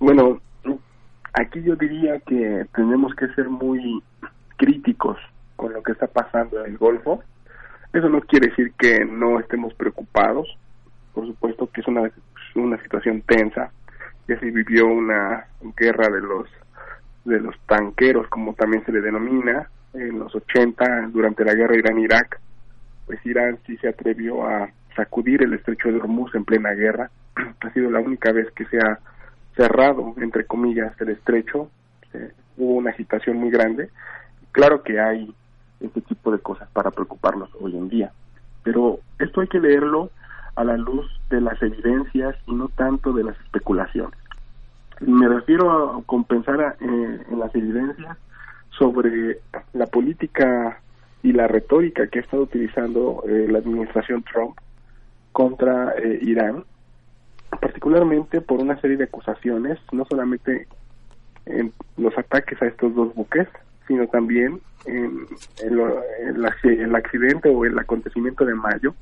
Bueno, 0.00 0.40
aquí 1.32 1.62
yo 1.62 1.76
diría 1.76 2.18
que 2.20 2.66
tenemos 2.74 3.14
que 3.14 3.28
ser 3.34 3.48
muy 3.48 4.02
críticos 4.56 5.16
con 5.54 5.72
lo 5.72 5.82
que 5.82 5.92
está 5.92 6.08
pasando 6.08 6.64
en 6.64 6.72
el 6.72 6.78
Golfo. 6.78 7.22
Eso 7.92 8.08
no 8.08 8.20
quiere 8.20 8.48
decir 8.48 8.72
que 8.78 9.04
no 9.04 9.38
estemos 9.38 9.74
preocupados. 9.74 10.48
Por 11.14 11.26
supuesto 11.26 11.68
que 11.72 11.80
es 11.80 11.88
una, 11.88 12.10
una 12.60 12.80
situación 12.82 13.22
tensa. 13.22 13.70
Ya 14.28 14.38
se 14.40 14.50
vivió 14.50 14.86
una 14.86 15.46
guerra 15.76 16.08
de 16.08 16.20
los 16.20 16.48
de 17.24 17.40
los 17.40 17.58
tanqueros, 17.66 18.28
como 18.28 18.54
también 18.54 18.84
se 18.84 18.92
le 18.92 19.00
denomina, 19.00 19.68
en 19.94 20.18
los 20.18 20.32
80, 20.34 21.08
durante 21.08 21.44
la 21.44 21.54
guerra 21.54 21.76
Irán-Irak. 21.76 22.40
Pues 23.04 23.24
Irán 23.26 23.58
sí 23.66 23.76
se 23.78 23.88
atrevió 23.88 24.46
a 24.46 24.70
sacudir 24.94 25.42
el 25.42 25.54
estrecho 25.54 25.90
de 25.90 25.98
Hormuz 25.98 26.34
en 26.34 26.44
plena 26.44 26.70
guerra. 26.70 27.10
Ha 27.60 27.72
sido 27.72 27.90
la 27.90 28.00
única 28.00 28.32
vez 28.32 28.50
que 28.52 28.64
se 28.66 28.78
ha 28.78 29.00
cerrado, 29.56 30.14
entre 30.18 30.46
comillas, 30.46 30.98
el 31.00 31.10
estrecho. 31.10 31.70
Eh, 32.12 32.30
hubo 32.56 32.74
una 32.74 32.90
agitación 32.90 33.36
muy 33.38 33.50
grande. 33.50 33.90
Claro 34.52 34.82
que 34.82 35.00
hay 35.00 35.34
este 35.80 36.00
tipo 36.02 36.30
de 36.30 36.38
cosas 36.38 36.68
para 36.70 36.90
preocuparnos 36.90 37.50
hoy 37.60 37.76
en 37.76 37.88
día, 37.88 38.12
pero 38.62 39.00
esto 39.18 39.40
hay 39.40 39.48
que 39.48 39.60
leerlo 39.60 40.10
a 40.56 40.64
la 40.64 40.76
luz 40.76 41.06
de 41.30 41.40
las 41.40 41.60
evidencias 41.62 42.34
y 42.46 42.54
no 42.54 42.68
tanto 42.68 43.12
de 43.12 43.24
las 43.24 43.38
especulaciones. 43.40 44.18
Me 45.00 45.28
refiero 45.28 45.98
a 45.98 46.02
compensar 46.04 46.76
eh, 46.80 47.20
en 47.30 47.38
las 47.38 47.54
evidencias 47.54 48.16
sobre 48.70 49.40
la 49.74 49.86
política 49.86 50.80
y 51.22 51.32
la 51.32 51.46
retórica 51.46 52.06
que 52.06 52.18
ha 52.18 52.22
estado 52.22 52.44
utilizando 52.44 53.22
eh, 53.28 53.46
la 53.50 53.58
administración 53.58 54.22
Trump 54.22 54.56
contra 55.32 55.92
eh, 55.98 56.18
Irán, 56.22 56.64
particularmente 57.60 58.40
por 58.40 58.60
una 58.60 58.80
serie 58.80 58.96
de 58.96 59.04
acusaciones, 59.04 59.78
no 59.92 60.06
solamente 60.08 60.66
en 61.44 61.72
los 61.96 62.16
ataques 62.16 62.60
a 62.62 62.66
estos 62.66 62.94
dos 62.94 63.14
buques, 63.14 63.48
sino 63.86 64.06
también 64.08 64.60
en, 64.86 65.26
el 65.62 66.94
accidente 66.96 67.48
o 67.50 67.64
el 67.64 67.78
acontecimiento 67.78 68.44
de 68.44 68.54
mayo, 68.54 68.94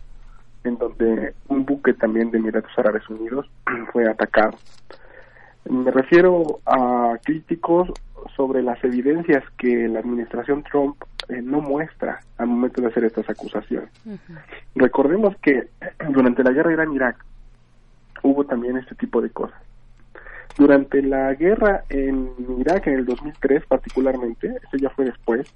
en 0.65 0.79
donde 0.79 1.35
un 1.49 1.65
buque 1.65 1.95
también 1.95 2.31
de 2.31 2.39
Emiratos 2.39 2.73
Árabes 2.77 3.09
Unidos 3.09 3.51
fue 3.93 4.09
atacado. 4.09 4.57
Me 5.69 5.91
refiero 5.91 6.61
a 6.67 7.19
críticos 7.23 7.91
sobre 8.37 8.63
las 8.63 8.83
evidencias 8.85 9.43
que 9.57 9.89
la 9.89 10.01
administración 10.01 10.63
Trump 10.65 10.97
eh, 11.29 11.41
no 11.41 11.61
muestra 11.61 12.21
al 12.37 12.49
momento 12.49 12.83
de 12.83 12.89
hacer 12.89 13.05
estas 13.05 13.29
acusaciones. 13.29 13.89
Recordemos 14.75 15.37
que 15.39 15.69
durante 16.11 16.43
la 16.43 16.53
guerra 16.53 16.73
Irán-Irak 16.73 17.25
hubo 18.23 18.45
también 18.45 18.77
este 18.77 18.95
tipo 18.95 19.21
de 19.21 19.31
cosas. 19.31 19.61
Durante 20.57 21.03
la 21.03 21.35
guerra 21.35 21.85
en 21.89 22.31
Irak, 22.59 22.87
en 22.87 22.95
el 22.95 23.07
2003 23.07 23.67
particularmente, 23.67 24.47
eso 24.49 24.77
ya 24.77 24.91
fue 24.91 25.07
después, 25.07 25.53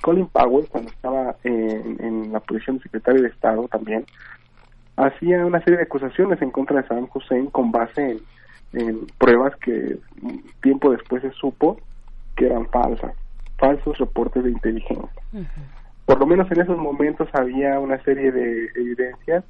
Colin 0.00 0.26
Powell, 0.26 0.68
cuando 0.68 0.90
estaba 0.90 1.36
en, 1.44 1.96
en 2.00 2.32
la 2.32 2.40
posición 2.40 2.76
de 2.76 2.84
secretario 2.84 3.22
de 3.22 3.28
Estado 3.28 3.66
también, 3.68 4.04
hacía 4.96 5.44
una 5.44 5.60
serie 5.60 5.78
de 5.78 5.84
acusaciones 5.84 6.40
en 6.42 6.50
contra 6.50 6.80
de 6.80 6.88
Saddam 6.88 7.08
Hussein 7.12 7.46
con 7.46 7.72
base 7.72 8.10
en, 8.10 8.20
en 8.74 9.06
pruebas 9.18 9.54
que 9.56 9.98
tiempo 10.62 10.90
después 10.90 11.22
se 11.22 11.30
supo 11.32 11.78
que 12.36 12.46
eran 12.46 12.66
falsas, 12.68 13.14
falsos 13.58 13.98
reportes 13.98 14.44
de 14.44 14.50
inteligencia. 14.50 15.22
Por 16.06 16.18
lo 16.18 16.26
menos 16.26 16.50
en 16.50 16.60
esos 16.60 16.76
momentos 16.76 17.28
había 17.32 17.78
una 17.78 18.02
serie 18.02 18.30
de 18.30 18.66
evidencias 18.74 19.44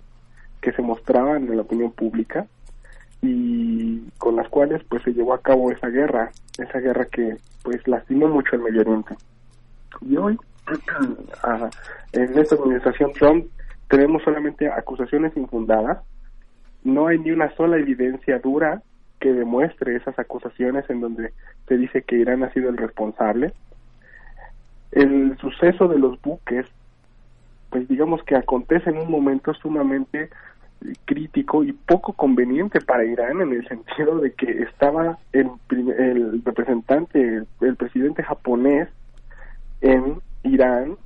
que 0.60 0.72
se 0.72 0.82
mostraban 0.82 1.48
en 1.48 1.56
la 1.56 1.62
opinión 1.62 1.90
pública 1.92 2.46
y 3.22 4.02
con 4.18 4.36
las 4.36 4.48
cuales 4.48 4.82
pues 4.88 5.02
se 5.02 5.12
llevó 5.12 5.34
a 5.34 5.40
cabo 5.40 5.70
esa 5.70 5.88
guerra, 5.88 6.30
esa 6.59 6.78
guerra 6.78 7.06
que 7.06 7.36
pues 7.62 7.86
lastimó 7.88 8.28
mucho 8.28 8.56
el 8.56 8.62
Medio 8.62 8.82
Oriente. 8.82 9.16
Y 10.00 10.16
hoy, 10.16 10.38
en 12.12 12.38
esta 12.38 12.54
administración 12.54 13.12
Trump, 13.12 13.46
tenemos 13.88 14.22
solamente 14.22 14.68
acusaciones 14.68 15.36
infundadas. 15.36 15.98
No 16.82 17.06
hay 17.06 17.18
ni 17.18 17.30
una 17.30 17.54
sola 17.56 17.76
evidencia 17.76 18.38
dura 18.38 18.82
que 19.20 19.32
demuestre 19.32 19.96
esas 19.96 20.18
acusaciones 20.18 20.88
en 20.90 21.00
donde 21.00 21.32
se 21.68 21.76
dice 21.76 22.02
que 22.02 22.16
Irán 22.16 22.42
ha 22.44 22.52
sido 22.52 22.68
el 22.70 22.76
responsable. 22.76 23.52
El 24.92 25.36
suceso 25.38 25.88
de 25.88 25.98
los 25.98 26.20
buques, 26.20 26.66
pues 27.70 27.88
digamos 27.88 28.22
que 28.24 28.36
acontece 28.36 28.90
en 28.90 28.98
un 28.98 29.10
momento 29.10 29.54
sumamente 29.54 30.30
crítico 31.06 31.64
y 31.64 31.72
poco 31.72 32.12
conveniente 32.12 32.80
para 32.80 33.04
Irán 33.04 33.40
en 33.40 33.52
el 33.52 33.66
sentido 33.66 34.18
de 34.18 34.32
que 34.32 34.62
estaba 34.62 35.18
el, 35.32 35.50
el 35.70 36.42
representante, 36.44 37.42
el 37.60 37.76
presidente 37.76 38.22
japonés 38.22 38.88
en 39.85 40.20
Irán 40.43 40.97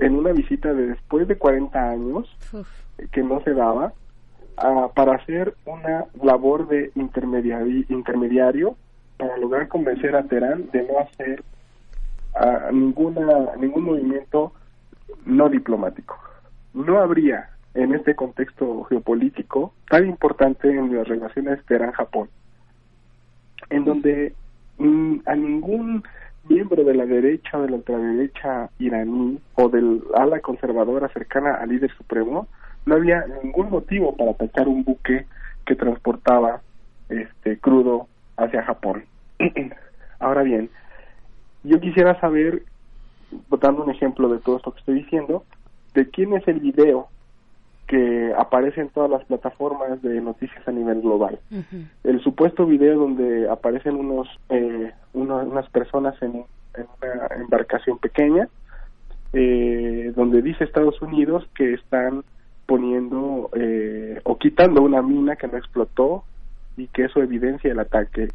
en 0.00 0.16
una 0.16 0.32
visita 0.32 0.72
de 0.74 0.88
después 0.88 1.28
de 1.28 1.38
40 1.38 1.90
años 1.90 2.36
que 3.12 3.22
no 3.22 3.40
se 3.42 3.54
daba 3.54 3.92
ah, 4.56 4.88
para 4.94 5.14
hacer 5.14 5.54
una 5.64 6.06
labor 6.20 6.66
de 6.66 6.92
intermediari- 6.94 7.86
intermediario 7.88 8.76
para 9.16 9.36
lograr 9.36 9.68
convencer 9.68 10.16
a 10.16 10.24
Teherán 10.24 10.68
de 10.72 10.82
no 10.82 10.98
hacer 10.98 11.44
ah, 12.34 12.70
ninguna 12.72 13.54
ningún 13.58 13.84
movimiento 13.84 14.52
no 15.24 15.48
diplomático. 15.48 16.18
No 16.74 16.98
habría 16.98 17.50
en 17.74 17.94
este 17.94 18.16
contexto 18.16 18.84
geopolítico 18.84 19.72
tan 19.88 20.06
importante 20.08 20.68
en 20.68 20.96
las 20.96 21.06
relaciones 21.06 21.64
Teherán-Japón, 21.66 22.28
en 23.68 23.84
donde 23.84 24.34
mm, 24.78 25.16
a 25.26 25.34
ningún 25.36 26.02
miembro 26.48 26.84
de 26.84 26.94
la 26.94 27.06
derecha 27.06 27.58
o 27.58 27.62
de 27.62 27.70
la 27.70 27.76
ultraderecha 27.76 28.70
iraní 28.78 29.38
o 29.54 29.68
del 29.68 30.02
ala 30.14 30.40
conservadora 30.40 31.08
cercana 31.08 31.54
al 31.54 31.68
líder 31.68 31.90
supremo 31.96 32.48
no 32.86 32.94
había 32.94 33.24
ningún 33.42 33.70
motivo 33.70 34.16
para 34.16 34.32
atacar 34.32 34.68
un 34.68 34.84
buque 34.84 35.26
que 35.66 35.76
transportaba 35.76 36.62
este 37.08 37.58
crudo 37.58 38.08
hacia 38.36 38.62
Japón. 38.64 39.04
Ahora 40.18 40.42
bien, 40.42 40.70
yo 41.62 41.80
quisiera 41.80 42.18
saber, 42.20 42.62
dando 43.60 43.84
un 43.84 43.90
ejemplo 43.90 44.28
de 44.28 44.38
todo 44.38 44.56
esto 44.56 44.72
que 44.72 44.80
estoy 44.80 44.94
diciendo, 45.02 45.44
de 45.94 46.08
quién 46.08 46.32
es 46.32 46.46
el 46.48 46.60
video 46.60 47.08
que 47.90 48.32
aparece 48.38 48.82
en 48.82 48.90
todas 48.90 49.10
las 49.10 49.24
plataformas 49.24 50.00
de 50.00 50.20
noticias 50.20 50.62
a 50.68 50.70
nivel 50.70 51.00
global. 51.00 51.40
El 52.04 52.20
supuesto 52.22 52.64
video 52.64 52.96
donde 52.96 53.50
aparecen 53.50 53.96
unos, 53.96 54.28
eh, 54.48 54.92
unas 55.12 55.68
personas 55.70 56.14
en, 56.22 56.44
en 56.76 56.86
una 57.02 57.26
embarcación 57.34 57.98
pequeña, 57.98 58.48
eh, 59.32 60.12
donde 60.14 60.40
dice 60.40 60.62
Estados 60.62 61.02
Unidos 61.02 61.48
que 61.56 61.74
están 61.74 62.22
poniendo 62.66 63.50
eh, 63.54 64.20
o 64.22 64.38
quitando 64.38 64.82
una 64.82 65.02
mina 65.02 65.34
que 65.34 65.48
no 65.48 65.58
explotó 65.58 66.22
y 66.76 66.86
que 66.86 67.06
eso 67.06 67.20
evidencia 67.20 67.72
el 67.72 67.80
ataque 67.80 68.28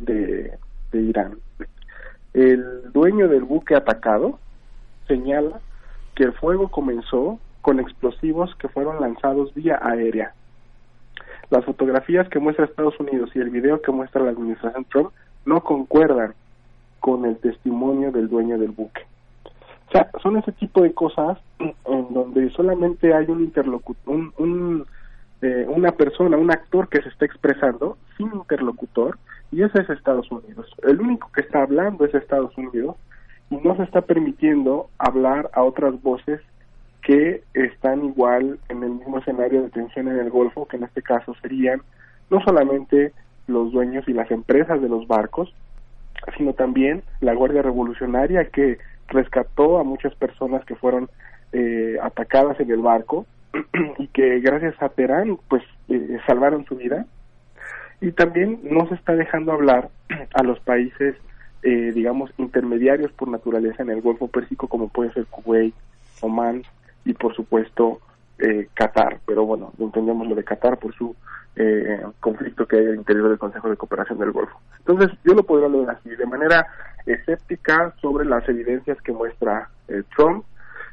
de, 0.00 0.52
de 0.92 1.00
Irán. 1.00 1.38
El 2.34 2.92
dueño 2.92 3.26
del 3.28 3.44
buque 3.44 3.74
atacado 3.74 4.38
señala 5.06 5.60
que 6.14 6.24
el 6.24 6.34
fuego 6.34 6.68
comenzó 6.68 7.40
con 7.68 7.80
explosivos 7.80 8.54
que 8.54 8.68
fueron 8.68 8.98
lanzados 8.98 9.52
vía 9.52 9.78
aérea. 9.82 10.32
Las 11.50 11.66
fotografías 11.66 12.26
que 12.30 12.38
muestra 12.38 12.64
Estados 12.64 12.98
Unidos 12.98 13.28
y 13.34 13.40
el 13.40 13.50
video 13.50 13.82
que 13.82 13.92
muestra 13.92 14.22
la 14.22 14.30
administración 14.30 14.86
Trump 14.86 15.10
no 15.44 15.62
concuerdan 15.62 16.32
con 16.98 17.26
el 17.26 17.36
testimonio 17.36 18.10
del 18.10 18.30
dueño 18.30 18.56
del 18.56 18.70
buque. 18.70 19.02
O 19.86 19.92
sea, 19.92 20.10
son 20.22 20.38
ese 20.38 20.52
tipo 20.52 20.80
de 20.80 20.94
cosas 20.94 21.36
en 21.58 21.74
donde 22.14 22.48
solamente 22.52 23.12
hay 23.12 23.26
un 23.26 23.40
interlocutor, 23.40 24.14
un, 24.14 24.32
un, 24.38 24.86
eh, 25.42 25.66
una 25.68 25.92
persona, 25.92 26.38
un 26.38 26.50
actor 26.50 26.88
que 26.88 27.02
se 27.02 27.10
está 27.10 27.26
expresando 27.26 27.98
sin 28.16 28.28
interlocutor 28.32 29.18
y 29.52 29.62
ese 29.62 29.82
es 29.82 29.90
Estados 29.90 30.30
Unidos. 30.30 30.74
El 30.84 31.02
único 31.02 31.30
que 31.34 31.42
está 31.42 31.64
hablando 31.64 32.06
es 32.06 32.14
Estados 32.14 32.56
Unidos 32.56 32.96
y 33.50 33.56
no 33.56 33.76
se 33.76 33.82
está 33.82 34.00
permitiendo 34.00 34.88
hablar 34.98 35.50
a 35.52 35.64
otras 35.64 36.00
voces 36.00 36.40
que 37.08 37.42
están 37.54 38.04
igual 38.04 38.58
en 38.68 38.82
el 38.82 38.90
mismo 38.90 39.16
escenario 39.16 39.62
de 39.62 39.70
tensión 39.70 40.08
en 40.08 40.18
el 40.18 40.28
Golfo, 40.28 40.68
que 40.68 40.76
en 40.76 40.82
este 40.82 41.00
caso 41.00 41.34
serían 41.40 41.80
no 42.28 42.38
solamente 42.42 43.14
los 43.46 43.72
dueños 43.72 44.06
y 44.08 44.12
las 44.12 44.30
empresas 44.30 44.82
de 44.82 44.90
los 44.90 45.08
barcos, 45.08 45.54
sino 46.36 46.52
también 46.52 47.02
la 47.22 47.32
Guardia 47.32 47.62
Revolucionaria 47.62 48.50
que 48.50 48.76
rescató 49.06 49.78
a 49.78 49.84
muchas 49.84 50.14
personas 50.16 50.62
que 50.66 50.74
fueron 50.74 51.08
eh, 51.54 51.96
atacadas 52.02 52.60
en 52.60 52.70
el 52.70 52.82
barco 52.82 53.24
y 53.98 54.08
que 54.08 54.40
gracias 54.40 54.74
a 54.82 54.90
Teherán 54.90 55.38
pues 55.48 55.62
eh, 55.88 56.18
salvaron 56.26 56.66
su 56.66 56.76
vida. 56.76 57.06
Y 58.02 58.12
también 58.12 58.60
no 58.64 58.86
se 58.86 58.96
está 58.96 59.14
dejando 59.14 59.52
hablar 59.52 59.88
a 60.34 60.42
los 60.42 60.60
países 60.60 61.16
eh, 61.62 61.90
digamos 61.94 62.30
intermediarios 62.36 63.12
por 63.12 63.28
naturaleza 63.28 63.82
en 63.82 63.88
el 63.88 64.02
Golfo 64.02 64.28
Pérsico 64.28 64.68
como 64.68 64.88
puede 64.88 65.10
ser 65.14 65.24
Kuwait, 65.24 65.74
Oman 66.20 66.64
y 67.04 67.14
por 67.14 67.34
supuesto 67.34 68.00
eh, 68.38 68.68
Qatar, 68.74 69.18
pero 69.26 69.44
bueno, 69.44 69.72
entendemos 69.78 70.26
lo 70.28 70.34
de 70.34 70.44
Qatar 70.44 70.78
por 70.78 70.94
su 70.94 71.14
eh, 71.56 72.00
conflicto 72.20 72.66
que 72.66 72.76
hay 72.76 72.86
al 72.86 72.94
interior 72.96 73.28
del 73.28 73.38
Consejo 73.38 73.68
de 73.68 73.76
Cooperación 73.76 74.18
del 74.18 74.30
Golfo. 74.30 74.60
Entonces, 74.78 75.10
yo 75.24 75.34
lo 75.34 75.42
podría 75.42 75.68
leer 75.68 75.90
así, 75.90 76.10
de 76.10 76.26
manera 76.26 76.66
escéptica 77.04 77.94
sobre 78.00 78.24
las 78.26 78.48
evidencias 78.48 79.00
que 79.02 79.12
muestra 79.12 79.68
eh, 79.88 80.02
Trump 80.16 80.44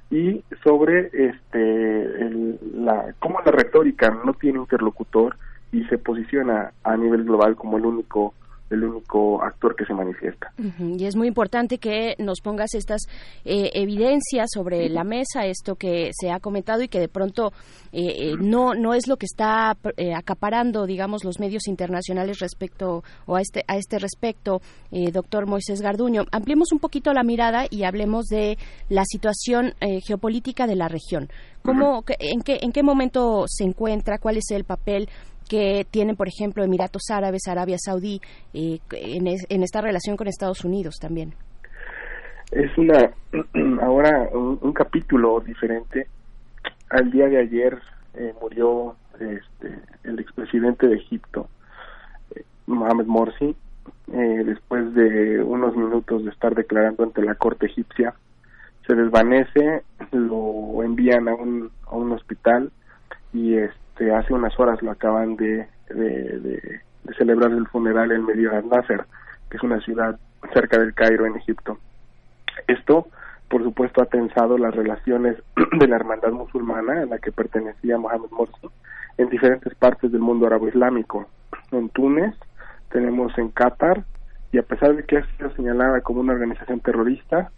y 0.09 0.43
sobre 0.63 1.09
este 1.13 2.03
el- 2.21 2.59
la 2.73 3.13
cómo 3.19 3.39
la 3.45 3.51
retórica 3.51 4.09
no 4.25 4.33
tiene 4.33 4.59
interlocutor 4.59 5.35
y 5.71 5.83
se 5.85 5.97
posiciona 5.97 6.71
a 6.83 6.95
nivel 6.95 7.25
global 7.25 7.55
como 7.55 7.77
el 7.77 7.85
único 7.85 8.33
el 8.69 8.83
único 8.83 9.43
actor 9.43 9.75
que 9.75 9.85
se 9.85 9.93
manifiesta. 9.93 10.51
Y 10.79 11.05
es 11.05 11.15
muy 11.15 11.27
importante 11.27 11.77
que 11.77 12.15
nos 12.17 12.41
pongas 12.41 12.73
estas 12.73 13.01
eh, 13.43 13.69
evidencias 13.73 14.49
sobre 14.51 14.89
la 14.89 15.03
mesa, 15.03 15.45
esto 15.45 15.75
que 15.75 16.09
se 16.13 16.31
ha 16.31 16.39
comentado 16.39 16.81
y 16.81 16.87
que 16.87 16.99
de 16.99 17.07
pronto 17.07 17.51
eh, 17.91 18.31
eh, 18.31 18.35
no 18.37 18.73
no 18.73 18.93
es 18.93 19.07
lo 19.07 19.15
que 19.15 19.25
está 19.25 19.77
eh, 19.95 20.13
acaparando, 20.13 20.85
digamos, 20.85 21.23
los 21.23 21.39
medios 21.39 21.67
internacionales 21.67 22.39
respecto 22.39 23.03
o 23.25 23.35
a 23.35 23.41
este 23.41 23.63
a 23.67 23.77
este 23.77 23.99
respecto, 23.99 24.61
doctor 25.13 25.47
Moisés 25.47 25.81
Garduño. 25.81 26.25
Ampliemos 26.31 26.71
un 26.71 26.79
poquito 26.79 27.13
la 27.13 27.23
mirada 27.23 27.65
y 27.69 27.83
hablemos 27.83 28.25
de 28.25 28.57
la 28.89 29.03
situación 29.05 29.73
geopolítica 30.05 30.67
de 30.67 30.75
la 30.75 30.87
región. 30.87 31.29
¿Cómo, 31.63 32.03
en 32.19 32.41
qué 32.41 32.59
en 32.61 32.71
qué 32.71 32.83
momento 32.83 33.45
se 33.47 33.63
encuentra? 33.63 34.19
¿Cuál 34.19 34.37
es 34.37 34.51
el 34.51 34.65
papel? 34.65 35.09
Que 35.49 35.85
tienen, 35.89 36.15
por 36.15 36.27
ejemplo, 36.27 36.63
Emiratos 36.63 37.03
Árabes, 37.11 37.47
Arabia 37.47 37.77
Saudí, 37.79 38.19
eh, 38.53 38.79
en, 38.91 39.27
es- 39.27 39.45
en 39.49 39.63
esta 39.63 39.81
relación 39.81 40.17
con 40.17 40.27
Estados 40.27 40.63
Unidos 40.65 40.95
también. 40.99 41.33
es 42.51 42.75
una 42.77 43.11
ahora 43.81 44.29
un, 44.33 44.59
un 44.61 44.73
capítulo 44.73 45.39
diferente. 45.39 46.07
Al 46.89 47.11
día 47.11 47.27
de 47.27 47.39
ayer 47.39 47.79
eh, 48.13 48.33
murió 48.41 48.95
este, 49.19 49.79
el 50.03 50.19
expresidente 50.19 50.87
de 50.87 50.95
Egipto, 50.97 51.47
eh, 52.35 52.43
Mohamed 52.67 53.05
Morsi, 53.05 53.55
eh, 54.13 54.43
después 54.45 54.93
de 54.93 55.41
unos 55.43 55.75
minutos 55.75 56.23
de 56.23 56.29
estar 56.31 56.53
declarando 56.55 57.03
ante 57.03 57.21
la 57.23 57.35
corte 57.35 57.65
egipcia. 57.65 58.13
Se 58.87 58.93
desvanece, 58.93 59.81
lo 60.11 60.83
envían 60.83 61.27
a 61.27 61.33
un, 61.33 61.71
a 61.87 61.95
un 61.95 62.11
hospital 62.11 62.71
y 63.33 63.55
este 63.55 63.75
hace 64.13 64.33
unas 64.33 64.57
horas 64.59 64.81
lo 64.81 64.91
acaban 64.91 65.35
de, 65.35 65.67
de, 65.89 66.39
de- 66.39 66.81
celebrar 67.17 67.51
el 67.51 67.67
funeral 67.67 68.11
en 68.11 68.25
Medina 68.25 68.61
Nasser, 68.61 69.05
que 69.49 69.57
es 69.57 69.63
una 69.63 69.79
ciudad 69.81 70.17
cerca 70.53 70.79
del 70.79 70.93
Cairo 70.93 71.25
en 71.25 71.35
Egipto. 71.35 71.77
Esto, 72.67 73.07
por 73.49 73.63
supuesto, 73.63 74.01
ha 74.01 74.05
tensado 74.05 74.57
las 74.57 74.73
relaciones 74.75 75.37
de 75.79 75.87
la 75.87 75.95
hermandad 75.97 76.31
musulmana 76.31 77.01
a 77.01 77.05
la 77.05 77.19
que 77.19 77.31
pertenecía 77.31 77.97
Mohamed 77.97 78.31
Morsi 78.31 78.67
en 79.17 79.29
diferentes 79.29 79.73
partes 79.75 80.11
del 80.11 80.21
mundo 80.21 80.47
árabe 80.47 80.69
islámico. 80.69 81.27
En 81.71 81.89
Túnez, 81.89 82.35
tenemos 82.89 83.37
en 83.37 83.49
Qatar, 83.49 84.03
y 84.51 84.57
a 84.57 84.63
pesar 84.63 84.95
de 84.95 85.03
que 85.03 85.17
ha 85.17 85.25
sido 85.37 85.51
señalada 85.55 86.01
como 86.01 86.21
una 86.21 86.33
organización 86.33 86.79
terrorista, 86.79 87.51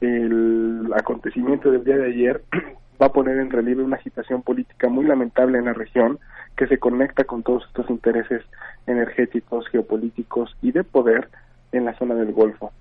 el 0.00 0.90
acontecimiento 0.94 1.70
del 1.70 1.84
día 1.84 1.96
de 1.96 2.06
ayer 2.06 2.42
va 3.00 3.06
a 3.06 3.12
poner 3.12 3.38
en 3.38 3.50
relieve 3.50 3.82
una 3.82 3.96
agitación 3.96 4.42
política 4.42 4.88
muy 4.88 5.04
lamentable 5.04 5.58
en 5.58 5.66
la 5.66 5.72
región 5.72 6.18
que 6.56 6.66
se 6.66 6.78
conecta 6.78 7.24
con 7.24 7.42
todos 7.42 7.64
estos 7.66 7.90
intereses 7.90 8.42
energéticos, 8.86 9.66
geopolíticos 9.68 10.56
y 10.62 10.72
de 10.72 10.84
poder 10.84 11.28
en 11.72 11.84
la 11.84 11.94
zona 11.94 12.14
del 12.14 12.32
Golfo. 12.32 12.72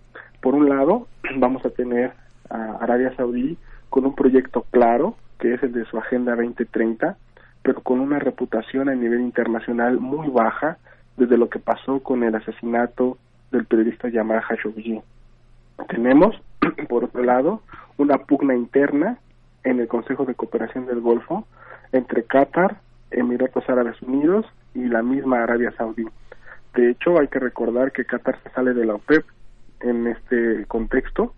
Por 0.41 0.55
un 0.55 0.69
lado, 0.69 1.07
vamos 1.37 1.65
a 1.65 1.71
tener 1.71 2.13
a 2.49 2.77
Arabia 2.81 3.15
Saudí 3.15 3.57
con 3.89 4.05
un 4.05 4.15
proyecto 4.15 4.65
claro, 4.71 5.15
que 5.39 5.53
es 5.53 5.63
el 5.63 5.71
de 5.71 5.85
su 5.85 5.97
Agenda 5.97 6.35
2030, 6.35 7.17
pero 7.61 7.81
con 7.81 7.99
una 7.99 8.19
reputación 8.19 8.89
a 8.89 8.95
nivel 8.95 9.21
internacional 9.21 9.99
muy 9.99 10.27
baja 10.29 10.77
desde 11.17 11.37
lo 11.37 11.49
que 11.49 11.59
pasó 11.59 12.01
con 12.01 12.23
el 12.23 12.35
asesinato 12.35 13.17
del 13.51 13.65
periodista 13.65 14.09
Jamal 14.11 14.41
Khashoggi. 14.41 15.01
Tenemos, 15.87 16.35
por 16.89 17.05
otro 17.05 17.23
lado, 17.23 17.61
una 17.97 18.17
pugna 18.17 18.55
interna 18.55 19.17
en 19.63 19.79
el 19.79 19.87
Consejo 19.87 20.25
de 20.25 20.35
Cooperación 20.35 20.85
del 20.85 21.01
Golfo 21.01 21.47
entre 21.91 22.23
Qatar, 22.23 22.77
Emiratos 23.11 23.69
Árabes 23.69 24.01
Unidos 24.01 24.45
y 24.73 24.85
la 24.85 25.03
misma 25.03 25.43
Arabia 25.43 25.71
Saudí. 25.77 26.05
De 26.73 26.89
hecho, 26.89 27.19
hay 27.19 27.27
que 27.27 27.39
recordar 27.39 27.91
que 27.91 28.05
Qatar 28.05 28.39
se 28.41 28.49
sale 28.49 28.73
de 28.73 28.85
la 28.85 28.95
OPEP 28.95 29.25
en 29.81 30.07
este 30.07 30.65
contexto 30.65 31.33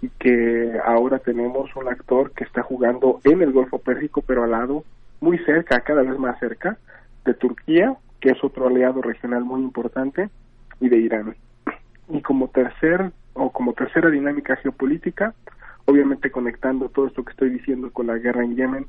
y 0.00 0.08
que 0.10 0.78
ahora 0.84 1.18
tenemos 1.18 1.74
un 1.74 1.88
actor 1.88 2.30
que 2.32 2.44
está 2.44 2.62
jugando 2.62 3.20
en 3.24 3.42
el 3.42 3.52
Golfo 3.52 3.78
Pérsico, 3.78 4.22
pero 4.22 4.44
al 4.44 4.52
lado, 4.52 4.84
muy 5.20 5.38
cerca, 5.38 5.80
cada 5.80 6.02
vez 6.02 6.16
más 6.18 6.38
cerca, 6.38 6.78
de 7.24 7.34
Turquía, 7.34 7.96
que 8.20 8.30
es 8.30 8.44
otro 8.44 8.68
aliado 8.68 9.02
regional 9.02 9.44
muy 9.44 9.60
importante, 9.60 10.30
y 10.80 10.88
de 10.88 10.98
Irán. 10.98 11.34
Y 12.08 12.22
como 12.22 12.48
tercer 12.48 13.10
o 13.34 13.50
como 13.50 13.72
tercera 13.72 14.08
dinámica 14.10 14.54
geopolítica, 14.56 15.34
obviamente 15.88 16.30
conectando 16.30 16.90
todo 16.90 17.06
esto 17.06 17.24
que 17.24 17.30
estoy 17.30 17.48
diciendo 17.48 17.90
con 17.90 18.08
la 18.08 18.18
guerra 18.18 18.44
en 18.44 18.56
Yemen 18.56 18.86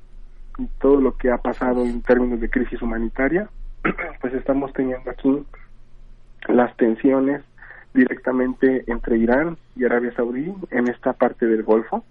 y 0.57 0.67
todo 0.81 0.99
lo 0.99 1.15
que 1.15 1.31
ha 1.31 1.37
pasado 1.37 1.85
en 1.85 2.01
términos 2.01 2.41
de 2.41 2.49
crisis 2.49 2.81
humanitaria, 2.81 3.49
pues 4.21 4.33
estamos 4.33 4.73
teniendo 4.73 5.09
aquí 5.09 5.45
las 6.49 6.75
tensiones 6.75 7.41
directamente 7.93 8.83
entre 8.87 9.17
Irán 9.17 9.57
y 9.77 9.85
Arabia 9.85 10.13
Saudí 10.13 10.53
en 10.71 10.89
esta 10.89 11.13
parte 11.13 11.45
del 11.45 11.63
Golfo, 11.63 12.03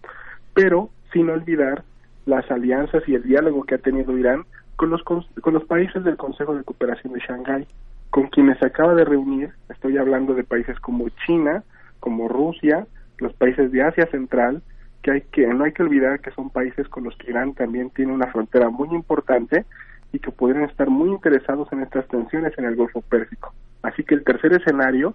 pero 0.55 0.89
sin 1.13 1.29
olvidar 1.29 1.85
las 2.25 2.51
alianzas 2.51 3.07
y 3.07 3.15
el 3.15 3.25
diálogo 3.25 3.65
que 3.65 3.75
ha 3.75 3.79
tenido 3.79 4.17
Irán 4.17 4.47
con 4.77 4.89
los 4.89 5.03
con 5.03 5.53
los 5.53 5.65
países 5.67 6.03
del 6.03 6.17
Consejo 6.17 6.55
de 6.55 6.65
Cooperación 6.65 7.13
de 7.13 7.21
Shanghái, 7.21 7.67
con 8.09 8.29
quienes 8.29 8.63
acaba 8.63 8.95
de 8.95 9.05
reunir, 9.05 9.51
estoy 9.69 9.99
hablando 9.99 10.33
de 10.33 10.45
países 10.45 10.81
como 10.81 11.11
China, 11.27 11.63
como 12.01 12.27
Rusia, 12.27 12.87
los 13.19 13.35
países 13.35 13.71
de 13.71 13.83
Asia 13.83 14.07
Central, 14.07 14.63
que 15.03 15.11
hay 15.11 15.21
que 15.23 15.47
no 15.47 15.65
hay 15.65 15.73
que 15.73 15.83
olvidar 15.83 16.21
que 16.21 16.31
son 16.33 16.51
países 16.51 16.89
con 16.89 17.05
los 17.05 17.17
que 17.17 17.31
Irán 17.31 17.55
también 17.55 17.91
tiene 17.91 18.13
una 18.13 18.27
frontera 18.27 18.69
muy 18.71 18.89
importante 18.91 19.65
y 20.13 20.19
que 20.19 20.31
podrían 20.31 20.65
estar 20.65 20.89
muy 20.89 21.11
interesados 21.11 21.69
en 21.73 21.83
estas 21.83 22.07
tensiones 22.09 22.57
en 22.59 22.65
el 22.65 22.77
Golfo 22.77 23.03
Pérsico. 23.03 23.53
Así 23.83 24.05
que 24.05 24.15
el 24.15 24.25
tercer 24.25 24.53
escenario 24.55 25.15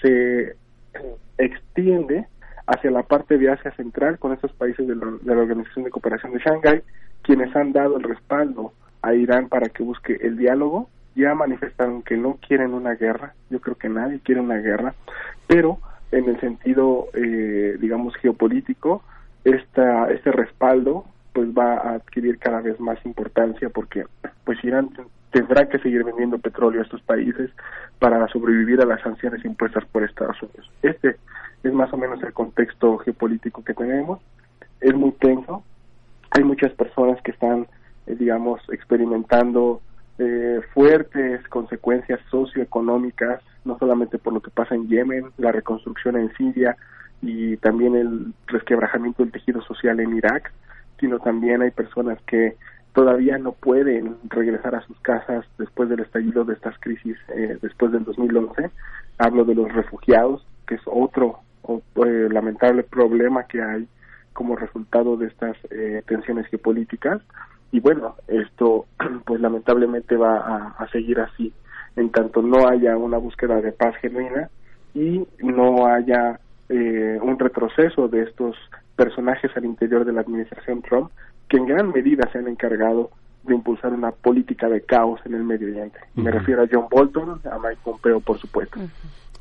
se 0.00 0.56
extiende 1.38 2.26
hacia 2.66 2.90
la 2.90 3.02
parte 3.02 3.38
de 3.38 3.50
Asia 3.50 3.72
Central 3.72 4.18
con 4.18 4.32
estos 4.32 4.52
países 4.52 4.86
de 4.86 4.96
la, 4.96 5.06
de 5.20 5.34
la 5.34 5.42
Organización 5.42 5.84
de 5.84 5.90
Cooperación 5.90 6.32
de 6.32 6.38
Shanghái 6.38 6.82
quienes 7.22 7.54
han 7.54 7.72
dado 7.72 7.96
el 7.96 8.02
respaldo 8.02 8.72
a 9.02 9.14
Irán 9.14 9.48
para 9.48 9.68
que 9.68 9.82
busque 9.82 10.18
el 10.22 10.36
diálogo 10.36 10.88
ya 11.14 11.34
manifestaron 11.34 12.02
que 12.02 12.16
no 12.16 12.38
quieren 12.46 12.74
una 12.74 12.94
guerra, 12.94 13.34
yo 13.50 13.60
creo 13.60 13.76
que 13.76 13.88
nadie 13.88 14.20
quiere 14.20 14.40
una 14.40 14.56
guerra, 14.56 14.94
pero 15.46 15.78
en 16.10 16.28
el 16.28 16.40
sentido, 16.40 17.08
eh, 17.14 17.76
digamos, 17.80 18.14
geopolítico, 18.16 19.02
esta, 19.44 20.10
este 20.10 20.32
respaldo 20.32 21.04
pues 21.32 21.48
va 21.48 21.74
a 21.74 21.94
adquirir 21.94 22.38
cada 22.38 22.60
vez 22.60 22.78
más 22.78 22.98
importancia 23.04 23.70
porque 23.70 24.04
pues 24.44 24.62
Irán 24.62 24.90
tendrá 25.30 25.68
que 25.68 25.78
seguir 25.78 26.04
vendiendo 26.04 26.38
petróleo 26.38 26.80
a 26.80 26.84
estos 26.84 27.00
países 27.02 27.50
para 27.98 28.28
sobrevivir 28.28 28.80
a 28.80 28.86
las 28.86 29.00
sanciones 29.00 29.44
impuestas 29.44 29.84
por 29.86 30.04
Estados 30.04 30.40
Unidos. 30.42 30.70
Este 30.82 31.16
es 31.62 31.72
más 31.72 31.92
o 31.92 31.96
menos 31.96 32.22
el 32.22 32.32
contexto 32.32 32.98
geopolítico 32.98 33.64
que 33.64 33.74
tenemos. 33.74 34.20
Es 34.80 34.94
muy 34.94 35.12
tenso. 35.12 35.64
Hay 36.30 36.44
muchas 36.44 36.72
personas 36.72 37.20
que 37.22 37.30
están, 37.30 37.66
eh, 38.06 38.14
digamos, 38.14 38.60
experimentando 38.70 39.80
eh, 40.18 40.60
fuertes 40.74 41.46
consecuencias 41.48 42.20
socioeconómicas, 42.30 43.40
no 43.64 43.78
solamente 43.78 44.18
por 44.18 44.34
lo 44.34 44.40
que 44.40 44.50
pasa 44.50 44.74
en 44.74 44.88
Yemen, 44.88 45.30
la 45.38 45.52
reconstrucción 45.52 46.16
en 46.16 46.32
Siria 46.34 46.76
y 47.22 47.56
también 47.58 47.94
el 47.94 48.34
resquebrajamiento 48.46 49.22
del 49.22 49.32
tejido 49.32 49.62
social 49.62 50.00
en 50.00 50.16
Irak, 50.16 50.52
sino 51.00 51.18
también 51.18 51.62
hay 51.62 51.70
personas 51.70 52.18
que 52.26 52.56
todavía 52.92 53.38
no 53.38 53.52
pueden 53.52 54.16
regresar 54.28 54.74
a 54.74 54.82
sus 54.82 54.98
casas 55.00 55.46
después 55.58 55.88
del 55.88 56.00
estallido 56.00 56.44
de 56.44 56.54
estas 56.54 56.78
crisis 56.78 57.16
eh, 57.34 57.58
después 57.62 57.92
del 57.92 58.04
2011. 58.04 58.70
Hablo 59.18 59.44
de 59.44 59.54
los 59.54 59.72
refugiados, 59.72 60.44
que 60.66 60.74
es 60.74 60.82
otro 60.84 61.40
eh, 61.68 62.28
lamentable 62.30 62.82
problema 62.82 63.44
que 63.44 63.62
hay 63.62 63.88
como 64.32 64.56
resultado 64.56 65.16
de 65.16 65.28
estas 65.28 65.56
eh, 65.70 66.02
tensiones 66.06 66.46
geopolíticas. 66.48 67.22
Y 67.70 67.80
bueno, 67.80 68.16
esto 68.28 68.86
pues 69.24 69.40
lamentablemente 69.40 70.16
va 70.16 70.36
a, 70.38 70.74
a 70.78 70.88
seguir 70.88 71.20
así 71.20 71.52
en 71.96 72.10
tanto 72.10 72.42
no 72.42 72.68
haya 72.68 72.96
una 72.96 73.18
búsqueda 73.18 73.60
de 73.60 73.72
paz 73.72 73.94
genuina 73.96 74.48
y 74.94 75.26
no 75.40 75.86
haya 75.86 76.40
eh, 76.72 77.18
un 77.22 77.38
retroceso 77.38 78.08
de 78.08 78.22
estos 78.22 78.56
personajes 78.96 79.50
al 79.56 79.64
interior 79.64 80.04
de 80.04 80.12
la 80.12 80.22
administración 80.22 80.80
Trump 80.82 81.10
que 81.48 81.58
en 81.58 81.66
gran 81.66 81.90
medida 81.90 82.28
se 82.32 82.38
han 82.38 82.48
encargado 82.48 83.10
de 83.44 83.54
impulsar 83.54 83.92
una 83.92 84.10
política 84.12 84.68
de 84.68 84.80
caos 84.82 85.20
en 85.24 85.34
el 85.34 85.42
Medio 85.44 85.68
Oriente. 85.68 85.98
Me 86.14 86.30
refiero 86.30 86.62
a 86.62 86.66
John 86.70 86.86
Bolton, 86.90 87.40
a 87.50 87.58
Mike 87.58 87.80
Pompeo, 87.84 88.20
por 88.20 88.38
supuesto. 88.38 88.78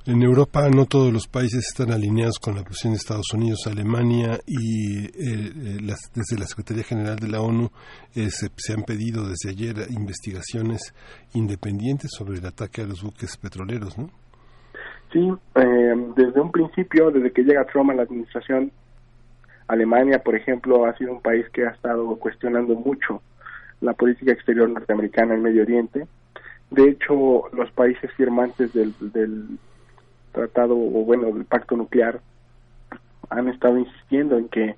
En 0.08 0.24
Europa 0.24 0.68
no 0.76 0.88
todos 0.88 1.14
los 1.14 1.28
países 1.28 1.64
están 1.68 1.92
alineados 1.92 2.40
con 2.40 2.56
la 2.56 2.64
posición 2.64 2.94
de 2.94 2.98
Estados 2.98 3.32
Unidos, 3.36 3.60
Alemania 3.68 4.40
y 4.48 5.06
eh, 5.06 5.12
eh, 5.16 5.78
las- 5.84 6.10
desde 6.16 6.40
la 6.40 6.48
Secretaría 6.48 6.84
General 6.84 7.18
de 7.18 7.28
la 7.28 7.42
ONU 7.42 7.70
eh, 8.16 8.32
se, 8.32 8.50
se 8.58 8.74
han 8.74 8.82
pedido 8.82 9.28
desde 9.30 9.52
ayer 9.52 9.76
investigaciones 9.92 10.82
independientes 11.36 12.10
sobre 12.18 12.40
el 12.40 12.46
ataque 12.48 12.82
a 12.82 12.86
los 12.88 13.04
buques 13.04 13.38
petroleros, 13.38 13.96
¿no? 14.00 14.10
Sí, 15.12 15.32
eh, 15.56 15.96
desde 16.16 16.40
un 16.40 16.52
principio, 16.52 17.12
desde 17.12 17.32
que 17.32 17.44
llega 17.44 17.66
Trump 17.66 17.92
a 17.92 17.96
la 17.96 18.04
administración, 18.04 18.72
Alemania, 19.68 20.20
por 20.20 20.36
ejemplo, 20.36 20.86
ha 20.86 20.98
sido 20.98 21.12
un 21.12 21.22
país 21.22 21.46
que 21.50 21.66
ha 21.66 21.72
estado 21.72 22.16
cuestionando 22.18 22.76
mucho 22.76 23.22
la 23.82 23.94
política 23.94 24.32
exterior 24.32 24.70
norteamericana 24.70 25.34
en 25.34 25.42
Medio 25.42 25.64
Oriente. 25.64 26.08
De 26.70 26.90
hecho, 26.90 27.44
los 27.52 27.72
países 27.72 28.12
firmantes 28.14 28.72
del, 28.74 28.94
del 29.00 29.58
tratado, 30.32 30.76
o 30.76 31.04
bueno, 31.04 31.32
del 31.32 31.46
pacto 31.46 31.76
nuclear, 31.76 32.22
han 33.30 33.50
estado 33.50 33.78
insistiendo 33.78 34.38
en 34.38 34.48
que 34.50 34.76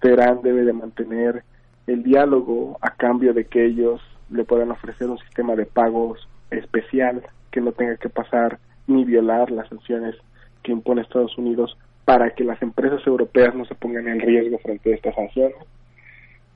Teherán 0.00 0.42
debe 0.42 0.64
de 0.64 0.72
mantener 0.72 1.44
el 1.86 2.02
diálogo 2.02 2.78
a 2.80 2.90
cambio 2.90 3.34
de 3.34 3.46
que 3.46 3.64
ellos 3.64 4.00
le 4.30 4.44
puedan 4.44 4.70
ofrecer 4.70 5.08
un 5.08 5.18
sistema 5.18 5.56
de 5.56 5.66
pagos 5.66 6.28
especial 6.50 7.22
que 7.50 7.60
no 7.60 7.72
tenga 7.72 7.96
que 7.96 8.08
pasar 8.08 8.58
ni 8.86 9.04
violar 9.04 9.50
las 9.50 9.68
sanciones 9.68 10.14
que 10.62 10.72
impone 10.72 11.02
Estados 11.02 11.36
Unidos 11.38 11.76
para 12.04 12.30
que 12.30 12.44
las 12.44 12.60
empresas 12.62 13.00
europeas 13.06 13.54
no 13.54 13.64
se 13.64 13.74
pongan 13.74 14.08
en 14.08 14.20
riesgo 14.20 14.58
frente 14.58 14.92
a 14.92 14.96
estas 14.96 15.14
sanciones. 15.14 15.56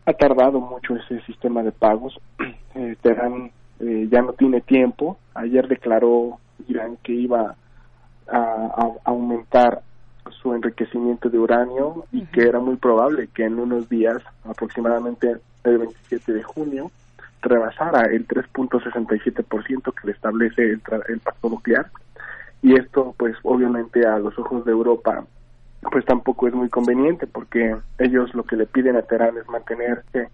Ha 0.06 0.12
tardado 0.12 0.60
mucho 0.60 0.96
ese 0.96 1.20
sistema 1.22 1.62
de 1.62 1.72
pagos. 1.72 2.18
Eh, 2.78 2.94
Teherán 3.00 3.50
eh, 3.80 4.06
ya 4.10 4.20
no 4.20 4.34
tiene 4.34 4.60
tiempo. 4.60 5.16
Ayer 5.32 5.66
declaró 5.66 6.38
Irán 6.68 6.98
que 7.02 7.14
iba 7.14 7.54
a, 8.30 8.36
a 8.38 8.92
aumentar 9.04 9.80
su 10.42 10.52
enriquecimiento 10.54 11.30
de 11.30 11.38
uranio 11.38 12.04
y 12.12 12.26
que 12.26 12.42
era 12.42 12.60
muy 12.60 12.76
probable 12.76 13.28
que 13.32 13.44
en 13.44 13.58
unos 13.58 13.88
días, 13.88 14.18
aproximadamente 14.44 15.36
el 15.64 15.78
27 15.78 16.34
de 16.34 16.42
junio, 16.42 16.90
rebasara 17.40 18.02
el 18.12 18.28
3.67% 18.28 19.94
que 19.94 20.06
le 20.06 20.12
establece 20.12 20.62
el, 20.62 20.82
tra- 20.82 21.02
el 21.08 21.20
pacto 21.20 21.48
nuclear. 21.48 21.86
Y 22.62 22.74
esto, 22.74 23.14
pues 23.18 23.36
obviamente 23.42 24.06
a 24.06 24.18
los 24.18 24.38
ojos 24.38 24.64
de 24.64 24.72
Europa, 24.72 25.24
pues 25.90 26.04
tampoco 26.04 26.48
es 26.48 26.54
muy 26.54 26.68
conveniente 26.68 27.26
porque 27.26 27.76
ellos 27.98 28.34
lo 28.34 28.44
que 28.44 28.56
le 28.56 28.66
piden 28.66 28.96
a 28.96 29.02
Teherán 29.02 29.36
es 29.36 29.48
mantenerse 29.48 30.28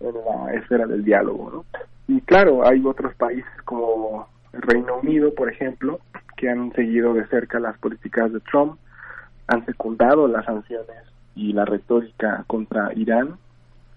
en 0.00 0.14
la 0.26 0.54
esfera 0.54 0.86
del 0.86 1.04
diálogo, 1.04 1.50
¿no? 1.50 1.64
Y 2.06 2.20
claro, 2.22 2.66
hay 2.66 2.82
otros 2.84 3.14
países 3.14 3.62
como 3.64 4.28
el 4.52 4.62
Reino 4.62 4.98
Unido, 4.98 5.34
por 5.34 5.50
ejemplo, 5.50 6.00
que 6.36 6.48
han 6.48 6.72
seguido 6.72 7.14
de 7.14 7.26
cerca 7.26 7.58
las 7.60 7.76
políticas 7.78 8.32
de 8.32 8.40
Trump, 8.40 8.78
han 9.46 9.64
secundado 9.66 10.28
las 10.28 10.44
sanciones 10.44 10.96
y 11.34 11.52
la 11.52 11.64
retórica 11.64 12.44
contra 12.46 12.92
Irán 12.94 13.36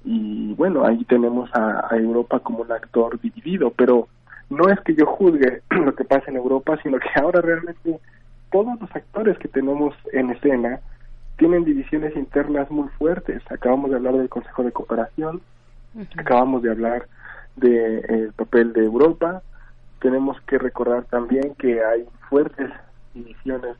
y 0.09 0.53
bueno, 0.53 0.85
ahí 0.85 1.03
tenemos 1.03 1.49
a, 1.53 1.85
a 1.91 1.97
Europa 1.97 2.39
como 2.39 2.59
un 2.59 2.71
actor 2.71 3.19
dividido, 3.19 3.71
pero 3.71 4.07
no 4.49 4.69
es 4.69 4.80
que 4.82 4.95
yo 4.95 5.06
juzgue 5.06 5.61
lo 5.69 5.95
que 5.95 6.03
pasa 6.03 6.30
en 6.30 6.38
Europa, 6.38 6.78
sino 6.84 6.99
que 6.99 7.10
ahora 7.15 7.41
realmente 7.41 7.99
todos 8.52 8.80
los 8.80 8.95
actores 8.95 9.38
que 9.38 9.48
tenemos 9.48 9.95
en 10.14 10.32
escena 10.32 10.80
tienen 11.38 11.65
divisiones 11.65 12.15
internas 12.15 12.69
muy 12.72 12.88
fuertes. 12.98 13.44
Acabamos 13.52 13.91
de 13.91 13.98
hablar 13.98 14.15
del 14.15 14.30
Consejo 14.30 14.64
de 14.64 14.72
Cooperación, 14.72 15.41
acabamos 16.18 16.64
de 16.64 16.72
hablar 16.72 17.07
del 17.56 18.32
papel 18.36 18.74
de 18.74 18.86
Europa. 18.86 19.44
Tenemos 19.99 20.40
que 20.41 20.57
recordar 20.57 21.06
también 21.06 21.53
que 21.56 21.84
hay 21.84 22.06
fuertes 22.30 22.72
divisiones 23.14 23.78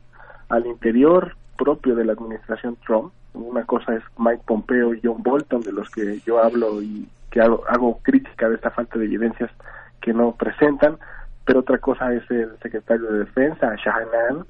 al 0.48 0.66
interior 0.66 1.36
propio 1.56 1.94
de 1.94 2.04
la 2.04 2.12
administración 2.12 2.76
Trump. 2.86 3.12
Una 3.34 3.64
cosa 3.64 3.94
es 3.94 4.02
Mike 4.18 4.42
Pompeo 4.46 4.94
y 4.94 5.00
John 5.02 5.22
Bolton, 5.22 5.60
de 5.62 5.72
los 5.72 5.90
que 5.90 6.20
yo 6.24 6.42
hablo 6.42 6.80
y 6.82 7.08
que 7.30 7.40
hago, 7.40 7.64
hago 7.68 7.98
crítica 8.02 8.48
de 8.48 8.54
esta 8.54 8.70
falta 8.70 8.98
de 8.98 9.04
evidencias 9.04 9.50
que 10.00 10.12
no 10.12 10.32
presentan, 10.32 10.98
pero 11.44 11.60
otra 11.60 11.78
cosa 11.78 12.12
es 12.12 12.30
el 12.30 12.58
secretario 12.62 13.10
de 13.10 13.18
Defensa, 13.20 13.74
Shahnan, 13.76 14.44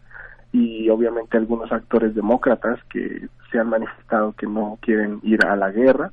y 0.52 0.88
obviamente 0.88 1.36
algunos 1.36 1.70
actores 1.70 2.14
demócratas 2.14 2.82
que 2.90 3.28
se 3.50 3.58
han 3.58 3.68
manifestado 3.68 4.32
que 4.32 4.46
no 4.46 4.78
quieren 4.80 5.20
ir 5.22 5.44
a 5.44 5.56
la 5.56 5.70
guerra. 5.70 6.10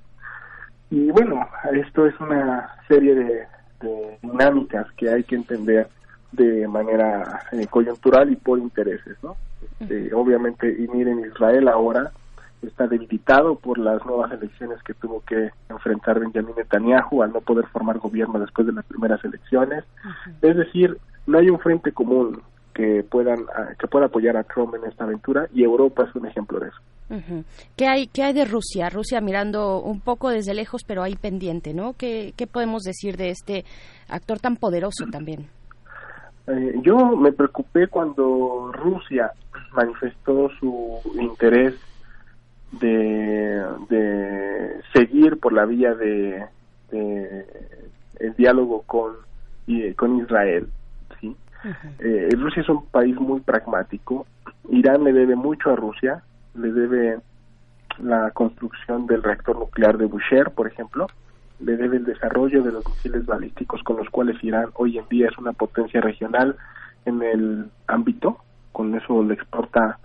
Y 0.90 1.10
bueno, 1.12 1.48
esto 1.74 2.06
es 2.06 2.20
una 2.20 2.70
serie 2.88 3.16
de, 3.16 3.48
de 3.82 4.20
dinámicas 4.22 4.88
que 4.98 5.10
hay 5.10 5.24
que 5.24 5.36
entender 5.36 5.88
de 6.32 6.68
manera 6.68 7.42
eh, 7.52 7.66
coyuntural 7.68 8.32
y 8.32 8.36
por 8.36 8.60
intereses, 8.60 9.18
¿no? 9.24 9.38
Eh, 9.90 10.12
obviamente, 10.14 10.70
y 10.70 10.88
miren, 10.88 11.20
Israel 11.26 11.68
ahora 11.68 12.12
está 12.62 12.88
debilitado 12.88 13.56
por 13.56 13.78
las 13.78 14.04
nuevas 14.06 14.32
elecciones 14.32 14.82
que 14.84 14.94
tuvo 14.94 15.22
que 15.22 15.52
enfrentar 15.70 16.20
Benjamin 16.20 16.56
Netanyahu 16.56 17.24
al 17.24 17.34
no 17.34 17.42
poder 17.42 17.68
formar 17.68 18.00
gobierno 18.00 18.40
después 18.40 18.68
de 18.68 18.74
las 18.74 18.86
primeras 18.86 19.24
elecciones. 19.24 19.84
Es 20.42 20.56
decir, 20.56 20.98
no 21.28 21.38
hay 21.38 21.50
un 21.50 21.60
frente 21.60 21.92
común 21.92 22.42
que 22.74 23.06
puedan 23.10 23.46
ah, 23.56 23.70
que 23.80 23.88
pueda 23.88 24.08
apoyar 24.08 24.36
a 24.36 24.44
Trump 24.44 24.76
en 24.76 24.90
esta 24.90 25.06
aventura 25.06 25.48
y 25.54 25.64
Europa 25.64 26.06
es 26.08 26.16
un 26.16 26.28
ejemplo 26.28 26.60
de 26.60 26.68
eso. 26.68 26.78
¿Qué 27.76 27.88
hay, 27.88 28.08
¿Qué 28.08 28.24
hay 28.24 28.34
de 28.34 28.46
Rusia? 28.46 28.90
Rusia 28.90 29.22
mirando 29.22 29.80
un 29.80 30.02
poco 30.02 30.30
desde 30.30 30.56
lejos, 30.56 30.84
pero 30.86 31.04
ahí 31.04 31.16
pendiente, 31.16 31.74
¿no? 31.74 31.94
¿Qué, 31.94 32.34
qué 32.36 32.48
podemos 32.48 32.82
decir 32.82 33.16
de 33.16 33.30
este 33.30 33.64
actor 34.10 34.40
tan 34.40 34.56
poderoso 34.56 35.06
también? 35.12 35.48
Eh, 36.48 36.74
yo 36.82 36.98
me 37.16 37.32
preocupé 37.32 37.88
cuando 37.88 38.72
Rusia 38.74 39.32
manifestó 39.74 40.50
su 40.60 41.00
interés 41.20 41.76
de, 42.72 43.64
de 43.90 44.82
seguir 44.94 45.40
por 45.40 45.54
la 45.54 45.66
vía 45.66 45.94
de, 45.94 46.46
de 46.92 47.46
el 48.20 48.34
diálogo 48.36 48.82
con 48.84 49.14
y, 49.68 49.94
con 49.94 50.20
Israel 50.20 50.68
sí 51.20 51.36
Eh, 51.98 52.30
Rusia 52.38 52.62
es 52.62 52.70
un 52.70 52.86
país 52.86 53.16
muy 53.20 53.40
pragmático. 53.40 54.28
Irán 54.70 55.04
le 55.04 55.14
debe 55.14 55.36
mucho 55.36 55.72
a 55.72 55.76
Rusia 55.76 56.22
le 56.54 56.72
debe 56.72 57.20
la 57.98 58.30
construcción 58.32 59.08
del 59.08 59.24
reactor 59.24 59.58
nuclear 59.58 59.98
de 59.98 60.06
Bushehr 60.06 60.52
por 60.52 60.68
ejemplo 60.68 61.08
le 61.60 61.78
debe 61.78 61.98
el 61.98 62.06
desarrollo 62.06 62.62
de 62.62 62.72
los 62.72 62.86
misiles 62.88 63.26
balísticos 63.26 63.82
con 63.84 63.98
los 63.98 64.10
cuales 64.10 64.44
Irán 64.44 64.70
hoy 64.76 64.98
en 64.98 65.08
día 65.08 65.28
es 65.32 65.38
una 65.38 65.54
potencia 65.54 66.02
regional 66.02 66.56
en 67.06 67.22
el 67.24 67.66
ámbito 67.88 68.38
con 68.72 68.94
eso 68.96 69.24
le 69.24 69.34
exporta 69.36 69.98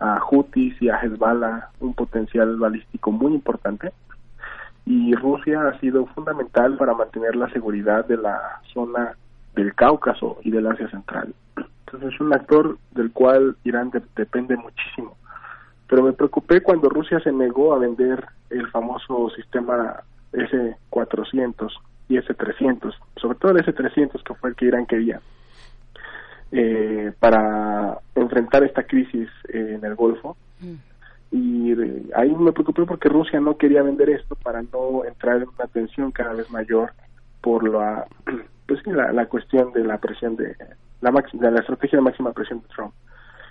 a 0.00 0.20
Houthis 0.20 0.80
y 0.80 0.88
a 0.88 0.96
Hezbollah 0.98 1.70
un 1.80 1.94
potencial 1.94 2.56
balístico 2.56 3.10
muy 3.10 3.34
importante 3.34 3.92
y 4.86 5.14
Rusia 5.14 5.68
ha 5.68 5.78
sido 5.80 6.06
fundamental 6.06 6.76
para 6.76 6.94
mantener 6.94 7.36
la 7.36 7.50
seguridad 7.50 8.06
de 8.06 8.16
la 8.16 8.60
zona 8.72 9.12
del 9.54 9.74
Cáucaso 9.74 10.38
y 10.44 10.50
del 10.50 10.66
Asia 10.66 10.88
Central. 10.90 11.34
Entonces 11.56 12.14
es 12.14 12.20
un 12.20 12.32
actor 12.34 12.78
del 12.92 13.10
cual 13.12 13.56
Irán 13.64 13.90
de- 13.90 14.02
depende 14.16 14.56
muchísimo. 14.56 15.16
Pero 15.88 16.02
me 16.02 16.12
preocupé 16.12 16.62
cuando 16.62 16.88
Rusia 16.88 17.18
se 17.20 17.32
negó 17.32 17.74
a 17.74 17.78
vender 17.78 18.24
el 18.50 18.66
famoso 18.70 19.30
sistema 19.30 20.02
S-400 20.32 21.70
y 22.08 22.16
S-300, 22.18 22.94
sobre 23.16 23.38
todo 23.38 23.52
el 23.52 23.58
S-300 23.60 24.22
que 24.22 24.34
fue 24.34 24.50
el 24.50 24.56
que 24.56 24.66
Irán 24.66 24.86
quería, 24.86 25.20
eh, 26.52 27.12
para 27.18 27.98
enfrentar 28.14 28.64
esta 28.64 28.82
crisis 28.84 29.28
eh, 29.48 29.74
en 29.76 29.84
el 29.84 29.94
Golfo. 29.94 30.36
Y 31.30 31.72
eh, 31.72 32.02
ahí 32.16 32.34
me 32.34 32.52
preocupé 32.52 32.84
porque 32.84 33.08
Rusia 33.08 33.38
no 33.40 33.56
quería 33.56 33.82
vender 33.82 34.08
esto 34.10 34.34
para 34.34 34.62
no 34.62 35.04
entrar 35.04 35.36
en 35.36 35.48
una 35.48 35.66
tensión 35.66 36.10
cada 36.10 36.32
vez 36.32 36.50
mayor 36.50 36.92
por 37.42 37.68
la 37.68 38.06
pues 38.66 38.86
la, 38.86 39.12
la 39.12 39.26
cuestión 39.26 39.72
de 39.72 39.84
la 39.84 39.98
presión 39.98 40.36
de 40.36 40.56
la 41.00 41.10
máxima, 41.10 41.46
de 41.46 41.52
la 41.52 41.60
estrategia 41.60 41.98
de 41.98 42.04
máxima 42.04 42.32
presión 42.32 42.60
de 42.60 42.68
Trump. 42.68 42.92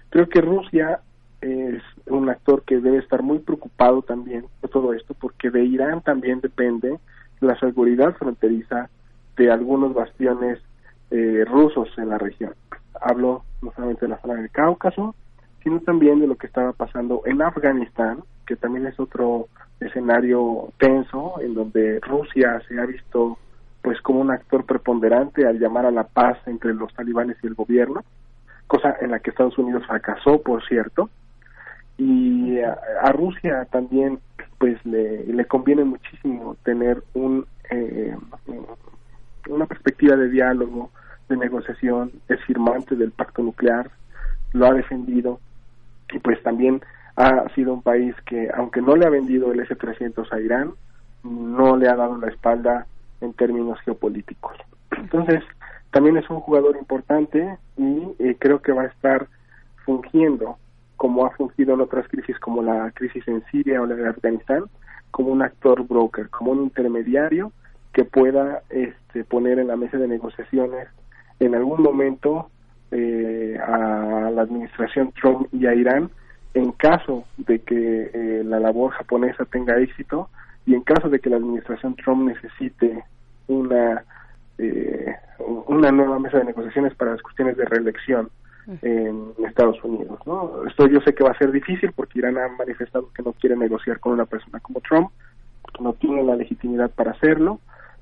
Creo 0.10 0.28
que 0.28 0.41
Rusia 0.41 0.99
es 1.41 1.84
un 2.07 2.30
actor 2.30 2.64
que 2.64 2.80
debe 2.80 2.98
estar 2.98 3.22
muy 3.22 3.40
preocupado 3.40 4.02
también 4.02 4.45
de 4.61 4.68
todo 4.68 4.94
esto 4.94 5.14
porque 5.14 5.52
de 5.52 5.64
Irán 5.64 6.02
también 6.02 6.41
depende 6.41 6.98
la 7.40 7.57
seguridad 7.60 8.15
fronteriza 8.15 8.90
de 9.36 9.52
algunos 9.52 9.94
bastiones 9.94 10.60
eh, 11.11 11.45
rusos 11.48 11.90
en 11.98 12.10
la 12.10 12.18
región. 12.18 12.53
Hablo 13.02 13.44
no 13.61 13.72
solamente 13.74 14.06
de 14.06 14.10
la 14.10 14.22
zona 14.22 14.36
del 14.36 14.52
Cáucaso, 14.52 15.15
sino 15.64 15.80
también 15.82 16.19
de 16.19 16.28
lo 16.28 16.36
que 16.36 16.48
estaba 16.48 16.74
pasando 16.74 17.22
en 17.26 17.41
Afganistán, 17.41 18.24
que 18.45 18.56
también 18.56 18.88
es 18.88 18.99
otro 18.99 19.48
escenario 19.80 20.69
tenso 20.78 21.40
en 21.41 21.53
donde 21.53 21.99
Rusia 21.99 22.61
se 22.68 22.80
ha 22.80 22.86
visto 22.86 23.38
pues 23.82 24.02
como 24.02 24.19
un 24.19 24.32
actor 24.32 24.65
preponderante 24.65 25.45
al 25.45 25.60
llamar 25.60 25.86
a 25.86 25.91
la 25.91 26.03
paz 26.03 26.38
entre 26.45 26.74
los 26.74 26.94
talibanes 26.94 27.38
y 27.41 27.48
el 27.48 27.53
gobierno, 27.53 28.03
cosa 28.68 28.95
en 29.02 29.11
la 29.11 29.19
que 29.19 29.30
Estados 29.30 29.57
Unidos 29.57 29.86
fracasó, 29.88 30.41
por 30.41 30.65
cierto, 30.68 31.10
y 31.98 32.60
a, 32.60 33.11
Rusia 33.11 33.65
también 33.72 34.19
pues 34.60 34.84
le, 34.86 35.26
le 35.26 35.45
conviene 35.45 35.84
muchísimo 35.84 36.56
tener 36.64 37.02
un 37.14 37.45
eh, 37.69 38.15
una 39.49 39.65
perspectiva 39.65 40.15
de 40.15 40.30
diálogo, 40.30 40.91
de 41.29 41.37
negociación, 41.37 42.11
es 42.27 42.43
firmante 42.45 42.95
del 42.95 43.11
pacto 43.11 43.41
nuclear, 43.41 43.89
lo 44.53 44.65
ha 44.65 44.73
defendido 44.73 45.39
y 46.11 46.19
pues 46.19 46.41
también 46.43 46.81
ha 47.15 47.49
sido 47.55 47.73
un 47.73 47.81
país 47.81 48.15
que 48.25 48.49
aunque 48.55 48.81
no 48.81 48.95
le 48.95 49.05
ha 49.05 49.09
vendido 49.09 49.51
el 49.51 49.59
S-300 49.59 50.31
a 50.31 50.39
Irán, 50.39 50.73
no 51.23 51.75
le 51.75 51.89
ha 51.89 51.95
dado 51.95 52.17
la 52.17 52.27
espalda 52.27 52.85
en 53.21 53.33
términos 53.33 53.79
geopolíticos. 53.81 54.55
Entonces, 54.91 55.43
también 55.91 56.17
es 56.17 56.29
un 56.29 56.39
jugador 56.39 56.77
importante 56.77 57.57
y 57.75 58.03
eh, 58.19 58.37
creo 58.39 58.61
que 58.61 58.71
va 58.71 58.83
a 58.83 58.87
estar 58.87 59.27
fungiendo 59.85 60.57
como 60.95 61.25
ha 61.25 61.31
fungido 61.31 61.75
en 61.75 61.81
otras 61.81 62.07
crisis 62.07 62.37
como 62.39 62.61
la 62.63 62.91
crisis 62.91 63.27
en 63.27 63.43
Siria 63.51 63.81
o 63.81 63.85
la 63.85 63.95
de 63.95 64.09
Afganistán, 64.09 64.65
como 65.11 65.29
un 65.29 65.41
actor 65.41 65.87
broker, 65.87 66.29
como 66.29 66.51
un 66.51 66.63
intermediario 66.63 67.51
que 67.93 68.03
pueda 68.03 68.63
este, 68.69 69.23
poner 69.23 69.59
en 69.59 69.67
la 69.67 69.75
mesa 69.75 69.97
de 69.97 70.07
negociaciones 70.07 70.87
en 71.39 71.55
algún 71.55 71.81
momento 71.81 72.49
eh, 72.91 73.57
a 73.61 74.31
la 74.31 74.41
administración 74.41 75.11
Trump 75.19 75.47
y 75.51 75.65
a 75.65 75.76
Irán 75.76 76.09
en 76.53 76.72
caso 76.72 77.26
de 77.38 77.59
que 77.59 78.11
eh, 78.14 78.43
la 78.43 78.59
labor 78.59 78.91
japonesa 78.91 79.45
tenga 79.45 79.77
éxito 79.77 80.30
y 80.65 80.73
en 80.73 80.81
caso 80.81 81.09
de 81.09 81.19
que 81.19 81.30
la 81.30 81.38
administración 81.38 81.95
Trump 81.95 82.27
necesite 82.27 83.03
una 83.47 84.03
eh, 84.57 85.15
una 85.68 85.91
nueva 85.91 86.19
mesa 86.19 86.39
de 86.39 86.45
negociaciones 86.45 86.95
para 86.95 87.11
las 87.11 87.22
cuestiones 87.22 87.57
de 87.57 87.65
reelección 87.65 88.30
en 88.81 89.34
Estados 89.47 89.81
Unidos. 89.84 90.19
¿no? 90.26 90.65
Esto 90.68 90.88
yo 90.88 90.99
sé 91.01 91.14
que 91.14 91.23
va 91.23 91.31
a 91.31 91.38
ser 91.38 91.51
difícil 91.51 91.91
porque 91.93 92.19
Irán 92.19 92.38
ha 92.38 92.47
manifestado 92.49 93.09
que 93.14 93.23
no 93.23 93.34
quiere 93.34 93.55
negociar 93.55 93.99
con 93.99 94.14
una 94.14 94.26
persona 94.26 94.59
como 94.59 94.81
Trump, 94.81 95.09
porque 95.61 95.84
no 95.84 95.93
tiene 95.93 96.23
la 96.23 96.35
legitimidad 96.35 96.91
para 96.91 97.11
hacerlo. 97.11 97.59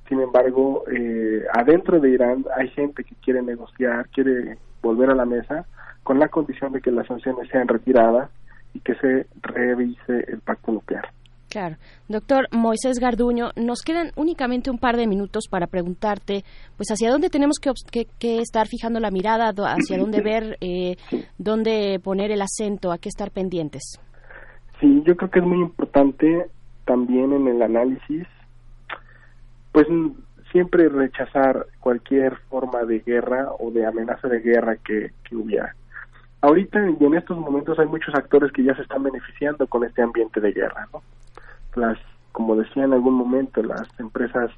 Sin 0.08 0.20
embargo, 0.20 0.84
eh, 0.92 1.42
adentro 1.52 1.98
de 2.00 2.10
Irán 2.10 2.44
hay 2.56 2.68
gente 2.70 3.02
que 3.04 3.14
quiere 3.16 3.42
negociar, 3.42 4.08
quiere 4.10 4.58
volver 4.82 5.10
a 5.10 5.14
la 5.14 5.24
mesa 5.24 5.66
con 6.04 6.18
la 6.20 6.28
condición 6.28 6.72
de 6.72 6.80
que 6.80 6.92
las 6.92 7.06
sanciones 7.08 7.48
sean 7.50 7.66
retiradas 7.66 8.30
y 8.74 8.80
que 8.80 8.94
se 8.96 9.26
revise 9.42 10.24
el 10.28 10.40
pacto 10.40 10.70
nuclear. 10.72 11.08
Claro. 11.48 11.76
Doctor 12.08 12.46
Moisés 12.52 12.98
Garduño, 13.00 13.50
nos 13.56 13.82
quedan 13.82 14.10
únicamente 14.16 14.70
un 14.70 14.78
par 14.78 14.96
de 14.96 15.06
minutos 15.06 15.44
para 15.48 15.66
preguntarte, 15.68 16.42
pues, 16.76 16.88
hacia 16.90 17.10
dónde 17.10 17.30
tenemos 17.30 17.58
que, 17.60 17.70
que- 17.90 18.06
que 18.18 18.38
estar 18.40 18.66
fijando 18.66 18.98
la 19.00 19.10
mirada, 19.10 19.52
hacia 19.56 19.96
dónde 19.98 20.20
ver, 20.22 20.56
eh, 20.60 20.96
dónde 21.38 21.98
poner 22.02 22.30
el 22.32 22.42
acento, 22.42 22.92
a 22.92 22.98
qué 22.98 23.08
estar 23.08 23.30
pendientes. 23.30 23.98
Sí, 24.80 25.02
yo 25.06 25.16
creo 25.16 25.30
que 25.30 25.38
es 25.38 25.44
muy 25.46 25.58
importante 25.60 26.46
también 26.84 27.32
en 27.32 27.46
el 27.48 27.62
análisis, 27.62 28.26
pues 29.76 29.88
siempre 30.52 30.88
rechazar 30.88 31.66
cualquier 31.80 32.34
forma 32.48 32.84
de 32.84 33.00
guerra 33.00 33.48
o 33.58 33.70
de 33.70 33.84
amenaza 33.84 34.26
de 34.26 34.40
guerra 34.40 34.76
que, 34.76 35.12
que 35.22 35.36
hubiera. 35.36 35.76
Ahorita 36.40 36.78
y 36.98 37.04
en 37.04 37.14
estos 37.14 37.36
momentos 37.36 37.78
hay 37.78 37.84
muchos 37.84 38.14
actores 38.14 38.50
que 38.52 38.64
ya 38.64 38.74
se 38.74 38.80
están 38.80 39.02
beneficiando 39.02 39.66
con 39.66 39.84
este 39.84 40.00
ambiente 40.00 40.40
de 40.40 40.52
guerra, 40.52 40.88
¿no? 40.94 41.02
Las, 41.74 41.98
como 42.32 42.56
decía 42.56 42.84
en 42.84 42.94
algún 42.94 43.12
momento, 43.12 43.62
las 43.62 43.86
empresas 44.00 44.50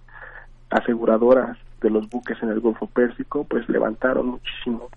aseguradoras 0.71 1.59
de 1.81 1.91
los 1.91 2.09
buques 2.09 2.41
en 2.41 2.51
el 2.51 2.61
Golfo 2.61 2.87
Pérsico, 2.87 3.43
pues 3.43 3.69
levantaron 3.69 4.29
muchísimo 4.29 4.89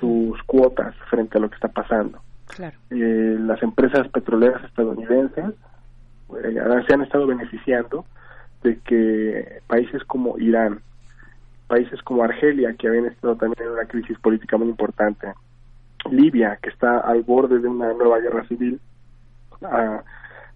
sus 0.00 0.42
cuotas 0.44 0.94
frente 1.10 1.36
a 1.36 1.42
lo 1.42 1.50
que 1.50 1.56
está 1.56 1.68
pasando 1.68 2.22
Claro. 2.46 2.78
eh, 2.88 3.36
las 3.38 3.62
empresas 3.62 4.08
petroleras 4.08 4.64
estadounidenses 4.64 5.44
eh, 6.42 6.84
se 6.88 6.94
han 6.94 7.02
estado 7.02 7.26
beneficiando 7.26 8.06
de 8.62 8.78
que 8.80 9.60
países 9.66 10.02
como 10.04 10.38
Irán, 10.38 10.80
países 11.66 12.02
como 12.02 12.22
Argelia, 12.22 12.74
que 12.74 12.88
habían 12.88 13.06
estado 13.06 13.36
también 13.36 13.66
en 13.66 13.72
una 13.72 13.86
crisis 13.86 14.18
política 14.18 14.56
muy 14.56 14.68
importante, 14.68 15.32
Libia, 16.10 16.58
que 16.62 16.70
está 16.70 16.98
al 16.98 17.22
borde 17.22 17.58
de 17.58 17.68
una 17.68 17.92
nueva 17.92 18.18
guerra 18.18 18.46
civil, 18.46 18.80
ah, 19.62 20.02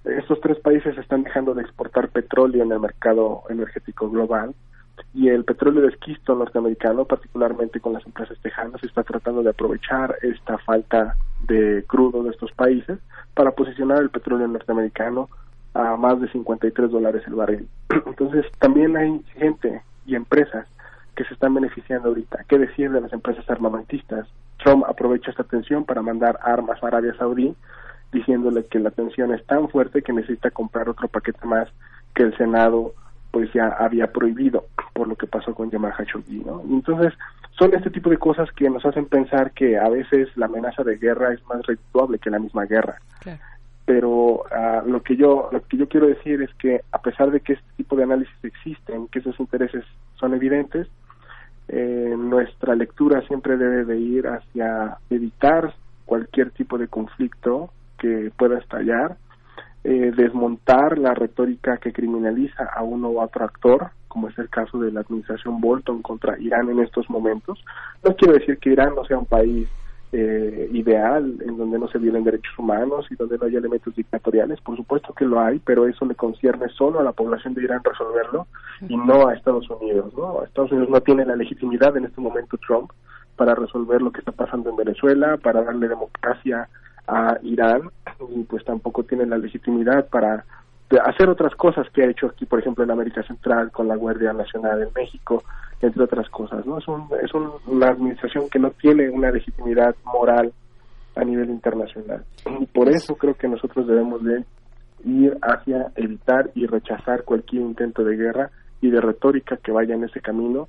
estos 0.05 0.41
tres 0.41 0.59
países 0.61 0.97
están 0.99 1.25
dejando 1.25 1.55
de 1.55 1.63
exportar 1.63 2.09
petróleo 2.11 2.63
en 2.63 2.73
el 2.73 2.81
mercado 2.81 3.43
energético 3.49 4.09
global 4.09 4.55
y 5.13 5.29
el 5.29 5.45
petróleo 5.45 5.83
de 5.83 5.89
esquisto 5.89 6.35
norteamericano, 6.35 7.05
particularmente 7.05 7.81
con 7.81 7.93
las 7.93 8.07
empresas 8.07 8.39
tejanas, 8.41 8.83
está 8.85 9.03
tratando 9.03 9.43
de 9.43 9.51
aprovechar 9.51 10.17
esta 10.23 10.59
falta 10.59 11.17
de 11.47 11.85
crudo 11.87 12.23
de 12.23 12.31
estos 12.31 12.53
países 12.53 12.99
para 13.35 13.51
posicionar 13.51 14.03
el 14.03 14.11
petróleo 14.11 14.49
norteamericano 14.49 15.29
a 15.77 15.97
más 15.97 16.21
de 16.21 16.29
53 16.29 16.91
dólares 16.91 17.23
el 17.27 17.35
barril. 17.35 17.69
Entonces, 18.07 18.47
también 18.59 18.97
hay 18.97 19.21
gente 19.35 19.83
y 20.07 20.15
empresas 20.15 20.67
que 21.15 21.25
se 21.25 21.35
están 21.35 21.55
beneficiando 21.55 22.09
ahorita. 22.09 22.45
¿Qué 22.49 22.59
decir 22.59 22.91
de 22.91 23.01
las 23.01 23.13
empresas 23.13 23.49
armamentistas? 23.51 24.27
Trump 24.63 24.85
aprovecha 24.87 25.31
esta 25.31 25.45
tensión 25.45 25.85
para 25.85 26.03
mandar 26.03 26.39
armas 26.43 26.83
a 26.83 26.89
Arabia 26.89 27.15
Saudí, 27.19 27.55
diciéndole 28.13 28.65
que 28.67 28.79
la 28.79 28.91
tensión 28.91 29.33
es 29.35 29.45
tan 29.47 29.69
fuerte 29.69 30.03
que 30.03 30.13
necesita 30.13 30.51
comprar 30.51 30.89
otro 30.89 31.09
paquete 31.09 31.47
más 31.47 31.69
que 32.15 32.23
el 32.23 32.37
Senado 32.37 32.95
pues 33.37 33.53
ya 33.53 33.69
había 33.69 34.07
prohibido 34.07 34.65
por 34.95 35.09
lo 35.09 35.15
que 35.15 35.27
pasó 35.27 35.55
con 35.55 35.71
Jamal 35.71 35.93
Khashoggi, 35.93 36.39
¿no? 36.39 36.63
Entonces, 36.71 37.13
son 37.59 37.75
este 37.75 37.91
tipo 37.91 38.09
de 38.09 38.17
cosas 38.17 38.51
que 38.53 38.71
nos 38.71 38.87
hacen 38.87 39.05
pensar 39.05 39.51
que 39.51 39.77
a 39.77 39.91
veces 39.91 40.35
la 40.37 40.47
amenaza 40.47 40.83
de 40.83 40.97
guerra 40.97 41.35
es 41.35 41.45
más 41.47 41.61
redituable 41.67 42.19
que 42.19 42.31
la 42.31 42.39
misma 42.39 42.65
guerra. 42.65 42.99
Pero 43.87 44.43
ah, 44.51 44.83
lo 44.85 45.03
que 45.03 45.17
yo 45.17 45.49
lo 45.53 45.63
que 45.63 45.77
yo 45.77 45.89
quiero 45.89 46.09
decir 46.09 46.43
es 46.43 46.53
que 46.57 46.83
a 46.93 47.01
pesar 47.01 47.31
de 47.31 47.41
que 47.41 47.55
este 47.55 47.67
tipo 47.77 47.97
de 47.97 48.03
análisis 48.03 48.35
existen, 48.43 49.09
que 49.09 49.21
esos 49.21 49.39
intereses 49.41 49.85
son 50.17 50.35
evidentes, 50.35 50.89
eh, 51.69 52.15
nuestra 52.17 52.75
lectura 52.75 53.23
siempre 53.27 53.57
debe 53.57 53.85
de 53.85 53.99
ir 53.99 54.27
hacia 54.27 54.99
evitar 55.09 55.75
cualquier 56.05 56.51
tipo 56.51 56.79
de 56.79 56.89
conflicto 56.89 57.71
que 57.99 58.31
pueda 58.37 58.59
estallar, 58.59 59.17
eh, 59.85 60.13
desmontar 60.17 60.99
la 60.99 61.15
retórica 61.15 61.79
que 61.79 61.93
criminaliza 61.93 62.65
a 62.65 62.83
uno 62.83 63.11
u 63.11 63.21
otro 63.21 63.45
actor, 63.45 63.91
como 64.09 64.29
es 64.29 64.39
el 64.39 64.49
caso 64.49 64.79
de 64.79 64.93
la 64.93 65.01
administración 65.01 65.61
Bolton 65.61 66.03
contra 66.03 66.39
Irán 66.39 66.71
en 66.71 66.81
estos 66.81 67.09
momentos. 67.11 67.63
No 68.05 68.15
quiero 68.15 68.35
decir 68.35 68.59
que 68.59 68.71
Irán 68.71 68.95
no 68.95 69.05
sea 69.05 69.19
un 69.19 69.27
país 69.27 69.69
eh, 70.19 70.71
ideal 70.73 71.37
en 71.45 71.59
donde 71.59 71.79
no 71.79 71.89
se 71.89 71.99
violen 71.99 72.25
derechos 72.25 72.59
humanos 72.59 73.07
y 73.11 73.17
donde 73.17 73.37
no 73.37 73.45
haya 73.45 73.59
elementos 73.59 73.95
dictatoriales, 73.95 74.59
por 74.63 74.75
supuesto 74.75 75.13
que 75.13 75.27
lo 75.27 75.39
hay, 75.41 75.59
pero 75.59 75.87
eso 75.87 76.07
le 76.07 76.15
concierne 76.15 76.71
solo 76.71 77.01
a 77.01 77.03
la 77.03 77.13
población 77.13 77.53
de 77.53 77.65
Irán 77.65 77.85
resolverlo 77.85 78.47
y 78.89 78.97
no 78.97 79.29
a 79.29 79.35
Estados 79.35 79.69
Unidos, 79.69 80.15
¿no? 80.17 80.43
Estados 80.43 80.73
Unidos 80.73 80.89
no 80.89 81.03
tiene 81.03 81.27
la 81.27 81.37
legitimidad 81.37 81.95
en 81.99 82.07
este 82.07 82.23
momento 82.23 82.57
Trump 82.67 82.93
para 83.37 83.55
resolver 83.55 84.01
lo 84.01 84.11
que 84.11 84.21
está 84.21 84.33
pasando 84.33 84.71
en 84.71 84.77
Venezuela, 84.77 85.37
para 85.37 85.63
darle 85.63 85.87
democracia 85.87 86.67
a 87.07 87.37
Irán 87.43 87.91
y 88.35 88.43
pues 88.45 88.65
tampoco 88.65 89.03
tiene 89.03 89.27
la 89.27 89.37
legitimidad 89.37 90.09
para 90.09 90.47
de 90.91 91.01
hacer 91.01 91.29
otras 91.29 91.55
cosas 91.57 91.89
que 91.91 92.03
ha 92.05 92.11
hecho 92.11 92.27
aquí, 92.27 92.47
por 92.47 92.61
ejemplo, 92.61 92.85
en 92.85 92.91
América 92.93 93.23
Central 93.25 93.71
con 93.73 93.89
la 93.89 93.97
Guardia 93.97 94.33
Nacional 94.33 94.83
en 94.83 94.89
México, 94.95 95.43
entre 95.81 96.05
otras 96.05 96.29
cosas, 96.31 96.65
¿no? 96.65 96.79
Es, 96.79 96.87
un, 96.89 97.09
es 97.23 97.35
un- 97.35 97.51
una 97.67 97.89
administración 97.89 98.49
que 98.49 98.59
no 98.59 98.71
tiene 98.71 99.11
una 99.11 99.31
legitimidad 99.31 99.95
moral 100.05 100.53
a 101.17 101.25
nivel 101.25 101.51
internacional. 101.51 102.25
Y 102.61 102.67
por 102.67 102.89
eso 102.89 103.17
creo 103.17 103.35
que 103.35 103.49
nosotros 103.49 103.87
debemos 103.87 104.23
de 104.23 104.45
ir 105.05 105.37
hacia 105.43 105.91
evitar 105.97 106.51
y 106.55 106.67
rechazar 106.67 107.25
cualquier 107.25 107.63
intento 107.63 108.05
de 108.05 108.17
guerra 108.17 108.51
y 108.81 108.91
de 108.91 109.01
retórica 109.01 109.57
que 109.57 109.73
vaya 109.73 109.95
en 109.95 110.05
ese 110.05 110.21
camino, 110.21 110.69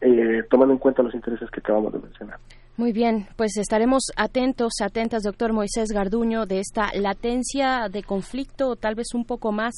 eh, 0.00 0.42
tomando 0.50 0.72
en 0.72 0.78
cuenta 0.78 1.02
los 1.02 1.14
intereses 1.14 1.50
que 1.50 1.60
acabamos 1.60 1.92
de 1.92 1.98
mencionar. 2.00 2.38
Muy 2.76 2.92
bien, 2.92 3.26
pues 3.36 3.58
estaremos 3.58 4.04
atentos, 4.16 4.72
atentas, 4.82 5.22
doctor 5.22 5.52
Moisés 5.52 5.90
Garduño, 5.92 6.46
de 6.46 6.60
esta 6.60 6.88
latencia 6.94 7.88
de 7.92 8.02
conflicto, 8.02 8.74
tal 8.74 8.94
vez 8.94 9.08
un 9.12 9.26
poco 9.26 9.52
más, 9.52 9.74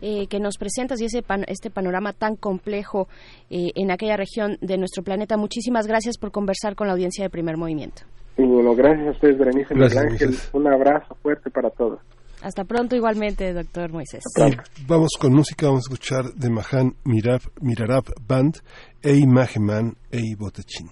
eh, 0.00 0.26
que 0.28 0.40
nos 0.40 0.56
presentas 0.56 0.98
y 1.02 1.04
ese 1.04 1.22
pan- 1.22 1.44
este 1.46 1.68
panorama 1.70 2.14
tan 2.14 2.36
complejo 2.36 3.06
eh, 3.50 3.70
en 3.74 3.90
aquella 3.90 4.16
región 4.16 4.56
de 4.62 4.78
nuestro 4.78 5.02
planeta. 5.02 5.36
Muchísimas 5.36 5.86
gracias 5.86 6.16
por 6.16 6.30
conversar 6.30 6.74
con 6.74 6.86
la 6.86 6.94
audiencia 6.94 7.22
de 7.24 7.28
Primer 7.28 7.58
Movimiento. 7.58 8.02
Y 8.38 8.44
bueno, 8.44 8.74
gracias 8.74 9.08
a 9.08 9.10
ustedes, 9.10 9.36
Berenice 9.38 9.74
Gracias, 9.74 10.04
Ángel. 10.04 10.28
Moisés. 10.28 10.50
Un 10.54 10.66
abrazo 10.72 11.16
fuerte 11.20 11.50
para 11.50 11.68
todos. 11.70 11.98
Hasta 12.40 12.64
pronto 12.64 12.96
igualmente, 12.96 13.52
doctor 13.52 13.92
Moisés. 13.92 14.22
Y 14.38 14.84
vamos 14.86 15.10
con 15.20 15.34
música, 15.34 15.66
vamos 15.66 15.82
a 15.86 15.92
escuchar 15.92 16.24
de 16.34 16.48
Mahan 16.48 16.94
Mirab, 17.04 17.40
Mirarab 17.60 18.04
Band, 18.26 18.58
Ei 19.02 19.26
Maheman, 19.26 19.96
Ei 20.12 20.34
Botechin. 20.38 20.88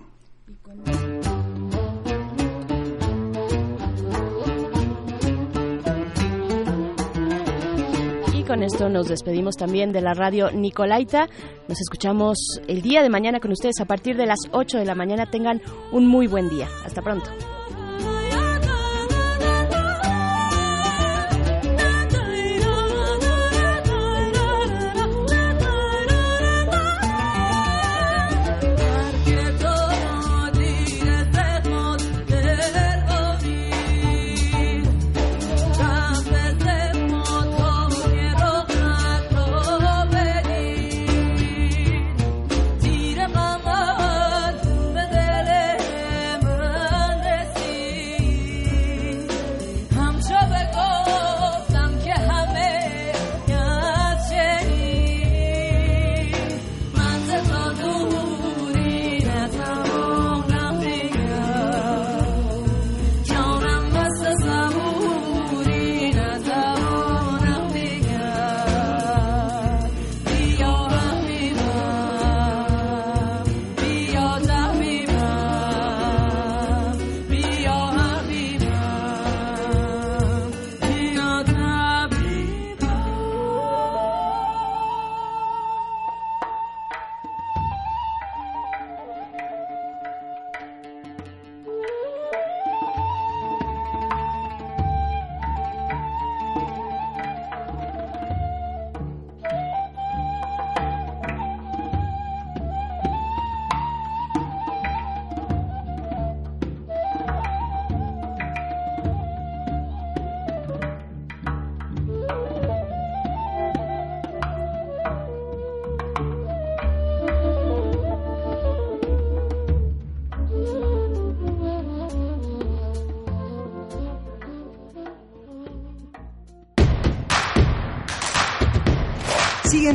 Con 8.57 8.63
esto 8.63 8.89
nos 8.89 9.09
despedimos 9.09 9.55
también 9.57 9.93
de 9.93 10.01
la 10.01 10.15
radio 10.15 10.51
Nicolaita. 10.51 11.29
Nos 11.69 11.79
escuchamos 11.79 12.39
el 12.67 12.81
día 12.81 13.03
de 13.03 13.11
mañana 13.11 13.39
con 13.39 13.53
ustedes 13.53 13.83
a 13.83 13.85
partir 13.85 14.17
de 14.17 14.25
las 14.25 14.39
8 14.51 14.79
de 14.79 14.87
la 14.87 14.95
mañana. 14.95 15.27
Tengan 15.27 15.61
un 15.93 16.07
muy 16.07 16.27
buen 16.27 16.49
día. 16.49 16.67
Hasta 16.83 17.03
pronto. 17.03 17.29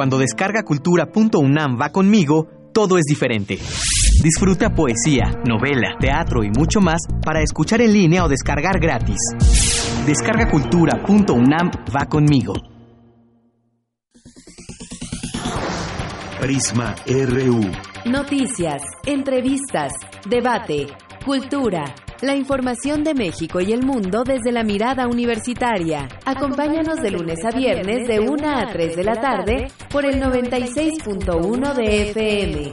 Cuando 0.00 0.16
descarga 0.16 0.62
cultura.unam 0.62 1.78
va 1.78 1.90
conmigo, 1.90 2.48
todo 2.72 2.96
es 2.96 3.04
diferente. 3.04 3.58
Disfruta 4.22 4.70
poesía, 4.70 5.30
novela, 5.46 5.90
teatro 6.00 6.42
y 6.42 6.48
mucho 6.48 6.80
más 6.80 7.02
para 7.22 7.42
escuchar 7.42 7.82
en 7.82 7.92
línea 7.92 8.24
o 8.24 8.28
descargar 8.30 8.80
gratis. 8.80 9.18
Descarga 10.06 10.50
cultura.unam 10.50 11.70
va 11.94 12.06
conmigo. 12.06 12.54
Prisma 16.40 16.94
RU. 17.06 17.60
Noticias, 18.06 18.80
entrevistas, 19.04 19.92
debate, 20.26 20.86
cultura. 21.26 21.84
La 22.22 22.36
información 22.36 23.02
de 23.02 23.14
México 23.14 23.62
y 23.62 23.72
el 23.72 23.82
mundo 23.82 24.24
desde 24.24 24.52
la 24.52 24.62
mirada 24.62 25.08
universitaria. 25.08 26.06
Acompáñanos 26.26 27.00
de 27.00 27.12
lunes 27.12 27.38
a 27.46 27.50
viernes 27.50 28.06
de 28.06 28.20
1 28.20 28.46
a 28.46 28.70
3 28.70 28.94
de 28.94 29.04
la 29.04 29.18
tarde 29.18 29.68
por 29.90 30.04
el 30.04 30.20
96.1 30.20 31.74
de 31.74 32.10
FM. 32.10 32.72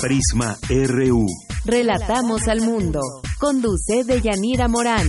Prisma 0.00 0.56
RU. 0.70 1.26
Relatamos 1.66 2.48
al 2.48 2.62
mundo. 2.62 3.00
Conduce 3.38 4.04
Deyanira 4.04 4.66
Morán. 4.68 5.06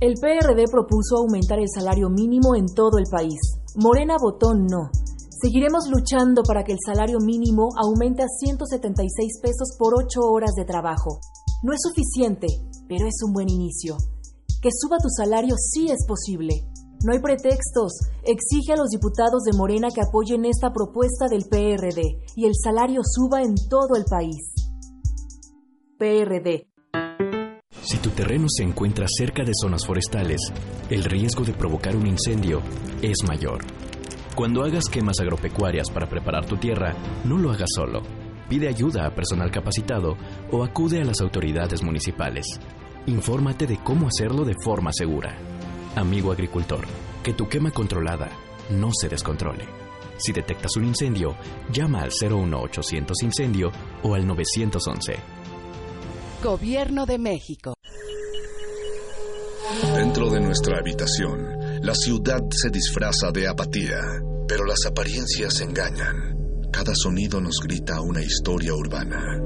El 0.00 0.14
PRD 0.14 0.66
propuso 0.70 1.16
aumentar 1.16 1.58
el 1.58 1.68
salario 1.68 2.10
mínimo 2.10 2.54
en 2.54 2.66
todo 2.66 2.98
el 2.98 3.06
país. 3.10 3.40
Morena 3.74 4.14
votó 4.20 4.54
no. 4.54 4.88
Seguiremos 5.40 5.88
luchando 5.88 6.42
para 6.42 6.64
que 6.64 6.72
el 6.72 6.78
salario 6.84 7.18
mínimo 7.18 7.70
aumente 7.82 8.22
a 8.22 8.28
176 8.28 9.40
pesos 9.40 9.74
por 9.78 9.94
8 9.94 10.20
horas 10.20 10.52
de 10.54 10.66
trabajo. 10.66 11.20
No 11.62 11.72
es 11.72 11.80
suficiente, 11.80 12.46
pero 12.86 13.06
es 13.06 13.22
un 13.24 13.32
buen 13.32 13.48
inicio. 13.48 13.96
Que 14.60 14.68
suba 14.70 14.98
tu 14.98 15.08
salario 15.08 15.54
sí 15.56 15.88
es 15.90 16.04
posible. 16.06 16.66
No 17.06 17.14
hay 17.14 17.20
pretextos. 17.20 18.00
Exige 18.24 18.74
a 18.74 18.76
los 18.76 18.90
diputados 18.90 19.44
de 19.44 19.56
Morena 19.56 19.88
que 19.88 20.02
apoyen 20.02 20.44
esta 20.44 20.74
propuesta 20.74 21.26
del 21.28 21.46
PRD 21.48 22.02
y 22.36 22.44
el 22.44 22.52
salario 22.54 23.00
suba 23.02 23.40
en 23.40 23.54
todo 23.70 23.96
el 23.96 24.04
país. 24.04 24.52
PRD. 25.96 26.66
Si 27.82 27.96
tu 27.96 28.10
terreno 28.10 28.46
se 28.50 28.62
encuentra 28.62 29.06
cerca 29.08 29.42
de 29.42 29.52
zonas 29.54 29.86
forestales, 29.86 30.40
el 30.90 31.02
riesgo 31.04 31.44
de 31.44 31.54
provocar 31.54 31.96
un 31.96 32.06
incendio 32.06 32.60
es 33.00 33.16
mayor. 33.26 33.64
Cuando 34.40 34.64
hagas 34.64 34.88
quemas 34.88 35.20
agropecuarias 35.20 35.90
para 35.90 36.08
preparar 36.08 36.46
tu 36.46 36.56
tierra, 36.56 36.94
no 37.24 37.36
lo 37.36 37.50
hagas 37.50 37.68
solo. 37.76 38.00
Pide 38.48 38.68
ayuda 38.68 39.04
a 39.04 39.14
personal 39.14 39.50
capacitado 39.50 40.16
o 40.50 40.64
acude 40.64 40.98
a 40.98 41.04
las 41.04 41.20
autoridades 41.20 41.82
municipales. 41.82 42.46
Infórmate 43.04 43.66
de 43.66 43.76
cómo 43.76 44.08
hacerlo 44.08 44.46
de 44.46 44.54
forma 44.64 44.94
segura. 44.94 45.36
Amigo 45.94 46.32
agricultor, 46.32 46.86
que 47.22 47.34
tu 47.34 47.50
quema 47.50 47.70
controlada 47.70 48.30
no 48.70 48.88
se 48.98 49.10
descontrole. 49.10 49.66
Si 50.16 50.32
detectas 50.32 50.74
un 50.76 50.86
incendio, 50.86 51.36
llama 51.70 52.00
al 52.00 52.10
01800 52.10 53.22
incendio 53.22 53.70
o 54.02 54.14
al 54.14 54.26
911. 54.26 55.16
Gobierno 56.42 57.04
de 57.04 57.18
México. 57.18 57.74
Dentro 59.94 60.30
de 60.30 60.40
nuestra 60.40 60.78
habitación, 60.78 61.46
la 61.82 61.94
ciudad 61.94 62.40
se 62.50 62.70
disfraza 62.70 63.30
de 63.32 63.46
apatía, 63.46 63.98
pero 64.50 64.64
las 64.64 64.84
apariencias 64.84 65.60
engañan. 65.60 66.36
Cada 66.72 66.92
sonido 66.92 67.40
nos 67.40 67.60
grita 67.62 68.00
una 68.00 68.20
historia 68.20 68.74
urbana. 68.74 69.38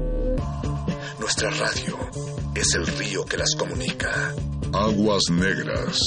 Nuestra 1.19 1.51
radio 1.51 1.95
es 2.55 2.73
el 2.73 2.87
río 2.87 3.23
que 3.23 3.37
las 3.37 3.53
comunica. 3.55 4.33
Aguas 4.73 5.25
Negras. 5.29 5.99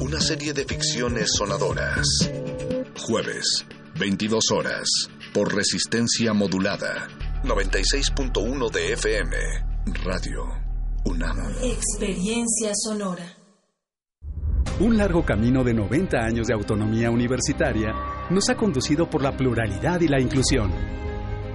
Una 0.00 0.20
serie 0.20 0.52
de 0.52 0.64
ficciones 0.64 1.32
sonadoras. 1.36 2.06
Jueves, 2.96 3.66
22 3.98 4.52
horas, 4.52 4.88
por 5.34 5.52
resistencia 5.52 6.32
modulada. 6.32 7.08
96.1 7.42 8.70
de 8.70 8.92
FM. 8.92 9.36
Radio 10.04 10.44
UNAM. 11.06 11.38
Experiencia 11.64 12.70
sonora. 12.72 13.34
Un 14.78 14.96
largo 14.96 15.24
camino 15.24 15.64
de 15.64 15.74
90 15.74 16.18
años 16.18 16.46
de 16.46 16.54
autonomía 16.54 17.10
universitaria 17.10 17.92
nos 18.30 18.48
ha 18.50 18.56
conducido 18.56 19.08
por 19.08 19.22
la 19.22 19.36
pluralidad 19.36 20.00
y 20.00 20.08
la 20.08 20.20
inclusión 20.20 20.70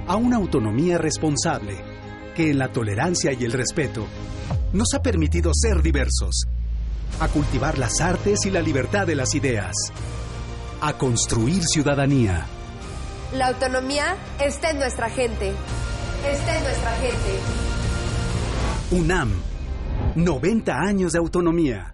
a 0.08 0.16
una 0.16 0.38
autonomía 0.38 0.98
responsable 0.98 1.78
que 2.36 2.50
en 2.50 2.58
la 2.58 2.72
tolerancia 2.72 3.32
y 3.32 3.44
el 3.46 3.54
respeto 3.54 4.06
nos 4.74 4.94
ha 4.96 5.02
permitido 5.02 5.52
ser 5.54 5.82
diversos, 5.82 6.46
a 7.20 7.28
cultivar 7.28 7.78
las 7.78 8.02
artes 8.02 8.46
y 8.46 8.50
la 8.50 8.62
libertad 8.62 9.06
de 9.06 9.16
las 9.16 9.36
ideas, 9.36 9.74
a 10.82 10.98
construir 10.98 11.64
ciudadanía. 11.64 12.46
La 13.34 13.48
autonomía 13.48 14.16
está 14.40 14.72
en 14.72 14.80
nuestra 14.80 15.10
gente. 15.10 15.54
Está 16.28 16.58
en 16.58 16.64
nuestra 16.64 16.92
gente. 16.98 17.40
UNAM, 18.92 19.32
90 20.16 20.74
años 20.74 21.12
de 21.14 21.20
autonomía. 21.20 21.93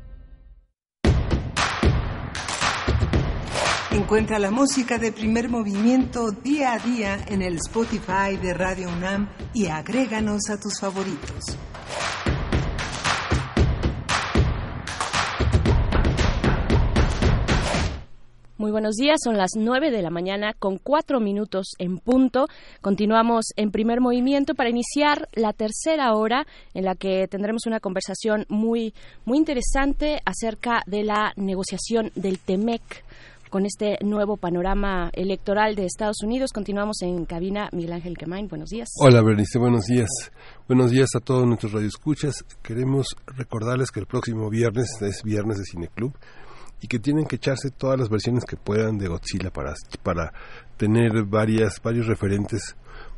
Encuentra 4.09 4.39
la 4.39 4.49
música 4.49 4.97
de 4.97 5.11
primer 5.11 5.49
movimiento 5.49 6.31
día 6.31 6.73
a 6.73 6.79
día 6.79 7.19
en 7.27 7.43
el 7.43 7.57
Spotify 7.57 8.37
de 8.41 8.55
Radio 8.55 8.89
UNAM 8.89 9.29
y 9.53 9.67
agréganos 9.67 10.49
a 10.49 10.59
tus 10.59 10.79
favoritos. 10.79 11.55
Muy 18.57 18.71
buenos 18.71 18.95
días, 18.95 19.19
son 19.23 19.37
las 19.37 19.51
9 19.55 19.91
de 19.91 20.01
la 20.01 20.09
mañana 20.09 20.53
con 20.57 20.79
cuatro 20.79 21.19
minutos 21.19 21.75
en 21.77 21.99
punto. 21.99 22.47
Continuamos 22.81 23.45
en 23.57 23.69
primer 23.69 24.01
movimiento 24.01 24.55
para 24.55 24.71
iniciar 24.71 25.29
la 25.33 25.53
tercera 25.53 26.15
hora 26.15 26.47
en 26.73 26.83
la 26.83 26.95
que 26.95 27.27
tendremos 27.27 27.67
una 27.67 27.79
conversación 27.79 28.47
muy, 28.49 28.95
muy 29.23 29.37
interesante 29.37 30.19
acerca 30.25 30.81
de 30.87 31.03
la 31.03 31.31
negociación 31.35 32.11
del 32.15 32.39
TEMEC 32.39 33.05
con 33.49 33.65
este 33.65 33.97
nuevo 34.03 34.37
panorama 34.37 35.09
electoral 35.13 35.75
de 35.75 35.85
Estados 35.85 36.21
Unidos. 36.23 36.51
Continuamos 36.53 37.01
en 37.01 37.25
cabina. 37.25 37.69
Miguel 37.71 37.93
Ángel 37.93 38.17
Quemain, 38.17 38.47
buenos 38.47 38.69
días. 38.69 38.89
Hola, 38.99 39.21
Bernice, 39.21 39.59
buenos 39.59 39.85
días. 39.85 40.09
Buenos 40.67 40.91
días 40.91 41.09
a 41.15 41.19
todos 41.19 41.45
nuestros 41.47 41.73
radioescuchas. 41.73 42.45
Queremos 42.61 43.15
recordarles 43.25 43.91
que 43.91 43.99
el 43.99 44.05
próximo 44.05 44.49
viernes 44.49 44.87
es 45.01 45.23
viernes 45.23 45.57
de 45.57 45.63
Cineclub 45.65 46.13
y 46.81 46.87
que 46.87 46.99
tienen 46.99 47.25
que 47.25 47.37
echarse 47.37 47.71
todas 47.71 47.99
las 47.99 48.09
versiones 48.09 48.45
que 48.45 48.55
puedan 48.55 48.97
de 48.97 49.07
Godzilla 49.07 49.51
para, 49.51 49.73
para 50.03 50.31
tener 50.77 51.23
varias, 51.25 51.81
varios 51.83 52.07
referentes 52.07 52.75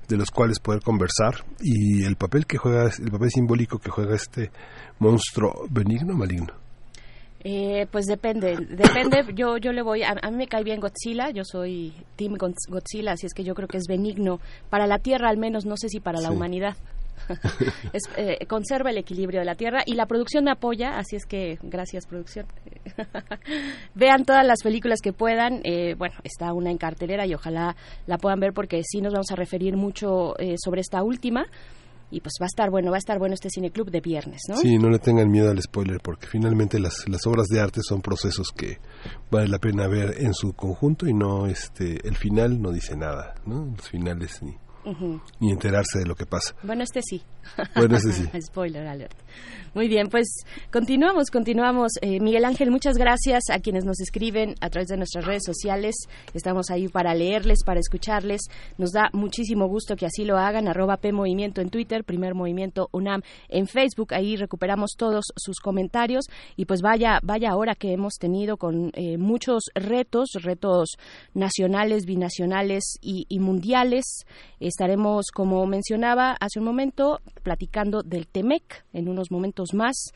de 0.08 0.18
los 0.18 0.32
cuales 0.32 0.60
poder 0.60 0.82
conversar 0.82 1.46
y 1.62 2.04
el 2.04 2.16
papel 2.16 2.46
que 2.46 2.58
juega, 2.58 2.86
el 2.86 3.12
papel 3.12 3.30
simbólico 3.30 3.80
que 3.80 3.92
juega 3.92 4.16
este 4.16 4.52
monstruo 5.00 5.68
benigno 5.70 6.16
maligno. 6.16 6.61
Eh, 7.44 7.88
pues 7.92 8.06
depende, 8.06 8.56
depende. 8.70 9.26
Yo 9.34 9.58
yo 9.58 9.72
le 9.72 9.82
voy. 9.82 10.04
A, 10.04 10.16
a, 10.22 10.30
mí 10.32 10.38
me 10.38 10.48
cae 10.48 10.64
bien 10.64 10.80
Godzilla. 10.80 11.32
Yo 11.32 11.44
soy 11.44 11.94
Team 12.16 12.36
Godzilla, 12.38 13.14
así 13.14 13.26
es 13.26 13.34
que 13.34 13.44
yo 13.44 13.56
creo 13.56 13.68
que 13.68 13.78
es 13.78 13.86
benigno 13.88 14.40
para 14.70 14.86
la 14.86 15.00
Tierra, 15.00 15.30
al 15.30 15.38
menos. 15.38 15.66
No 15.66 15.76
sé 15.78 15.90
si 15.90 16.00
para 16.00 16.22
la 16.22 16.30
Sí. 16.30 16.36
humanidad. 16.36 16.76
es, 17.94 18.04
eh, 18.18 18.46
conserva 18.48 18.90
el 18.90 18.98
equilibrio 18.98 19.40
de 19.42 19.46
la 19.46 19.56
Tierra 19.56 19.84
y 19.86 19.94
la 19.94 20.06
producción 20.08 20.44
me 20.44 20.52
apoya, 20.52 20.98
así 20.98 21.16
es 21.16 21.26
que 21.26 21.58
gracias 21.62 22.06
producción. 22.08 22.46
Vean 23.96 24.26
todas 24.26 24.46
las 24.46 24.62
películas 24.64 25.00
que 25.02 25.14
puedan. 25.14 25.62
Eh, 25.64 25.96
bueno, 25.98 26.16
está 26.24 26.54
una 26.54 26.72
en 26.72 26.78
cartelera 26.78 27.26
y 27.26 27.34
ojalá 27.34 27.76
la 28.08 28.18
puedan 28.18 28.40
ver 28.40 28.54
porque 28.54 28.82
sí 28.84 29.02
nos 29.02 29.14
vamos 29.14 29.32
a 29.32 29.36
referir 29.36 29.76
mucho 29.78 30.38
eh, 30.40 30.56
sobre 30.64 30.82
esta 30.82 31.04
última. 31.04 31.46
Y 32.12 32.22
pues 32.22 32.34
va 32.40 32.46
a 32.46 32.48
estar 32.48 32.70
bueno, 32.70 32.92
va 32.92 32.98
a 32.98 33.00
estar 33.00 33.18
bueno 33.18 33.34
este 33.34 33.50
cineclub 33.50 33.90
de 33.90 34.02
viernes, 34.02 34.42
¿no? 34.48 34.58
Sí, 34.58 34.78
no 34.78 34.90
le 34.90 35.00
tengan 35.00 35.30
miedo 35.30 35.50
al 35.50 35.62
spoiler 35.62 36.00
porque 36.02 36.28
finalmente 36.28 36.80
las, 36.80 37.08
las 37.08 37.26
obras 37.26 37.48
de 37.48 37.60
arte 37.60 37.82
son 37.82 38.02
procesos 38.02 38.50
que 38.56 38.80
vale 39.30 39.48
la 39.48 39.60
pena 39.60 39.88
ver 39.88 40.16
en 40.20 40.34
su 40.34 40.54
conjunto 40.54 41.08
y 41.08 41.14
no 41.14 41.48
este 41.48 42.06
el 42.08 42.16
final 42.16 42.62
no 42.62 42.72
dice 42.72 42.96
nada, 42.96 43.36
¿no? 43.46 43.74
Los 43.76 43.90
finales 43.90 44.42
ni 44.44 44.56
Ni 45.40 45.52
enterarse 45.52 46.00
de 46.00 46.06
lo 46.06 46.16
que 46.16 46.26
pasa. 46.26 46.56
Bueno, 46.64 46.84
este 46.84 47.02
sí. 47.02 47.22
Bueno, 47.76 47.98
este 47.98 48.12
sí. 48.12 48.28
Spoiler 48.42 48.88
alert. 48.88 49.16
Muy 49.74 49.88
bien, 49.88 50.10
pues 50.10 50.28
continuamos, 50.70 51.30
continuamos. 51.32 51.94
Eh, 52.02 52.20
Miguel 52.20 52.44
Ángel, 52.44 52.72
muchas 52.72 52.98
gracias 52.98 53.44
a 53.50 53.60
quienes 53.60 53.86
nos 53.86 54.02
escriben 54.02 54.56
a 54.60 54.70
través 54.70 54.90
de 54.90 54.98
nuestras 54.98 55.26
redes 55.26 55.44
sociales. 55.46 55.96
Estamos 56.34 56.70
ahí 56.70 56.90
para 56.90 57.14
leerles, 57.16 57.64
para 57.66 57.80
escucharles. 57.80 58.42
Nos 58.78 58.92
da 58.92 59.10
muchísimo 59.14 59.68
gusto 59.68 59.96
que 59.96 60.06
así 60.06 60.26
lo 60.26 60.38
hagan. 60.38 60.68
Arroba 60.68 60.98
P 60.98 61.14
Movimiento 61.14 61.62
en 61.62 61.70
Twitter, 61.70 62.04
Primer 62.04 62.36
Movimiento 62.36 62.90
UNAM 62.92 63.22
en 63.48 63.66
Facebook. 63.66 64.14
Ahí 64.14 64.36
recuperamos 64.36 64.92
todos 64.98 65.26
sus 65.38 65.62
comentarios. 65.62 66.26
Y 66.58 66.66
pues 66.66 66.82
vaya, 66.82 67.20
vaya 67.24 67.56
hora 67.56 67.74
que 67.76 67.94
hemos 67.94 68.16
tenido 68.16 68.58
con 68.58 68.92
eh, 68.94 69.18
muchos 69.18 69.64
retos, 69.74 70.32
retos 70.42 70.98
nacionales, 71.34 72.06
binacionales 72.06 72.98
y, 73.02 73.26
y 73.30 73.40
mundiales. 73.40 74.26
Estaremos, 74.72 75.32
como 75.34 75.66
mencionaba 75.66 76.38
hace 76.40 76.60
un 76.60 76.64
momento, 76.66 77.20
platicando 77.44 78.04
del 78.04 78.26
TEMEC 78.26 78.86
en 78.94 79.10
unos 79.10 79.30
momentos 79.30 79.74
más. 79.74 80.14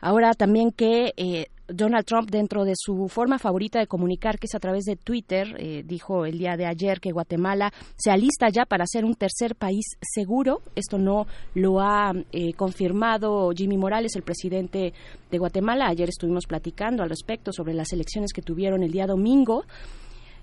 Ahora 0.00 0.32
también 0.32 0.70
que 0.72 1.12
eh, 1.18 1.48
Donald 1.68 2.06
Trump, 2.06 2.30
dentro 2.30 2.64
de 2.64 2.72
su 2.74 3.08
forma 3.08 3.38
favorita 3.38 3.78
de 3.78 3.86
comunicar, 3.86 4.38
que 4.38 4.46
es 4.46 4.54
a 4.54 4.58
través 4.58 4.84
de 4.84 4.96
Twitter, 4.96 5.54
eh, 5.58 5.82
dijo 5.84 6.24
el 6.24 6.38
día 6.38 6.56
de 6.56 6.64
ayer 6.64 6.98
que 6.98 7.12
Guatemala 7.12 7.74
se 7.94 8.10
alista 8.10 8.48
ya 8.48 8.64
para 8.64 8.86
ser 8.86 9.04
un 9.04 9.16
tercer 9.16 9.54
país 9.54 9.84
seguro. 10.00 10.62
Esto 10.74 10.96
no 10.96 11.26
lo 11.54 11.80
ha 11.80 12.14
eh, 12.32 12.54
confirmado 12.54 13.50
Jimmy 13.54 13.76
Morales, 13.76 14.16
el 14.16 14.22
presidente 14.22 14.94
de 15.30 15.38
Guatemala. 15.38 15.88
Ayer 15.88 16.08
estuvimos 16.08 16.46
platicando 16.46 17.02
al 17.02 17.10
respecto 17.10 17.52
sobre 17.52 17.74
las 17.74 17.92
elecciones 17.92 18.32
que 18.32 18.40
tuvieron 18.40 18.82
el 18.82 18.92
día 18.92 19.06
domingo 19.06 19.64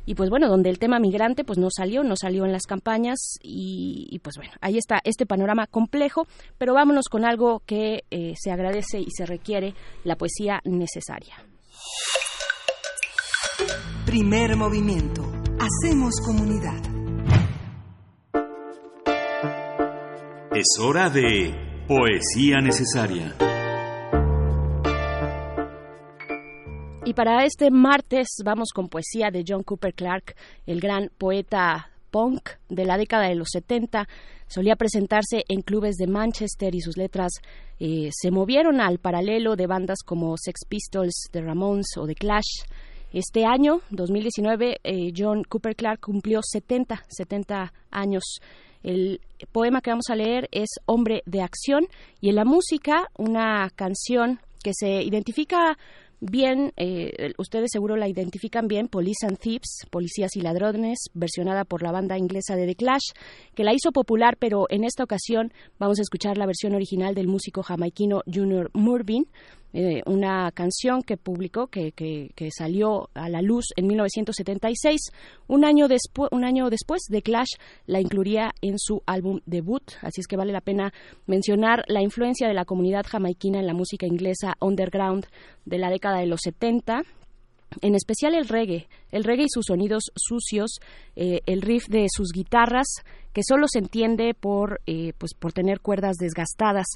y 0.08 0.16
pues 0.16 0.30
bueno, 0.30 0.48
donde 0.48 0.70
el 0.70 0.80
tema 0.80 1.00
migrante 1.00 1.44
pues 1.44 1.60
no 1.60 1.68
salió, 1.70 2.02
no 2.02 2.16
salió 2.16 2.46
en 2.46 2.54
las 2.54 2.64
campañas 2.64 3.18
y, 3.44 4.08
y 4.10 4.20
pues 4.20 4.38
bueno, 4.38 4.54
ahí 4.62 4.78
está 4.78 5.02
este 5.04 5.26
panorama 5.26 5.68
complejo, 5.68 6.26
pero 6.58 6.74
vámonos 6.74 7.10
con 7.12 7.26
algo 7.26 7.62
que 7.66 8.06
eh, 8.10 8.34
se 8.42 8.52
agradece 8.52 9.02
y 9.02 9.12
se 9.12 9.26
requiere, 9.26 9.76
la 10.06 10.16
poesía 10.16 10.62
necesaria. 10.64 11.36
Primer 14.06 14.56
movimiento. 14.56 15.30
Hacemos 15.60 16.22
comunidad. 16.26 16.82
Es 20.56 20.80
hora 20.80 21.10
de 21.10 21.54
poesía 21.86 22.62
necesaria. 22.62 23.36
Y 27.08 27.14
para 27.14 27.46
este 27.46 27.72
martes 27.72 28.28
vamos 28.44 28.74
con 28.76 28.90
poesía 28.90 29.32
de 29.32 29.46
John 29.48 29.64
Cooper 29.64 29.94
Clarke, 29.94 30.36
el 30.66 30.82
gran 30.82 31.10
poeta 31.18 31.90
punk 32.12 32.50
de 32.68 32.84
la 32.84 32.98
década 32.98 33.30
de 33.30 33.36
los 33.36 33.48
70. 33.54 34.10
Solía 34.48 34.76
presentarse 34.76 35.46
en 35.48 35.62
clubes 35.62 35.96
de 35.96 36.06
Manchester 36.06 36.76
y 36.76 36.82
sus 36.82 36.98
letras 36.98 37.32
eh, 37.80 38.10
se 38.12 38.30
movieron 38.30 38.82
al 38.82 39.00
paralelo 39.00 39.56
de 39.56 39.68
bandas 39.68 40.00
como 40.06 40.36
Sex 40.36 40.66
Pistols, 40.68 41.30
The 41.32 41.44
Ramones 41.44 41.96
o 41.96 42.06
The 42.06 42.16
Clash. 42.16 42.66
Este 43.14 43.46
año, 43.46 43.80
2019, 43.90 44.80
eh, 44.84 45.14
John 45.16 45.46
Cooper 45.46 45.78
Clarke 45.78 46.02
cumplió 46.02 46.42
70, 46.44 47.06
70 47.08 47.72
años. 47.90 48.24
El 48.84 49.22
poema 49.54 49.80
que 49.80 49.92
vamos 49.92 50.10
a 50.10 50.16
leer 50.18 50.50
es 50.52 50.68
Hombre 50.86 51.24
de 51.26 51.42
Acción 51.42 51.88
y 52.20 52.28
en 52.28 52.36
la 52.36 52.44
música 52.44 53.08
una 53.18 53.70
canción 53.78 54.42
que 54.62 54.74
se 54.74 55.02
identifica 55.04 55.78
bien, 56.20 56.74
eh, 56.78 57.34
ustedes 57.38 57.70
seguro 57.72 57.96
la 57.96 58.08
identifican 58.08 58.68
bien, 58.68 58.88
Police 58.88 59.26
and 59.28 59.38
Thieves, 59.38 59.86
Policías 59.90 60.36
y 60.36 60.42
Ladrones, 60.42 60.98
versionada 61.14 61.66
por 61.66 61.84
la 61.84 61.92
banda 61.92 62.18
inglesa 62.18 62.56
de 62.56 62.66
The 62.66 62.76
Clash, 62.76 63.12
que 63.56 63.64
la 63.64 63.74
hizo 63.74 63.92
popular, 63.92 64.38
pero 64.40 64.66
en 64.70 64.84
esta 64.84 65.04
ocasión 65.04 65.52
vamos 65.80 66.00
a 66.00 66.04
escuchar 66.04 66.38
la 66.38 66.46
versión 66.46 66.74
original 66.76 67.16
del 67.16 67.28
músico 67.28 67.64
jamaiquino 67.64 68.22
Junior 68.26 68.70
Murvin, 68.74 69.28
eh, 69.74 70.02
una 70.06 70.52
canción 70.52 71.02
que 71.02 71.18
publicó, 71.18 71.68
que, 71.68 71.92
que, 71.92 72.32
que, 72.36 72.50
salió 72.52 73.10
a 73.14 73.30
la 73.30 73.42
luz 73.42 73.66
en 73.76 73.88
1976. 73.88 75.12
Un 75.48 75.66
año, 75.66 75.88
después, 75.88 76.30
un 76.32 76.46
año 76.46 76.70
después, 76.70 77.04
The 77.10 77.22
Clash 77.22 77.56
la 77.86 78.00
incluiría 78.00 78.52
en 78.62 78.80
su 78.80 79.04
álbum 79.06 79.42
debut, 79.46 79.84
así 80.02 80.22
es 80.22 80.28
que 80.28 80.38
vale 80.38 80.54
la 80.54 80.62
pena 80.62 80.94
mencionar 81.26 81.84
la 81.88 82.02
influencia 82.02 82.48
de 82.48 82.54
la 82.54 82.66
comunidad 82.66 83.06
jamaiquina 83.08 83.60
en 83.60 83.68
la 83.68 83.74
música 83.74 84.08
inglesa 84.08 84.56
underground 84.62 85.28
de 85.66 85.78
la 85.78 85.90
década 85.90 86.20
de 86.20 86.28
los 86.28 86.40
70 86.44 87.04
en 87.82 87.96
especial 87.96 88.34
el 88.34 88.48
reggae, 88.48 88.88
el 89.12 89.24
reggae 89.24 89.44
y 89.44 89.50
sus 89.50 89.66
sonidos 89.68 90.04
sucios, 90.16 90.80
eh, 91.16 91.42
el 91.46 91.62
riff 91.62 91.88
de 91.90 92.08
sus 92.10 92.32
guitarras, 92.32 92.88
que 93.34 93.42
solo 93.48 93.68
se 93.68 93.80
entiende 93.80 94.34
por, 94.34 94.82
eh, 94.88 95.14
pues, 95.18 95.34
por 95.34 95.54
tener 95.54 95.82
cuerdas 95.82 96.16
desgastadas, 96.18 96.88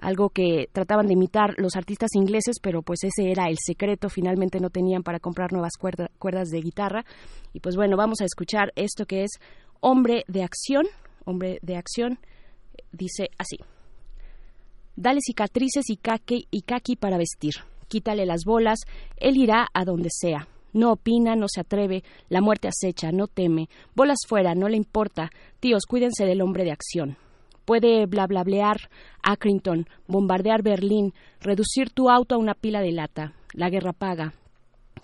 algo 0.00 0.30
que 0.30 0.68
trataban 0.72 1.06
de 1.06 1.12
imitar 1.12 1.54
los 1.58 1.76
artistas 1.76 2.10
ingleses, 2.14 2.56
pero 2.60 2.82
pues 2.82 3.04
ese 3.04 3.30
era 3.30 3.48
el 3.48 3.56
secreto, 3.64 4.08
finalmente 4.08 4.60
no 4.60 4.70
tenían 4.70 5.02
para 5.02 5.20
comprar 5.20 5.52
nuevas 5.52 5.74
cuerdas 5.76 6.48
de 6.48 6.60
guitarra. 6.60 7.04
Y 7.52 7.60
pues 7.60 7.76
bueno, 7.76 7.96
vamos 7.96 8.20
a 8.20 8.24
escuchar 8.24 8.72
esto 8.76 9.06
que 9.06 9.24
es 9.24 9.30
Hombre 9.80 10.24
de 10.28 10.42
Acción, 10.42 10.86
Hombre 11.24 11.58
de 11.62 11.76
Acción, 11.76 12.18
dice 12.92 13.30
así. 13.38 13.58
Dale 14.96 15.20
cicatrices 15.20 15.88
y 15.88 15.96
kaki, 15.96 16.48
y 16.50 16.62
kaki 16.62 16.96
para 16.96 17.16
vestir, 17.16 17.54
quítale 17.88 18.26
las 18.26 18.44
bolas, 18.44 18.80
él 19.16 19.36
irá 19.36 19.66
a 19.72 19.84
donde 19.84 20.08
sea. 20.10 20.48
No 20.72 20.92
opina, 20.92 21.34
no 21.34 21.46
se 21.48 21.60
atreve, 21.60 22.04
la 22.28 22.40
muerte 22.40 22.68
acecha, 22.68 23.10
no 23.10 23.26
teme, 23.26 23.68
bolas 23.94 24.18
fuera, 24.28 24.54
no 24.54 24.68
le 24.68 24.76
importa, 24.76 25.30
tíos, 25.58 25.84
cuídense 25.88 26.26
del 26.26 26.42
hombre 26.42 26.64
de 26.64 26.72
acción 26.72 27.16
puede 27.70 28.06
blablear 28.06 28.90
Accrington, 29.22 29.86
bombardear 30.08 30.60
Berlín, 30.60 31.14
reducir 31.40 31.90
tu 31.90 32.10
auto 32.10 32.34
a 32.34 32.38
una 32.38 32.54
pila 32.54 32.80
de 32.80 32.90
lata. 32.90 33.32
La 33.52 33.70
guerra 33.70 33.92
paga. 33.92 34.34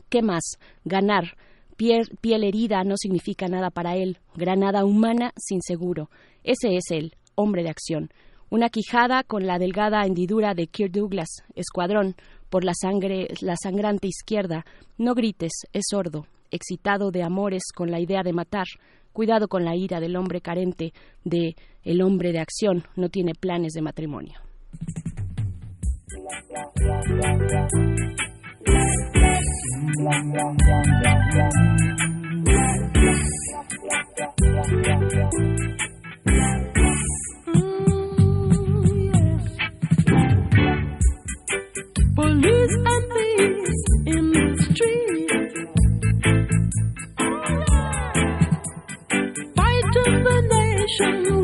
¿Qué 0.08 0.20
más? 0.20 0.58
Ganar. 0.84 1.36
Piel, 1.76 2.08
piel 2.20 2.42
herida 2.42 2.82
no 2.82 2.96
significa 2.96 3.46
nada 3.46 3.70
para 3.70 3.94
él. 3.94 4.18
Granada 4.34 4.84
humana 4.84 5.30
sin 5.36 5.62
seguro. 5.62 6.10
Ese 6.42 6.76
es 6.76 6.90
el 6.90 7.14
hombre 7.36 7.62
de 7.62 7.70
acción. 7.70 8.10
Una 8.50 8.68
quijada 8.68 9.22
con 9.22 9.46
la 9.46 9.60
delgada 9.60 10.04
hendidura 10.04 10.54
de 10.54 10.66
Kirk 10.66 10.90
Douglas. 10.90 11.28
Escuadrón. 11.54 12.16
Por 12.50 12.64
la 12.64 12.72
sangre, 12.74 13.28
la 13.42 13.54
sangrante 13.62 14.08
izquierda. 14.08 14.66
No 14.98 15.14
grites, 15.14 15.52
es 15.72 15.84
sordo. 15.88 16.26
Excitado 16.50 17.12
de 17.12 17.22
amores 17.22 17.62
con 17.72 17.92
la 17.92 18.00
idea 18.00 18.24
de 18.24 18.32
matar. 18.32 18.66
Cuidado 19.12 19.46
con 19.46 19.64
la 19.64 19.76
ira 19.76 20.00
del 20.00 20.16
hombre 20.16 20.40
carente, 20.40 20.92
de 21.24 21.54
el 21.86 22.02
hombre 22.02 22.32
de 22.32 22.40
acción, 22.40 22.84
no 22.96 23.08
tiene 23.08 23.32
planes 23.34 23.72
de 23.72 23.80
matrimonio. 23.80 24.34
Police 42.16 42.76
and 42.84 43.12
thieves 43.12 43.84
in 44.06 44.32
the 44.32 44.66
street. 44.70 45.16
the 50.26 50.42
nation 50.42 51.35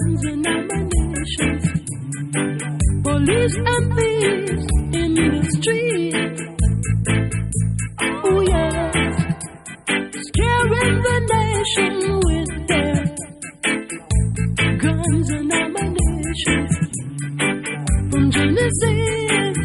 and 0.00 0.46
ammunition. 0.46 1.52
Police 3.02 3.56
and 3.56 3.86
thieves 3.96 4.66
in 4.92 5.14
the 5.14 5.42
street. 5.56 6.14
Oh 8.24 8.40
yes, 8.40 8.94
scaring 10.28 10.96
the 11.06 11.18
nation 11.34 11.94
with 12.26 12.52
their 12.68 12.96
guns 14.78 15.28
and 15.30 15.52
ammunition. 15.52 16.62
From 18.10 18.24
Genesis 18.30 19.56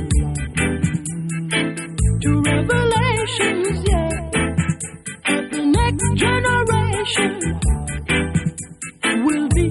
to 2.22 2.30
Revelations, 2.46 3.78
yeah 3.90 4.10
the 5.52 5.62
next 5.66 6.08
generation 6.16 7.32
will 9.26 9.48
be 9.50 9.66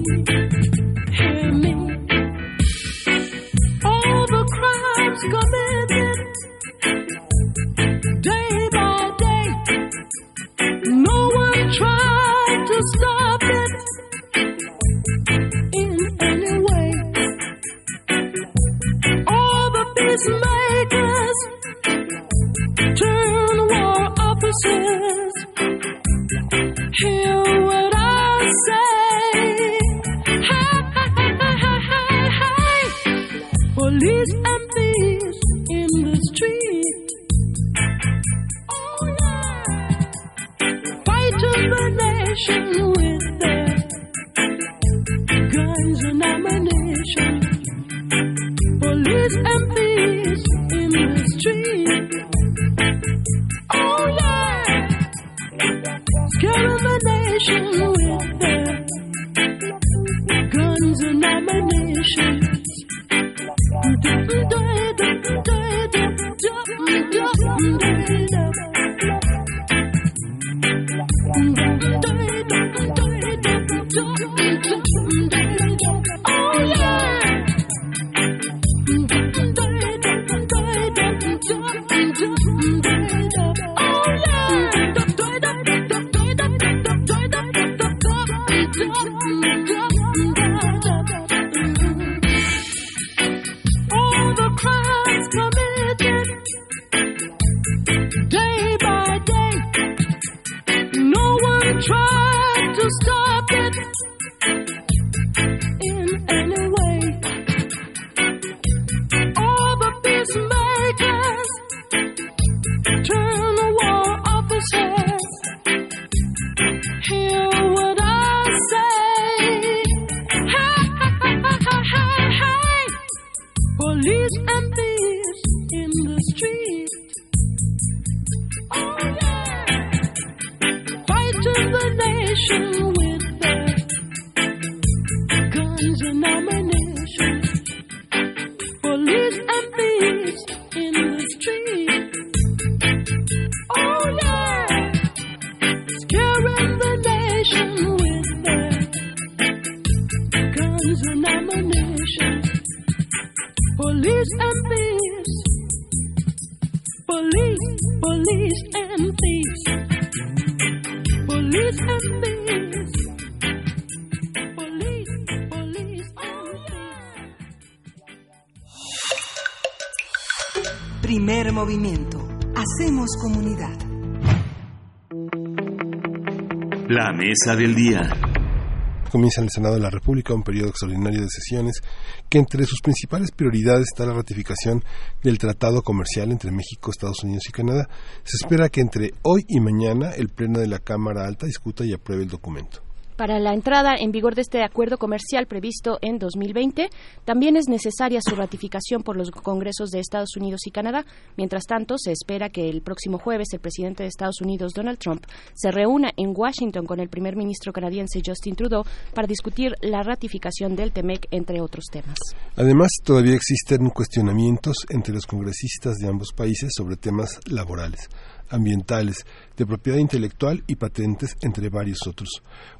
Comienza 179.11 179.41
en 179.41 179.45
el 179.45 179.51
Senado 179.51 179.75
de 179.75 179.81
la 179.81 179.89
República 179.89 180.33
un 180.33 180.43
periodo 180.43 180.69
extraordinario 180.69 181.21
de 181.21 181.29
sesiones 181.29 181.81
que 182.29 182.37
entre 182.37 182.65
sus 182.65 182.79
principales 182.81 183.31
prioridades 183.31 183.87
está 183.91 184.05
la 184.05 184.13
ratificación 184.13 184.83
del 185.23 185.39
Tratado 185.39 185.81
Comercial 185.81 186.31
entre 186.31 186.51
México, 186.51 186.91
Estados 186.91 187.23
Unidos 187.23 187.43
y 187.49 187.51
Canadá. 187.51 187.89
Se 188.23 188.37
espera 188.43 188.69
que 188.69 188.81
entre 188.81 189.13
hoy 189.23 189.45
y 189.47 189.59
mañana 189.59 190.11
el 190.11 190.29
Pleno 190.29 190.59
de 190.59 190.67
la 190.67 190.79
Cámara 190.79 191.25
Alta 191.25 191.47
discuta 191.47 191.83
y 191.85 191.93
apruebe 191.93 192.23
el 192.23 192.29
documento. 192.29 192.83
Para 193.19 193.37
la 193.37 193.53
entrada 193.53 193.97
en 193.99 194.13
vigor 194.13 194.33
de 194.33 194.43
este 194.43 194.63
acuerdo 194.63 194.97
comercial 194.97 195.45
previsto 195.45 195.97
en 196.01 196.19
2020, 196.19 196.89
también 197.25 197.57
es 197.57 197.67
necesaria 197.67 198.21
su 198.23 198.33
ratificación 198.33 199.03
por 199.03 199.17
los 199.17 199.29
Congresos 199.29 199.89
de 199.89 199.99
Estados 199.99 200.37
Unidos 200.37 200.61
y 200.65 200.71
Canadá. 200.71 201.05
Mientras 201.35 201.65
tanto, 201.65 201.97
se 201.97 202.13
espera 202.13 202.47
que 202.47 202.69
el 202.69 202.81
próximo 202.81 203.17
jueves 203.17 203.49
el 203.51 203.59
presidente 203.59 204.03
de 204.03 204.07
Estados 204.07 204.39
Unidos, 204.39 204.71
Donald 204.73 204.99
Trump, 204.99 205.25
se 205.53 205.69
reúna 205.69 206.11
en 206.15 206.31
Washington 206.33 206.85
con 206.85 207.01
el 207.01 207.09
primer 207.09 207.35
ministro 207.35 207.73
canadiense 207.73 208.21
Justin 208.25 208.55
Trudeau 208.55 208.85
para 209.13 209.27
discutir 209.27 209.73
la 209.81 210.01
ratificación 210.01 210.77
del 210.77 210.93
TEMEC, 210.93 211.27
entre 211.31 211.59
otros 211.59 211.87
temas. 211.91 212.17
Además, 212.55 212.87
todavía 213.03 213.35
existen 213.35 213.89
cuestionamientos 213.89 214.85
entre 214.87 215.13
los 215.13 215.25
congresistas 215.25 215.97
de 215.97 216.07
ambos 216.07 216.29
países 216.31 216.69
sobre 216.73 216.95
temas 216.95 217.37
laborales 217.47 218.07
ambientales, 218.49 219.25
de 219.57 219.65
propiedad 219.65 219.97
intelectual 219.97 220.63
y 220.67 220.75
patentes, 220.75 221.35
entre 221.41 221.69
varios 221.69 221.99
otros. 222.07 222.29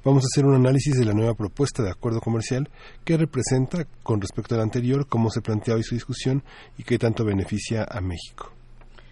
Vamos 0.04 0.24
a 0.24 0.28
hacer 0.32 0.46
un 0.46 0.56
análisis 0.56 0.98
de 0.98 1.06
la 1.06 1.14
nueva 1.14 1.34
propuesta 1.34 1.84
de 1.84 1.92
acuerdo 1.92 2.22
comercial 2.22 2.70
que 3.04 3.18
representa, 3.18 3.86
con 4.04 4.22
respecto 4.22 4.56
al 4.56 4.62
anterior, 4.62 5.08
cómo 5.08 5.30
se 5.30 5.42
plantea 5.42 5.76
hoy 5.76 5.84
su 5.84 5.96
discusión 5.96 6.44
y 6.78 6.84
qué 6.84 6.98
tanto 6.98 7.26
beneficia 7.26 7.86
a 7.90 8.02
México. 8.02 8.54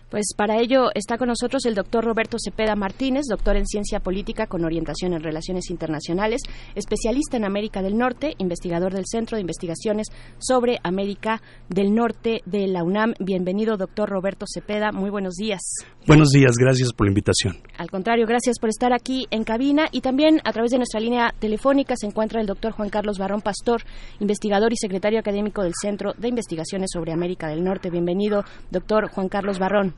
Pues 0.10 0.28
para 0.38 0.62
ello 0.62 0.90
está 0.96 1.18
con 1.18 1.28
nosotros 1.28 1.66
el 1.66 1.76
doctor 1.76 2.06
Roberto 2.06 2.38
Cepeda 2.40 2.78
Martínez, 2.78 3.26
doctor 3.30 3.58
en 3.58 3.66
ciencia 3.66 4.00
política 4.00 4.48
con 4.48 4.64
orientación 4.64 5.12
en 5.12 5.22
relaciones 5.22 5.70
internacionales, 5.70 6.44
especialista 6.76 7.36
en 7.36 7.44
América 7.44 7.82
del 7.82 7.98
Norte, 7.98 8.34
investigador 8.38 8.94
del 8.94 9.04
Centro 9.06 9.36
de 9.36 9.42
Investigaciones 9.42 10.08
sobre 10.38 10.80
América 10.82 11.42
del 11.68 11.94
Norte 11.94 12.40
de 12.46 12.68
la 12.68 12.86
UNAM. 12.86 13.16
Bienvenido, 13.20 13.76
doctor 13.76 14.08
Roberto 14.08 14.46
Cepeda. 14.48 14.94
Muy 14.94 15.10
buenos 15.10 15.34
días. 15.34 15.60
Buenos 16.08 16.30
días, 16.30 16.54
gracias 16.58 16.94
por 16.94 17.06
la 17.06 17.12
invitación. 17.12 17.58
Al 17.78 17.92
contrario, 17.92 18.26
gracias 18.26 18.60
por 18.60 18.70
estar 18.70 18.94
aquí 18.94 19.28
en 19.30 19.44
cabina 19.44 19.90
y 19.92 20.00
también 20.00 20.40
a 20.46 20.54
través 20.54 20.72
de 20.72 20.78
nuestra 20.78 21.02
línea 21.02 21.34
telefónica 21.38 21.96
se 21.98 22.08
encuentra 22.08 22.40
el 22.40 22.48
doctor 22.48 22.72
Juan 22.72 22.90
Carlos 22.90 23.18
Barrón 23.18 23.42
Pastor, 23.42 23.82
investigador 24.22 24.72
y 24.72 24.78
secretario 24.78 25.20
académico 25.20 25.64
del 25.64 25.74
Centro 25.76 26.14
de 26.18 26.30
Investigaciones 26.30 26.92
sobre 26.94 27.12
América 27.12 27.50
del 27.50 27.62
Norte. 27.62 27.90
Bienvenido, 27.90 28.46
doctor 28.72 29.10
Juan 29.10 29.28
Carlos 29.28 29.60
Barrón. 29.60 29.94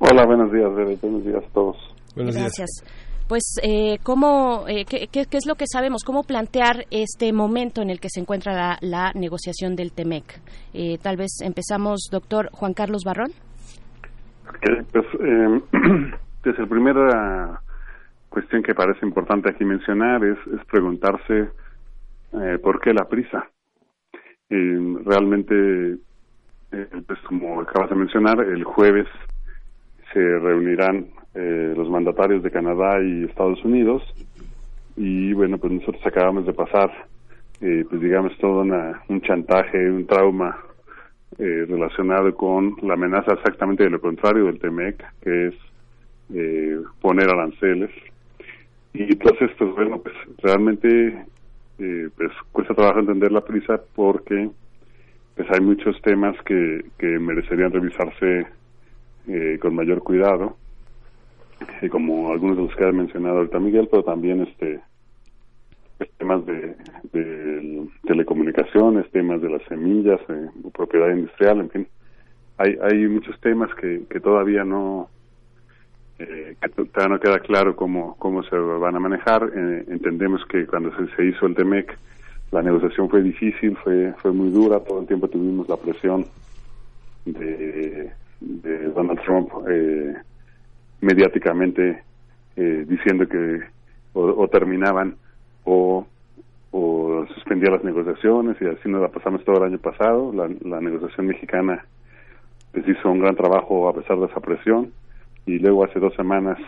Hola, 0.00 0.26
buenos 0.26 0.52
días, 0.52 0.68
Bebe. 0.74 0.98
Buenos 1.00 1.24
días 1.24 1.42
a 1.42 1.54
todos. 1.54 1.76
Gracias. 2.14 2.84
Pues, 3.26 3.54
eh, 3.62 3.96
¿cómo, 4.02 4.68
eh, 4.68 4.84
qué, 4.84 5.08
qué, 5.10 5.24
qué 5.24 5.36
es 5.38 5.46
lo 5.46 5.54
que 5.54 5.64
sabemos? 5.66 6.04
¿Cómo 6.04 6.24
plantear 6.24 6.84
este 6.90 7.32
momento 7.32 7.80
en 7.80 7.88
el 7.88 8.00
que 8.00 8.10
se 8.10 8.20
encuentra 8.20 8.52
la, 8.52 8.78
la 8.82 9.12
negociación 9.14 9.76
del 9.76 9.92
TEMEC? 9.92 10.42
Eh, 10.74 10.98
tal 11.00 11.16
vez 11.16 11.40
empezamos, 11.40 12.08
doctor 12.12 12.50
Juan 12.52 12.74
Carlos 12.74 13.02
Barrón. 13.02 13.32
Ok, 14.48 14.86
pues, 14.92 15.06
eh, 15.20 15.60
pues 16.42 16.58
la 16.58 16.66
primera 16.66 17.60
cuestión 18.28 18.62
que 18.62 18.74
parece 18.74 19.06
importante 19.06 19.50
aquí 19.50 19.64
mencionar 19.64 20.24
es, 20.24 20.38
es 20.48 20.64
preguntarse 20.66 21.50
eh, 22.32 22.58
por 22.62 22.80
qué 22.80 22.92
la 22.92 23.08
prisa. 23.08 23.48
Realmente, 24.50 25.96
eh, 26.72 26.88
pues 27.06 27.18
como 27.26 27.60
acabas 27.60 27.90
de 27.90 27.96
mencionar, 27.96 28.40
el 28.40 28.62
jueves 28.62 29.08
se 30.12 30.20
reunirán 30.38 31.06
eh, 31.34 31.74
los 31.76 31.88
mandatarios 31.90 32.42
de 32.42 32.50
Canadá 32.50 33.02
y 33.02 33.24
Estados 33.24 33.64
Unidos 33.64 34.02
y 34.96 35.32
bueno, 35.32 35.58
pues 35.58 35.72
nosotros 35.72 36.06
acabamos 36.06 36.46
de 36.46 36.52
pasar, 36.52 36.90
eh, 37.60 37.84
pues 37.88 38.00
digamos, 38.00 38.36
todo 38.38 38.60
una, 38.60 39.02
un 39.08 39.20
chantaje, 39.22 39.90
un 39.90 40.06
trauma 40.06 40.56
eh, 41.38 41.66
relacionado 41.68 42.34
con 42.34 42.76
la 42.82 42.94
amenaza 42.94 43.32
exactamente 43.32 43.84
de 43.84 43.90
lo 43.90 44.00
contrario 44.00 44.44
del 44.44 44.58
TEMEC, 44.58 45.04
que 45.20 45.48
es 45.48 45.54
eh, 46.34 46.80
poner 47.00 47.28
aranceles. 47.28 47.90
Y 48.92 49.02
entonces, 49.02 49.50
pues 49.58 49.74
bueno, 49.74 50.00
pues 50.00 50.14
realmente 50.42 51.24
eh, 51.78 52.08
pues 52.16 52.30
cuesta 52.52 52.74
trabajo 52.74 53.00
entender 53.00 53.32
la 53.32 53.40
prisa 53.40 53.80
porque 53.94 54.48
pues 55.34 55.50
hay 55.50 55.60
muchos 55.60 56.00
temas 56.02 56.36
que, 56.44 56.84
que 56.96 57.18
merecerían 57.18 57.72
revisarse 57.72 58.46
eh, 59.26 59.58
con 59.60 59.74
mayor 59.74 60.02
cuidado, 60.02 60.56
eh, 61.82 61.88
como 61.88 62.30
algunos 62.30 62.56
de 62.56 62.62
los 62.64 62.76
que 62.76 62.84
ha 62.84 62.92
mencionado 62.92 63.38
ahorita 63.38 63.58
Miguel, 63.58 63.88
pero 63.90 64.04
también 64.04 64.42
este 64.42 64.80
temas 66.18 66.44
de, 66.46 66.74
telecomunicaciones, 68.06 69.10
temas 69.10 69.40
de 69.40 69.50
las 69.50 69.62
semillas, 69.64 70.20
eh, 70.28 70.48
propiedad 70.72 71.10
industrial, 71.10 71.60
en 71.60 71.70
fin. 71.70 71.88
Hay, 72.58 72.76
hay 72.82 73.06
muchos 73.08 73.38
temas 73.40 73.70
que, 73.74 74.00
todavía 74.20 74.64
no 74.64 75.08
eh, 76.18 76.56
no 77.08 77.20
queda 77.20 77.40
claro 77.40 77.74
cómo, 77.74 78.16
cómo 78.18 78.42
se 78.44 78.56
van 78.56 78.96
a 78.96 79.00
manejar. 79.00 79.50
Eh, 79.54 79.84
entendemos 79.88 80.44
que 80.46 80.66
cuando 80.66 80.92
se, 81.16 81.24
hizo 81.24 81.46
el 81.46 81.54
TEMEC, 81.54 81.96
la 82.52 82.62
negociación 82.62 83.08
fue 83.08 83.22
difícil, 83.22 83.76
fue, 83.82 84.14
fue 84.18 84.32
muy 84.32 84.50
dura, 84.50 84.80
todo 84.80 85.00
el 85.00 85.06
tiempo 85.06 85.28
tuvimos 85.28 85.68
la 85.68 85.76
presión 85.76 86.26
de, 87.24 88.12
de 88.40 88.78
Donald 88.94 89.20
Trump 89.22 89.50
eh, 89.68 90.14
mediáticamente 91.00 92.02
diciendo 92.56 93.26
que 93.26 93.62
o 94.12 94.46
terminaban 94.46 95.16
o, 95.64 96.06
o 96.70 97.26
suspendía 97.34 97.70
las 97.70 97.84
negociaciones 97.84 98.56
y 98.60 98.66
así 98.66 98.88
nos 98.88 99.02
la 99.02 99.08
pasamos 99.08 99.44
todo 99.44 99.58
el 99.58 99.72
año 99.72 99.78
pasado. 99.78 100.32
La, 100.32 100.48
la 100.62 100.80
negociación 100.80 101.26
mexicana 101.26 101.84
pues 102.72 102.86
hizo 102.88 103.10
un 103.10 103.20
gran 103.20 103.36
trabajo 103.36 103.88
a 103.88 103.94
pesar 103.94 104.18
de 104.18 104.26
esa 104.26 104.40
presión 104.40 104.92
y 105.46 105.58
luego 105.58 105.84
hace 105.84 106.00
dos 106.00 106.14
semanas 106.14 106.58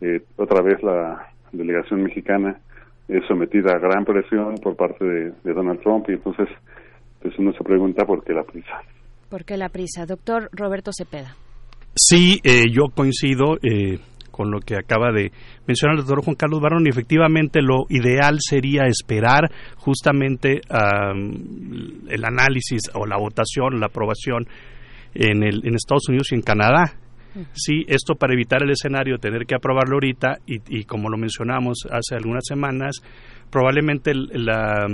eh, 0.00 0.22
otra 0.36 0.62
vez 0.62 0.82
la 0.82 1.32
delegación 1.52 2.02
mexicana 2.02 2.60
es 3.08 3.26
sometida 3.26 3.72
a 3.72 3.78
gran 3.78 4.04
presión 4.04 4.56
por 4.62 4.76
parte 4.76 5.04
de, 5.04 5.32
de 5.42 5.54
Donald 5.54 5.80
Trump 5.80 6.04
y 6.08 6.12
entonces 6.12 6.48
pues 7.20 7.36
uno 7.38 7.52
se 7.52 7.64
pregunta 7.64 8.04
por 8.04 8.22
qué 8.22 8.32
la 8.32 8.44
prisa. 8.44 8.82
¿Por 9.28 9.44
qué 9.44 9.56
la 9.56 9.68
prisa? 9.68 10.06
Doctor 10.06 10.48
Roberto 10.52 10.90
Cepeda. 10.92 11.34
Sí, 11.94 12.40
eh, 12.44 12.66
yo 12.70 12.94
coincido 12.94 13.56
eh, 13.62 13.98
con 14.38 14.52
lo 14.52 14.60
que 14.60 14.76
acaba 14.76 15.10
de 15.10 15.32
mencionar 15.66 15.96
el 15.96 16.04
doctor 16.04 16.22
Juan 16.22 16.36
Carlos 16.36 16.60
Barón 16.60 16.86
y 16.86 16.90
efectivamente 16.90 17.60
lo 17.60 17.86
ideal 17.88 18.36
sería 18.38 18.84
esperar 18.84 19.50
justamente 19.78 20.60
um, 20.70 22.06
el 22.08 22.24
análisis 22.24 22.82
o 22.94 23.04
la 23.04 23.18
votación, 23.18 23.80
la 23.80 23.86
aprobación 23.86 24.46
en, 25.12 25.42
el, 25.42 25.66
en 25.66 25.74
Estados 25.74 26.08
Unidos 26.08 26.28
y 26.30 26.36
en 26.36 26.42
Canadá. 26.42 26.94
Sí, 27.52 27.84
esto 27.88 28.14
para 28.14 28.32
evitar 28.32 28.62
el 28.62 28.70
escenario 28.70 29.14
de 29.14 29.18
tener 29.18 29.44
que 29.44 29.56
aprobarlo 29.56 29.96
ahorita 29.96 30.38
y, 30.46 30.60
y 30.68 30.84
como 30.84 31.08
lo 31.08 31.18
mencionamos 31.18 31.78
hace 31.90 32.14
algunas 32.14 32.44
semanas, 32.46 33.02
probablemente 33.50 34.12
la, 34.14 34.86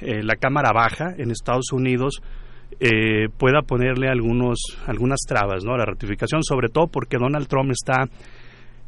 eh, 0.00 0.22
la 0.22 0.36
Cámara 0.36 0.70
Baja 0.72 1.14
en 1.18 1.32
Estados 1.32 1.72
Unidos 1.72 2.22
eh, 2.80 3.28
pueda 3.36 3.62
ponerle 3.62 4.08
algunos, 4.08 4.58
algunas 4.86 5.20
trabas 5.26 5.64
¿no? 5.64 5.74
a 5.74 5.78
la 5.78 5.84
ratificación, 5.84 6.42
sobre 6.42 6.68
todo 6.68 6.86
porque 6.86 7.18
Donald 7.18 7.46
Trump 7.46 7.70
está 7.70 8.08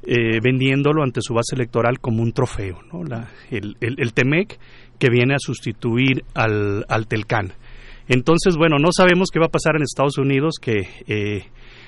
eh, 0.07 0.41
vendiéndolo 0.43 1.03
ante 1.03 1.21
su 1.21 1.35
base 1.35 1.55
electoral 1.55 2.01
como 2.01 2.23
un 2.23 2.33
trofeo, 2.33 2.81
¿no? 2.93 3.05
La, 3.05 3.29
el, 3.51 3.77
el, 3.81 3.97
el, 3.99 4.13
TEMEC 4.13 4.59
que 4.99 5.11
viene 5.11 5.35
a 5.35 5.39
sustituir 5.39 6.25
al, 6.35 6.85
al 6.89 7.07
TELCAN. 7.07 7.53
Entonces, 8.09 8.57
bueno, 8.57 8.77
no 8.79 8.91
sabemos 8.93 9.31
qué 9.33 9.39
va 9.41 9.47
a 9.47 9.51
pasar 9.51 9.77
en 9.77 9.83
Estados 9.83 10.19
Unidos, 10.19 10.57
que 10.61 10.87
eh, 11.07 11.45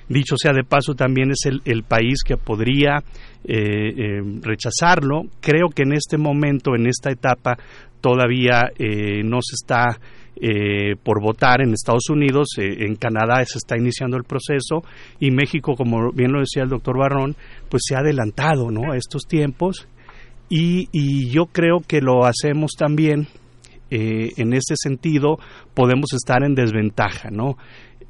dicho 0.09 0.37
sea 0.37 0.53
de 0.53 0.65
paso 0.65 0.95
también 0.95 1.31
es 1.31 1.51
el, 1.65 1.83
país 1.83 2.23
que 2.25 2.37
podría 2.37 3.03
eh, 3.45 3.55
eh, 3.55 4.23
rechazarlo. 4.41 5.23
Creo 5.41 5.69
que 5.75 5.83
en 5.83 5.93
este 5.93 6.17
momento, 6.17 6.75
en 6.75 6.87
esta 6.87 7.11
etapa, 7.11 7.59
todavía 8.01 8.71
eh, 8.79 9.23
no 9.25 9.39
se 9.43 9.55
está 9.55 9.99
eh, 10.39 10.97
por 11.03 11.23
votar 11.23 11.63
en 11.63 11.73
Estados 11.73 12.11
Unidos, 12.11 12.49
eh, 12.59 12.85
en 12.85 12.97
Canadá 12.97 13.43
se 13.47 13.57
está 13.57 13.79
iniciando 13.79 14.19
el 14.19 14.25
proceso 14.25 14.83
y 15.19 15.31
México, 15.31 15.75
como 15.75 16.13
bien 16.13 16.31
lo 16.31 16.41
decía 16.41 16.63
el 16.63 16.69
doctor 16.69 16.99
Barrón, 16.99 17.37
pues 17.71 17.85
se 17.87 17.95
ha 17.95 18.01
adelantado 18.01 18.71
¿no? 18.71 18.93
a 18.93 18.99
estos 18.99 19.23
tiempos 19.27 19.89
y, 20.51 21.31
yo 21.31 21.47
creo 21.47 21.79
que 21.81 22.03
lo 22.03 22.27
hacemos 22.27 22.73
también 22.79 23.29
eh, 23.91 24.29
en 24.37 24.53
ese 24.53 24.75
sentido 24.77 25.39
podemos 25.73 26.13
estar 26.13 26.45
en 26.45 26.55
desventaja, 26.55 27.31
¿no? 27.31 27.57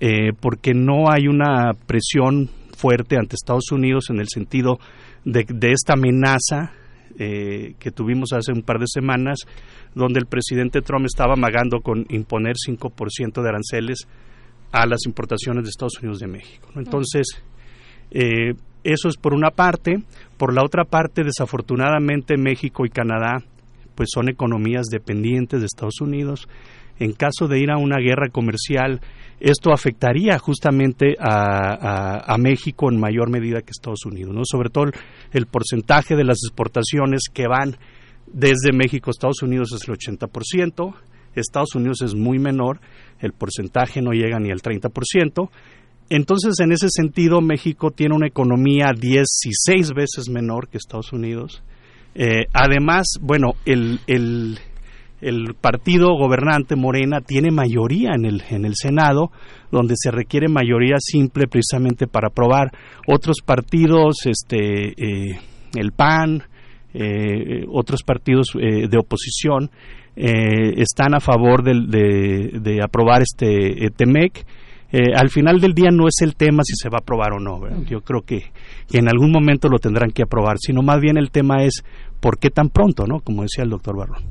eh, 0.01 0.33
porque 0.41 0.75
no 0.75 1.09
hay 1.09 1.29
una 1.29 1.75
presión 1.87 2.51
fuerte 2.77 3.17
ante 3.17 3.37
Estados 3.37 3.71
Unidos 3.71 4.11
en 4.11 4.19
el 4.19 4.27
sentido 4.29 4.79
de, 5.25 5.47
esta 5.71 5.93
amenaza 5.93 6.73
que 7.19 7.91
tuvimos 7.95 8.35
hace 8.35 8.53
un 8.53 8.61
par 8.61 8.79
de 8.79 8.85
semanas, 8.87 9.39
donde 9.97 10.21
el 10.21 10.27
presidente 10.27 10.83
Trump 10.83 11.07
estaba 11.07 11.33
amagando 11.33 11.81
con 11.81 12.05
imponer 12.11 12.55
5% 12.55 13.43
de 13.43 13.49
aranceles 13.49 14.07
a 14.71 14.87
las 14.87 15.07
importaciones 15.07 15.65
de 15.65 15.71
Estados 15.71 15.99
Unidos 16.01 16.19
de 16.19 16.27
México. 16.27 16.69
Entonces, 16.77 17.27
eh, 18.11 18.53
eso 18.85 19.09
es 19.09 19.17
por 19.17 19.33
una 19.33 19.51
parte. 19.51 20.03
Por 20.37 20.53
la 20.53 20.63
otra 20.63 20.85
parte, 20.85 21.25
desafortunadamente, 21.25 22.37
México 22.37 22.85
y 22.85 22.91
Canadá 22.91 23.43
pues 23.95 24.11
son 24.13 24.29
economías 24.29 24.89
dependientes 24.91 25.61
de 25.61 25.67
Estados 25.67 26.03
Unidos. 26.03 26.47
En 26.99 27.15
caso 27.15 27.49
de 27.49 27.59
ir 27.59 27.71
a 27.71 27.79
una 27.79 27.97
guerra 27.97 28.29
comercial, 28.29 29.01
esto 29.41 29.73
afectaría 29.73 30.39
justamente 30.39 31.17
a 31.19 32.37
México 32.39 32.91
en 32.91 33.01
mayor 33.01 33.31
medida 33.31 33.63
que 33.63 33.71
Estados 33.71 34.05
Unidos, 34.05 34.35
¿no? 34.35 34.43
Sobre 34.45 34.69
todo 34.69 34.85
el, 34.85 34.93
el 35.33 35.47
porcentaje 35.47 36.17
de 36.17 36.25
las 36.25 36.37
exportaciones 36.45 37.23
que 37.33 37.47
van 37.49 37.79
desde 38.33 38.73
México 38.73 39.11
Estados 39.11 39.43
Unidos 39.43 39.73
es 39.73 39.89
el 39.89 39.95
80%, 39.95 40.95
Estados 41.35 41.75
Unidos 41.75 42.03
es 42.03 42.15
muy 42.15 42.39
menor, 42.39 42.81
el 43.21 43.33
porcentaje 43.33 44.01
no 44.03 44.13
llega 44.13 44.39
ni 44.39 44.51
al 44.51 44.61
30%. 44.61 45.51
Entonces, 46.09 46.55
en 46.61 46.73
ese 46.73 46.89
sentido, 46.89 47.41
México 47.41 47.91
tiene 47.91 48.15
una 48.15 48.29
economía 48.29 48.93
16 48.99 49.93
veces 49.93 50.29
menor 50.31 50.69
que 50.69 50.79
Estados 50.79 51.13
Unidos. 51.13 51.63
Eh, 52.15 52.47
además, 52.53 53.07
bueno, 53.21 53.55
el, 53.65 54.01
el, 54.07 54.59
el 55.21 55.55
partido 55.61 56.17
gobernante 56.17 56.77
Morena 56.77 57.21
tiene 57.21 57.51
mayoría 57.51 58.13
en 58.15 58.25
el, 58.25 58.43
en 58.51 58.65
el 58.65 58.75
Senado, 58.77 59.33
donde 59.73 59.95
se 59.97 60.11
requiere 60.11 60.49
mayoría 60.49 60.97
simple 60.99 61.47
precisamente 61.49 62.07
para 62.07 62.29
aprobar. 62.29 62.71
Otros 63.09 63.39
partidos, 63.45 64.27
este, 64.27 64.91
eh, 64.91 65.41
el 65.75 65.93
PAN, 65.93 66.45
eh, 66.99 67.65
otros 67.71 68.03
partidos 68.03 68.49
eh, 68.55 68.89
de 68.89 68.99
oposición, 68.99 69.71
eh, 70.17 70.73
están 70.77 71.15
a 71.15 71.21
favor 71.21 71.63
de, 71.63 72.59
de 72.61 72.83
aprobar 72.83 73.23
este 73.23 73.85
eh, 73.85 73.91
TEMEC. 73.91 74.47
Al 75.15 75.29
final 75.29 75.61
del 75.61 75.75
día 75.75 75.91
no 75.91 76.07
es 76.09 76.23
el 76.23 76.37
tema 76.37 76.63
si 76.65 76.75
se 76.75 76.89
va 76.89 76.99
a 76.99 77.03
aprobar 77.03 77.35
o 77.35 77.39
no. 77.39 77.61
Yo 77.85 78.01
creo 78.01 78.23
que, 78.23 78.45
que 78.89 78.99
en 78.99 79.09
algún 79.09 79.31
momento 79.31 79.69
lo 79.69 79.79
tendrán 79.79 80.11
que 80.11 80.23
aprobar, 80.23 80.57
sino 80.59 80.81
más 80.81 81.01
bien 81.01 81.19
el 81.19 81.31
tema 81.31 81.65
es 81.65 81.83
por 82.19 82.39
qué 82.39 82.49
tan 82.49 82.71
pronto, 82.71 83.05
¿no? 83.07 83.21
Como 83.21 83.43
decía 83.43 83.65
el 83.65 83.71
doctor 83.71 83.99
Barrón. 83.99 84.25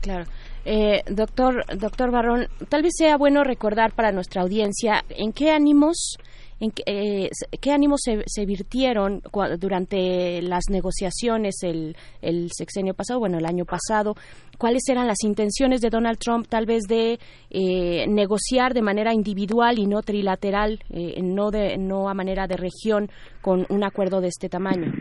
Claro. 0.00 0.24
Eh, 0.64 1.02
doctor, 1.10 1.64
doctor 1.78 2.10
Barrón, 2.10 2.46
tal 2.68 2.82
vez 2.82 2.94
sea 2.96 3.16
bueno 3.18 3.42
recordar 3.44 3.92
para 3.92 4.12
nuestra 4.12 4.42
audiencia 4.42 5.02
en 5.10 5.32
qué 5.32 5.50
ánimos, 5.50 6.16
en 6.60 6.70
qué, 6.70 6.82
eh, 6.86 7.30
qué 7.60 7.72
ánimos 7.72 8.00
se, 8.04 8.22
se 8.26 8.46
virtieron 8.46 9.20
durante 9.58 10.42
las 10.42 10.64
negociaciones 10.70 11.56
el, 11.62 11.96
el 12.20 12.50
sexenio 12.52 12.94
pasado, 12.94 13.20
bueno, 13.20 13.38
el 13.38 13.46
año 13.46 13.64
pasado, 13.64 14.14
cuáles 14.58 14.82
eran 14.88 15.06
las 15.06 15.22
intenciones 15.24 15.80
de 15.80 15.90
Donald 15.90 16.18
Trump 16.18 16.46
tal 16.48 16.66
vez 16.66 16.84
de 16.88 17.18
eh, 17.50 18.06
negociar 18.08 18.74
de 18.74 18.82
manera 18.82 19.12
individual 19.14 19.78
y 19.78 19.86
no 19.86 20.02
trilateral, 20.02 20.80
eh, 20.90 21.20
no, 21.22 21.50
de, 21.50 21.76
no 21.78 22.08
a 22.08 22.14
manera 22.14 22.46
de 22.46 22.56
región 22.56 23.08
con 23.40 23.66
un 23.68 23.84
acuerdo 23.84 24.20
de 24.20 24.28
este 24.28 24.48
tamaño. 24.48 24.92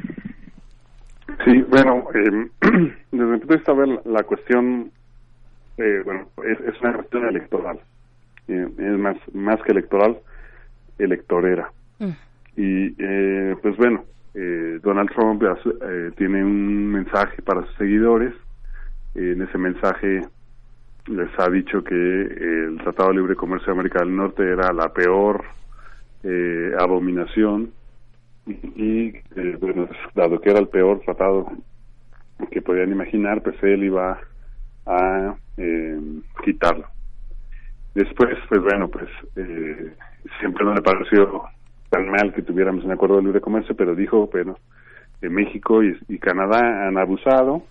Sí, 1.45 1.61
bueno, 1.69 2.03
eh, 2.13 2.49
desde 3.11 3.25
mi 3.25 3.37
punto 3.39 3.47
de 3.47 3.55
vista, 3.55 3.73
ver, 3.73 3.87
la, 3.87 4.01
la 4.05 4.23
cuestión, 4.23 4.91
eh, 5.77 6.01
bueno, 6.05 6.27
es, 6.45 6.59
es 6.61 6.81
una 6.81 6.93
cuestión 6.93 7.27
electoral. 7.27 7.79
Eh, 8.47 8.67
es 8.77 8.97
más, 8.97 9.17
más 9.33 9.61
que 9.63 9.73
electoral, 9.73 10.17
electorera. 10.97 11.71
Y, 12.55 12.95
eh, 12.97 13.55
pues 13.61 13.77
bueno, 13.77 14.03
eh, 14.33 14.79
Donald 14.81 15.11
Trump 15.11 15.43
eh, 15.43 16.11
tiene 16.17 16.43
un 16.43 16.87
mensaje 16.91 17.41
para 17.41 17.65
sus 17.65 17.75
seguidores. 17.75 18.33
en 19.15 19.41
ese 19.41 19.57
mensaje 19.57 20.21
les 21.07 21.29
ha 21.39 21.49
dicho 21.49 21.83
que 21.83 21.95
el 21.95 22.77
Tratado 22.83 23.09
de 23.09 23.15
Libre 23.15 23.35
Comercio 23.35 23.67
de 23.67 23.79
América 23.79 23.99
del 23.99 24.15
Norte 24.15 24.43
era 24.43 24.73
la 24.73 24.89
peor 24.93 25.43
eh, 26.23 26.71
abominación 26.79 27.71
y 28.47 29.07
eh, 29.07 29.57
bueno, 29.59 29.87
dado 30.15 30.39
que 30.39 30.49
era 30.49 30.59
el 30.59 30.67
peor 30.67 31.01
tratado 31.01 31.51
que 32.51 32.61
podían 32.61 32.91
imaginar, 32.91 33.41
pues 33.41 33.55
él 33.63 33.83
iba 33.83 34.19
a 34.85 35.35
eh, 35.57 35.99
quitarlo. 36.43 36.87
Después, 37.93 38.37
pues 38.47 38.61
bueno, 38.61 38.87
pues 38.89 39.09
eh, 39.35 39.93
siempre 40.39 40.65
no 40.65 40.73
le 40.73 40.81
pareció 40.81 41.43
tan 41.89 42.09
mal 42.09 42.33
que 42.33 42.41
tuviéramos 42.41 42.83
un 42.83 42.91
acuerdo 42.91 43.17
de 43.17 43.23
libre 43.23 43.41
comercio, 43.41 43.75
pero 43.75 43.95
dijo, 43.95 44.27
bueno, 44.27 44.57
que 45.21 45.29
México 45.29 45.83
y, 45.83 46.19
Canadá 46.19 46.87
han 46.87 46.97
abusado 46.97 47.63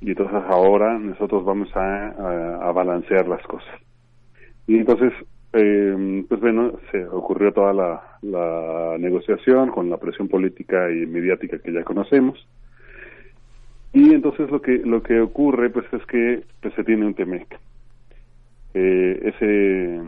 y 0.00 0.10
entonces 0.10 0.42
ahora 0.48 0.98
nosotros 0.98 1.44
vamos 1.44 1.68
a, 1.76 2.68
a, 2.68 2.72
balancear 2.72 3.28
las 3.28 3.42
cosas. 3.42 3.74
Y 4.66 4.78
entonces, 4.78 5.12
eh, 5.52 6.24
pues 6.28 6.40
bueno, 6.40 6.72
se 6.90 7.06
ocurrió 7.06 7.52
toda 7.52 7.74
la, 7.74 8.96
negociación 8.98 9.70
con 9.70 9.90
la 9.90 9.96
presión 9.96 10.28
política 10.28 10.90
y 10.90 11.06
mediática 11.06 11.58
que 11.58 11.72
ya 11.72 11.84
conocemos. 11.84 12.46
Y 13.92 14.14
entonces 14.14 14.50
lo 14.50 14.62
que 14.62 14.78
lo 14.78 15.02
que 15.02 15.20
ocurre 15.20 15.70
pues 15.70 15.86
es 15.92 16.04
que 16.06 16.44
pues 16.62 16.72
se 16.74 16.84
tiene 16.84 17.06
un 17.06 17.14
TEMEC. 17.14 17.58
Eh, 18.74 19.32
ese 19.34 20.00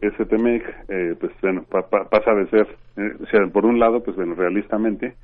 ese 0.00 0.24
TEMEC 0.26 0.62
eh, 0.88 1.14
pues 1.20 1.32
bueno 1.42 1.62
pa- 1.64 1.88
pa- 1.88 2.08
pasa 2.08 2.34
de 2.34 2.46
ser 2.48 2.66
eh, 2.96 3.12
o 3.22 3.26
sea 3.26 3.46
por 3.48 3.66
un 3.66 3.78
lado 3.78 4.02
pues 4.02 4.16
bueno 4.16 4.34
realistamente 4.34 5.14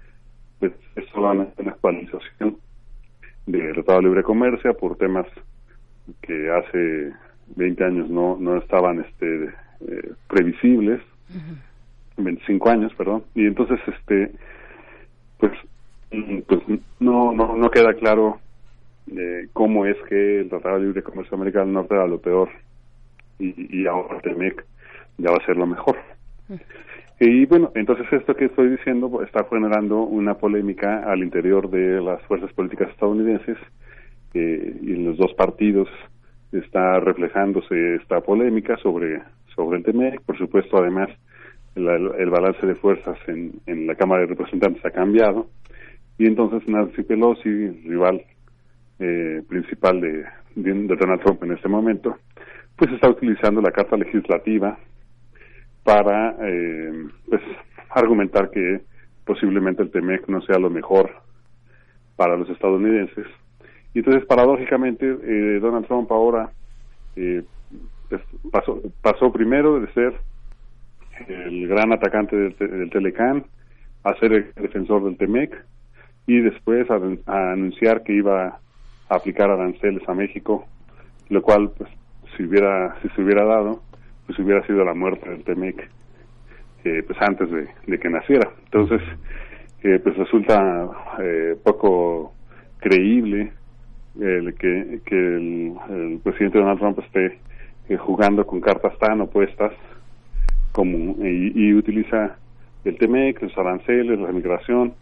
pues 0.61 0.73
es 0.97 1.07
solamente 1.11 1.63
una 1.63 1.73
actualización 1.73 2.59
del 3.47 3.73
Tratado 3.75 3.99
de 4.01 4.05
Libre 4.05 4.23
Comercio 4.23 4.77
por 4.77 4.97
temas 4.97 5.27
que 6.23 6.51
hace 6.51 7.13
20 7.57 7.85
años 7.85 8.11
no 8.11 8.37
no 8.39 8.57
estaban 8.59 9.01
este 9.01 9.45
eh, 9.87 10.13
previsibles. 10.29 11.01
25 12.17 12.71
años 12.71 12.95
perdón. 12.95 13.25
Y 13.35 13.47
entonces 13.47 13.79
este 13.87 14.33
pues 15.39 15.53
pues 16.47 16.61
no 17.01 17.33
no 17.33 17.57
no 17.57 17.71
queda 17.71 17.93
claro 17.95 18.39
eh, 19.11 19.49
cómo 19.53 19.85
es 19.87 19.97
que 20.09 20.41
el 20.41 20.49
Tratado 20.49 20.79
de 20.79 20.87
Libre 20.87 21.03
Comercio 21.03 21.37
Americano 21.37 21.65
del 21.67 21.75
Norte 21.75 21.95
era 21.95 22.07
lo 22.07 22.21
peor 22.21 22.49
y, 23.39 23.83
y 23.83 23.87
ahora 23.87 24.21
TEMEC 24.21 24.65
ya 25.19 25.31
va 25.31 25.37
a 25.41 25.47
ser 25.47 25.57
lo 25.57 25.67
mejor. 25.67 25.97
Y 27.21 27.47
bueno, 27.47 27.71
entonces 27.75 28.07
esto 28.13 28.35
que 28.35 28.47
estoy 28.47 28.71
diciendo 28.71 29.09
pues, 29.09 29.29
está 29.29 29.45
generando 29.49 30.03
una 30.03 30.35
polémica 30.35 31.05
al 31.05 31.23
interior 31.23 31.71
de 31.71 32.01
las 32.01 32.21
fuerzas 32.23 32.53
políticas 32.53 32.91
estadounidenses 32.91 33.57
eh, 34.35 34.77
y 34.83 34.93
en 34.95 35.05
los 35.05 35.17
dos 35.17 35.33
partidos 35.35 35.89
está 36.53 37.01
reflejándose 37.01 37.97
esta 37.97 38.21
polémica 38.21 38.77
sobre 38.79 39.23
sobre 39.55 39.79
el 39.79 39.85
TEMEC. 39.85 40.21
Por 40.23 40.37
supuesto, 40.37 40.77
además, 40.79 41.09
el, 41.77 41.87
el 41.87 42.31
balance 42.31 42.67
de 42.67 42.75
fuerzas 42.75 43.17
en, 43.29 43.53
en 43.67 43.87
la 43.87 43.95
Cámara 43.95 44.23
de 44.23 44.29
Representantes 44.29 44.85
ha 44.85 44.91
cambiado. 44.91 45.47
Y 46.19 46.27
entonces 46.27 46.69
Nancy 46.69 47.03
Pelosi, 47.03 47.69
rival 47.87 48.23
eh, 48.99 49.43
principal 49.49 50.01
de, 50.01 50.25
de, 50.57 50.73
de 50.73 50.97
Donald 50.97 51.21
Trump 51.23 51.43
en 51.45 51.53
este 51.53 51.69
momento, 51.69 52.17
pues 52.77 52.93
está 52.93 53.09
utilizando 53.09 53.61
la 53.61 53.71
carta 53.71 53.97
legislativa 53.97 54.79
para 55.85 56.37
eh, 56.41 57.07
pues 57.29 57.43
argumentar 57.91 58.51
que 58.51 58.81
posiblemente 59.25 59.83
el 59.83 59.91
TEMEC 59.91 60.29
no 60.29 60.41
sea 60.43 60.59
lo 60.59 60.71
mejor 60.71 61.11
para 62.17 62.37
los 62.37 62.49
estadounidenses. 62.49 63.27
Y 63.93 64.01
entonces, 64.01 64.25
paradójicamente, 64.27 65.07
eh, 65.07 65.61
Donald 65.61 65.87
Trump 65.87 66.11
ahora 66.11 66.51
eh, 67.17 67.43
pues, 68.09 68.23
pasó, 68.51 68.81
pasó 69.03 69.33
primero 69.33 69.81
de 69.81 69.93
ser 69.93 70.15
el 71.29 71.69
gran 71.69 71.93
atacante 71.93 72.35
del, 72.35 72.57
del 72.59 72.91
Telecán 72.91 73.45
a 74.03 74.15
ser 74.17 74.33
el 74.33 74.53
defensor 74.57 75.05
del 75.05 75.17
TEMEC 75.17 75.65
y 76.27 76.41
después 76.41 76.91
a, 76.91 76.97
a 77.27 77.53
anunciar 77.53 78.03
que 78.03 78.15
iba 78.15 78.47
a 79.09 79.15
aplicar 79.15 79.51
aranceles 79.51 80.07
a 80.09 80.15
México, 80.15 80.67
lo 81.29 81.41
cual, 81.43 81.71
pues, 81.77 81.89
si 82.37 82.45
hubiera 82.45 82.95
si 83.01 83.09
se 83.11 83.23
hubiera 83.23 83.45
dado, 83.45 83.81
pues 84.27 84.39
hubiera 84.39 84.67
sido 84.67 84.85
la 84.85 84.95
muerte 84.95 85.29
del 85.31 85.45
TEMEC 85.45 85.89
eh, 86.85 87.03
pues 87.07 87.19
antes 87.21 87.51
de, 87.51 87.69
de 87.87 87.99
que 87.99 88.09
naciera. 88.11 88.51
Entonces, 88.65 89.01
eh, 89.83 89.99
pues 90.03 90.17
resulta 90.17 90.89
eh, 91.21 91.57
poco 91.63 92.33
creíble 92.79 93.53
el 94.21 94.55
que, 94.55 95.01
que 95.05 95.17
el, 95.17 95.75
el 95.91 96.21
presidente 96.23 96.59
Donald 96.59 96.79
Trump 96.79 96.99
esté 97.01 97.39
eh, 97.89 97.97
jugando 97.97 98.47
con 98.47 98.61
cartas 98.61 98.97
tan 98.99 99.21
opuestas 99.21 99.73
como 100.73 101.15
y, 101.25 101.53
y 101.55 101.75
utiliza 101.75 102.37
el 102.85 102.99
TEMEC, 102.99 103.43
los 103.43 103.57
aranceles, 103.57 104.19
la 104.21 104.31
migración, 104.33 104.93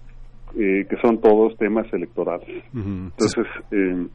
eh, 0.57 0.87
que 0.89 0.97
son 1.03 1.21
todos 1.21 1.57
temas 1.57 1.93
electorales. 1.93 2.63
Entonces, 2.75 3.47
eh, 3.71 4.07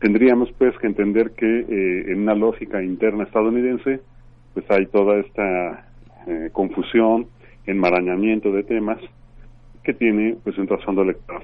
tendríamos 0.00 0.50
pues 0.58 0.76
que 0.78 0.86
entender 0.86 1.32
que 1.32 1.60
eh, 1.60 2.12
en 2.12 2.22
una 2.22 2.34
lógica 2.34 2.82
interna 2.82 3.24
estadounidense, 3.24 4.00
pues 4.54 4.70
hay 4.70 4.86
toda 4.86 5.18
esta 5.18 5.86
eh, 6.26 6.50
confusión, 6.52 7.26
enmarañamiento 7.66 8.52
de 8.52 8.62
temas 8.62 8.98
que 9.82 9.94
tiene 9.94 10.36
pues 10.42 10.56
un 10.58 10.66
trasfondo 10.66 11.02
electoral. 11.02 11.42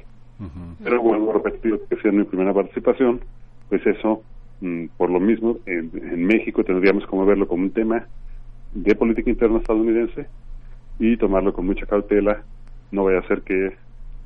Pero 0.83 1.01
vuelvo 1.01 1.31
a 1.31 1.35
repetir 1.35 1.81
que 1.89 1.97
sea 1.97 2.13
mi 2.13 2.25
primera 2.25 2.53
participación, 2.53 3.21
pues 3.69 3.87
eso, 3.87 4.23
mm, 4.61 4.87
por 4.97 5.09
lo 5.09 5.21
mismo, 5.21 5.59
en, 5.65 5.91
en 5.95 6.27
México 6.27 6.65
tendríamos 6.65 7.07
como 7.07 7.25
verlo 7.25 7.47
como 7.47 7.63
un 7.63 7.71
tema 7.71 8.07
de 8.75 8.95
política 8.95 9.31
interna 9.31 9.59
estadounidense 9.59 10.27
y 10.99 11.17
tomarlo 11.17 11.53
con 11.53 11.67
mucha 11.67 11.87
cautela. 11.87 12.43
No 12.91 13.05
vaya 13.05 13.21
a 13.21 13.29
ser 13.29 13.43
que 13.43 13.77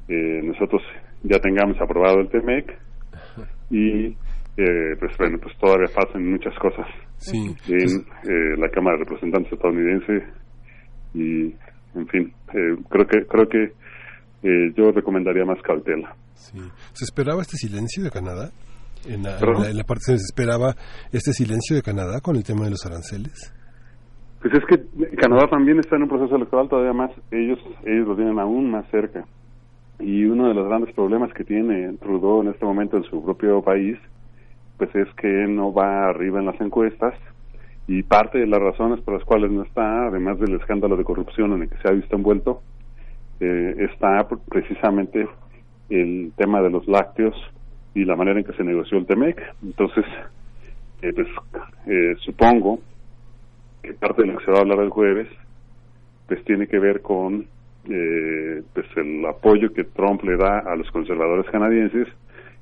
eh, 0.08 0.40
nosotros 0.42 0.82
ya 1.22 1.38
tengamos 1.38 1.80
aprobado 1.80 2.20
el 2.20 2.28
TEMEC 2.28 2.87
y 3.70 4.06
eh, 4.56 4.96
pues 4.98 5.16
bueno, 5.18 5.38
pues 5.42 5.56
todavía 5.58 5.86
pasan 5.94 6.30
muchas 6.30 6.54
cosas 6.58 6.86
Sí. 7.18 7.54
en 7.68 8.00
eh, 8.30 8.56
la 8.58 8.68
Cámara 8.70 8.96
de 8.98 9.04
Representantes 9.04 9.52
estadounidense 9.52 10.24
y 11.14 11.54
en 11.94 12.06
fin, 12.08 12.32
eh, 12.54 12.76
creo 12.88 13.06
que 13.06 13.26
creo 13.26 13.48
que 13.48 13.62
eh, 14.42 14.72
yo 14.76 14.90
recomendaría 14.92 15.44
más 15.44 15.60
cautela. 15.62 16.14
Sí. 16.34 16.58
¿Se 16.92 17.04
esperaba 17.04 17.42
este 17.42 17.56
silencio 17.56 18.04
de 18.04 18.10
Canadá? 18.10 18.50
En 19.06 19.22
la, 19.22 19.38
en 19.38 19.64
en 19.70 19.76
la 19.76 19.84
parte 19.84 20.02
se 20.06 20.14
esperaba 20.14 20.74
este 21.12 21.32
silencio 21.32 21.76
de 21.76 21.82
Canadá 21.82 22.20
con 22.20 22.36
el 22.36 22.42
tema 22.44 22.64
de 22.64 22.70
los 22.70 22.84
aranceles. 22.86 23.52
Pues 24.40 24.54
es 24.54 24.64
que 24.68 25.16
Canadá 25.16 25.48
también 25.50 25.78
está 25.80 25.96
en 25.96 26.02
un 26.02 26.08
proceso 26.08 26.36
electoral 26.36 26.68
todavía 26.68 26.92
más, 26.92 27.10
ellos 27.32 27.58
ellos 27.84 28.06
lo 28.06 28.14
tienen 28.16 28.38
aún 28.38 28.70
más 28.70 28.88
cerca. 28.90 29.24
Y 30.00 30.24
uno 30.24 30.48
de 30.48 30.54
los 30.54 30.68
grandes 30.68 30.94
problemas 30.94 31.32
que 31.34 31.44
tiene 31.44 31.92
Trudeau 31.94 32.42
en 32.42 32.48
este 32.48 32.64
momento 32.64 32.96
en 32.96 33.04
su 33.04 33.24
propio 33.24 33.62
país, 33.62 33.98
pues 34.76 34.94
es 34.94 35.08
que 35.14 35.28
no 35.28 35.72
va 35.72 36.08
arriba 36.08 36.38
en 36.38 36.46
las 36.46 36.60
encuestas 36.60 37.14
y 37.88 38.02
parte 38.02 38.38
de 38.38 38.46
las 38.46 38.60
razones 38.60 39.00
por 39.00 39.14
las 39.14 39.24
cuales 39.24 39.50
no 39.50 39.62
está, 39.62 40.06
además 40.06 40.38
del 40.38 40.54
escándalo 40.54 40.96
de 40.96 41.04
corrupción 41.04 41.52
en 41.54 41.62
el 41.62 41.68
que 41.68 41.78
se 41.78 41.88
ha 41.88 41.92
visto 41.92 42.14
envuelto, 42.14 42.62
eh, 43.40 43.74
está 43.90 44.28
pr- 44.28 44.40
precisamente 44.48 45.26
el 45.88 46.32
tema 46.36 46.60
de 46.62 46.70
los 46.70 46.86
lácteos 46.86 47.34
y 47.94 48.04
la 48.04 48.14
manera 48.14 48.38
en 48.38 48.44
que 48.44 48.52
se 48.52 48.62
negoció 48.62 48.98
el 48.98 49.06
TEMEC. 49.06 49.40
Entonces, 49.62 50.04
eh, 51.02 51.12
pues 51.12 51.28
eh, 51.86 52.14
supongo 52.20 52.80
que 53.82 53.94
parte 53.94 54.22
de 54.22 54.28
lo 54.28 54.38
que 54.38 54.44
se 54.44 54.50
va 54.50 54.58
a 54.58 54.60
hablar 54.60 54.80
el 54.80 54.90
jueves 54.90 55.28
pues 56.26 56.44
tiene 56.44 56.66
que 56.66 56.78
ver 56.78 57.00
con 57.00 57.46
eh, 57.88 58.62
pues 58.74 58.86
el 58.96 59.24
apoyo 59.26 59.72
que 59.72 59.84
Trump 59.84 60.22
le 60.24 60.36
da 60.36 60.58
a 60.60 60.76
los 60.76 60.90
conservadores 60.90 61.50
canadienses 61.50 62.08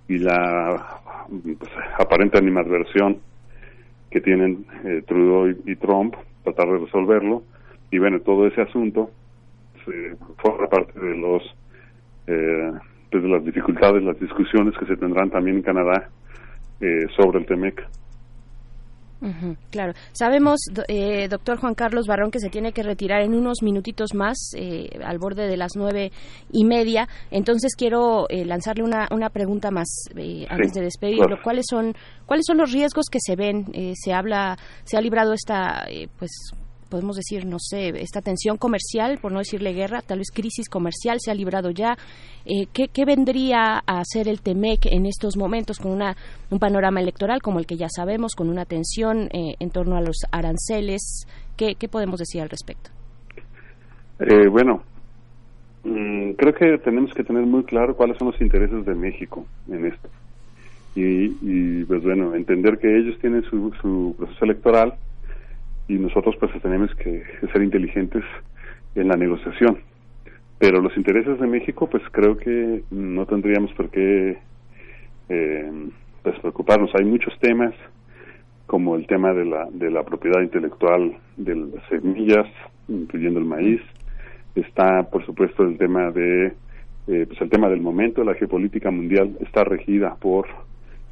y 0.09 0.19
la 0.19 1.01
pues, 1.29 1.71
aparente 1.99 2.39
animadversión 2.39 3.19
que 4.11 4.21
tienen 4.21 4.67
eh, 4.85 5.03
Trudeau 5.07 5.49
y, 5.49 5.73
y 5.73 5.77
Trump 5.77 6.15
tratar 6.45 6.69
de 6.69 6.79
resolverlo. 6.79 7.43
Y 7.91 7.99
bueno 7.99 8.21
todo 8.21 8.47
ese 8.47 8.63
asunto 8.63 9.11
se 9.85 10.17
forma 10.39 10.69
parte 10.69 10.99
de 10.99 11.17
los 11.17 11.43
eh, 12.27 12.73
pues, 13.11 13.23
de 13.23 13.29
las 13.29 13.45
dificultades 13.45 14.03
las 14.03 14.19
discusiones 14.19 14.77
que 14.79 14.87
se 14.87 14.97
tendrán 14.97 15.31
también 15.31 15.57
en 15.57 15.63
Canadá 15.63 16.09
eh, 16.81 17.07
sobre 17.17 17.39
el 17.39 17.47
TEMEC 17.47 17.83
Claro. 19.71 19.93
Sabemos, 20.13 20.61
eh, 20.89 21.29
doctor 21.29 21.59
Juan 21.59 21.75
Carlos 21.75 22.07
Barrón, 22.07 22.31
que 22.31 22.39
se 22.39 22.51
tiene 22.51 22.73
que 22.73 22.83
retirar 22.83 23.23
en 23.23 23.35
unos 23.35 23.63
minutitos 23.63 24.15
más, 24.15 24.37
eh, 24.57 24.91
al 25.05 25.19
borde 25.19 25.49
de 25.49 25.57
las 25.57 25.73
nueve 25.75 26.13
y 26.53 26.65
media. 26.65 27.09
Entonces 27.31 27.75
quiero 27.77 28.29
eh, 28.29 28.45
lanzarle 28.45 28.85
una, 28.85 29.09
una 29.11 29.31
pregunta 29.31 29.71
más 29.71 29.89
eh, 30.17 30.47
antes 30.49 30.73
de 30.73 30.83
despedirlo. 30.83 31.27
claro. 31.27 31.43
¿Cuáles 31.43 31.65
son 31.69 31.95
cuáles 32.27 32.45
son 32.47 32.59
los 32.59 32.73
riesgos 32.73 33.07
que 33.11 33.19
se 33.21 33.37
ven? 33.37 33.67
Eh, 33.73 33.93
se 33.97 34.13
habla, 34.13 34.59
se 34.85 34.97
ha 34.97 35.01
librado 35.01 35.33
esta, 35.33 35.85
eh, 35.89 36.09
pues 36.19 36.31
podemos 36.89 37.17
decir, 37.17 37.47
no 37.47 37.59
sé, 37.59 37.89
esta 38.01 38.21
tensión 38.21 38.57
comercial, 38.57 39.19
por 39.21 39.33
no 39.33 39.39
decirle 39.39 39.73
guerra, 39.73 40.03
tal 40.03 40.19
vez 40.19 40.31
crisis 40.33 40.69
comercial 40.69 41.19
se 41.21 41.31
ha 41.31 41.35
librado 41.35 41.71
ya. 41.71 41.97
Eh, 42.45 42.67
¿qué, 42.73 42.89
qué 42.89 43.05
vendría 43.05 43.83
a 43.87 44.01
hacer 44.01 44.29
el 44.29 44.41
TEMEC 44.41 44.87
en 44.87 45.07
estos 45.07 45.37
momentos 45.37 45.79
con 45.79 45.93
una, 45.93 46.17
un 46.51 46.59
panorama 46.59 47.01
electoral 47.01 47.41
como 47.43 47.59
el 47.59 47.67
que 47.67 47.77
ya 47.77 47.89
sabemos, 47.89 48.35
con 48.35 48.49
una 48.49 48.65
tensión 48.65 49.29
eh, 49.33 49.57
en 49.59 49.71
torno 49.71 49.97
a 49.97 50.01
los 50.01 50.17
aranceles? 50.31 51.27
¿Qué, 51.57 51.75
qué 51.75 51.89
podemos 51.89 52.19
decir 52.19 52.43
al 52.43 52.49
respecto? 52.49 52.91
Eh, 54.21 54.49
bueno, 54.49 54.83
mm, 55.85 56.33
creo 56.33 56.55
que 56.55 56.79
tenemos 56.79 57.13
que 57.15 57.25
tener 57.25 57.45
muy 57.45 57.65
claro 57.65 57.97
cuáles 57.97 58.17
son 58.19 58.29
los 58.31 58.41
intereses 58.41 58.85
de 58.85 58.95
México 58.95 59.47
en 59.71 59.87
esto. 59.87 60.09
Y, 60.95 61.37
y, 61.43 61.85
pues 61.85 62.03
bueno, 62.03 62.35
entender 62.35 62.79
que 62.79 62.99
ellos 62.99 63.19
tienen 63.21 63.43
su, 63.45 63.71
su 63.83 64.15
proceso 64.17 64.45
electoral 64.47 64.95
y 65.89 65.95
nosotros 65.95 66.37
pues 66.39 66.53
tenemos 66.63 66.95
que, 66.97 67.23
ser 67.53 67.63
inteligentes 67.63 68.25
en 68.95 69.09
la 69.09 69.17
negociación. 69.17 69.79
Pero 70.59 70.81
los 70.81 70.97
intereses 70.97 71.39
de 71.39 71.47
México 71.47 71.89
pues 71.89 72.03
creo 72.11 72.37
que 72.37 72.83
no 72.91 73.27
tendríamos 73.27 73.73
por 73.75 73.91
qué 73.91 74.39
eh, 75.29 75.71
pues, 76.23 76.39
preocuparnos. 76.41 76.91
Hay 76.95 77.05
muchos 77.05 77.39
temas 77.41 77.75
como 78.67 78.97
el 78.97 79.07
tema 79.07 79.33
de 79.33 79.45
la, 79.45 79.69
de 79.71 79.91
la 79.91 80.03
propiedad 80.03 80.41
intelectual 80.41 81.17
de 81.37 81.55
las 81.55 81.89
semillas, 81.89 82.47
incluyendo 82.89 83.39
el 83.39 83.45
maíz. 83.45 83.81
Está, 84.55 85.05
por 85.05 85.25
supuesto, 85.25 85.63
el 85.63 85.79
tema 85.79 86.11
de, 86.11 86.47
eh, 87.07 87.27
pues 87.29 87.41
el 87.41 87.51
tema 87.51 87.69
del 87.69 87.81
momento. 87.81 88.25
La 88.25 88.35
geopolítica 88.35 88.91
mundial 88.91 89.37
está 89.41 89.63
regida 89.65 90.17
por 90.17 90.47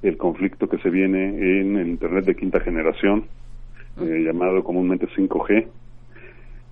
el 0.02 0.16
conflicto 0.16 0.68
que 0.68 0.78
se 0.78 0.90
viene 0.90 1.60
en 1.60 1.76
el 1.76 1.88
Internet 1.88 2.24
de 2.24 2.34
quinta 2.34 2.60
generación, 2.60 3.24
eh, 4.00 4.22
llamado 4.24 4.62
comúnmente 4.64 5.06
5G. 5.08 5.66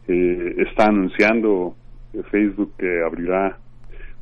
Eh, 0.09 0.55
está 0.59 0.87
anunciando 0.87 1.77
Facebook 2.31 2.73
que 2.79 3.03
abrirá 3.03 3.59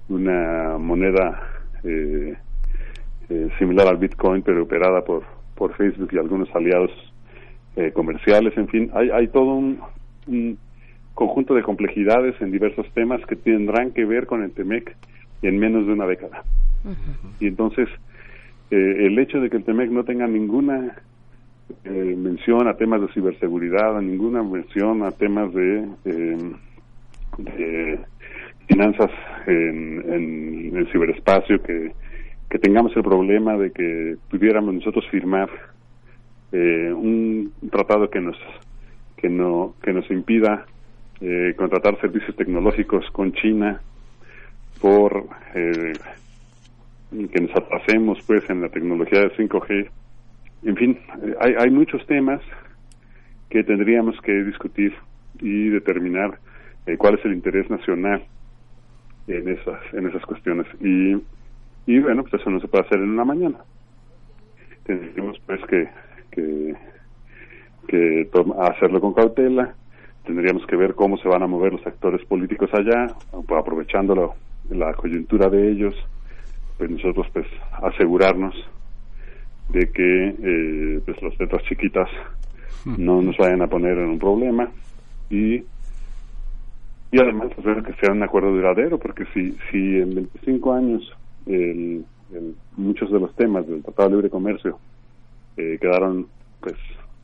una 0.08 0.76
moneda 0.78 1.40
eh, 1.84 2.36
eh, 3.28 3.48
similar 3.58 3.86
al 3.88 3.96
Bitcoin, 3.96 4.42
pero 4.42 4.62
operada 4.62 5.04
por, 5.04 5.22
por 5.54 5.74
Facebook 5.76 6.10
y 6.12 6.18
algunos 6.18 6.54
aliados 6.54 6.90
eh, 7.76 7.92
comerciales. 7.92 8.56
En 8.56 8.68
fin, 8.68 8.90
hay, 8.92 9.10
hay 9.10 9.28
todo 9.28 9.54
un, 9.54 9.80
un 10.26 10.58
conjunto 11.14 11.54
de 11.54 11.62
complejidades 11.62 12.40
en 12.40 12.50
diversos 12.50 12.86
temas 12.92 13.24
que 13.26 13.36
tendrán 13.36 13.92
que 13.92 14.04
ver 14.04 14.26
con 14.26 14.42
el 14.42 14.52
TEMEC 14.52 14.96
en 15.42 15.58
menos 15.58 15.86
de 15.86 15.92
una 15.92 16.06
década. 16.06 16.44
Y 17.38 17.46
entonces, 17.46 17.88
eh, 18.70 19.06
el 19.06 19.18
hecho 19.18 19.40
de 19.40 19.50
que 19.50 19.58
el 19.58 19.64
TEMEC 19.64 19.90
no 19.90 20.04
tenga 20.04 20.26
ninguna 20.26 20.96
eh, 21.84 22.14
mención 22.16 22.68
a 22.68 22.76
temas 22.76 23.00
de 23.00 23.08
ciberseguridad, 23.12 23.96
a 23.96 24.00
ninguna 24.00 24.42
mención 24.42 25.02
a 25.02 25.10
temas 25.10 25.52
de, 25.54 25.88
eh, 26.04 28.00
finanzas 28.66 29.10
en, 29.46 30.04
en 30.12 30.76
el 30.76 30.90
ciberespacio, 30.92 31.62
que, 31.62 31.92
que 32.48 32.58
tengamos 32.58 32.94
el 32.96 33.02
problema 33.02 33.56
de 33.56 33.70
que 33.70 34.16
pudiéramos 34.28 34.74
nosotros 34.74 35.04
firmar 35.10 35.48
eh, 36.52 36.92
un 36.92 37.52
tratado 37.70 38.10
que 38.10 38.20
nos 38.20 38.36
que 39.16 39.28
no 39.28 39.74
que 39.82 39.92
nos 39.92 40.10
impida 40.10 40.66
eh, 41.20 41.54
contratar 41.56 42.00
servicios 42.00 42.34
tecnológicos 42.34 43.08
con 43.12 43.32
China 43.34 43.80
por 44.80 45.26
eh, 45.54 45.92
que 47.10 47.40
nos 47.40 47.50
atrasemos 47.56 48.18
pues 48.26 48.48
en 48.50 48.62
la 48.62 48.68
tecnología 48.68 49.20
de 49.20 49.36
5G 49.36 49.90
en 50.62 50.76
fin 50.76 50.98
eh, 51.22 51.34
hay, 51.40 51.54
hay 51.58 51.70
muchos 51.70 52.04
temas 52.06 52.40
que 53.48 53.64
tendríamos 53.64 54.20
que 54.20 54.32
discutir 54.44 54.94
y 55.40 55.68
determinar 55.68 56.38
eh, 56.86 56.96
cuál 56.96 57.14
es 57.18 57.24
el 57.24 57.32
interés 57.32 57.68
nacional 57.70 58.22
en 59.26 59.48
esas 59.48 59.80
en 59.92 60.06
esas 60.06 60.24
cuestiones. 60.24 60.66
Y 60.80 61.16
y 61.86 61.98
bueno 61.98 62.22
pues 62.22 62.40
eso 62.40 62.50
no 62.50 62.60
se 62.60 62.68
puede 62.68 62.84
hacer 62.84 62.98
en 62.98 63.10
una 63.10 63.24
mañana. 63.24 63.58
Tendríamos 64.84 65.38
pues 65.46 65.60
que 65.66 65.88
que, 66.30 66.74
que 67.88 68.30
hacerlo 68.60 69.00
con 69.00 69.14
cautela. 69.14 69.74
Tendríamos 70.24 70.64
que 70.66 70.76
ver 70.76 70.94
cómo 70.94 71.16
se 71.18 71.28
van 71.28 71.42
a 71.42 71.46
mover 71.46 71.72
los 71.72 71.86
actores 71.86 72.24
políticos 72.26 72.70
allá 72.72 73.06
aprovechando 73.32 74.36
la 74.68 74.94
coyuntura 74.94 75.48
de 75.48 75.72
ellos. 75.72 75.94
Pues 76.78 76.90
nosotros 76.90 77.26
pues 77.32 77.46
asegurarnos 77.82 78.54
de 79.72 79.90
que 79.92 80.28
eh, 80.42 81.00
pues 81.04 81.22
las 81.22 81.38
letras 81.38 81.62
chiquitas 81.68 82.08
no 82.84 83.22
nos 83.22 83.36
vayan 83.36 83.62
a 83.62 83.68
poner 83.68 83.98
en 83.98 84.10
un 84.10 84.18
problema 84.18 84.72
y 85.30 85.64
y 87.12 87.20
además 87.20 87.50
pues, 87.54 87.66
ver 87.66 87.82
que 87.82 87.94
sea 87.94 88.12
un 88.12 88.22
acuerdo 88.22 88.52
duradero 88.52 88.98
porque 88.98 89.24
si 89.34 89.56
si 89.70 89.78
en 90.00 90.14
25 90.14 90.72
años 90.72 91.12
el- 91.46 92.04
el- 92.32 92.56
muchos 92.76 93.10
de 93.10 93.20
los 93.20 93.34
temas 93.36 93.66
del 93.66 93.82
Tratado 93.82 94.08
de 94.10 94.14
Libre 94.16 94.30
Comercio 94.30 94.80
eh, 95.56 95.78
quedaron 95.80 96.28
pues 96.60 96.76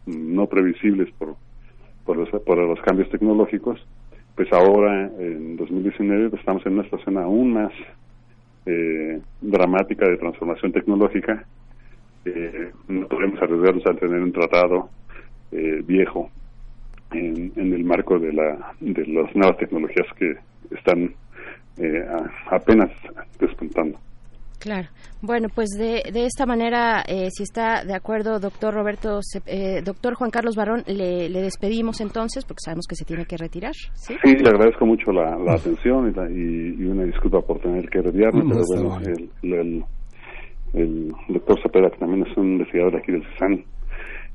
no 0.06 0.46
previsibles 0.48 1.12
por 1.18 1.36
por 2.04 2.16
los, 2.16 2.28
por 2.42 2.58
los 2.58 2.80
cambios 2.82 3.10
tecnológicos 3.10 3.80
pues 4.36 4.52
ahora 4.52 5.10
en 5.18 5.56
2019 5.56 6.30
pues, 6.30 6.40
estamos 6.40 6.64
en 6.66 6.74
una 6.74 6.84
situación 6.84 7.18
aún 7.18 7.52
más 7.54 7.72
eh, 8.66 9.20
dramática 9.40 10.08
de 10.08 10.16
transformación 10.18 10.72
tecnológica 10.72 11.46
eh, 12.26 12.70
no 12.88 13.06
podemos 13.08 13.40
arriesgarnos 13.40 13.86
a 13.86 13.94
tener 13.94 14.20
un 14.22 14.32
tratado 14.32 14.88
eh, 15.52 15.80
viejo 15.84 16.30
en, 17.12 17.52
en 17.56 17.72
el 17.72 17.84
marco 17.84 18.18
de, 18.18 18.32
la, 18.32 18.72
de 18.80 19.06
las 19.06 19.34
nuevas 19.36 19.56
tecnologías 19.58 20.06
que 20.18 20.34
están 20.74 21.14
eh, 21.78 22.04
a- 22.08 22.56
apenas 22.56 22.90
despuntando. 23.38 23.98
Claro. 24.58 24.88
Bueno, 25.20 25.48
pues 25.54 25.68
de, 25.78 26.02
de 26.12 26.24
esta 26.24 26.46
manera, 26.46 27.02
eh, 27.06 27.28
si 27.30 27.42
está 27.42 27.84
de 27.84 27.94
acuerdo, 27.94 28.40
doctor 28.40 28.72
Roberto, 28.72 29.20
eh, 29.44 29.82
doctor 29.84 30.14
Juan 30.14 30.30
Carlos 30.30 30.56
Barón, 30.56 30.82
le, 30.86 31.28
le 31.28 31.42
despedimos 31.42 32.00
entonces 32.00 32.44
porque 32.44 32.62
sabemos 32.64 32.86
que 32.88 32.96
se 32.96 33.04
tiene 33.04 33.26
que 33.26 33.36
retirar. 33.36 33.74
Sí. 33.94 34.16
Sí, 34.24 34.34
le 34.34 34.48
agradezco 34.48 34.86
mucho 34.86 35.12
la, 35.12 35.36
la 35.38 35.54
atención 35.54 36.08
y, 36.10 36.14
la- 36.14 36.30
y- 36.30 36.74
y 36.82 36.84
una 36.86 37.04
disculpa 37.04 37.42
por 37.42 37.60
tener 37.60 37.88
que 37.90 38.00
No, 38.00 38.48
pero 38.48 38.62
bueno, 38.66 38.98
el, 39.42 39.84
el 40.74 41.12
doctor 41.28 41.58
Cepeda, 41.62 41.90
que 41.90 41.98
también 41.98 42.26
es 42.26 42.36
un 42.36 42.52
investigador 42.52 42.96
aquí 42.96 43.12
del 43.12 43.22
CISAN, 43.32 43.64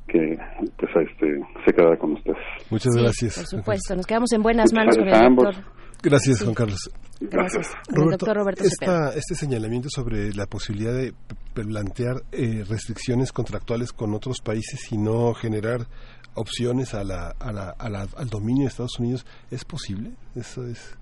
que 0.08 0.38
pues 0.78 0.90
este, 1.08 1.40
se 1.64 1.72
quedará 1.72 1.96
con 1.96 2.12
ustedes. 2.12 2.38
Muchas 2.70 2.92
Sí, 2.94 3.00
gracias. 3.00 3.34
Por 3.36 3.46
supuesto, 3.46 3.96
nos 3.96 4.06
quedamos 4.06 4.32
en 4.32 4.42
buenas 4.42 4.72
Muchas 4.72 4.76
manos 4.78 4.96
con 4.96 5.04
el 5.04 5.10
gracias 5.10 5.22
a 5.24 5.26
ambos. 5.26 5.44
doctor. 5.56 5.64
Gracias, 6.02 6.38
Sí. 6.38 6.44
Juan 6.44 6.54
Carlos. 6.54 6.90
Gracias. 7.20 7.72
Roberto, 7.88 8.10
doctor 8.26 8.36
Roberto 8.36 8.64
esta- 8.64 9.14
este 9.14 9.34
señalamiento 9.36 9.88
sobre 9.88 10.32
la 10.34 10.46
posibilidad 10.46 10.92
de 10.92 11.14
plantear 11.54 12.16
eh, 12.32 12.64
restricciones 12.68 13.30
contractuales 13.30 13.92
con 13.92 14.12
otros 14.12 14.40
países 14.40 14.90
y 14.90 14.98
no 14.98 15.32
generar 15.34 15.86
opciones 16.34 16.94
a 16.94 17.04
la, 17.04 17.30
a 17.38 17.52
la- 17.52 17.70
a 17.78 17.88
la- 17.88 18.08
al 18.16 18.28
dominio 18.28 18.64
de 18.64 18.68
Estados 18.70 18.98
Unidos, 18.98 19.24
¿es 19.52 19.64
posible? 19.64 20.10
Eso 20.34 20.66
es. 20.66 20.98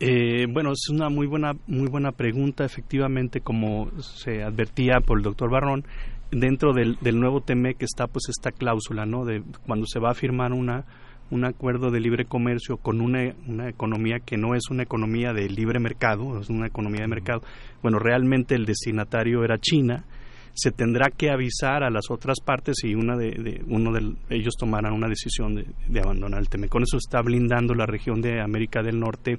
Eh, 0.00 0.46
bueno, 0.50 0.72
es 0.72 0.88
una 0.90 1.08
muy 1.08 1.26
buena, 1.26 1.52
muy 1.66 1.88
buena 1.88 2.12
pregunta. 2.12 2.64
Efectivamente, 2.64 3.40
como 3.40 3.90
se 4.00 4.42
advertía 4.42 5.00
por 5.00 5.18
el 5.18 5.24
doctor 5.24 5.50
Barrón, 5.50 5.84
dentro 6.30 6.72
del, 6.72 6.96
del 7.00 7.18
nuevo 7.20 7.40
TMEC 7.40 7.82
está 7.82 8.06
pues 8.06 8.24
esta 8.28 8.50
cláusula, 8.50 9.06
¿no? 9.06 9.24
De 9.24 9.42
cuando 9.66 9.86
se 9.86 10.00
va 10.00 10.10
a 10.10 10.14
firmar 10.14 10.52
una 10.52 10.84
un 11.30 11.46
acuerdo 11.46 11.90
de 11.90 12.00
libre 12.00 12.26
comercio 12.26 12.76
con 12.76 13.00
una, 13.00 13.32
una 13.48 13.68
economía 13.68 14.18
que 14.20 14.36
no 14.36 14.54
es 14.54 14.68
una 14.70 14.82
economía 14.82 15.32
de 15.32 15.48
libre 15.48 15.80
mercado, 15.80 16.38
es 16.38 16.50
una 16.50 16.66
economía 16.66 17.00
de 17.00 17.08
mercado. 17.08 17.40
Bueno, 17.82 17.98
realmente 17.98 18.54
el 18.54 18.66
destinatario 18.66 19.42
era 19.42 19.58
China. 19.58 20.04
Se 20.52 20.70
tendrá 20.70 21.08
que 21.10 21.30
avisar 21.30 21.82
a 21.82 21.90
las 21.90 22.10
otras 22.10 22.40
partes 22.44 22.76
y 22.84 22.94
una 22.94 23.16
de, 23.16 23.30
de- 23.30 23.62
uno 23.66 23.90
de 23.92 24.14
ellos 24.28 24.54
tomarán 24.58 24.92
una 24.92 25.08
decisión 25.08 25.54
de, 25.54 25.66
de 25.88 26.00
abandonar 26.00 26.40
el 26.40 26.48
TMEC. 26.50 26.68
Con 26.70 26.82
eso 26.82 26.98
está 26.98 27.22
blindando 27.22 27.74
la 27.74 27.86
región 27.86 28.20
de 28.20 28.40
América 28.42 28.82
del 28.82 29.00
Norte 29.00 29.38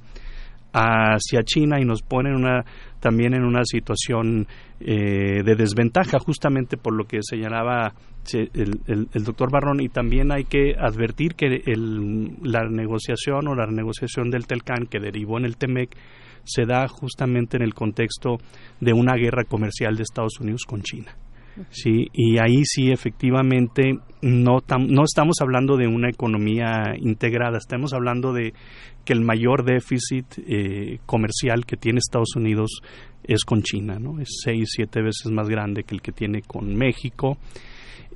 hacia 0.78 1.44
China 1.44 1.80
y 1.80 1.86
nos 1.86 2.02
pone 2.02 2.30
en 2.30 2.36
una, 2.36 2.66
también 3.00 3.34
en 3.34 3.44
una 3.44 3.62
situación 3.64 4.48
eh, 4.82 5.42
de 5.44 5.56
desventaja, 5.56 6.20
justamente 6.20 6.76
por 6.76 6.94
lo 6.94 7.06
que 7.06 7.20
señalaba 7.22 7.94
se- 8.24 8.50
el, 8.54 8.82
el- 8.88 9.08
el 9.14 9.24
doctor 9.24 9.50
Barrón. 9.52 9.80
Y 9.82 9.88
también 9.90 10.32
hay 10.34 10.44
que 10.44 10.76
advertir 10.78 11.36
que 11.36 11.62
el- 11.66 12.34
la 12.44 12.68
negociación 12.70 13.48
o 13.48 13.56
la 13.56 13.66
renegociación 13.66 14.30
del 14.30 14.48
TELCAN 14.48 14.88
que 14.88 15.00
derivó 15.00 15.38
en 15.38 15.46
el 15.46 15.56
TEMEC 15.58 15.96
se 16.44 16.66
da 16.66 16.88
justamente 16.88 17.58
en 17.58 17.64
el 17.64 17.74
contexto 17.74 18.38
de 18.82 18.94
una 18.94 19.14
guerra 19.16 19.46
comercial 19.46 19.96
de 19.96 20.04
Estados 20.04 20.40
Unidos 20.40 20.64
con 20.68 20.82
China. 20.82 21.12
Sí, 21.70 22.08
y 22.14 22.38
ahí 22.40 22.64
sí 22.66 22.92
efectivamente 22.92 23.98
no, 24.22 24.60
no 24.80 25.04
estamos 25.04 25.38
hablando 25.42 25.78
de 25.78 25.88
una 25.88 26.10
economía 26.10 26.96
integrada, 26.98 27.58
estamos 27.58 27.94
hablando 27.94 28.34
de 28.34 28.54
que 29.06 29.14
el 29.14 29.22
mayor 29.22 29.64
déficit 29.64 30.26
eh, 30.48 31.00
comercial 31.06 31.66
que 31.66 31.78
tiene 31.78 32.00
Estados 32.00 32.36
Unidos 32.36 32.82
es 33.24 33.44
con 33.44 33.62
China, 33.62 34.00
¿no? 34.00 34.20
Es 34.20 34.42
seis, 34.44 34.70
siete 34.76 35.02
veces 35.02 35.32
más 35.32 35.48
grande 35.48 35.84
que 35.84 35.96
el 35.96 36.02
que 36.02 36.12
tiene 36.12 36.42
con 36.42 36.76
México. 36.76 37.38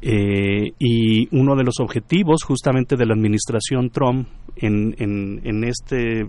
Eh, 0.02 0.72
y 0.80 1.28
uno 1.36 1.58
de 1.58 1.66
los 1.66 1.80
objetivos 1.82 2.44
justamente 2.44 2.96
de 2.96 3.06
la 3.06 3.14
administración 3.14 3.90
Trump 3.90 4.30
en, 4.56 4.96
en, 4.98 5.64
este, 5.66 6.26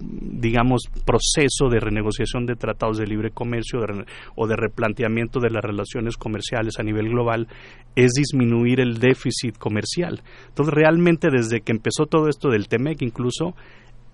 digamos, 0.00 0.82
proceso 1.04 1.68
de 1.70 1.78
renegociación 1.78 2.46
de 2.46 2.56
tratados 2.56 2.98
de 2.98 3.06
libre 3.06 3.30
comercio 3.30 3.80
o 4.34 4.46
de 4.46 4.56
replanteamiento 4.56 5.38
de 5.40 5.50
las 5.50 5.62
relaciones 5.62 6.16
comerciales 6.16 6.78
a 6.78 6.82
nivel 6.82 7.08
global 7.08 7.48
es 7.94 8.12
disminuir 8.12 8.80
el 8.80 8.98
déficit 8.98 9.56
comercial. 9.56 10.22
Entonces, 10.48 10.74
realmente 10.74 11.28
desde 11.30 11.60
que 11.60 11.72
empezó 11.72 12.06
todo 12.06 12.28
esto 12.28 12.50
del 12.50 12.68
TEMEC, 12.68 13.02
incluso 13.02 13.54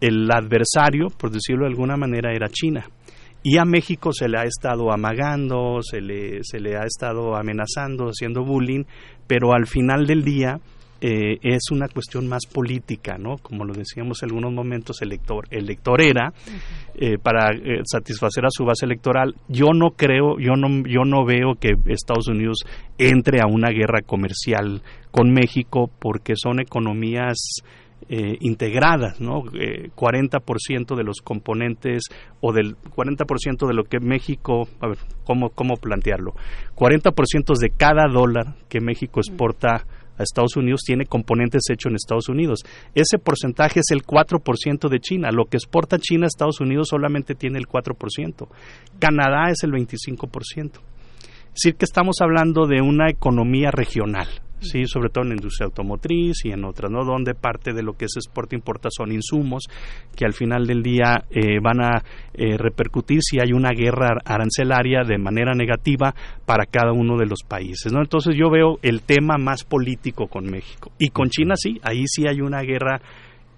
el 0.00 0.30
adversario, 0.30 1.08
por 1.08 1.30
decirlo 1.30 1.64
de 1.64 1.70
alguna 1.70 1.96
manera, 1.96 2.32
era 2.32 2.48
China. 2.48 2.86
Y 3.42 3.58
a 3.58 3.64
México 3.64 4.12
se 4.12 4.28
le 4.28 4.38
ha 4.38 4.42
estado 4.42 4.92
amagando, 4.92 5.80
se 5.82 6.00
le, 6.00 6.40
se 6.42 6.60
le 6.60 6.76
ha 6.76 6.84
estado 6.84 7.36
amenazando, 7.36 8.06
haciendo 8.06 8.44
bullying, 8.44 8.84
pero 9.26 9.52
al 9.52 9.66
final 9.66 10.06
del 10.06 10.22
día 10.22 10.58
eh, 11.00 11.38
es 11.42 11.70
una 11.70 11.86
cuestión 11.86 12.26
más 12.26 12.46
política, 12.46 13.16
¿no? 13.18 13.36
Como 13.40 13.64
lo 13.64 13.72
decíamos 13.72 14.20
en 14.22 14.30
algunos 14.30 14.52
momentos, 14.52 15.00
elector, 15.00 15.46
electorera, 15.50 16.32
eh, 16.96 17.18
para 17.22 17.52
eh, 17.52 17.82
satisfacer 17.84 18.44
a 18.44 18.50
su 18.50 18.64
base 18.64 18.84
electoral. 18.84 19.36
Yo 19.46 19.66
no 19.72 19.90
creo, 19.90 20.40
yo 20.40 20.56
no, 20.56 20.82
yo 20.88 21.04
no 21.04 21.24
veo 21.24 21.54
que 21.54 21.74
Estados 21.86 22.26
Unidos 22.26 22.64
entre 22.98 23.40
a 23.40 23.46
una 23.46 23.70
guerra 23.70 24.02
comercial 24.04 24.82
con 25.12 25.30
México 25.30 25.88
porque 26.00 26.34
son 26.34 26.58
economías 26.58 27.62
eh, 28.08 28.38
integradas, 28.40 29.20
¿no? 29.20 29.42
Eh, 29.52 29.90
40% 29.94 30.96
de 30.96 31.04
los 31.04 31.20
componentes 31.20 32.04
o 32.40 32.52
del 32.52 32.76
40% 32.76 33.66
de 33.66 33.74
lo 33.74 33.84
que 33.84 34.00
México, 34.00 34.68
a 34.80 34.88
ver, 34.88 34.98
¿cómo, 35.24 35.50
cómo 35.50 35.76
plantearlo? 35.76 36.34
40% 36.74 37.58
de 37.58 37.70
cada 37.70 38.08
dólar 38.10 38.54
que 38.68 38.80
México 38.80 39.20
exporta 39.20 39.84
a 40.18 40.22
Estados 40.22 40.56
Unidos 40.56 40.80
tiene 40.84 41.06
componentes 41.06 41.62
hechos 41.70 41.90
en 41.90 41.96
Estados 41.96 42.28
Unidos. 42.28 42.64
Ese 42.94 43.18
porcentaje 43.18 43.80
es 43.80 43.90
el 43.90 44.02
4% 44.02 44.88
de 44.88 45.00
China. 45.00 45.30
Lo 45.30 45.44
que 45.44 45.56
exporta 45.56 45.98
China 45.98 46.24
a 46.24 46.28
Estados 46.28 46.60
Unidos 46.60 46.88
solamente 46.88 47.34
tiene 47.34 47.58
el 47.58 47.66
4%. 47.66 48.48
Canadá 48.98 49.50
es 49.50 49.62
el 49.62 49.72
25%. 49.72 50.80
Es 51.58 51.62
decir, 51.64 51.76
que 51.76 51.84
estamos 51.84 52.16
hablando 52.20 52.66
de 52.66 52.80
una 52.80 53.10
economía 53.10 53.70
regional, 53.70 54.28
sí, 54.60 54.86
sobre 54.86 55.10
todo 55.10 55.24
en 55.24 55.30
la 55.30 55.36
industria 55.36 55.66
automotriz 55.66 56.44
y 56.44 56.50
en 56.50 56.64
otras, 56.64 56.90
¿no? 56.90 57.04
Donde 57.04 57.34
parte 57.34 57.72
de 57.72 57.82
lo 57.82 57.92
que 57.94 58.06
es 58.06 58.16
exporta 58.16 58.54
e 58.54 58.58
importa 58.58 58.88
son 58.90 59.12
insumos 59.12 59.64
que 60.16 60.24
al 60.24 60.32
final 60.32 60.66
del 60.66 60.82
día 60.82 61.24
eh, 61.30 61.58
van 61.62 61.80
a 61.80 62.02
eh, 62.34 62.56
repercutir 62.56 63.20
si 63.22 63.40
hay 63.40 63.52
una 63.52 63.70
guerra 63.70 64.18
arancelaria 64.24 65.02
de 65.04 65.18
manera 65.18 65.54
negativa 65.54 66.14
para 66.46 66.66
cada 66.66 66.92
uno 66.92 67.16
de 67.16 67.26
los 67.26 67.42
países, 67.46 67.92
¿no? 67.92 68.00
Entonces 68.00 68.34
yo 68.36 68.50
veo 68.50 68.78
el 68.82 69.02
tema 69.02 69.36
más 69.38 69.64
político 69.64 70.26
con 70.26 70.44
México 70.44 70.92
y 70.98 71.10
con 71.10 71.28
China 71.30 71.54
sí, 71.56 71.80
ahí 71.82 72.04
sí 72.06 72.26
hay 72.26 72.40
una 72.40 72.62
guerra 72.62 73.00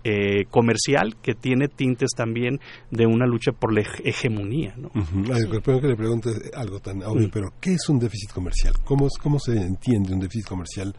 eh, 0.04 0.44
comercial 0.50 1.16
que 1.22 1.34
tiene 1.34 1.68
tintes 1.68 2.10
también 2.16 2.60
de 2.90 3.06
una 3.06 3.26
lucha 3.26 3.52
por 3.52 3.72
la 3.74 3.82
hege- 3.82 4.02
hegemonía, 4.04 4.74
¿no? 4.76 4.90
Ay, 5.34 5.42
que 5.50 5.86
le 5.88 5.96
pregunte 5.96 6.30
algo 6.54 6.80
tan 6.80 7.02
obvio, 7.02 7.28
Mm. 7.28 7.30
pero 7.32 7.52
¿qué 7.60 7.74
es 7.74 7.88
un 7.88 7.98
déficit 7.98 8.30
comercial? 8.32 8.74
¿Cómo, 8.84 9.06
es- 9.06 9.18
¿Cómo 9.20 9.38
se 9.38 9.52
entiende 9.56 10.12
un 10.14 10.20
déficit 10.20 10.46
comercial 10.46 10.94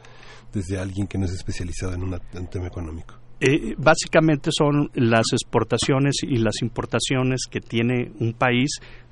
desde 0.53 0.77
alguien 0.77 1.07
que 1.07 1.17
no 1.17 1.25
es 1.25 1.31
especializado 1.31 1.93
en 1.93 2.03
una- 2.03 2.19
un 2.33 2.47
tema 2.47 2.67
económico? 2.67 3.15
Eh, 3.39 3.73
básicamente 3.77 4.51
son 4.55 4.91
las 4.93 5.25
exportaciones 5.33 6.17
y 6.21 6.37
las 6.37 6.61
importaciones 6.61 7.41
que 7.49 7.59
tiene 7.59 8.11
un 8.19 8.33
país 8.33 8.69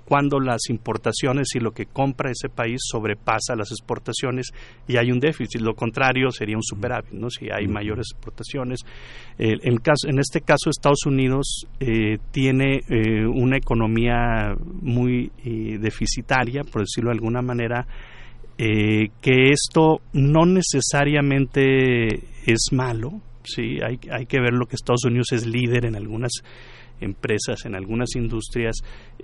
cuando 0.09 0.39
las 0.39 0.69
importaciones 0.69 1.49
y 1.53 1.59
lo 1.59 1.71
que 1.71 1.85
compra 1.85 2.31
ese 2.31 2.49
país 2.49 2.81
sobrepasa 2.81 3.55
las 3.55 3.69
exportaciones 3.71 4.47
y 4.87 4.97
hay 4.97 5.11
un 5.11 5.19
déficit. 5.19 5.61
Lo 5.61 5.75
contrario 5.75 6.31
sería 6.31 6.57
un 6.57 6.63
superávit, 6.63 7.11
¿no? 7.11 7.29
Si 7.29 7.45
hay 7.51 7.67
mayores 7.67 8.07
exportaciones. 8.11 8.79
Eh, 9.37 9.53
en, 9.61 9.77
caso, 9.77 10.09
en 10.09 10.17
este 10.17 10.41
caso, 10.41 10.71
Estados 10.71 11.05
Unidos 11.05 11.67
eh, 11.79 12.17
tiene 12.31 12.81
eh, 12.89 13.27
una 13.27 13.57
economía 13.57 14.55
muy 14.81 15.31
eh, 15.45 15.77
deficitaria, 15.79 16.63
por 16.63 16.81
decirlo 16.81 17.11
de 17.11 17.17
alguna 17.17 17.43
manera, 17.43 17.85
eh, 18.57 19.09
que 19.21 19.51
esto 19.51 20.01
no 20.13 20.47
necesariamente 20.47 22.15
es 22.47 22.69
malo, 22.71 23.21
sí, 23.43 23.77
hay, 23.85 23.99
hay 24.11 24.25
que 24.25 24.39
ver 24.39 24.53
lo 24.53 24.65
que 24.65 24.75
Estados 24.75 25.05
Unidos 25.05 25.33
es 25.33 25.45
líder 25.45 25.85
en 25.85 25.95
algunas 25.95 26.31
empresas, 27.01 27.65
en 27.65 27.75
algunas 27.75 28.15
industrias. 28.15 28.77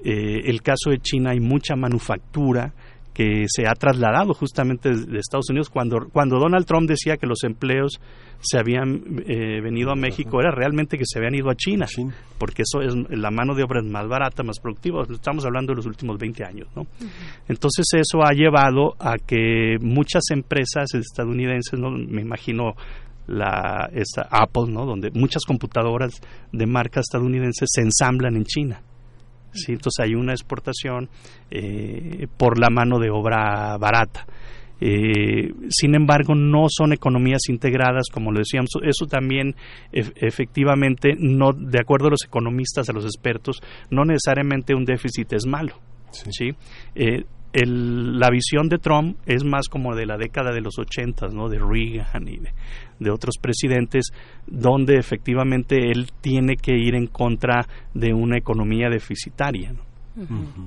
Eh, 0.04 0.42
el 0.45 0.62
caso 0.62 0.90
de 0.90 1.00
China 1.00 1.32
hay 1.32 1.40
mucha 1.40 1.76
manufactura 1.76 2.74
que 3.16 3.45
se 3.48 3.66
ha 3.66 3.74
trasladado 3.76 4.34
justamente 4.34 4.90
de 4.90 5.20
Estados 5.20 5.50
Unidos. 5.50 5.70
Cuando, 5.70 6.10
cuando 6.12 6.38
Donald 6.38 6.66
Trump 6.66 6.90
decía 6.90 7.16
que 7.16 7.26
los 7.26 7.45
empleos 7.45 8.02
se 8.42 8.60
habían 8.60 9.24
eh, 9.26 9.62
venido 9.62 9.92
a 9.92 9.95
México, 9.95 10.42
era 10.42 10.52
realmente 10.52 10.98
que 10.98 11.06
se 11.06 11.20
habían 11.20 11.34
ido 11.34 11.50
a 11.50 11.56
China, 11.56 11.86
porque 12.38 12.64
eso 12.64 12.82
es 12.82 12.94
la 13.10 13.32
mano 13.32 13.56
de 13.56 13.64
obra 13.64 13.80
es 13.80 13.86
más 13.86 14.06
barata, 14.10 14.44
más 14.44 14.60
productiva. 14.60 15.04
Estamos 15.10 15.45
hablando 15.45 15.72
de 15.72 15.78
los 15.78 15.86
últimos 15.86 16.18
20 16.20 16.44
años, 16.44 16.68
¿no? 16.76 16.86
Entonces 17.48 17.86
eso 17.94 18.20
ha 18.22 18.34
llevado 18.34 18.95
a 19.00 19.16
que 19.18 19.78
muchas 19.80 20.24
empresas 20.32 20.94
estadounidenses, 20.94 21.80
¿no? 21.80 21.92
me 21.92 22.22
imagino 22.22 22.74
la 23.28 23.90
esta 23.94 24.28
Apple, 24.30 24.68
¿no? 24.70 24.86
donde 24.86 25.12
muchas 25.12 25.44
computadoras 25.45 26.22
de 26.52 26.66
marca 26.66 27.00
estadounidense 27.00 27.66
se 27.68 27.82
ensamblan 27.82 28.36
en 28.36 28.44
China. 28.45 28.82
¿sí? 29.54 29.74
Entonces 29.74 30.04
hay 30.04 30.16
una 30.16 30.34
exportación 30.34 31.10
eh, 31.52 32.28
por 32.38 32.60
la 32.60 32.70
mano 32.70 33.00
de 33.00 33.10
obra 33.10 33.78
barata. 33.78 34.26
Eh, 34.82 35.54
sin 35.70 35.95
embargo, 35.95 36.36
no 36.36 36.66
son 36.70 36.92
economías 36.92 37.48
integradas, 37.50 38.08
como 38.12 38.32
lo 38.32 38.40
decíamos. 38.40 38.72
Eso 38.84 39.06
también, 39.06 39.56
efectivamente, 39.92 41.16
no, 41.18 41.54
de 41.54 41.80
acuerdo 41.80 42.08
a 42.08 42.12
los 42.12 42.26
economistas, 42.26 42.90
a 42.90 42.94
los 42.94 43.06
expertos, 43.06 43.62
no 43.90 44.04
necesariamente 44.04 44.76
un 44.76 44.84
déficit 44.84 45.34
es 45.34 45.45
malo. 45.45 45.80
¿sí? 46.12 46.52
Eh, 46.95 47.24
la 47.64 48.30
visión 48.30 48.68
de 48.68 48.78
Trump 48.80 49.18
es 49.26 49.45
más 49.45 49.70
como 49.70 49.95
de 49.95 50.06
la 50.06 50.18
década 50.18 50.52
de 50.52 50.60
los 50.60 50.78
ochentas, 50.78 51.34
¿no? 51.34 51.48
De 51.48 51.58
Reagan 51.58 52.28
y 52.28 52.38
de, 52.38 52.52
otros 53.12 53.36
presidentes, 53.42 54.12
donde 54.48 54.98
efectivamente 54.98 55.92
él 55.92 56.12
tiene 56.22 56.58
que 56.58 56.76
ir 56.78 56.96
en 56.96 57.08
contra 57.08 57.68
de 57.94 58.14
una 58.14 58.38
economía 58.38 58.90
deficitaria, 58.90 59.74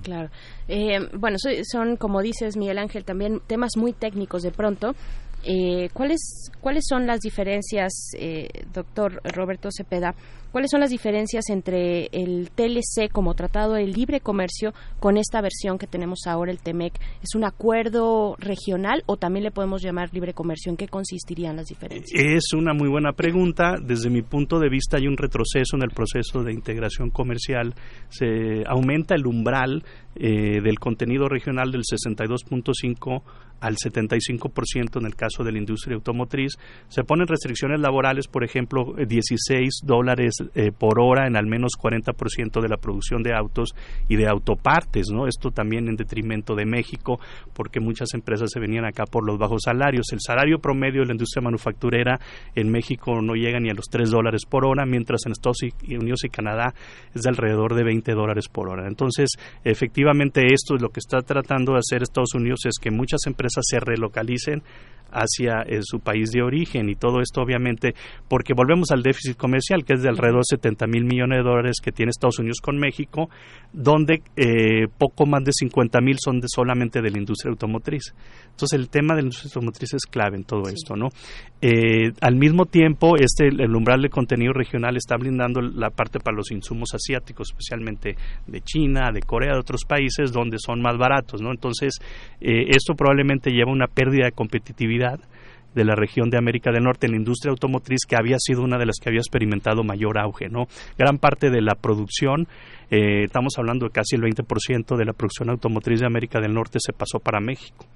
Claro. 0.02 0.28
Eh, 0.68 0.98
bueno, 1.14 1.38
son, 1.62 1.96
como 1.96 2.20
dices, 2.20 2.56
Miguel 2.56 2.78
Ángel, 2.78 3.04
también 3.04 3.40
temas 3.46 3.78
muy 3.78 3.92
técnicos 3.94 4.42
de 4.42 4.50
pronto. 4.50 4.94
Eh, 5.44 5.88
¿cuáles, 5.92 6.50
¿Cuáles 6.60 6.84
son 6.88 7.06
las 7.06 7.20
diferencias, 7.20 8.10
eh, 8.18 8.48
doctor 8.72 9.20
Roberto 9.24 9.68
Cepeda, 9.70 10.14
¿Cuáles 10.50 10.70
son 10.70 10.80
las 10.80 10.88
diferencias 10.88 11.50
entre 11.50 12.06
el 12.10 12.48
TLC 12.54 13.12
como 13.12 13.34
Tratado 13.34 13.74
de 13.74 13.86
Libre 13.86 14.20
Comercio 14.20 14.72
con 14.98 15.18
esta 15.18 15.42
versión 15.42 15.76
que 15.76 15.86
tenemos 15.86 16.20
ahora, 16.26 16.50
el 16.50 16.58
TEMEC? 16.58 16.94
¿Es 17.22 17.34
un 17.34 17.44
acuerdo 17.44 18.34
regional 18.38 19.02
o 19.04 19.18
también 19.18 19.44
le 19.44 19.50
podemos 19.50 19.82
llamar 19.82 20.08
libre 20.14 20.32
comercio? 20.32 20.70
¿En 20.70 20.78
qué 20.78 20.88
consistirían 20.88 21.56
las 21.56 21.66
diferencias? 21.66 22.18
Es 22.18 22.54
una 22.54 22.72
muy 22.72 22.88
buena 22.88 23.12
pregunta. 23.12 23.74
Desde 23.78 24.08
mi 24.08 24.22
punto 24.22 24.58
de 24.58 24.70
vista 24.70 24.96
hay 24.96 25.06
un 25.06 25.18
retroceso 25.18 25.76
en 25.76 25.82
el 25.82 25.90
proceso 25.90 26.42
de 26.42 26.54
integración 26.54 27.10
comercial. 27.10 27.74
Se 28.08 28.62
aumenta 28.66 29.14
el 29.14 29.26
umbral 29.26 29.84
eh, 30.16 30.60
del 30.60 30.78
contenido 30.78 31.28
regional 31.28 31.70
del 31.70 31.82
62.5 31.82 33.22
al 33.60 33.76
75% 33.76 34.98
en 34.98 35.06
el 35.06 35.14
caso 35.14 35.42
de 35.42 35.52
la 35.52 35.58
industria 35.58 35.96
automotriz. 35.96 36.58
Se 36.88 37.04
ponen 37.04 37.26
restricciones 37.26 37.80
laborales, 37.80 38.28
por 38.28 38.44
ejemplo, 38.44 38.94
16 38.94 39.80
dólares 39.84 40.36
eh, 40.54 40.70
por 40.76 41.00
hora 41.00 41.26
en 41.26 41.36
al 41.36 41.46
menos 41.46 41.72
40% 41.78 42.60
de 42.60 42.68
la 42.68 42.76
producción 42.76 43.22
de 43.22 43.34
autos 43.34 43.74
y 44.08 44.16
de 44.16 44.28
autopartes, 44.28 45.08
¿no? 45.10 45.26
Esto 45.26 45.50
también 45.50 45.88
en 45.88 45.96
detrimento 45.96 46.54
de 46.54 46.66
México, 46.66 47.20
porque 47.52 47.80
muchas 47.80 48.14
empresas 48.14 48.50
se 48.52 48.60
venían 48.60 48.84
acá 48.84 49.04
por 49.04 49.26
los 49.26 49.38
bajos 49.38 49.62
salarios. 49.64 50.12
El 50.12 50.20
salario 50.20 50.58
promedio 50.58 51.00
de 51.00 51.08
la 51.08 51.12
industria 51.12 51.42
manufacturera 51.42 52.20
en 52.54 52.70
México 52.70 53.20
no 53.20 53.34
llega 53.34 53.60
ni 53.60 53.70
a 53.70 53.74
los 53.74 53.86
3 53.86 54.10
dólares 54.10 54.44
por 54.46 54.64
hora, 54.64 54.86
mientras 54.86 55.26
en 55.26 55.32
Estados 55.32 55.58
Unidos 55.82 56.24
y 56.24 56.28
Canadá 56.28 56.74
es 57.14 57.22
de 57.22 57.28
alrededor 57.28 57.74
de 57.74 57.84
20 57.84 58.12
dólares 58.12 58.48
por 58.48 58.68
hora. 58.68 58.86
Entonces, 58.86 59.30
efectivamente, 59.64 60.07
esto 60.52 60.76
es 60.76 60.82
lo 60.82 60.90
que 60.90 61.00
está 61.00 61.20
tratando 61.20 61.72
de 61.72 61.78
hacer 61.78 62.02
Estados 62.02 62.34
Unidos, 62.34 62.60
es 62.64 62.78
que 62.80 62.90
muchas 62.90 63.20
empresas 63.26 63.64
se 63.68 63.80
relocalicen 63.80 64.62
hacia 65.10 65.62
eh, 65.62 65.80
su 65.82 66.00
país 66.00 66.30
de 66.30 66.42
origen 66.42 66.88
y 66.88 66.94
todo 66.94 67.20
esto 67.20 67.40
obviamente 67.40 67.94
porque 68.28 68.54
volvemos 68.54 68.90
al 68.90 69.02
déficit 69.02 69.36
comercial 69.36 69.84
que 69.84 69.94
es 69.94 70.02
de 70.02 70.08
alrededor 70.08 70.40
de 70.40 70.56
70 70.56 70.86
mil 70.86 71.04
millones 71.04 71.38
de 71.38 71.44
dólares 71.44 71.76
que 71.82 71.92
tiene 71.92 72.10
Estados 72.10 72.38
Unidos 72.38 72.58
con 72.62 72.78
México 72.78 73.30
donde 73.72 74.22
eh, 74.36 74.88
poco 74.98 75.26
más 75.26 75.44
de 75.44 75.52
50 75.52 76.00
mil 76.00 76.16
son 76.22 76.40
de 76.40 76.46
solamente 76.48 77.02
de 77.02 77.10
la 77.10 77.18
industria 77.18 77.50
automotriz. 77.50 78.14
Entonces 78.50 78.78
el 78.78 78.88
tema 78.88 79.14
de 79.14 79.22
la 79.22 79.26
industria 79.26 79.50
automotriz 79.54 79.94
es 79.94 80.06
clave 80.06 80.36
en 80.36 80.44
todo 80.44 80.68
esto 80.68 80.94
no 80.94 81.08
eh, 81.60 82.12
al 82.20 82.36
mismo 82.36 82.66
tiempo 82.66 83.16
este 83.16 83.48
el 83.48 83.74
umbral 83.74 84.02
de 84.02 84.10
contenido 84.10 84.52
regional 84.52 84.96
está 84.96 85.16
brindando 85.16 85.60
la 85.60 85.90
parte 85.90 86.20
para 86.20 86.36
los 86.36 86.50
insumos 86.50 86.90
asiáticos 86.94 87.48
especialmente 87.50 88.16
de 88.46 88.60
China 88.60 89.10
de 89.12 89.20
Corea 89.22 89.54
de 89.54 89.60
otros 89.60 89.84
países 89.88 90.30
donde 90.30 90.58
son 90.58 90.80
más 90.80 90.96
baratos 90.98 91.40
no 91.40 91.50
entonces 91.50 91.98
esto 92.40 92.94
probablemente 92.94 93.50
lleva 93.50 93.72
una 93.72 93.86
pérdida 93.86 94.26
de 94.26 94.32
competitividad 94.32 95.18
de 95.74 95.84
la 95.84 95.94
región 95.94 96.30
de 96.30 96.38
América 96.38 96.70
del 96.72 96.84
Norte 96.84 97.06
en 97.06 97.12
la 97.12 97.18
industria 97.18 97.50
automotriz 97.50 98.00
que 98.06 98.16
había 98.16 98.36
sido 98.38 98.62
una 98.62 98.78
de 98.78 98.86
las 98.86 98.96
que 99.00 99.10
había 99.10 99.20
experimentado 99.20 99.84
mayor 99.84 100.18
auge, 100.18 100.48
¿no? 100.48 100.66
Gran 100.96 101.18
parte 101.18 101.50
de 101.50 101.62
la 101.62 101.74
producción, 101.74 102.48
eh, 102.90 103.24
estamos 103.24 103.54
hablando 103.58 103.86
de 103.86 103.92
casi 103.92 104.16
el 104.16 104.22
20% 104.22 104.96
de 104.96 105.04
la 105.04 105.12
producción 105.12 105.50
automotriz 105.50 106.00
de 106.00 106.06
América 106.06 106.40
del 106.40 106.54
Norte 106.54 106.78
se 106.80 106.92
pasó 106.92 107.18
para 107.18 107.40
México 107.40 107.86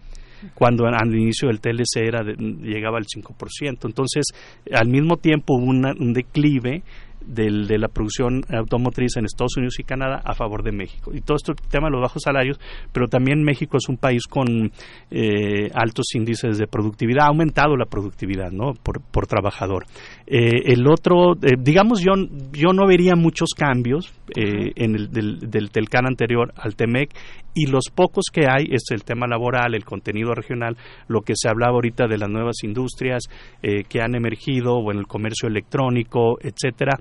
cuando 0.54 0.86
al 0.86 1.14
inicio 1.14 1.46
del 1.46 1.60
TLC 1.60 1.98
era 1.98 2.24
llegaba 2.24 2.98
al 2.98 3.06
5%. 3.06 3.86
Entonces, 3.86 4.24
al 4.72 4.88
mismo 4.88 5.16
tiempo 5.16 5.54
hubo 5.54 5.66
un 5.66 6.12
declive 6.12 6.82
del, 7.26 7.67
de 7.67 7.78
la 7.78 7.89
producción 7.89 8.42
automotriz 8.51 9.17
en 9.17 9.25
Estados 9.25 9.57
Unidos 9.57 9.78
y 9.78 9.84
Canadá 9.84 10.23
a 10.25 10.34
favor 10.34 10.62
de 10.62 10.73
México. 10.73 11.12
Y 11.15 11.20
todo 11.20 11.36
esto 11.36 11.55
tema 11.70 11.89
de 11.89 11.92
los 11.92 12.02
bajos 12.02 12.23
salarios, 12.23 12.59
pero 12.92 13.09
también 13.09 13.42
México 13.42 13.76
es 13.76 13.89
un 13.89 13.97
país 13.97 14.26
con 14.26 14.73
eh, 15.10 15.70
altos 15.75 16.15
índices 16.15 16.59
de 16.59 16.67
productividad, 16.67 17.25
ha 17.25 17.28
aumentado 17.28 17.76
la 17.76 17.86
productividad 17.86 18.51
¿no? 18.51 18.73
por, 18.83 19.01
por 19.01 19.26
trabajador. 19.26 19.84
Eh, 20.26 20.73
el 20.73 20.86
otro, 20.89 21.34
eh, 21.42 21.57
digamos, 21.59 22.01
yo, 22.01 22.12
yo 22.52 22.73
no 22.73 22.86
vería 22.86 23.15
muchos 23.15 23.51
cambios 23.57 24.12
en 24.34 24.94
el, 24.94 25.10
del, 25.10 25.51
del 25.51 25.70
Telcan 25.70 26.07
anterior 26.07 26.52
al 26.57 26.75
TEMEC 26.75 27.10
y 27.55 27.66
los 27.66 27.90
pocos 27.94 28.26
que 28.32 28.47
hay 28.48 28.66
es 28.70 28.84
el 28.90 29.05
tema 29.05 29.26
laboral, 29.26 29.74
el 29.74 29.84
contenido 29.84 30.34
regional, 30.34 30.76
lo 31.08 31.20
que 31.20 31.34
se 31.36 31.48
hablaba 31.48 31.74
ahorita 31.74 32.06
de 32.06 32.18
las 32.18 32.31
nuevas 32.31 32.56
industrias 32.62 33.24
que 33.60 34.00
han 34.00 34.14
emergido 34.14 34.76
o 34.76 34.90
en 34.90 34.98
el 34.98 35.06
comercio 35.06 35.48
electrónico, 35.48 36.39
etcétera 36.40 36.98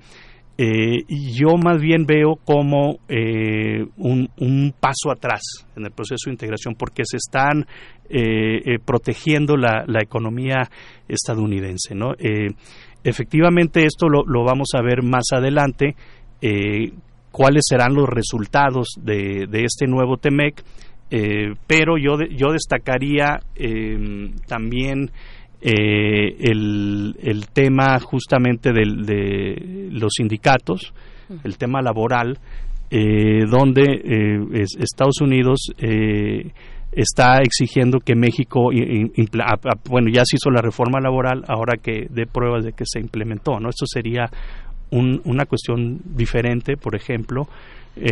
eh, 0.58 1.04
yo 1.08 1.56
más 1.56 1.80
bien 1.80 2.04
veo 2.04 2.36
como 2.44 2.98
eh, 3.08 3.86
un, 3.96 4.74
paso 4.78 5.10
atrás 5.10 5.40
en 5.76 5.86
el 5.86 5.92
proceso 5.92 6.26
de 6.26 6.32
integración 6.32 6.74
porque 6.74 7.04
se 7.06 7.16
están 7.16 7.66
eh, 8.10 8.78
protegiendo 8.84 9.56
la, 9.56 9.84
economía 10.00 10.68
estadounidense. 11.08 11.94
¿no? 11.94 12.12
efectivamente 13.02 13.84
esto 13.86 14.08
lo, 14.08 14.44
vamos 14.44 14.68
a 14.74 14.82
ver 14.82 15.02
más 15.02 15.24
adelante, 15.32 15.96
cuáles 17.32 17.64
serán 17.68 17.94
los 17.94 18.08
resultados 18.08 18.88
de, 19.00 19.48
este 19.52 19.86
nuevo 19.86 20.16
TEMEC, 20.18 20.62
pero 21.66 21.98
yo, 21.98 22.16
yo 22.30 22.52
destacaría 22.52 23.40
también 24.46 25.10
eh, 25.60 26.36
el, 26.40 27.16
el, 27.22 27.46
tema 27.48 27.98
justamente 28.00 28.72
de 28.72 29.90
los 29.92 30.12
sindicatos, 30.16 30.92
el 31.44 31.56
tema 31.56 31.80
laboral, 31.80 32.38
eh, 32.90 33.46
donde 33.48 33.82
eh, 33.82 34.64
Estados 34.78 35.22
Unidos 35.22 35.72
eh, 35.78 36.50
está 36.92 37.38
exigiendo 37.38 38.00
que 38.00 38.14
México, 38.14 38.70
bueno, 39.88 40.10
ya 40.12 40.22
se 40.26 40.36
hizo 40.36 40.50
la 40.50 40.60
reforma 40.60 41.00
laboral, 41.00 41.42
ahora 41.48 41.78
que 41.82 42.06
dé 42.10 42.26
pruebas 42.26 42.64
de 42.64 42.72
que 42.72 42.84
se 42.84 43.00
implementó, 43.00 43.58
¿no? 43.60 43.70
Esto 43.70 43.86
sería 43.86 44.28
una 44.92 45.46
cuestión 45.46 46.00
diferente, 46.04 46.76
por 46.76 46.94
ejemplo, 46.94 47.48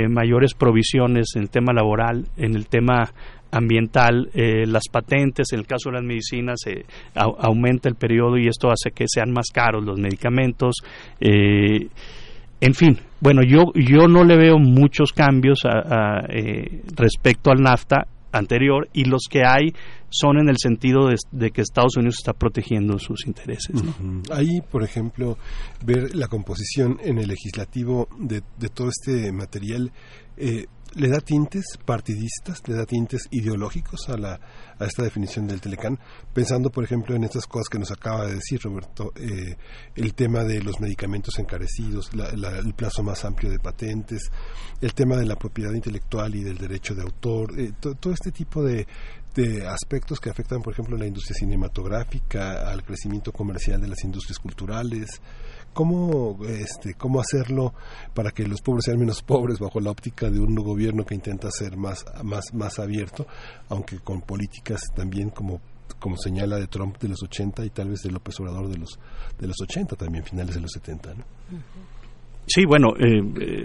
mayores 0.08 0.54
provisiones 0.54 1.36
en 1.36 1.42
el 1.42 1.50
tema 1.50 1.72
laboral, 1.72 2.26
en 2.36 2.54
el 2.54 2.66
tema 2.66 3.10
ambiental, 3.52 4.30
eh, 4.34 4.66
las 4.66 4.84
patentes, 4.90 5.52
en 5.52 5.60
el 5.60 5.66
caso 5.66 5.90
de 5.90 5.96
las 5.96 6.04
medicinas, 6.04 6.60
se 6.62 6.84
aumenta 7.14 7.88
el 7.88 7.96
periodo 7.96 8.38
y 8.38 8.46
esto 8.46 8.68
hace 8.70 8.90
que 8.94 9.04
sean 9.08 9.32
más 9.32 9.46
caros 9.52 9.84
los 9.84 9.98
medicamentos. 9.98 10.76
Eh, 11.20 11.88
en 12.60 12.74
fin, 12.74 12.98
bueno, 13.20 13.42
yo, 13.42 13.72
yo 13.74 14.06
no 14.06 14.24
le 14.24 14.36
veo 14.36 14.58
muchos 14.58 15.12
cambios 15.12 15.62
eh, 16.28 16.82
respecto 16.96 17.50
al 17.50 17.62
NAFTA 17.62 18.06
anterior 18.32 18.88
y 18.92 19.04
los 19.04 19.22
que 19.30 19.44
hay 19.44 19.74
son 20.08 20.38
en 20.38 20.48
el 20.48 20.56
sentido 20.58 21.08
de, 21.30 21.50
que 21.50 21.62
Estados 21.62 21.96
Unidos 21.96 22.16
está 22.18 22.32
protegiendo 22.32 22.98
sus 22.98 23.26
intereses. 23.26 23.82
Ahí, 24.30 24.60
por 24.70 24.82
ejemplo, 24.82 25.38
ver 25.84 26.14
la 26.14 26.28
composición 26.28 26.98
en 27.02 27.18
el 27.18 27.28
legislativo 27.28 28.08
de, 28.18 28.42
de 28.58 28.68
todo 28.68 28.88
este 28.88 29.30
material 29.32 29.92
eh, 30.36 30.66
le 30.94 31.08
da 31.08 31.20
tintes 31.20 31.64
partidistas, 31.84 32.66
le 32.66 32.74
da 32.74 32.84
tintes 32.84 33.28
ideológicos 33.30 34.08
a, 34.08 34.16
la, 34.16 34.40
a 34.78 34.84
esta 34.84 35.02
definición 35.02 35.46
del 35.46 35.60
Telecán, 35.60 35.98
pensando, 36.32 36.70
por 36.70 36.84
ejemplo, 36.84 37.14
en 37.14 37.24
estas 37.24 37.46
cosas 37.46 37.68
que 37.68 37.78
nos 37.78 37.90
acaba 37.90 38.26
de 38.26 38.34
decir 38.34 38.60
Roberto, 38.62 39.12
eh, 39.16 39.56
el 39.94 40.14
tema 40.14 40.44
de 40.44 40.62
los 40.62 40.80
medicamentos 40.80 41.38
encarecidos, 41.38 42.10
el 42.12 42.74
plazo 42.74 43.02
más 43.02 43.24
amplio 43.24 43.50
de 43.50 43.58
patentes, 43.58 44.30
el 44.80 44.94
tema 44.94 45.16
de 45.16 45.26
la 45.26 45.36
propiedad 45.36 45.72
intelectual 45.72 46.34
y 46.34 46.42
del 46.42 46.58
derecho 46.58 46.94
de 46.94 47.02
autor, 47.02 47.58
eh, 47.58 47.72
todo 47.80 48.12
este 48.12 48.32
tipo 48.32 48.62
de, 48.62 48.86
de 49.34 49.66
aspectos 49.66 50.18
que 50.18 50.30
afectan, 50.30 50.60
por 50.60 50.72
ejemplo, 50.72 50.96
la 50.96 51.06
industria 51.06 51.36
cinematográfica, 51.38 52.70
al 52.70 52.82
crecimiento 52.82 53.32
comercial 53.32 53.80
de 53.80 53.88
las 53.88 54.02
industrias 54.02 54.38
culturales, 54.38 55.20
cómo 55.72 56.38
este 56.46 56.94
cómo 56.94 57.20
hacerlo 57.20 57.74
para 58.14 58.30
que 58.30 58.46
los 58.46 58.60
pobres 58.60 58.84
sean 58.84 58.98
menos 58.98 59.22
pobres 59.26 59.58
bajo 59.58 59.80
la 59.80 59.90
óptica 59.90 60.30
de 60.30 60.40
un 60.40 60.54
gobierno 60.54 61.04
que 61.04 61.14
intenta 61.14 61.50
ser 61.50 61.76
más 61.76 62.04
más 62.24 62.52
más 62.54 62.78
abierto 62.78 63.26
aunque 63.68 63.98
con 63.98 64.22
políticas 64.22 64.82
también 64.94 65.30
como 65.30 65.60
como 65.98 66.16
señala 66.16 66.56
de 66.56 66.66
Trump 66.66 66.98
de 66.98 67.08
los 67.08 67.22
80 67.22 67.64
y 67.64 67.70
tal 67.70 67.90
vez 67.90 68.00
de 68.02 68.10
López 68.10 68.38
Obrador 68.40 68.68
de 68.68 68.78
los 68.78 68.98
de 69.38 69.46
los 69.46 69.56
80 69.60 69.96
también 69.96 70.24
finales 70.24 70.54
de 70.54 70.60
los 70.60 70.70
70 70.72 71.14
¿no? 71.14 71.24
Sí, 72.52 72.64
bueno, 72.64 72.94
eh, 72.98 73.22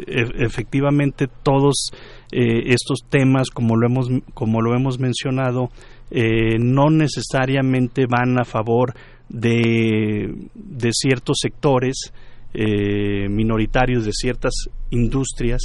e, 0.07 0.45
efectivamente 0.45 1.27
todos 1.41 1.91
eh, 2.31 2.65
estos 2.67 2.99
temas, 3.09 3.49
como 3.49 3.75
lo 3.75 3.87
hemos 3.87 4.09
como 4.35 4.61
lo 4.61 4.75
hemos 4.75 4.99
mencionado, 4.99 5.69
eh, 6.11 6.59
no 6.59 6.91
necesariamente 6.91 8.05
van 8.05 8.37
a 8.39 8.45
favor 8.45 8.93
de, 9.29 10.49
de 10.53 10.89
ciertos 10.91 11.37
sectores 11.41 12.13
eh, 12.57 13.27
minoritarios, 13.27 14.05
de 14.05 14.13
ciertas 14.13 14.53
industrias. 14.89 15.63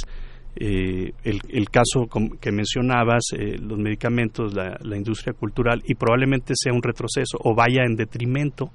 Eh, 0.57 1.13
el, 1.23 1.69
caso 1.69 2.09
que 2.41 2.51
mencionabas, 2.51 3.23
eh, 3.37 3.57
los 3.57 3.79
medicamentos, 3.79 4.53
la, 4.53 4.97
industria 4.97 5.33
cultural, 5.33 5.81
y 5.85 5.95
probablemente 5.95 6.53
sea 6.53 6.73
un 6.73 6.83
retroceso 6.83 7.37
o 7.39 7.55
vaya 7.55 7.83
en 7.85 7.95
detrimento 7.95 8.71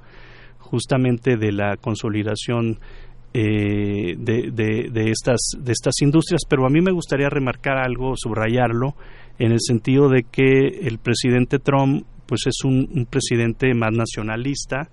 justamente 0.59 1.37
de 1.37 1.53
la 1.53 1.77
consolidación 1.77 2.79
de, 3.35 4.17
de, 4.17 4.89
de, 4.91 5.11
estas, 5.11 5.51
de 5.59 5.73
estas 5.73 6.01
industrias. 6.01 6.41
Pero 6.49 6.65
a 6.65 6.71
mí 6.71 6.81
me 6.81 6.93
gustaría 6.93 7.29
remarcar 7.29 7.77
algo, 7.77 8.15
subrayarlo, 8.17 8.95
en 9.39 9.53
el 9.53 9.61
sentido 9.61 10.09
de 10.09 10.23
que 10.23 10.69
el 10.89 10.99
presidente 10.99 11.59
Trump 11.59 12.07
pues 12.27 12.43
es 12.47 12.65
un, 12.65 13.07
presidente 13.09 13.73
más 13.75 13.93
nacionalista, 13.93 14.89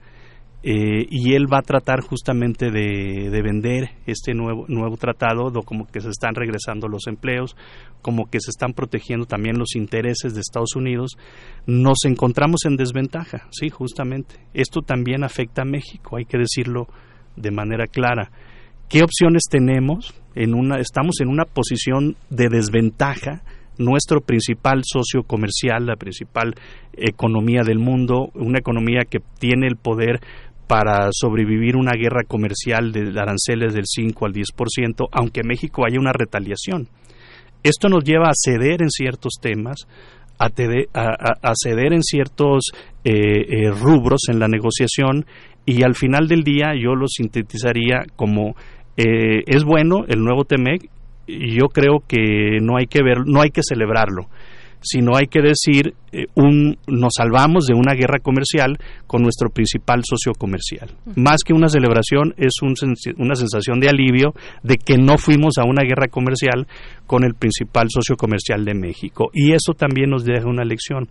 eh, 0.66 1.06
y 1.10 1.34
él 1.34 1.52
va 1.52 1.58
a 1.58 1.62
tratar 1.62 2.00
justamente 2.00 2.72
de, 2.72 3.30
de, 3.30 3.42
vender 3.42 3.90
este 4.06 4.34
nuevo, 4.34 4.66
nuevo 4.70 4.96
tratado, 4.96 5.52
como 5.64 5.88
que 5.88 6.00
se 6.00 6.08
están 6.08 6.36
regresando 6.36 6.88
los 6.88 7.08
empleos, 7.08 7.58
como 8.02 8.30
que 8.30 8.40
se 8.40 8.50
están 8.50 8.72
protegiendo 8.72 9.26
también 9.26 9.58
los 9.58 9.76
intereses 9.76 10.34
de 10.34 10.40
Estados 10.40 10.78
Unidos, 10.78 11.18
nos 11.66 12.06
encontramos 12.06 12.62
en 12.66 12.78
desventaja, 12.78 13.50
sí, 13.52 13.70
justamente. 13.70 14.36
Esto 14.54 14.82
también 14.82 15.26
afecta 15.26 15.64
a 15.64 15.66
México, 15.66 16.16
hay 16.16 16.24
que 16.24 16.38
decirlo 16.38 16.88
de 17.36 17.52
manera 17.52 17.88
clara. 17.88 18.32
¿Qué 18.88 19.04
opciones 19.04 19.44
tenemos? 19.50 20.14
En 20.36 20.54
una, 20.54 20.78
estamos 20.78 21.20
en 21.20 21.28
una 21.28 21.46
posición 21.46 22.16
de 22.30 22.48
desventaja 22.50 23.44
nuestro 23.78 24.22
principal 24.22 24.82
socio 24.84 25.24
comercial, 25.24 25.86
la 25.86 25.96
principal 25.96 26.54
economía 26.94 27.62
del 27.64 27.80
mundo, 27.80 28.30
una 28.36 28.60
economía 28.60 29.02
que 29.10 29.20
tiene 29.40 29.68
el 29.68 29.78
poder 29.78 30.20
para 30.68 31.10
sobrevivir 31.12 31.76
una 31.76 31.92
guerra 31.92 32.24
comercial 32.28 32.92
de 32.92 33.10
aranceles 33.20 33.74
del 33.74 33.86
5 33.86 34.26
al 34.26 34.34
10%, 34.34 35.08
aunque 35.12 35.42
México 35.44 35.86
haya 35.86 36.00
una 36.00 36.14
retaliación. 36.14 36.88
Esto 37.64 37.90
nos 37.90 38.04
lleva 38.04 38.30
a 38.30 38.34
ceder 38.34 38.82
en 38.82 38.90
ciertos 38.90 39.34
temas, 39.42 39.88
a, 40.40 40.48
a, 40.48 41.54
ceder 41.56 41.94
en 41.94 42.04
ciertos 42.04 42.72
eh, 43.04 43.12
eh, 43.14 43.72
rubros 43.72 44.22
en 44.30 44.40
la 44.40 44.48
negociación 44.48 45.26
y 45.66 45.84
al 45.84 45.96
final 45.96 46.28
del 46.28 46.44
día 46.44 46.74
yo 46.76 46.96
lo 46.96 47.08
sintetizaría 47.08 48.04
como 48.16 48.56
eh, 48.98 49.44
es 49.46 49.64
bueno 49.64 50.06
el 50.08 50.20
nuevo 50.20 50.44
TEMEC 50.44 50.90
yo 51.28 51.68
creo 51.68 52.04
que 52.08 52.60
no 52.62 52.78
hay 52.78 52.88
que 52.88 53.04
ver, 53.04 53.26
no 53.26 53.42
hay 53.42 53.50
que 53.50 53.62
celebrarlo 53.64 54.28
sino 54.84 55.16
hay 55.16 55.28
que 55.28 55.42
decir, 55.42 55.94
eh, 56.12 56.26
un, 56.36 56.78
nos 56.88 57.14
salvamos 57.18 57.66
de 57.66 57.74
una 57.74 57.94
guerra 57.94 58.20
comercial 58.20 58.78
con 59.08 59.24
nuestro 59.24 59.50
principal 59.50 60.02
socio 60.04 60.34
comercial. 60.34 60.92
Más 61.16 61.38
que 61.46 61.54
una 61.54 61.70
celebración, 61.70 62.34
es 62.38 62.62
un, 62.62 62.76
una 63.18 63.36
sensación 63.36 63.80
de 63.80 63.90
alivio 63.90 64.34
de 64.62 64.78
que 64.78 64.98
no 64.98 65.18
fuimos 65.18 65.58
a 65.58 65.64
una 65.64 65.84
guerra 65.84 66.08
comercial 66.10 66.68
con 67.08 67.24
el 67.24 67.34
principal 67.34 67.88
socio 67.90 68.18
comercial 68.18 68.66
de 68.66 68.74
México. 68.74 69.30
Y 69.34 69.54
eso 69.54 69.74
también 69.74 70.10
nos 70.10 70.26
deja 70.26 70.48
una 70.48 70.66
lección. 70.66 71.08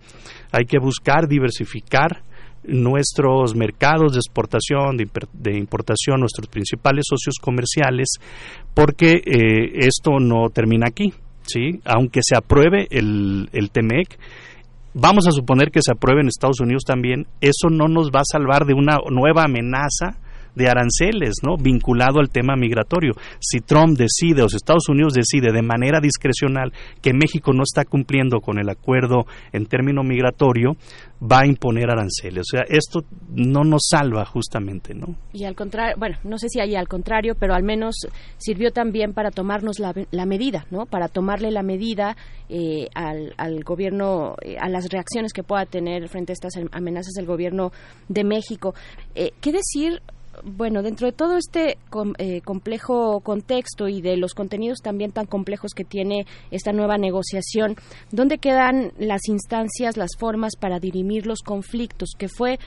Hay 0.51 0.65
que 0.65 0.77
buscar 0.77 1.27
diversificar 1.27 2.21
nuestros 2.65 3.55
mercados 3.55 4.13
de 4.13 4.19
exportación, 4.19 4.97
de, 4.97 5.57
importación, 5.57 6.19
nuestros 6.19 6.47
principales 6.47 7.05
socios 7.07 7.35
comerciales, 7.41 8.15
porque 8.73 9.21
eh, 9.25 9.85
esto 9.85 10.19
no 10.19 10.49
termina 10.49 10.87
aquí. 10.87 11.13
¿sí? 11.45 11.79
aunque 11.85 12.21
se 12.23 12.35
apruebe 12.35 12.87
el, 12.89 13.49
el 13.53 13.69
TEMEC, 13.69 14.17
vamos 14.93 15.27
a 15.27 15.31
suponer 15.31 15.71
que 15.71 15.81
se 15.81 15.91
apruebe 15.91 16.21
en 16.21 16.27
Estados 16.27 16.59
Unidos 16.59 16.83
también, 16.85 17.27
eso 17.41 17.69
no 17.69 17.87
nos 17.87 18.09
va 18.09 18.21
a 18.21 18.31
salvar 18.31 18.65
de 18.65 18.73
una 18.73 18.97
nueva 19.09 19.43
amenaza 19.43 20.17
de 20.55 20.69
aranceles, 20.69 21.37
¿no? 21.41 21.57
Vinculado 21.57 22.19
al 22.19 22.29
tema 22.29 22.55
migratorio. 22.55 23.13
Si 23.39 23.59
Trump 23.61 23.97
decide 23.97 24.43
o 24.43 24.49
si 24.49 24.57
Estados 24.57 24.87
Unidos 24.87 25.13
decide 25.13 25.51
de 25.51 25.61
manera 25.61 25.99
discrecional 25.99 26.71
que 27.01 27.13
México 27.13 27.53
no 27.53 27.63
está 27.63 27.85
cumpliendo 27.85 28.39
con 28.39 28.59
el 28.59 28.69
acuerdo 28.69 29.25
en 29.51 29.65
término 29.65 30.03
migratorio, 30.03 30.75
va 31.23 31.41
a 31.41 31.47
imponer 31.47 31.89
aranceles. 31.89 32.41
O 32.41 32.57
sea, 32.57 32.63
esto 32.67 33.03
no 33.29 33.63
nos 33.63 33.87
salva 33.89 34.25
justamente, 34.25 34.93
¿no? 34.93 35.15
Y 35.31 35.45
al 35.45 35.55
contrario, 35.55 35.95
bueno, 35.97 36.17
no 36.23 36.37
sé 36.37 36.49
si 36.49 36.59
hay 36.59 36.75
al 36.75 36.87
contrario, 36.87 37.35
pero 37.39 37.53
al 37.53 37.63
menos 37.63 37.95
sirvió 38.37 38.71
también 38.71 39.13
para 39.13 39.31
tomarnos 39.31 39.79
la, 39.79 39.93
la 40.11 40.25
medida, 40.25 40.65
¿no? 40.69 40.85
Para 40.85 41.07
tomarle 41.07 41.51
la 41.51 41.63
medida 41.63 42.17
eh, 42.49 42.87
al, 42.93 43.33
al, 43.37 43.63
gobierno, 43.63 44.35
eh, 44.41 44.57
a 44.59 44.69
las 44.69 44.89
reacciones 44.89 45.33
que 45.33 45.43
pueda 45.43 45.65
tener 45.65 46.09
frente 46.09 46.33
a 46.33 46.35
estas 46.35 46.53
amenazas 46.71 47.13
del 47.13 47.25
gobierno 47.25 47.71
de 48.09 48.23
México. 48.23 48.75
Eh, 49.15 49.31
¿Qué 49.39 49.51
decir? 49.51 50.01
Bueno, 50.43 50.81
dentro 50.81 51.07
de 51.07 51.13
todo 51.13 51.37
este 51.37 51.77
eh, 52.17 52.41
complejo 52.41 53.19
contexto 53.21 53.87
y 53.87 54.01
de 54.01 54.17
los 54.17 54.33
contenidos 54.33 54.79
también 54.79 55.11
tan 55.11 55.25
complejos 55.25 55.73
que 55.73 55.83
tiene 55.83 56.25
esta 56.51 56.71
nueva 56.71 56.97
negociación, 56.97 57.75
¿dónde 58.11 58.37
quedan 58.37 58.91
las 58.97 59.27
instancias, 59.27 59.97
las 59.97 60.11
formas 60.17 60.55
para 60.59 60.79
dirimir 60.79 61.25
los 61.25 61.41
conflictos? 61.41 62.09
Que 62.17 62.27
fue 62.27 62.59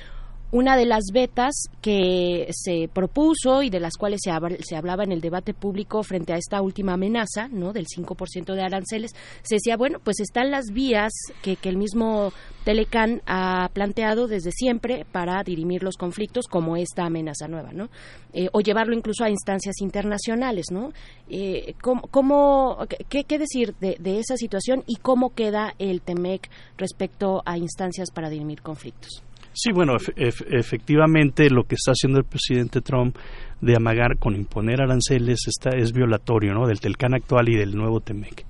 una 0.52 0.76
de 0.76 0.86
las 0.86 1.06
vetas 1.12 1.54
que 1.82 2.46
se 2.52 2.88
propuso 2.92 3.62
y 3.62 3.70
de 3.70 3.80
las 3.80 3.94
cuales 3.94 4.20
se, 4.22 4.30
se, 4.60 4.76
hablaba 4.76 5.02
en 5.02 5.12
el 5.12 5.20
debate 5.20 5.54
público 5.54 6.02
frente 6.02 6.32
a 6.32 6.36
esta 6.36 6.62
última 6.62 6.94
amenaza, 6.94 7.48
¿no? 7.48 7.72
Del 7.72 7.86
5% 7.86 8.54
de 8.54 8.62
aranceles, 8.62 9.10
se 9.42 9.56
decía, 9.56 9.76
bueno, 9.76 9.98
pues 10.02 10.20
están 10.20 10.50
las 10.50 10.66
vías 10.72 11.12
que, 11.42 11.56
que, 11.56 11.68
el 11.68 11.76
mismo 11.76 12.32
Telecan 12.64 13.22
ha 13.26 13.68
planteado 13.72 14.28
desde 14.28 14.52
siempre 14.52 15.04
para 15.10 15.42
dirimir 15.42 15.82
los 15.82 15.96
conflictos, 15.96 16.46
como 16.46 16.76
esta 16.76 17.06
amenaza 17.06 17.48
nueva, 17.48 17.72
¿no? 17.72 17.88
Eh, 18.32 18.48
o 18.52 18.60
llevarlo 18.60 18.94
incluso 18.94 19.24
a 19.24 19.30
instancias 19.30 19.80
internacionales, 19.80 20.66
¿no? 20.70 20.92
Eh, 21.28 21.74
¿cómo, 21.82 22.02
cómo 22.02 22.78
qué, 23.08 23.38
decir 23.38 23.74
de, 23.80 23.96
de 23.98 24.20
esa 24.20 24.36
situación 24.36 24.84
y 24.86 24.96
cómo 24.96 25.34
queda 25.34 25.74
el 25.78 26.02
TEMEC 26.02 26.48
respecto 26.78 27.42
a 27.44 27.58
instancias 27.58 28.10
para 28.12 28.30
dirimir 28.30 28.62
conflictos? 28.62 29.22
Sí, 29.58 29.72
bueno, 29.72 29.94
efectivamente 30.16 31.48
lo 31.48 31.64
que 31.64 31.76
está 31.76 31.92
haciendo 31.92 32.18
el 32.18 32.26
presidente 32.26 32.82
Trump 32.82 33.16
de 33.62 33.74
amagar 33.74 34.18
con 34.18 34.36
imponer 34.36 34.82
aranceles 34.82 35.48
está, 35.48 35.70
es 35.70 35.94
violatorio 35.94 36.52
¿no? 36.52 36.66
del 36.66 36.78
Telcán 36.78 37.14
actual 37.14 37.48
y 37.48 37.56
del 37.56 37.74
nuevo 37.74 38.00
TEMEC. 38.00 38.44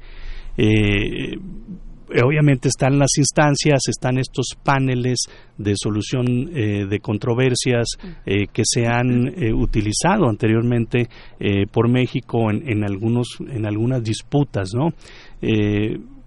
Eh, 0.58 1.36
obviamente 2.24 2.66
están 2.66 2.98
las 2.98 3.16
instancias, 3.18 3.82
están 3.88 4.18
estos 4.18 4.56
paneles 4.64 5.20
de 5.56 5.74
solución 5.76 6.26
eh, 6.52 6.86
de 6.86 6.98
controversias 6.98 7.86
eh, 8.24 8.48
que 8.52 8.62
se 8.64 8.88
han 8.88 9.28
eh, 9.28 9.52
utilizado 9.52 10.28
anteriormente 10.28 11.08
eh, 11.38 11.66
por 11.70 11.88
México 11.88 12.50
en, 12.50 12.68
en, 12.68 12.82
algunos 12.82 13.28
en 13.48 13.64
algunas 13.64 14.02
disputas, 14.02 14.70
¿no? 14.74 14.88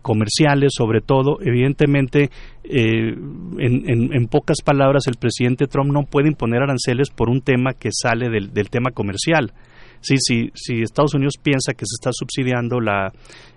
Comerciales 0.02 0.72
sobre 0.76 1.02
todo. 1.02 1.38
Evidentemente, 1.42 2.30
eh, 2.64 3.14
en, 3.58 3.90
en, 3.90 4.14
en, 4.14 4.28
pocas 4.28 4.62
palabras, 4.64 5.08
el 5.08 5.16
presidente 5.16 5.68
Trump 5.68 5.92
no 5.92 6.04
puede 6.04 6.30
imponer 6.30 6.62
aranceles 6.62 7.10
por 7.10 7.30
un 7.30 7.42
tema 7.42 7.74
que 7.74 7.90
sale 7.92 8.30
del, 8.30 8.54
del 8.54 8.70
tema 8.70 8.92
comercial. 8.92 9.52
Sí, 10.02 10.16
sí, 10.18 10.50
si 10.54 10.82
Estados 10.82 11.14
Unidos 11.14 11.34
piensa 11.42 11.74
que 11.74 11.86
se 11.86 11.96
está 12.00 12.12
subsidiando 12.14 12.80
la, 12.80 13.12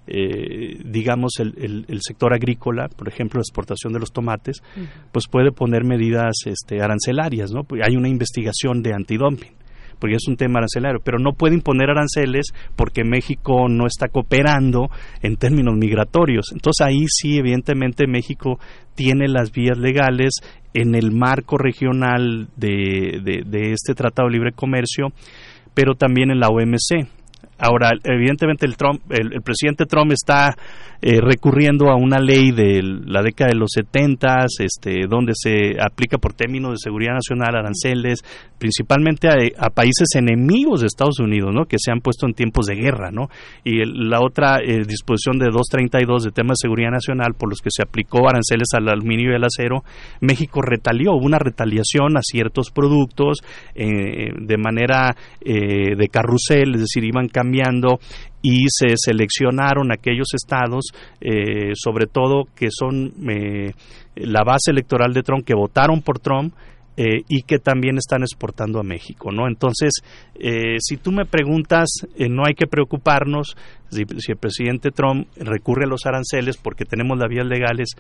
eh, 0.09 0.81
digamos, 0.85 1.35
el, 1.39 1.55
el, 1.57 1.85
el, 1.89 2.01
sector 2.03 2.35
agrícola, 2.35 2.89
por 2.89 3.09
ejemplo, 3.09 3.39
la 3.39 3.43
exportación 3.43 3.93
de 3.93 4.01
los 4.01 4.11
tomates, 4.13 4.61
uh 4.77 4.81
-huh. 4.81 4.89
pues 5.13 5.29
puede 5.29 5.53
poner 5.53 5.85
medidas 5.85 6.35
este, 6.47 6.83
arancelarias, 6.83 7.53
¿no? 7.53 7.61
Hay 7.87 7.95
una 7.95 8.09
investigación 8.09 8.83
de 8.83 8.93
antidumping 8.93 9.62
porque 10.03 10.17
es 10.17 10.27
un 10.27 10.37
tema 10.37 10.59
arancelario, 10.59 10.99
pero 11.05 11.21
no 11.21 11.31
puede 11.31 11.55
imponer 11.55 11.89
aranceles 11.89 12.47
porque 12.75 13.05
México 13.05 13.69
no 13.69 13.87
está 13.87 14.09
cooperando 14.09 14.89
en 15.23 15.37
términos 15.37 15.77
migratorios. 15.77 16.47
Entonces 16.53 16.85
ahí 16.85 17.05
sí, 17.07 17.39
evidentemente, 17.39 18.09
México 18.09 18.59
tiene 18.97 19.29
las 19.29 19.53
vías 19.53 19.79
legales 19.79 20.33
en 20.75 20.97
el 20.97 21.13
marco 21.13 21.57
regional 21.57 22.49
de, 22.57 23.21
de, 23.23 23.43
de 23.47 23.73
este 23.73 23.95
Tratado 23.95 24.29
de 24.29 24.33
Libre 24.33 24.51
Comercio, 24.51 25.13
pero 25.73 25.95
también 25.95 26.33
en 26.33 26.41
la 26.41 26.49
OMC. 26.49 27.09
Ahora, 27.61 27.93
evidentemente 28.03 28.67
el, 28.67 28.77
Trump, 28.77 29.01
el, 29.09 29.35
el 29.35 29.43
presidente 29.43 29.87
Trump 29.87 30.11
está 30.11 30.57
eh, 31.05 31.21
recurriendo 31.21 31.91
a 31.91 31.97
una 31.97 32.21
ley 32.21 32.53
de 32.53 32.81
la 32.81 33.23
década 33.23 33.51
de 33.51 33.59
los 33.59 33.73
70, 33.75 34.47
este, 34.61 35.09
donde 35.09 35.33
se 35.35 35.73
aplica 35.81 36.17
por 36.19 36.33
términos 36.33 36.71
de 36.71 36.77
seguridad 36.79 37.15
nacional 37.15 37.57
aranceles, 37.57 38.21
principalmente 38.59 39.29
a, 39.29 39.71
países 39.71 40.15
enemigos 40.15 40.81
de 40.81 40.87
Estados 40.87 41.19
Unidos, 41.19 41.51
¿no? 41.53 41.65
que 41.65 41.79
se 41.81 41.91
han 41.91 41.99
puesto 41.99 42.27
en 42.27 42.35
tiempos 42.35 42.67
de 42.67 42.77
guerra. 42.77 43.11
¿no? 43.11 43.27
Y 43.65 43.81
el, 43.81 44.09
la 44.09 44.21
otra 44.21 44.61
eh, 44.61 44.85
disposición 44.87 45.39
de 45.39 45.47
232 45.47 46.23
de 46.23 46.31
temas 46.31 46.59
de 46.59 46.69
seguridad 46.69 46.93
nacional, 46.93 47.35
por 47.35 47.49
los 47.49 47.59
que 47.61 47.71
se 47.73 47.83
aplicó 47.83 48.29
aranceles 48.29 48.69
al 48.75 48.89
aluminio 48.89 49.33
y 49.33 49.35
al 49.35 49.45
acero, 49.45 49.83
México 50.21 50.63
retalió, 50.63 51.15
hubo 51.15 51.27
una 51.27 51.41
retaliación 51.41 52.17
a 52.17 52.21
ciertos 52.23 52.71
productos 52.71 53.39
eh, 53.75 54.31
de 54.39 54.57
manera 54.57 55.17
eh, 55.41 55.97
de 55.97 56.09
carrusel, 56.09 56.75
es 56.77 56.83
decir, 56.83 57.05
iban 57.05 57.27
cambiando 57.27 57.99
y 58.43 58.65
se 58.69 58.95
seleccionaron 58.97 59.93
aquellos 59.93 60.35
estados, 60.35 60.87
eh, 61.21 61.73
sobre 61.75 62.07
todo 62.07 62.45
que 62.55 62.69
son 62.71 63.13
eh, 63.31 63.73
la 64.17 64.43
base 64.45 64.71
electoral 64.71 65.13
de 65.15 65.23
Trump, 65.23 65.47
que 65.47 65.55
votaron 65.55 66.03
por 66.03 66.19
Trump 66.19 66.53
eh, 66.95 67.23
y 67.27 67.43
que 67.45 67.59
también 67.59 67.97
están 67.97 68.21
exportando 68.21 68.79
a 68.79 68.83
México, 68.83 69.33
¿no? 69.33 69.49
Entonces, 69.49 69.93
eh, 70.35 70.77
si 70.79 70.99
tú 70.99 71.11
me 71.11 71.25
preguntas, 71.25 71.89
eh, 72.19 72.29
no 72.29 72.43
hay 72.47 72.53
que 72.53 72.67
preocuparnos 72.67 73.57
si, 73.89 74.05
si, 74.19 74.33
el 74.33 74.37
presidente 74.37 74.91
Trump 74.91 75.27
recurre 75.37 75.85
a 75.85 75.89
los 75.89 76.05
aranceles 76.05 76.59
porque 76.59 76.85
tenemos 76.85 77.19
las 77.19 77.31
vías 77.31 77.47
legales. 77.47 77.93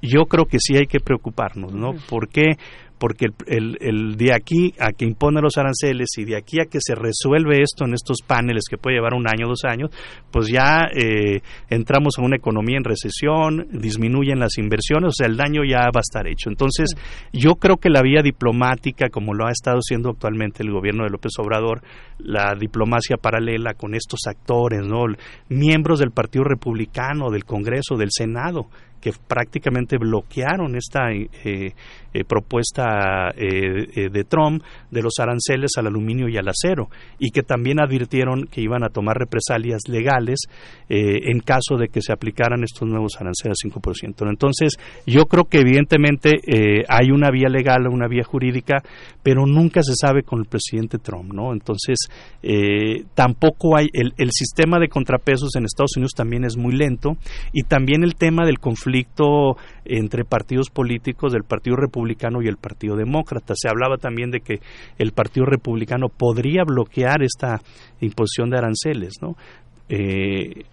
Yo 0.00 0.24
creo 0.24 0.46
que 0.46 0.60
sí 0.60 0.76
hay 0.76 0.86
que 0.86 0.98
preocuparnos, 0.98 1.74
¿no? 1.74 1.92
¿Por 2.08 2.28
qué? 2.28 2.56
Porque 2.98 3.26
el, 3.26 3.34
el, 3.46 3.78
el, 3.80 4.16
de 4.16 4.34
aquí 4.34 4.74
a 4.78 4.92
que 4.92 5.04
impone 5.04 5.40
los 5.40 5.56
aranceles 5.56 6.08
y 6.16 6.24
de 6.24 6.36
aquí 6.36 6.60
a 6.60 6.66
que 6.66 6.78
se 6.80 6.94
resuelve 6.94 7.62
esto 7.62 7.84
en 7.84 7.94
estos 7.94 8.18
paneles 8.26 8.64
que 8.68 8.76
puede 8.76 8.96
llevar 8.96 9.14
un 9.14 9.28
año, 9.28 9.46
dos 9.48 9.64
años, 9.64 9.90
pues 10.30 10.48
ya 10.48 10.88
eh, 10.94 11.40
entramos 11.70 12.18
a 12.18 12.22
una 12.22 12.36
economía 12.36 12.76
en 12.76 12.84
recesión, 12.84 13.68
disminuyen 13.70 14.38
las 14.38 14.58
inversiones, 14.58 15.08
o 15.08 15.12
sea, 15.12 15.26
el 15.26 15.36
daño 15.36 15.62
ya 15.64 15.84
va 15.84 16.00
a 16.00 16.06
estar 16.06 16.26
hecho. 16.26 16.50
Entonces, 16.50 16.94
yo 17.32 17.54
creo 17.54 17.76
que 17.76 17.90
la 17.90 18.02
vía 18.02 18.22
diplomática, 18.22 19.08
como 19.10 19.34
lo 19.34 19.46
ha 19.46 19.50
estado 19.50 19.78
haciendo 19.78 20.10
actualmente 20.10 20.62
el 20.62 20.72
gobierno 20.72 21.04
de 21.04 21.10
López 21.10 21.32
Obrador, 21.38 21.82
la 22.18 22.54
diplomacia 22.58 23.16
paralela 23.16 23.74
con 23.74 23.94
estos 23.94 24.20
actores, 24.26 24.86
¿no? 24.86 24.98
miembros 25.48 26.00
del 26.00 26.10
Partido 26.10 26.44
Republicano, 26.44 27.30
del 27.30 27.44
Congreso, 27.44 27.96
del 27.96 28.10
Senado, 28.10 28.66
que 29.00 29.12
prácticamente 29.26 29.96
bloquearon 29.98 30.76
esta 30.76 31.10
eh, 31.12 31.26
eh, 31.44 32.24
propuesta 32.24 33.30
eh, 33.36 34.08
de 34.10 34.24
Trump 34.24 34.62
de 34.90 35.02
los 35.02 35.14
aranceles 35.20 35.72
al 35.76 35.86
aluminio 35.86 36.28
y 36.28 36.36
al 36.36 36.48
acero 36.48 36.88
y 37.18 37.30
que 37.30 37.42
también 37.42 37.80
advirtieron 37.80 38.46
que 38.46 38.60
iban 38.60 38.82
a 38.82 38.88
tomar 38.88 39.16
represalias 39.16 39.82
legales 39.88 40.40
en 40.90 41.40
caso 41.40 41.76
de 41.76 41.88
que 41.88 42.00
se 42.00 42.12
aplicaran 42.12 42.64
estos 42.64 42.88
nuevos 42.88 43.12
aranceles 43.20 43.58
al 43.62 43.70
5%. 43.70 44.28
Entonces, 44.28 44.72
yo 45.06 45.26
creo 45.26 45.44
que 45.44 45.58
evidentemente 45.58 46.40
hay 46.88 47.10
una 47.10 47.30
vía 47.30 47.48
legal, 47.48 47.86
una 47.88 48.08
vía 48.08 48.24
jurídica, 48.24 48.82
pero 49.22 49.44
nunca 49.44 49.82
se 49.82 49.92
sabe 49.94 50.22
con 50.22 50.38
el 50.38 50.46
presidente 50.46 50.98
Trump, 50.98 51.32
¿no? 51.34 51.52
Entonces, 51.52 51.98
tampoco 53.14 53.76
hay 53.76 53.88
el, 53.92 54.14
el 54.16 54.30
sistema 54.30 54.78
de 54.78 54.88
contrapesos 54.88 55.54
en 55.56 55.64
Estados 55.64 55.96
Unidos 55.96 56.12
también 56.16 56.44
es 56.44 56.56
muy 56.56 56.74
lento 56.74 57.18
y 57.52 57.64
también 57.64 58.02
el 58.02 58.14
tema 58.14 58.46
del 58.46 58.58
conflicto 58.58 58.87
conflicto 58.88 59.56
entre 59.84 60.24
partidos 60.24 60.70
políticos 60.70 61.32
del 61.32 61.44
Partido 61.44 61.76
Republicano 61.76 62.42
y 62.42 62.48
el 62.48 62.56
Partido 62.56 62.96
Demócrata. 62.96 63.54
Se 63.56 63.68
hablaba 63.68 63.96
también 63.98 64.30
de 64.30 64.40
que 64.40 64.60
el 64.98 65.12
Partido 65.12 65.46
Republicano 65.46 66.08
podría 66.08 66.64
bloquear 66.64 67.22
esta 67.22 67.60
imposición 68.00 68.50
de 68.50 68.58
aranceles, 68.58 69.14
¿no? 69.20 69.34
Eh, 69.88 70.64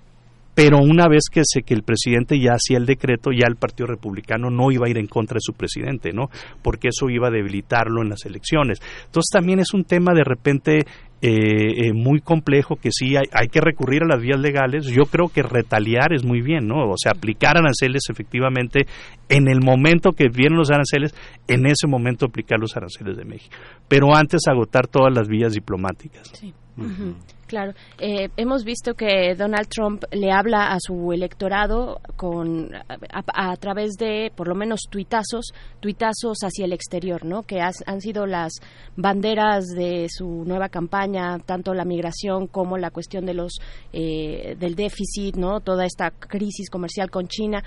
pero 0.54 0.78
una 0.78 1.10
vez 1.10 1.24
que 1.30 1.42
se 1.44 1.64
que 1.64 1.74
el 1.74 1.84
presidente 1.84 2.40
ya 2.40 2.54
hacía 2.54 2.78
el 2.78 2.86
decreto, 2.86 3.32
ya 3.32 3.46
el 3.48 3.58
Partido 3.58 3.88
Republicano 3.88 4.50
no 4.50 4.72
iba 4.72 4.88
a 4.88 4.90
ir 4.90 4.98
en 4.98 5.08
contra 5.08 5.36
de 5.36 5.42
su 5.42 5.52
presidente, 5.52 6.14
¿no? 6.14 6.30
Porque 6.64 6.88
eso 6.88 7.10
iba 7.10 7.28
a 7.28 7.32
debilitarlo 7.32 8.02
en 8.02 8.10
las 8.10 8.26
elecciones. 8.26 8.80
Entonces 9.06 9.30
también 9.34 9.60
es 9.60 9.74
un 9.74 9.84
tema 9.84 10.14
de 10.14 10.24
repente 10.24 10.86
eh, 11.28 11.88
eh, 11.88 11.94
muy 11.94 12.22
complejo 12.22 12.76
que 12.76 12.90
sí 12.92 13.16
hay, 13.18 13.26
hay, 13.32 13.48
que 13.48 13.60
recurrir 13.60 14.04
a 14.04 14.06
las 14.08 14.22
vías 14.22 14.40
legales. 14.40 14.86
Yo 14.86 15.06
creo 15.06 15.28
que 15.28 15.42
retaliar 15.42 16.14
es 16.14 16.24
muy 16.24 16.42
bien, 16.42 16.68
¿no? 16.68 16.88
O 16.88 16.94
sea, 16.98 17.14
aplicar 17.14 17.58
aranceles 17.58 18.04
efectivamente 18.12 18.86
en 19.28 19.48
el 19.48 19.60
momento 19.60 20.12
que 20.12 20.28
vienen 20.30 20.60
los 20.60 20.70
aranceles, 20.70 21.16
en 21.48 21.66
ese 21.66 21.88
momento 21.88 22.28
aplicar 22.28 22.60
los 22.60 22.78
aranceles 22.78 23.18
de 23.18 23.26
México. 23.26 23.56
Pero 23.88 24.16
antes 24.16 24.42
agotar 24.48 24.86
todas 24.86 25.12
las 25.12 25.28
vías 25.28 25.54
diplomáticas. 25.54 26.30
Sí. 26.34 26.54
Uh 26.78 26.84
-huh. 26.84 27.16
Claro, 27.48 27.74
eh, 28.00 28.30
hemos 28.38 28.64
visto 28.64 28.96
que 28.96 29.36
Donald 29.36 29.68
Trump 29.68 30.04
le 30.12 30.32
habla 30.32 30.74
a 30.74 30.80
su 30.80 31.14
electorado 31.14 32.00
con 32.16 32.72
a, 32.74 33.56
través 33.58 33.94
de 34.00 34.32
por 34.36 34.48
lo 34.48 34.56
menos 34.56 34.82
tuitazos, 34.90 35.54
tuitazos 35.80 36.40
hacia 36.42 36.66
el 36.66 36.74
exterior, 36.74 37.24
¿no? 37.24 37.44
Que 37.44 37.62
han 37.62 38.02
sido 38.02 38.26
las 38.26 38.54
banderas 38.96 39.66
de 39.68 40.08
su 40.10 40.44
nueva 40.46 40.70
campaña, 40.70 41.38
tanto 41.38 41.76
la 41.76 41.86
migración 41.86 42.48
como 42.48 42.80
la 42.80 42.90
cuestión 42.90 43.28
de 43.28 43.36
los 43.36 43.60
eh, 43.94 44.56
del 44.60 44.74
déficit, 44.74 45.36
¿no? 45.36 45.60
Toda 45.60 45.86
esta 45.86 46.10
crisis 46.10 46.70
comercial 46.72 47.12
con 47.12 47.28
China. 47.28 47.64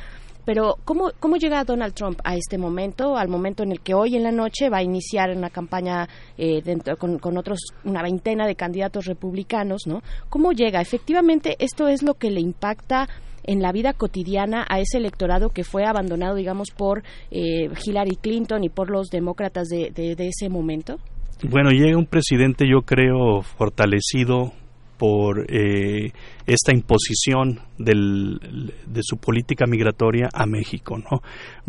Pero 0.48 0.76
¿cómo, 0.86 1.10
¿cómo 1.20 1.36
llega 1.36 1.62
Donald 1.62 1.92
Trump 1.92 2.20
a 2.24 2.34
este 2.34 2.56
momento, 2.56 3.18
al 3.18 3.28
momento 3.28 3.64
en 3.64 3.70
el 3.70 3.80
que 3.80 3.92
hoy 3.92 4.16
en 4.16 4.22
la 4.22 4.32
noche 4.32 4.70
va 4.70 4.78
a 4.78 4.82
iniciar 4.82 5.28
una 5.36 5.50
campaña 5.50 6.08
eh, 6.38 6.62
dentro, 6.62 6.96
con, 6.96 7.18
con, 7.18 7.36
otros, 7.36 7.58
una 7.84 8.02
veintena 8.02 8.46
de 8.46 8.54
candidatos 8.54 9.04
republicanos, 9.04 9.82
¿no? 9.86 10.00
¿Cómo 10.30 10.52
llega? 10.52 10.80
Efectivamente, 10.80 11.56
esto 11.58 11.86
es 11.86 12.02
lo 12.02 12.14
que 12.14 12.30
le 12.30 12.40
impacta 12.40 13.10
en 13.44 13.60
la 13.60 13.72
vida 13.72 13.92
cotidiana 13.92 14.64
a 14.70 14.80
ese 14.80 14.96
electorado 14.96 15.50
que 15.50 15.64
fue 15.64 15.84
abandonado, 15.84 16.34
digamos, 16.34 16.70
por 16.70 17.02
eh, 17.30 17.68
Hillary 17.84 18.16
Clinton 18.16 18.64
y 18.64 18.70
por 18.70 18.88
los 18.88 19.10
demócratas 19.10 19.68
de, 19.68 19.90
de, 19.94 20.14
de 20.14 20.28
ese 20.28 20.48
momento. 20.48 20.96
Bueno, 21.42 21.68
llega 21.72 21.98
un 21.98 22.06
presidente, 22.06 22.64
yo 22.66 22.86
creo, 22.86 23.42
fortalecido 23.42 24.54
por 24.98 25.46
eh, 25.48 26.12
esta 26.46 26.72
imposición 26.72 27.60
del, 27.78 28.72
de 28.86 29.00
su 29.02 29.16
política 29.16 29.66
migratoria 29.66 30.28
a 30.32 30.44
México. 30.46 30.98
¿no? 30.98 31.22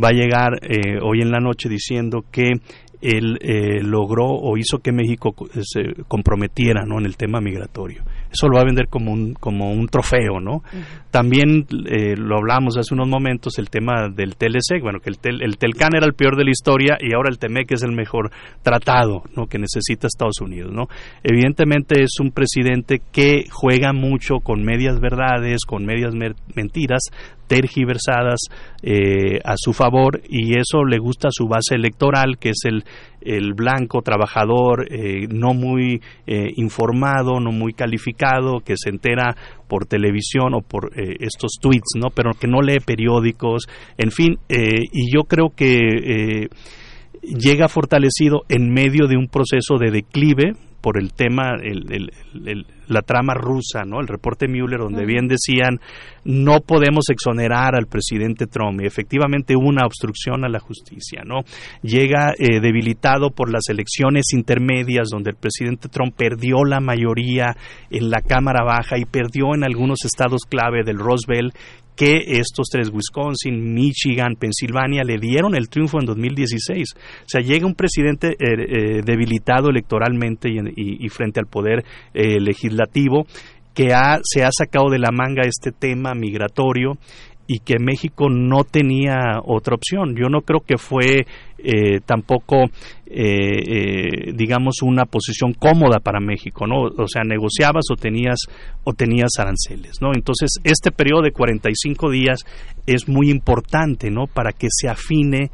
Va 0.04 0.10
a 0.10 0.14
llegar 0.14 0.60
eh, 0.64 1.00
hoy 1.02 1.22
en 1.22 1.32
la 1.32 1.40
noche 1.40 1.70
diciendo 1.70 2.26
que 2.32 2.54
él 3.02 3.38
eh, 3.42 3.82
logró 3.82 4.26
o 4.26 4.58
hizo 4.58 4.80
que 4.80 4.92
México 4.92 5.34
se 5.62 6.04
comprometiera 6.08 6.84
¿no? 6.86 7.00
en 7.00 7.06
el 7.06 7.16
tema 7.16 7.40
migratorio. 7.40 8.04
Eso 8.32 8.48
lo 8.48 8.56
va 8.56 8.62
a 8.62 8.66
vender 8.66 8.88
como 8.88 9.12
un, 9.12 9.34
como 9.34 9.72
un 9.72 9.88
trofeo. 9.88 10.40
¿no? 10.40 10.56
Uh 10.56 10.62
-huh. 10.62 11.10
También 11.12 11.66
eh, 11.88 12.16
lo 12.16 12.38
hablamos 12.38 12.78
hace 12.78 12.94
unos 12.94 13.08
momentos, 13.08 13.58
el 13.58 13.70
tema 13.70 14.10
del 14.10 14.36
TLC, 14.36 14.82
bueno, 14.82 15.00
que 15.00 15.10
el, 15.10 15.18
tel, 15.18 15.42
el 15.42 15.58
TELCAN 15.58 15.96
era 15.96 16.06
el 16.06 16.14
peor 16.14 16.38
de 16.38 16.44
la 16.44 16.52
historia 16.52 16.98
y 17.00 17.14
ahora 17.14 17.30
el 17.30 17.40
TEMEC 17.40 17.72
es 17.72 17.84
el 17.84 17.92
mejor 17.92 18.32
tratado 18.62 19.24
¿no? 19.36 19.48
que 19.48 19.58
necesita 19.58 20.08
Estados 20.08 20.42
Unidos. 20.42 20.72
¿no? 20.72 20.88
Evidentemente 21.24 22.04
es 22.04 22.20
un 22.20 22.32
presidente 22.32 23.02
que 23.12 23.46
juega 23.52 23.94
mucho 23.94 24.36
con 24.44 24.64
medias 24.64 25.00
verdades, 25.00 25.66
con 25.66 25.86
medias 25.86 26.14
mentiras, 26.56 27.02
tergiversadas 27.48 28.40
eh, 28.84 29.40
a 29.44 29.56
su 29.58 29.74
favor 29.74 30.22
y 30.30 30.58
eso 30.60 30.86
le 30.86 31.00
gusta 31.00 31.30
a 31.30 31.32
su 31.32 31.48
base 31.48 31.74
electoral 31.74 32.38
que 32.38 32.50
es 32.50 32.60
el, 32.66 32.84
el 33.22 33.54
blanco 33.54 34.02
trabajador 34.02 34.88
eh, 34.90 35.28
no 35.30 35.54
muy 35.54 36.02
eh, 36.28 36.52
informado 36.56 37.40
no 37.40 37.52
muy 37.52 37.74
calificado 37.74 38.60
que 38.60 38.76
se 38.78 38.90
entera 38.90 39.36
por 39.68 39.86
televisión 39.86 40.54
o 40.54 40.62
por 40.62 40.92
eh, 41.00 41.18
estos 41.20 41.54
tweets 41.62 41.96
no 41.96 42.10
pero 42.10 42.32
que 42.32 42.48
no 42.48 42.62
lee 42.62 42.80
periódicos 42.86 43.68
en 43.98 44.12
fin 44.12 44.38
y 44.50 45.14
yo 45.14 45.24
creo 45.24 45.50
que 45.56 46.50
llega 47.22 47.68
fortalecido 47.68 48.44
en 48.50 48.72
medio 48.72 49.08
de 49.08 49.18
un 49.18 49.28
proceso 49.28 49.78
de 49.78 49.92
declive 49.92 50.54
por 50.82 50.98
el 50.98 51.14
tema, 51.14 51.56
el, 51.62 51.92
el, 51.92 52.12
el, 52.46 52.66
la 52.88 53.02
trama 53.02 53.34
rusa, 53.34 53.84
¿no? 53.86 54.00
El 54.00 54.08
reporte 54.08 54.48
Mueller, 54.48 54.80
donde 54.80 55.06
bien 55.06 55.28
decían, 55.28 55.80
no 56.24 56.62
podemos 56.62 57.10
exonerar 57.10 57.76
al 57.76 57.88
presidente 57.88 58.48
Trump. 58.48 58.82
Y 58.82 58.86
efectivamente 58.86 59.56
hubo 59.56 59.68
una 59.68 59.86
obstrucción 59.86 60.46
a 60.46 60.50
la 60.50 60.60
justicia, 60.60 61.24
¿no? 61.26 61.42
Llega 61.82 62.34
eh, 62.38 62.60
debilitado 62.60 63.32
por 63.32 63.52
las 63.52 63.70
elecciones 63.70 64.34
intermedias, 64.34 65.10
donde 65.10 65.32
el 65.32 65.38
presidente 65.38 65.90
Trump 65.90 66.16
perdió 66.16 66.64
la 66.66 66.80
mayoría 66.80 67.56
en 67.90 68.10
la 68.10 68.22
Cámara 68.22 68.64
Baja 68.64 68.98
y 68.98 69.06
perdió 69.06 69.54
en 69.56 69.64
algunos 69.64 70.06
estados 70.06 70.42
clave 70.50 70.84
del 70.84 70.98
Roosevelt 70.98 71.54
que 72.00 72.40
estos 72.40 72.70
tres, 72.72 72.90
Wisconsin, 72.94 73.74
Michigan, 73.74 74.38
Pensilvania, 74.40 75.04
le 75.04 75.18
dieron 75.18 75.54
el 75.54 75.68
triunfo 75.68 76.00
en 76.00 76.06
2016. 76.06 76.94
O 76.96 77.28
sea, 77.28 77.42
llega 77.42 77.68
un 77.68 77.76
presidente 77.76 78.30
eh, 78.30 78.36
eh, 78.40 79.02
debilitado 79.04 79.70
electoralmente 79.70 80.48
y, 80.50 81.06
y, 81.06 81.10
frente 81.10 81.42
al 81.42 81.48
poder 81.48 81.84
eh, 82.14 82.40
legislativo 82.40 83.26
que 83.74 83.94
ha, 83.94 84.20
se 84.24 84.46
ha 84.46 84.50
sacado 84.50 84.90
de 84.90 85.00
la 85.00 85.12
manga 85.12 85.44
este 85.44 85.74
tema 85.74 86.14
migratorio 86.14 86.94
y 87.52 87.62
que 87.62 87.80
México 87.80 88.30
no 88.30 88.64
tenía 88.64 89.42
otra 89.44 89.74
opción. 89.74 90.16
Yo 90.16 90.30
no 90.30 90.42
creo 90.42 90.60
que 90.60 90.78
fue 90.78 91.26
eh, 91.58 92.00
tampoco, 92.06 92.66
eh, 93.08 93.08
eh, 93.08 94.34
digamos, 94.36 94.84
una 94.84 95.06
posición 95.06 95.54
cómoda 95.54 96.00
para 96.00 96.20
México, 96.20 96.68
¿no? 96.68 96.84
O 96.84 97.08
sea, 97.08 97.24
negociabas 97.24 97.86
o 97.92 97.96
tenías 97.96 98.38
o 98.84 98.94
tenías 98.94 99.32
aranceles, 99.40 100.00
¿no? 100.00 100.12
Entonces, 100.14 100.60
este 100.64 100.92
periodo 100.92 101.24
de 101.24 101.32
45 101.32 102.12
días 102.12 102.46
es 102.86 103.10
muy 103.10 103.32
importante, 103.32 104.12
¿no? 104.12 104.28
Para 104.28 104.52
que 104.52 104.68
se 104.70 104.88
afine 104.88 105.50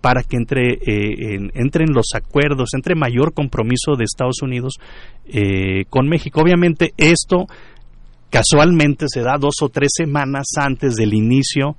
para 0.00 0.22
que 0.22 0.36
entre 0.36 0.74
eh, 0.74 1.34
en, 1.34 1.50
entren 1.54 1.92
los 1.92 2.14
acuerdos, 2.14 2.70
entre 2.74 2.94
mayor 2.94 3.34
compromiso 3.34 3.96
de 3.96 4.04
Estados 4.04 4.40
Unidos 4.42 4.74
eh, 5.26 5.84
con 5.90 6.08
México. 6.08 6.40
Obviamente 6.40 6.92
esto 6.96 7.46
casualmente 8.30 9.06
se 9.08 9.20
da 9.20 9.36
dos 9.38 9.56
o 9.62 9.68
tres 9.68 9.90
semanas 9.96 10.46
antes 10.56 10.94
del 10.96 11.14
inicio 11.14 11.76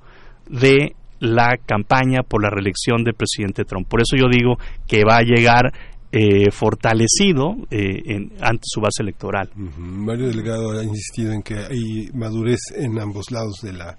de 0.48 0.94
la 1.20 1.56
campaña 1.66 2.22
por 2.22 2.42
la 2.42 2.50
reelección 2.50 3.04
del 3.04 3.14
presidente 3.14 3.64
Trump. 3.64 3.88
Por 3.88 4.00
eso 4.00 4.16
yo 4.16 4.26
digo 4.30 4.56
que 4.86 5.04
va 5.04 5.18
a 5.18 5.22
llegar 5.22 5.72
eh, 6.10 6.50
fortalecido 6.50 7.54
eh, 7.70 8.28
ante 8.40 8.62
su 8.64 8.80
base 8.80 9.02
electoral. 9.02 9.48
Mario 9.56 10.26
Delgado 10.28 10.78
ha 10.78 10.84
insistido 10.84 11.32
en 11.32 11.42
que 11.42 11.54
hay 11.54 12.10
madurez 12.12 12.58
en 12.76 12.98
ambos 13.00 13.30
lados 13.30 13.60
de 13.62 13.72
la 13.72 13.96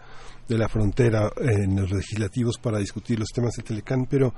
de 0.48 0.58
la 0.58 0.68
frontera 0.68 1.32
en 1.40 1.76
los 1.80 1.90
legislativos 1.90 2.58
para 2.62 2.78
discutir 2.78 3.18
los 3.18 3.30
temas 3.30 3.54
de 3.56 3.64
Telecán, 3.64 4.06
pero 4.10 4.34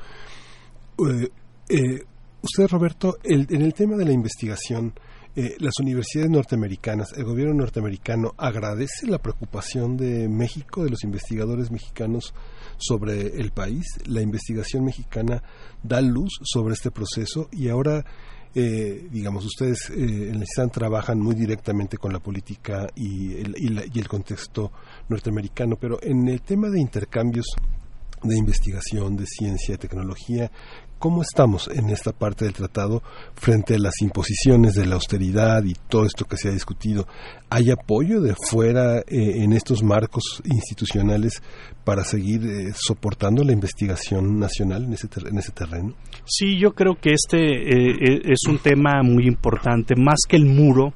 eh, 1.00 1.27
eh, 1.68 2.00
usted, 2.44 2.68
Roberto, 2.69 3.16
el- 3.24 3.48
en 3.50 3.64
el 3.64 3.74
tema 3.74 3.95
de 3.98 4.06
la 4.06 4.11
investigación, 4.14 4.94
eh, 5.36 5.56
las 5.60 5.74
universidades 5.80 6.32
norteamericanas, 6.32 7.12
el 7.18 7.26
gobierno 7.26 7.54
norteamericano 7.56 8.34
agradece 8.38 9.08
la 9.08 9.18
preocupación 9.20 9.98
de 9.98 10.30
México, 10.30 10.84
de 10.84 10.90
los 10.90 11.04
investigadores 11.04 11.72
mexicanos 11.72 12.34
sobre 12.78 13.40
el 13.40 13.52
país. 13.52 13.86
La 14.06 14.22
investigación 14.22 14.86
mexicana 14.86 15.44
da 15.84 16.02
luz 16.02 16.32
sobre 16.44 16.74
este 16.74 16.92
proceso 16.92 17.50
y 17.52 17.68
ahora, 17.70 18.06
eh, 18.54 19.08
digamos, 19.12 19.46
ustedes 19.46 19.90
eh, 19.90 20.30
en 20.30 20.36
el 20.36 20.46
CISAN 20.48 20.70
trabajan 20.70 21.20
muy 21.20 21.36
directamente 21.36 21.98
con 21.98 22.14
la 22.14 22.20
política 22.20 22.88
y 22.96 23.34
el, 23.36 23.56
y 23.58 23.68
la- 23.70 23.86
y 23.86 24.00
el 24.00 24.08
contexto 24.08 24.72
norteamericano, 25.10 25.76
pero 25.80 26.00
en 26.02 26.28
el 26.30 26.42
tema 26.42 26.70
de 26.70 26.80
intercambios 26.80 27.46
de 28.24 28.38
investigación, 28.38 29.16
de 29.18 29.26
ciencia, 29.28 29.74
de 29.76 29.78
tecnología. 29.78 30.50
¿Cómo 31.00 31.22
estamos 31.22 31.68
en 31.68 31.90
esta 31.90 32.12
parte 32.12 32.46
del 32.46 32.54
tratado 32.54 33.04
frente 33.36 33.76
a 33.76 33.80
las 33.80 34.02
imposiciones 34.02 34.74
de 34.76 34.86
la 34.86 34.96
austeridad 34.96 35.64
y 35.64 35.74
todo 35.90 36.06
esto 36.06 36.26
que 36.26 36.38
se 36.38 36.50
ha 36.50 36.52
discutido? 36.52 37.08
¿Hay 37.50 37.70
apoyo 37.70 38.22
de 38.22 38.36
fuera 38.36 39.00
eh, 39.00 39.04
en 39.08 39.54
estos 39.54 39.84
marcos 39.84 40.42
institucionales 40.46 41.42
para 41.84 42.04
seguir 42.04 42.46
eh, 42.46 42.74
soportando 42.76 43.44
la 43.44 43.54
investigación 43.54 44.40
nacional 44.40 44.86
en 44.86 44.94
ese, 44.94 45.08
en 45.26 45.38
ese 45.38 45.52
terreno? 45.52 45.94
Sí, 46.26 46.58
yo 46.58 46.74
creo 46.74 46.96
que 46.96 47.14
este 47.14 47.38
eh, 47.38 47.96
eh, 48.02 48.22
es 48.26 48.48
un 48.50 48.58
tema 48.58 49.04
muy 49.04 49.28
importante, 49.28 49.96
más 49.96 50.20
que 50.28 50.36
el 50.36 50.46
muro. 50.46 50.94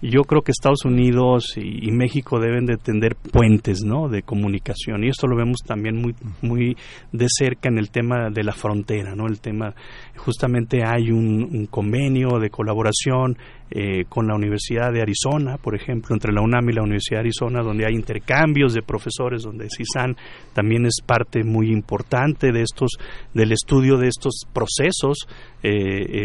Yo 0.00 0.22
creo 0.22 0.42
que 0.42 0.52
Estados 0.52 0.84
Unidos 0.84 1.54
y, 1.56 1.90
México 1.90 2.38
deben 2.38 2.66
de 2.66 2.76
tender 2.76 3.16
puentes, 3.16 3.82
¿no? 3.82 4.08
De 4.08 4.22
comunicación 4.22 5.02
y 5.02 5.08
esto 5.08 5.26
lo 5.26 5.36
vemos 5.36 5.58
también 5.66 5.96
muy 5.96 6.14
muy 6.40 6.76
de 7.10 7.26
cerca 7.28 7.68
en 7.68 7.78
el 7.78 7.90
tema 7.90 8.30
de 8.30 8.44
la 8.44 8.52
frontera, 8.52 9.16
¿no? 9.16 9.26
El 9.26 9.40
tema 9.40 9.74
justamente 10.16 10.84
hay 10.84 11.10
un 11.10 11.66
convenio 11.66 12.38
de 12.38 12.50
colaboración 12.50 13.36
eh, 13.70 14.04
con 14.08 14.26
la 14.26 14.34
Universidad 14.34 14.92
de 14.92 15.02
Arizona, 15.02 15.56
por 15.58 15.74
ejemplo, 15.74 16.14
entre 16.14 16.32
la 16.32 16.42
UNAM 16.42 16.70
y 16.70 16.72
la 16.72 16.82
Universidad 16.82 17.18
de 17.18 17.28
Arizona, 17.28 17.62
donde 17.62 17.86
hay 17.86 17.94
intercambios 17.94 18.74
de 18.74 18.82
profesores, 18.82 19.42
donde 19.42 19.68
CISAN 19.68 20.16
también 20.54 20.86
es 20.86 21.00
parte 21.04 21.44
muy 21.44 21.70
importante 21.70 22.52
de 22.52 22.62
estos, 22.62 22.92
del 23.34 23.52
estudio 23.52 23.96
de 23.96 24.08
estos 24.08 24.46
procesos 24.52 25.26
eh, 25.62 25.70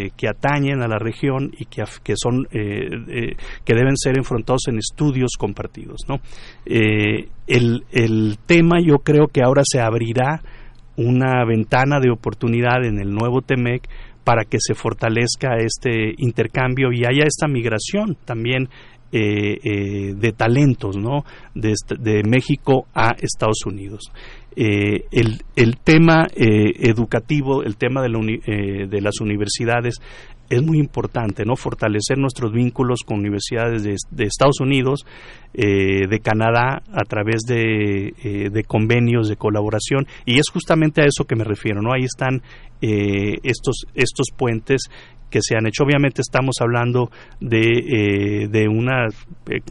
eh, 0.05 0.09
que 0.15 0.27
atañen 0.27 0.81
a 0.81 0.87
la 0.87 0.99
región 0.99 1.51
y 1.57 1.65
que, 1.65 1.83
que 2.03 2.13
son 2.15 2.47
eh, 2.51 3.35
que 3.65 3.73
deben 3.73 3.97
ser 3.97 4.17
enfrentados 4.17 4.67
en 4.67 4.77
estudios 4.77 5.31
compartidos, 5.37 6.01
¿no? 6.07 6.19
Eh, 6.65 7.29
el, 7.47 7.83
el 7.91 8.37
tema 8.45 8.79
yo 8.81 8.99
creo 8.99 9.27
que 9.27 9.41
ahora 9.43 9.63
se 9.65 9.81
abrirá 9.81 10.41
una 10.95 11.43
ventana 11.45 11.99
de 11.99 12.11
oportunidad 12.11 12.85
en 12.85 12.99
el 12.99 13.11
nuevo 13.11 13.41
TEMEC 13.41 13.89
para 14.23 14.45
que 14.45 14.57
se 14.59 14.73
fortalezca 14.73 15.57
este 15.57 16.13
intercambio 16.17 16.91
y 16.91 17.05
haya 17.05 17.25
esta 17.25 17.47
migración 17.47 18.17
también 18.25 18.69
eh, 19.11 19.57
eh, 19.63 20.13
de 20.15 20.31
talentos 20.31 20.97
¿no? 20.97 21.23
de, 21.53 21.71
est- 21.73 21.99
de 21.99 22.23
México 22.23 22.87
a 22.95 23.11
Estados 23.21 23.65
Unidos. 23.65 24.11
Eh, 24.55 25.05
el, 25.11 25.41
el 25.55 25.77
tema 25.77 26.27
eh, 26.35 26.71
educativo, 26.79 27.63
el 27.63 27.75
tema 27.75 28.01
de, 28.01 28.09
la 28.09 28.17
uni- 28.19 28.39
eh, 28.47 28.87
de 28.87 29.01
las 29.01 29.19
universidades 29.21 29.95
es 30.53 30.63
muy 30.63 30.79
importante, 30.79 31.45
¿no? 31.45 31.55
Fortalecer 31.55 32.17
nuestros 32.17 32.51
vínculos 32.51 33.01
con 33.05 33.19
universidades 33.19 33.83
de, 33.83 34.25
Estados 34.25 34.59
Unidos, 34.59 35.05
eh, 35.53 36.07
de 36.07 36.19
Canadá, 36.19 36.81
a 36.91 37.03
través 37.07 37.41
de, 37.47 38.13
eh, 38.23 38.49
de 38.49 38.63
convenios 38.63 39.27
de 39.29 39.35
colaboración, 39.35 40.07
y 40.25 40.39
es 40.39 40.49
justamente 40.51 41.01
a 41.01 41.05
eso 41.05 41.25
que 41.25 41.35
me 41.35 41.43
refiero, 41.43 41.81
¿no? 41.81 41.93
Ahí 41.93 42.03
están 42.03 42.41
eh, 42.81 43.37
estos, 43.43 43.85
estos 43.95 44.27
puentes 44.35 44.89
que 45.33 45.39
se 45.41 45.55
han 45.57 45.65
hecho. 45.65 45.83
Obviamente 45.83 46.21
estamos 46.21 46.57
hablando 46.61 47.09
de, 47.39 47.61
eh, 47.61 48.47
de 48.49 48.67
unos 48.67 49.15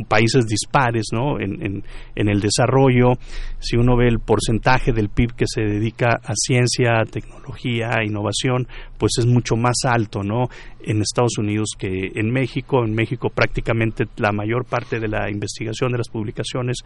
países 0.09 0.47
dispares 0.47 1.07
¿no? 1.13 1.39
en, 1.39 1.63
en, 1.65 1.85
en 2.17 2.29
el 2.29 2.41
desarrollo. 2.41 3.13
Si 3.61 3.77
uno 3.77 3.97
ve 3.97 4.09
el 4.09 4.19
porcentaje 4.19 4.93
del 4.93 5.09
PIB 5.09 5.37
que 5.37 5.45
se 5.47 5.63
dedica 5.63 6.19
a 6.25 6.33
ciencia, 6.35 7.05
tecnología, 7.09 8.03
innovación, 8.05 8.67
pues 8.99 9.13
es 9.19 9.27
mucho 9.27 9.55
más 9.55 9.77
alto 9.85 10.25
¿no? 10.25 10.49
En 10.81 11.01
Estados 11.01 11.39
Unidos 11.39 11.71
que 11.79 12.13
en 12.15 12.31
México. 12.31 12.85
En 12.85 12.95
México 12.95 13.31
prácticamente 13.31 14.05
la 14.17 14.33
mayor 14.33 14.65
parte 14.65 14.99
de 15.01 15.09
la 15.09 15.31
investigación 15.31 15.93
de 15.93 15.99
las 15.99 16.09
publicaciones, 16.09 16.79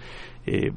eh, 0.47 0.71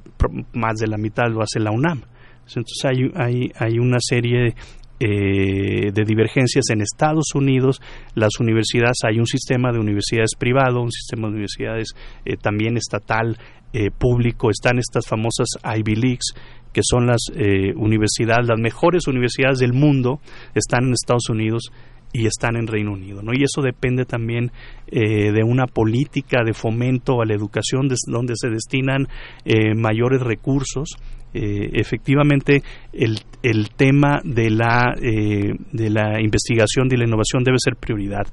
más 0.53 0.77
de 0.77 0.87
la 0.87 0.97
mitad 0.97 1.27
lo 1.29 1.41
hace 1.41 1.59
la 1.59 1.71
UNAM. 1.71 2.01
Entonces 2.47 2.83
hay, 2.83 3.11
hay, 3.15 3.51
hay 3.59 3.77
una 3.77 3.99
serie 3.99 4.55
eh, 4.99 5.91
de 5.93 6.03
divergencias 6.03 6.69
en 6.71 6.81
Estados 6.81 7.35
Unidos. 7.35 7.79
Las 8.15 8.39
universidades, 8.39 8.97
hay 9.03 9.19
un 9.19 9.27
sistema 9.27 9.71
de 9.71 9.79
universidades 9.79 10.31
privado, 10.37 10.81
un 10.81 10.91
sistema 10.91 11.27
de 11.27 11.33
universidades 11.33 11.89
eh, 12.25 12.35
también 12.37 12.75
estatal, 12.75 13.37
eh, 13.71 13.91
público. 13.91 14.49
Están 14.49 14.79
estas 14.79 15.07
famosas 15.07 15.47
Ivy 15.63 15.95
Leagues, 15.95 16.33
que 16.73 16.81
son 16.83 17.05
las 17.05 17.21
eh, 17.35 17.71
universidades, 17.75 18.47
las 18.47 18.59
mejores 18.59 19.07
universidades 19.07 19.59
del 19.59 19.73
mundo, 19.73 20.19
están 20.55 20.85
en 20.85 20.93
Estados 20.93 21.29
Unidos 21.29 21.71
y 22.11 22.25
están 22.25 22.55
en 22.55 22.67
Reino 22.67 22.93
Unido, 22.93 23.21
¿no? 23.21 23.33
Y 23.33 23.43
eso 23.43 23.61
depende 23.61 24.05
también 24.05 24.51
eh, 24.87 25.31
de 25.31 25.43
una 25.43 25.67
política 25.67 26.43
de 26.43 26.53
fomento 26.53 27.21
a 27.21 27.25
la 27.25 27.35
educación, 27.35 27.87
donde 28.07 28.33
se 28.35 28.49
destinan 28.49 29.07
eh, 29.45 29.75
mayores 29.75 30.21
recursos. 30.21 30.89
Eh, 31.33 31.69
efectivamente, 31.73 32.63
el, 32.91 33.19
el 33.43 33.69
tema 33.69 34.21
de 34.23 34.49
la, 34.49 34.95
eh, 34.99 35.53
de 35.71 35.89
la 35.89 36.19
investigación 36.19 36.87
y 36.91 36.97
la 36.97 37.05
innovación 37.05 37.43
debe 37.43 37.57
ser 37.59 37.75
prioridad 37.75 38.25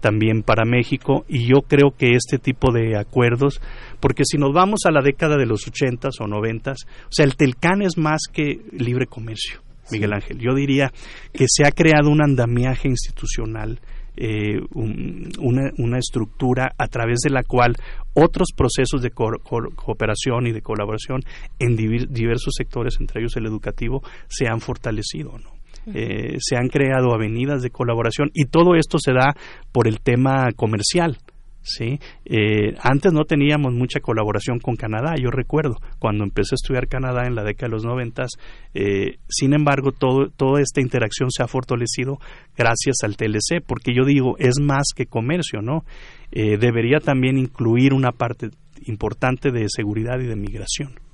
también 0.00 0.42
para 0.42 0.64
México 0.64 1.24
y 1.28 1.46
yo 1.46 1.60
creo 1.60 1.90
que 1.96 2.14
este 2.14 2.38
tipo 2.38 2.72
de 2.72 2.96
acuerdos, 2.96 3.60
porque 4.00 4.24
si 4.24 4.38
nos 4.38 4.52
vamos 4.52 4.80
a 4.86 4.90
la 4.90 5.02
década 5.02 5.36
de 5.36 5.46
los 5.46 5.70
80s 5.70 6.20
o 6.20 6.24
90s, 6.24 6.86
o 6.86 7.10
sea, 7.10 7.26
el 7.26 7.36
Telcán 7.36 7.82
es 7.82 7.98
más 7.98 8.22
que 8.32 8.60
libre 8.72 9.06
comercio. 9.06 9.60
Miguel 9.92 10.12
Ángel. 10.12 10.38
Yo 10.38 10.54
diría 10.54 10.90
que 11.32 11.46
se 11.48 11.66
ha 11.66 11.72
creado 11.72 12.10
un 12.10 12.22
andamiaje 12.22 12.88
institucional, 12.88 13.80
eh, 14.16 14.60
un- 14.74 15.30
una, 15.40 15.70
una 15.78 15.98
estructura 15.98 16.72
a 16.76 16.88
través 16.88 17.20
de 17.20 17.30
la 17.30 17.42
cual 17.42 17.74
otros 18.14 18.48
procesos 18.56 19.02
de 19.02 19.10
co- 19.10 19.38
co- 19.42 19.70
cooperación 19.74 20.46
y 20.46 20.52
de 20.52 20.62
colaboración 20.62 21.20
en 21.58 21.76
diversos 21.76 22.54
sectores, 22.56 22.96
entre 23.00 23.20
ellos 23.20 23.36
el 23.36 23.46
educativo, 23.46 24.02
se 24.28 24.46
han 24.48 24.60
fortalecido. 24.60 25.38
¿no? 25.38 25.50
Eh, 25.94 26.36
se 26.40 26.56
han 26.56 26.68
creado 26.68 27.14
avenidas 27.14 27.62
de 27.62 27.70
colaboración 27.70 28.30
y 28.34 28.44
todo 28.44 28.74
esto 28.74 28.98
se 28.98 29.12
da 29.12 29.34
por 29.72 29.88
el 29.88 30.00
tema 30.00 30.48
comercial. 30.54 31.16
¿Sí? 31.62 31.98
Eh, 32.24 32.74
antes 32.82 33.12
no 33.12 33.24
teníamos 33.24 33.72
mucha 33.72 34.00
colaboración 34.00 34.58
con 34.58 34.76
Canadá, 34.76 35.14
yo 35.20 35.30
recuerdo, 35.30 35.76
cuando 35.98 36.24
empecé 36.24 36.54
a 36.54 36.60
estudiar 36.60 36.88
Canadá 36.88 37.26
en 37.26 37.34
la 37.34 37.44
década 37.44 37.68
de 37.68 37.72
los 37.72 37.84
noventas, 37.84 38.30
eh, 38.74 39.18
sin 39.28 39.52
embargo, 39.54 39.92
todo, 39.92 40.30
toda 40.30 40.60
esta 40.60 40.80
interacción 40.80 41.30
se 41.30 41.42
ha 41.42 41.48
fortalecido 41.48 42.18
gracias 42.56 42.98
al 43.02 43.16
TLC, 43.16 43.62
porque 43.66 43.92
yo 43.94 44.04
digo, 44.04 44.36
es 44.38 44.60
más 44.60 44.88
que 44.94 45.06
comercio, 45.06 45.62
¿no? 45.62 45.84
Eh, 46.32 46.58
debería 46.58 47.00
también 47.00 47.38
incluir 47.38 47.92
una 47.92 48.12
parte 48.12 48.50
importante 48.86 49.50
de 49.50 49.66
seguridad 49.68 50.20
y 50.20 50.26
de 50.26 50.36
migración. 50.36 51.09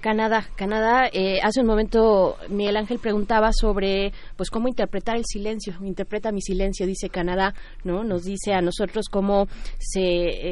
Canadá, 0.00 0.46
Canadá. 0.56 1.08
eh, 1.12 1.38
hace 1.42 1.60
un 1.60 1.66
momento 1.66 2.36
Miguel 2.48 2.76
Ángel 2.76 2.98
preguntaba 2.98 3.50
sobre, 3.52 4.12
pues, 4.36 4.50
cómo 4.50 4.68
interpretar 4.68 5.16
el 5.16 5.24
silencio. 5.26 5.74
Interpreta 5.82 6.32
mi 6.32 6.40
silencio, 6.40 6.86
dice 6.86 7.08
Canadá, 7.10 7.54
¿no? 7.84 8.04
Nos 8.04 8.24
dice 8.24 8.52
a 8.54 8.60
nosotros 8.60 9.06
cómo 9.10 9.46
se 9.78 10.00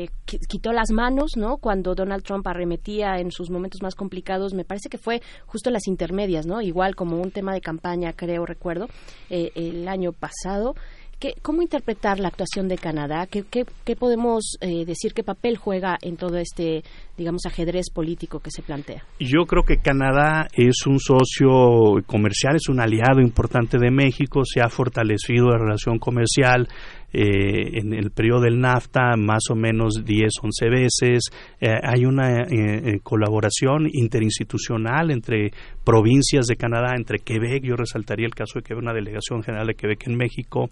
eh, 0.02 0.10
qui- 0.26 0.38
quitó 0.48 0.72
las 0.72 0.90
manos, 0.90 1.32
¿no? 1.36 1.56
Cuando 1.56 1.94
Donald 1.94 2.22
Trump 2.22 2.46
arremetía 2.46 3.16
en 3.18 3.30
sus 3.30 3.50
momentos 3.50 3.82
más 3.82 3.94
complicados. 3.94 4.54
Me 4.54 4.64
parece 4.64 4.88
que 4.88 4.98
fue 4.98 5.22
justo 5.46 5.70
las 5.70 5.86
intermedias, 5.86 6.46
¿no? 6.46 6.60
Igual 6.60 6.94
como 6.94 7.20
un 7.20 7.30
tema 7.30 7.52
de 7.54 7.60
campaña, 7.60 8.12
creo, 8.12 8.44
recuerdo, 8.46 8.88
eh, 9.30 9.50
el 9.54 9.88
año 9.88 10.12
pasado. 10.12 10.74
¿Qué- 11.18 11.34
¿Cómo 11.43 11.62
interpretar 11.62 12.18
la 12.20 12.28
actuación 12.28 12.68
de 12.68 12.76
Canadá? 12.76 13.26
¿Qué, 13.31 13.44
qué- 13.51 13.65
qué 13.84 13.97
podemos 13.97 14.57
eh, 14.60 14.84
decir? 14.84 15.12
¿Qué 15.15 15.23
papel 15.23 15.57
juega 15.57 15.97
en 16.02 16.17
todo 16.17 16.36
este, 16.39 16.83
digamos, 17.17 17.47
ajedrez 17.47 17.86
político 17.93 18.41
que 18.41 18.51
se 18.51 18.62
plantea? 18.62 19.02
Yo 19.20 19.47
creo 19.47 19.62
que 19.62 19.78
Canadá 19.78 20.49
es 20.55 20.86
un 20.86 20.99
socio 20.99 22.02
comercial, 22.07 22.57
es 22.57 22.68
un 22.68 22.81
aliado 22.81 23.20
importante 23.20 23.78
de 23.78 23.91
México, 23.91 24.43
se 24.44 24.60
ha 24.60 24.68
fortalecido 24.68 25.49
la 25.51 25.59
relación 25.59 25.99
comercial, 25.99 26.68
eh, 27.17 27.78
en 27.78 27.94
el 27.94 28.10
periodo 28.10 28.41
del 28.41 28.59
NAFTA 28.59 29.15
más 29.17 29.44
o 29.49 29.55
menos 29.55 30.05
10, 30.05 30.33
11 30.43 30.68
veces. 30.68 31.23
Eh, 31.60 31.68
hay 31.81 32.05
una 32.07 32.43
eh, 32.43 32.99
colaboración 33.05 33.89
interinstitucional 33.93 35.12
entre 35.12 35.52
provincias 35.84 36.47
de 36.47 36.57
Canadá, 36.57 36.94
entre 36.97 37.20
Quebec, 37.20 37.62
yo 37.62 37.76
resaltaría 37.76 38.26
el 38.26 38.34
caso 38.34 38.59
de 38.59 38.62
que 38.62 38.75
una 38.75 38.93
delegación 38.93 39.44
general 39.44 39.68
de 39.68 39.75
Quebec 39.75 40.09
en 40.09 40.17
México, 40.17 40.70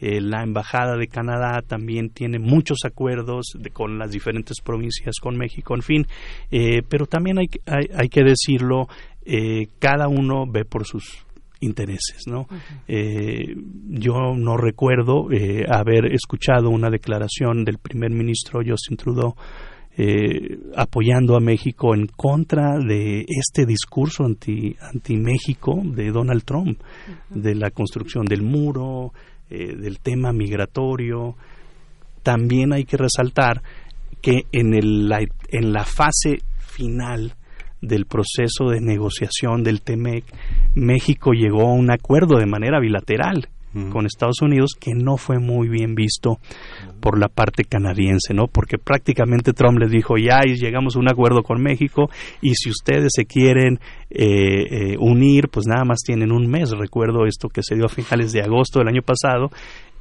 la 0.00 0.42
Embajada 0.42 0.96
de 0.96 1.06
Canadá 1.06 1.60
también 1.66 2.08
tiene 2.08 2.38
muchos 2.38 2.78
acuerdos 2.84 3.58
con 3.72 3.98
las 3.98 4.10
diferentes 4.10 4.60
provincias 4.62 5.16
con 5.20 5.36
México, 5.36 5.74
en 5.74 5.82
fin, 5.82 6.06
pero 6.88 7.04
también 7.06 7.38
hay, 7.38 7.48
hay, 7.66 7.88
hay 7.94 8.08
que 8.08 8.22
decirlo, 8.24 8.88
cada 9.78 10.08
uno 10.08 10.46
ve 10.50 10.64
por 10.64 10.86
sus 10.86 11.23
intereses. 11.64 12.26
¿no? 12.26 12.46
eh, 12.86 13.54
yo 13.88 14.34
no 14.36 14.56
recuerdo 14.56 15.30
eh, 15.30 15.64
haber 15.68 16.12
escuchado 16.12 16.70
una 16.70 16.90
declaración 16.90 17.64
del 17.64 17.78
primer 17.78 18.10
ministro 18.10 18.60
Justin 18.66 18.96
Trudeau 18.96 19.34
eh, 19.96 20.58
apoyando 20.76 21.36
a 21.36 21.40
México 21.40 21.94
en 21.94 22.06
contra 22.08 22.78
de 22.78 23.24
este 23.28 23.64
discurso 23.64 24.24
anti, 24.24 24.74
anti 24.80 25.16
México 25.16 25.80
de 25.84 26.10
Donald 26.10 26.42
Trump, 26.44 26.80
de 27.30 27.54
la 27.54 27.70
construcción 27.70 28.24
del 28.24 28.42
muro, 28.42 29.12
del 29.48 30.00
tema 30.00 30.32
migratorio. 30.32 31.36
También 32.24 32.72
hay 32.72 32.84
que 32.84 32.96
resaltar 32.96 33.62
que 34.20 34.46
en, 34.50 34.74
el, 34.74 35.08
la, 35.08 35.20
en 35.20 35.72
la 35.72 35.84
fase 35.84 36.38
final 36.58 37.34
del 37.86 38.06
proceso 38.06 38.68
de 38.70 38.80
negociación 38.80 39.62
del 39.62 39.82
TEMEC, 39.82 40.24
México 40.74 41.32
llegó 41.32 41.68
a 41.68 41.74
un 41.74 41.90
acuerdo 41.90 42.38
de 42.38 42.46
manera 42.46 42.80
bilateral 42.80 43.48
con 43.90 44.06
Estados 44.06 44.40
Unidos 44.40 44.70
que 44.78 44.92
no 44.94 45.16
fue 45.16 45.38
muy 45.38 45.68
bien 45.68 45.94
visto 45.94 46.38
por 47.00 47.18
la 47.18 47.28
parte 47.28 47.64
canadiense, 47.64 48.32
¿no? 48.32 48.46
Porque 48.46 48.78
prácticamente 48.78 49.52
Trump 49.52 49.78
les 49.78 49.90
dijo, 49.90 50.16
ya 50.16 50.42
llegamos 50.42 50.94
a 50.94 51.00
un 51.00 51.10
acuerdo 51.10 51.42
con 51.42 51.60
México 51.60 52.08
y 52.40 52.54
si 52.54 52.70
ustedes 52.70 53.12
se 53.14 53.24
quieren 53.24 53.80
eh, 54.10 54.92
eh, 54.92 54.96
unir, 54.98 55.48
pues 55.48 55.66
nada 55.66 55.84
más 55.84 56.00
tienen 56.04 56.30
un 56.30 56.48
mes. 56.48 56.70
Recuerdo 56.70 57.26
esto 57.26 57.48
que 57.48 57.62
se 57.62 57.74
dio 57.74 57.86
a 57.86 57.88
finales 57.88 58.32
de 58.32 58.42
agosto 58.42 58.78
del 58.78 58.88
año 58.88 59.02
pasado 59.02 59.50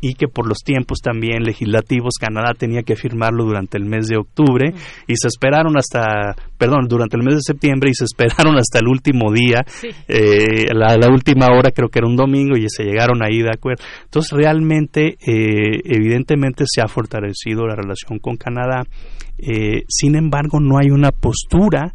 y 0.03 0.15
que 0.15 0.27
por 0.27 0.49
los 0.49 0.59
tiempos 0.65 0.99
también 0.99 1.43
legislativos 1.43 2.15
Canadá 2.19 2.51
tenía 2.57 2.83
que 2.83 2.97
firmarlo 2.97 3.45
durante 3.45 3.77
el 3.77 3.85
mes 3.85 4.07
de 4.07 4.17
octubre 4.17 4.73
y 5.07 5.15
se 5.15 5.29
esperaron 5.29 5.77
hasta, 5.77 6.35
perdón, 6.57 6.87
durante 6.89 7.15
el 7.15 7.23
mes 7.23 7.35
de 7.35 7.41
septiembre 7.41 7.89
y 7.89 7.93
se 7.93 8.03
esperaron 8.03 8.57
hasta 8.57 8.79
el 8.79 8.89
último 8.89 9.31
día, 9.31 9.63
eh, 10.09 10.65
la, 10.73 11.07
última 11.09 11.47
hora 11.57 11.71
creo 11.71 11.87
que 11.87 11.99
era 11.99 12.07
un 12.09 12.17
domingo 12.17 12.57
y 12.57 12.65
se 12.67 12.83
llegaron 12.83 13.23
ahí 13.23 13.41
de 13.41 13.51
acuerdo. 13.53 13.81
Entonces 14.03 14.33
realmente, 14.33 15.15
eh, 15.25 15.79
evidentemente 15.85 16.65
se 16.67 16.81
ha 16.81 16.87
fortalecido 16.89 17.65
la 17.65 17.75
relación 17.75 18.19
con 18.19 18.35
Canadá, 18.35 18.83
eh, 19.37 19.83
sin 19.87 20.17
embargo 20.17 20.59
no 20.59 20.79
hay 20.79 20.89
una 20.89 21.11
postura 21.11 21.93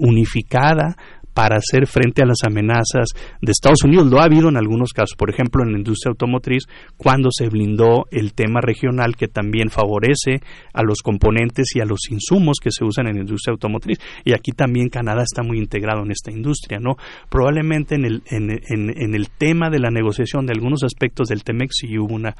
unificada 0.00 0.96
para 1.38 1.58
hacer 1.58 1.86
frente 1.86 2.20
a 2.20 2.26
las 2.26 2.38
amenazas 2.44 3.10
de 3.40 3.52
Estados 3.52 3.84
Unidos. 3.84 4.08
Lo 4.10 4.18
ha 4.18 4.24
habido 4.24 4.48
en 4.48 4.56
algunos 4.56 4.92
casos, 4.92 5.14
por 5.16 5.30
ejemplo, 5.30 5.62
en 5.62 5.70
la 5.70 5.78
industria 5.78 6.10
automotriz, 6.10 6.64
cuando 6.96 7.28
se 7.30 7.48
blindó 7.48 8.06
el 8.10 8.32
tema 8.32 8.60
regional 8.60 9.14
que 9.14 9.28
también 9.28 9.70
favorece 9.70 10.40
a 10.72 10.82
los 10.82 11.00
componentes 11.00 11.76
y 11.76 11.80
a 11.80 11.84
los 11.84 12.10
insumos 12.10 12.56
que 12.60 12.72
se 12.72 12.84
usan 12.84 13.06
en 13.06 13.14
la 13.14 13.20
industria 13.20 13.52
automotriz. 13.52 14.00
Y 14.24 14.32
aquí 14.32 14.50
también 14.50 14.88
Canadá 14.88 15.22
está 15.22 15.44
muy 15.44 15.58
integrado 15.58 16.02
en 16.02 16.10
esta 16.10 16.32
industria, 16.32 16.80
¿no? 16.80 16.96
Probablemente 17.30 17.94
en 17.94 18.04
el, 18.04 18.22
en, 18.26 19.14
el 19.14 19.28
tema 19.30 19.70
de 19.70 19.78
la 19.78 19.90
negociación 19.90 20.44
de 20.44 20.54
algunos 20.54 20.82
aspectos 20.82 21.28
del 21.28 21.44
TEMEX 21.44 21.76
sí 21.82 21.98
hubo 21.98 22.16
una, 22.16 22.34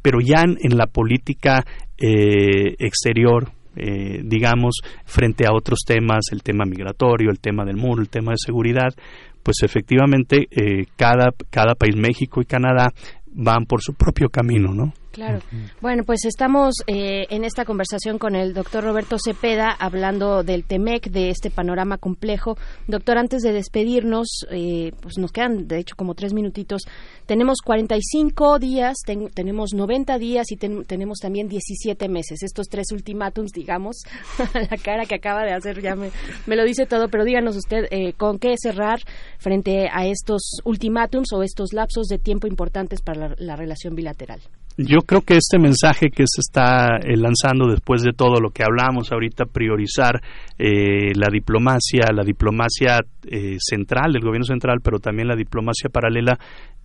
pero 0.00 0.20
ya 0.20 0.42
en, 0.44 0.78
la 0.78 0.86
política 0.86 1.64
eh, 1.98 2.76
exterior, 2.78 3.50
eh, 3.76 4.20
digamos, 4.24 4.80
frente 5.04 5.46
a 5.46 5.52
otros 5.52 5.80
temas, 5.86 6.26
el 6.32 6.42
tema 6.42 6.64
migratorio, 6.64 7.30
el 7.30 7.40
tema 7.40 7.64
del 7.64 7.76
muro, 7.76 8.02
el 8.02 8.08
tema 8.08 8.32
de 8.32 8.38
seguridad, 8.38 8.94
pues 9.42 9.62
efectivamente 9.62 10.46
eh, 10.50 10.86
cada, 10.96 11.30
cada 11.50 11.74
país, 11.74 11.96
México 11.96 12.40
y 12.40 12.46
Canadá, 12.46 12.92
van 13.26 13.66
por 13.66 13.82
su 13.82 13.94
propio 13.94 14.28
camino, 14.28 14.72
¿no? 14.72 14.92
Claro. 15.14 15.38
Bueno, 15.80 16.02
pues 16.04 16.24
estamos 16.24 16.74
eh, 16.88 17.26
en 17.30 17.44
esta 17.44 17.64
conversación 17.64 18.18
con 18.18 18.34
el 18.34 18.52
doctor 18.52 18.82
Roberto 18.82 19.16
Cepeda 19.22 19.70
hablando 19.70 20.42
del 20.42 20.64
TEMEC, 20.64 21.08
de 21.10 21.30
este 21.30 21.50
panorama 21.50 21.98
complejo. 21.98 22.58
Doctor, 22.88 23.18
antes 23.18 23.42
de 23.42 23.52
despedirnos, 23.52 24.44
eh, 24.50 24.90
pues 25.00 25.18
nos 25.18 25.30
quedan 25.30 25.68
de 25.68 25.78
hecho 25.78 25.94
como 25.96 26.14
tres 26.14 26.32
minutitos. 26.32 26.82
Tenemos 27.26 27.58
45 27.64 28.58
días, 28.58 28.96
tenemos 29.34 29.72
90 29.72 30.18
días 30.18 30.50
y 30.50 30.56
tenemos 30.56 31.18
también 31.20 31.48
17 31.48 32.08
meses. 32.08 32.42
Estos 32.42 32.66
tres 32.66 32.86
ultimátums, 32.90 33.52
digamos, 33.52 34.02
la 34.54 34.76
cara 34.78 35.06
que 35.06 35.14
acaba 35.14 35.44
de 35.44 35.52
hacer 35.52 35.80
ya 35.80 35.94
me, 35.94 36.10
lo 36.56 36.64
dice 36.64 36.86
todo, 36.86 37.08
pero 37.08 37.24
díganos 37.24 37.56
usted 37.56 37.86
eh, 37.92 38.14
con 38.14 38.40
qué 38.40 38.56
cerrar 38.58 38.98
frente 39.38 39.88
a 39.92 40.06
estos 40.06 40.58
ultimátums 40.64 41.32
o 41.32 41.44
estos 41.44 41.72
lapsos 41.72 42.08
de 42.08 42.18
tiempo 42.18 42.48
importantes 42.48 43.00
para 43.00 43.36
la 43.38 43.54
relación 43.54 43.94
bilateral. 43.94 44.40
Yo 44.76 45.02
creo 45.02 45.20
que 45.20 45.36
este 45.36 45.58
mensaje 45.60 46.10
que 46.10 46.24
se 46.26 46.40
está 46.40 46.96
eh, 46.96 47.16
lanzando 47.16 47.68
después 47.68 48.02
de 48.02 48.12
todo 48.12 48.40
lo 48.40 48.50
que 48.50 48.64
hablamos 48.64 49.12
ahorita, 49.12 49.44
priorizar 49.46 50.20
eh, 50.58 51.12
la 51.14 51.28
diplomacia, 51.30 52.10
la 52.12 52.24
diplomacia 52.24 52.98
eh, 53.24 53.56
central 53.60 54.12
del 54.12 54.22
gobierno 54.22 54.46
central, 54.46 54.80
pero 54.82 54.98
también 54.98 55.28
la 55.28 55.36
diplomacia 55.36 55.90
paralela, 55.90 56.38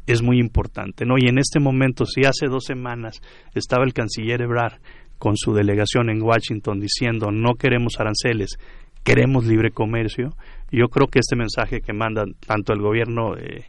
es 0.05 0.23
muy 0.23 0.39
importante, 0.39 1.05
¿no? 1.05 1.15
Y 1.17 1.27
en 1.29 1.37
este 1.37 1.59
momento, 1.59 2.05
si 2.05 2.21
hace 2.25 2.47
dos 2.47 2.65
semanas 2.65 3.21
estaba 3.53 3.83
el 3.85 3.93
canciller 3.93 4.41
Ebrard 4.41 4.79
con 5.19 5.35
su 5.35 5.53
delegación 5.53 6.09
en 6.09 6.21
Washington 6.21 6.79
diciendo 6.79 7.29
no 7.31 7.55
queremos 7.55 7.99
aranceles, 7.99 8.57
queremos 9.03 9.45
libre 9.45 9.71
comercio, 9.71 10.35
yo 10.71 10.87
creo 10.87 11.07
que 11.07 11.19
este 11.19 11.35
mensaje 11.35 11.81
que 11.81 11.93
manda 11.93 12.23
tanto 12.45 12.73
el 12.73 12.81
gobierno 12.81 13.35
eh, 13.37 13.65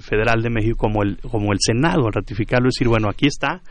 federal 0.00 0.42
de 0.42 0.50
México 0.50 0.76
como 0.76 1.02
el, 1.02 1.18
como 1.18 1.52
el 1.52 1.58
Senado 1.60 2.06
al 2.06 2.12
ratificarlo, 2.12 2.66
decir, 2.66 2.88
bueno, 2.88 3.08
aquí 3.08 3.26
está, 3.26 3.62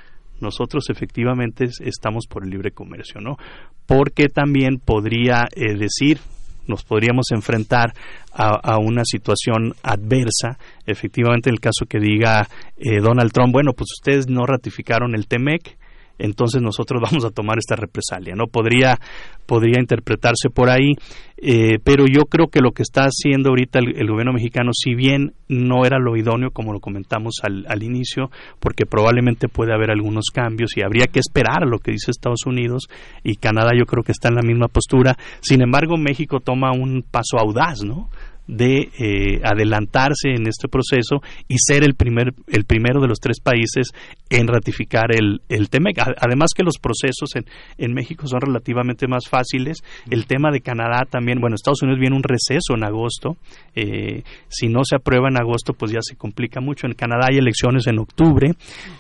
nosotros 0.42 0.90
efectivamente 0.90 1.70
estamos 1.82 2.26
por 2.28 2.44
el 2.44 2.50
libre 2.50 2.72
comercio, 2.72 3.22
¿no? 3.22 3.38
Porque 3.86 4.28
también 4.28 4.80
podría 4.80 5.46
eh, 5.56 5.76
decir, 5.76 6.20
nos 6.68 6.84
podríamos 6.84 7.32
enfrentar 7.32 7.94
a, 8.34 8.78
una 8.78 9.04
situación 9.04 9.74
adversa, 9.84 10.58
efectivamente 10.86 11.50
en 11.50 11.56
el 11.56 11.60
caso 11.60 11.86
que 11.86 12.00
diga 12.00 12.48
eh, 12.78 13.02
Donald 13.02 13.32
Trump, 13.34 13.52
bueno, 13.52 13.74
pues 13.74 13.90
ustedes 13.92 14.30
no 14.30 14.46
ratificaron 14.46 15.16
el 15.16 15.28
TEMEC, 15.28 15.78
entonces 16.17 16.61
nosotros 16.61 17.01
vamos 17.09 17.25
a 17.25 17.31
tomar 17.31 17.57
esta 17.57 17.75
represalia. 17.75 18.35
No 18.35 18.48
podría, 18.48 18.99
podría 19.45 19.80
interpretarse 19.80 20.49
por 20.49 20.69
ahí, 20.69 20.93
eh, 21.38 21.80
pero 21.83 22.06
yo 22.06 22.25
creo 22.25 22.48
que 22.48 22.61
lo 22.61 22.72
que 22.72 22.83
está 22.83 23.03
haciendo 23.03 23.49
ahorita 23.49 23.80
el, 23.80 24.07
gobierno 24.07 24.33
mexicano, 24.33 24.72
si 24.73 24.93
bien 24.93 25.33
no 25.48 25.85
era 25.85 25.98
lo 25.98 26.15
idóneo, 26.15 26.51
como 26.51 26.72
lo 26.72 26.80
comentamos 26.80 27.40
al, 27.43 27.65
al, 27.67 27.81
inicio, 27.83 28.30
porque 28.59 28.85
probablemente 28.85 29.48
puede 29.48 29.73
haber 29.73 29.90
algunos 29.90 30.25
cambios 30.33 30.77
y 30.77 30.83
habría 30.83 31.07
que 31.07 31.19
esperar 31.19 31.64
a 31.64 31.67
lo 31.67 31.80
que 31.80 31.91
dice 31.91 32.11
Estados 32.11 32.45
Unidos 32.45 32.88
y 33.23 33.38
Canadá 33.38 33.72
yo 33.77 33.85
creo 33.85 34.03
que 34.03 34.11
está 34.11 34.30
en 34.30 34.35
la 34.35 34.43
misma 34.43 34.67
postura. 34.67 35.17
Sin 35.41 35.61
embargo, 35.61 35.98
México 35.98 36.40
toma 36.40 36.72
un 36.72 37.03
paso 37.09 37.40
audaz, 37.40 37.83
¿no? 37.83 38.09
De 38.48 38.90
eh, 39.00 39.42
adelantarse 39.44 40.30
en 40.30 40.48
este 40.48 40.68
proceso 40.68 41.22
y 41.48 41.56
ser 41.58 41.84
el 41.84 41.95
primer 41.95 42.34
el 42.48 42.66
primero 42.66 43.00
de 43.00 43.08
los 43.08 43.20
tres 43.20 43.40
países 43.40 43.92
en 44.30 44.48
ratificar 44.48 45.16
el, 45.16 45.42
el 45.50 45.70
TEMEC. 45.70 45.98
Además 46.18 46.52
que 46.56 46.64
los 46.64 46.78
procesos 46.78 47.36
en, 47.36 47.45
en 47.78 47.94
México 47.94 48.28
son 48.28 48.42
relativamente 48.42 49.08
más 49.08 49.28
fáciles. 49.30 49.84
El 50.10 50.26
tema 50.26 50.52
de 50.52 50.61
Canadá 50.61 51.06
también, 51.10 51.40
bueno, 51.40 51.56
Estados 51.56 51.82
Unidos 51.82 52.00
viene 52.00 52.16
un 52.16 52.24
receso 52.24 52.76
en 52.76 52.84
agosto. 52.84 53.38
Eh, 53.76 54.24
si 54.48 54.68
no 54.68 54.84
se 54.84 54.95
aprueba 54.95 55.30
en 55.30 55.38
agosto, 55.38 55.74
pues 55.74 55.92
ya 55.92 56.00
se 56.02 56.16
complica 56.16 56.61
mucho. 56.61 56.88
En 56.88 56.94
Canadá 56.94 57.28
hay 57.30 57.38
elecciones 57.38 57.88
en 57.88 58.00
octubre 58.00 58.53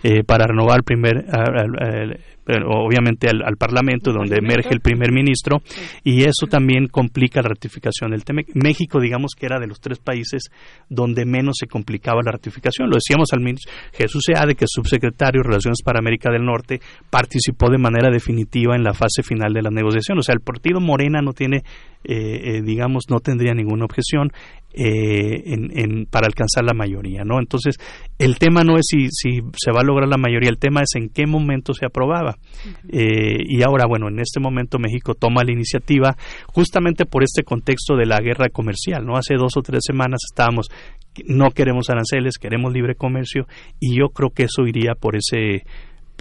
eh, 0.03 0.23
para 0.23 0.47
renovar 0.47 0.81
el 0.87 2.19
primer 2.43 2.65
obviamente 2.65 3.27
al, 3.27 3.57
Parlamento, 3.57 4.11
donde 4.11 4.37
emerge 4.37 4.73
el 4.73 4.79
primer 4.79 5.11
ministro, 5.11 5.61
y 6.03 6.23
eso 6.23 6.47
también 6.49 6.87
complica 6.87 7.41
la 7.41 7.49
ratificación 7.49 8.11
del 8.11 8.23
TEMEC. 8.23 8.47
México, 8.55 8.99
digamos 8.99 9.33
que 9.37 9.45
era 9.45 9.59
de 9.59 9.67
los 9.67 9.79
tres 9.79 9.99
países 9.99 10.43
donde 10.89 11.25
menos 11.25 11.55
se 11.59 11.67
complicaba 11.67 12.21
la 12.23 12.31
ratificación. 12.31 12.89
Lo 12.89 12.95
decíamos 12.95 13.29
al 13.33 13.41
ministro 13.41 13.71
Jesús 13.93 14.23
Seade, 14.25 14.55
que 14.55 14.65
es 14.65 14.71
subsecretario 14.73 15.41
de 15.41 15.47
Relaciones 15.47 15.81
para 15.83 15.99
América 15.99 16.31
del 16.31 16.43
Norte, 16.43 16.81
participó 17.09 17.69
de 17.69 17.77
manera 17.77 18.09
definitiva 18.11 18.75
en 18.75 18.83
la 18.83 18.93
fase 18.93 19.23
final 19.23 19.53
de 19.53 19.61
la 19.61 19.69
negociación. 19.69 20.17
O 20.17 20.21
sea, 20.21 20.33
el 20.33 20.41
partido 20.41 20.79
Morena 20.79 21.21
no 21.21 21.33
tiene, 21.33 21.57
eh, 22.03 22.57
eh, 22.57 22.61
digamos, 22.61 23.05
no 23.09 23.19
tendría 23.19 23.53
ninguna 23.53 23.85
objeción. 23.85 24.31
Eh, 24.73 25.53
en, 25.53 26.05
para 26.05 26.27
alcanzar 26.27 26.63
la 26.63 26.73
mayoría, 26.73 27.25
¿no? 27.25 27.39
Entonces, 27.39 27.75
el 28.17 28.37
tema 28.39 28.63
no 28.63 28.77
es 28.77 28.85
si, 28.87 29.09
si, 29.11 29.41
se 29.57 29.69
va 29.73 29.81
a 29.81 29.83
lograr 29.83 30.07
la 30.07 30.15
mayoría, 30.15 30.49
el 30.49 30.59
tema 30.59 30.79
es 30.79 30.95
en 30.95 31.09
qué 31.09 31.27
momento 31.27 31.73
se 31.73 31.85
aprobaba. 31.85 32.30
Eh, 32.89 33.43
y 33.45 33.63
ahora, 33.63 33.85
bueno, 33.87 34.07
en 34.07 34.19
este 34.19 34.39
momento 34.39 34.79
México 34.79 35.13
toma 35.13 35.43
la 35.43 35.51
iniciativa 35.51 36.15
justamente 36.47 37.05
por 37.05 37.23
este 37.23 37.43
contexto 37.43 37.95
de 37.95 38.05
la 38.05 38.19
guerra 38.19 38.49
comercial, 38.49 39.05
¿no? 39.05 39.17
Hace 39.17 39.35
dos 39.35 39.57
o 39.57 39.61
tres 39.61 39.81
semanas 39.85 40.21
estábamos, 40.29 40.67
no 41.25 41.51
queremos 41.51 41.89
aranceles, 41.89 42.37
queremos 42.37 42.73
libre 42.73 42.95
comercio, 42.95 43.47
y 43.79 43.97
yo 43.97 44.09
creo 44.09 44.29
que 44.29 44.43
eso 44.43 44.63
iría 44.65 44.93
por 44.95 45.15
ese 45.15 45.63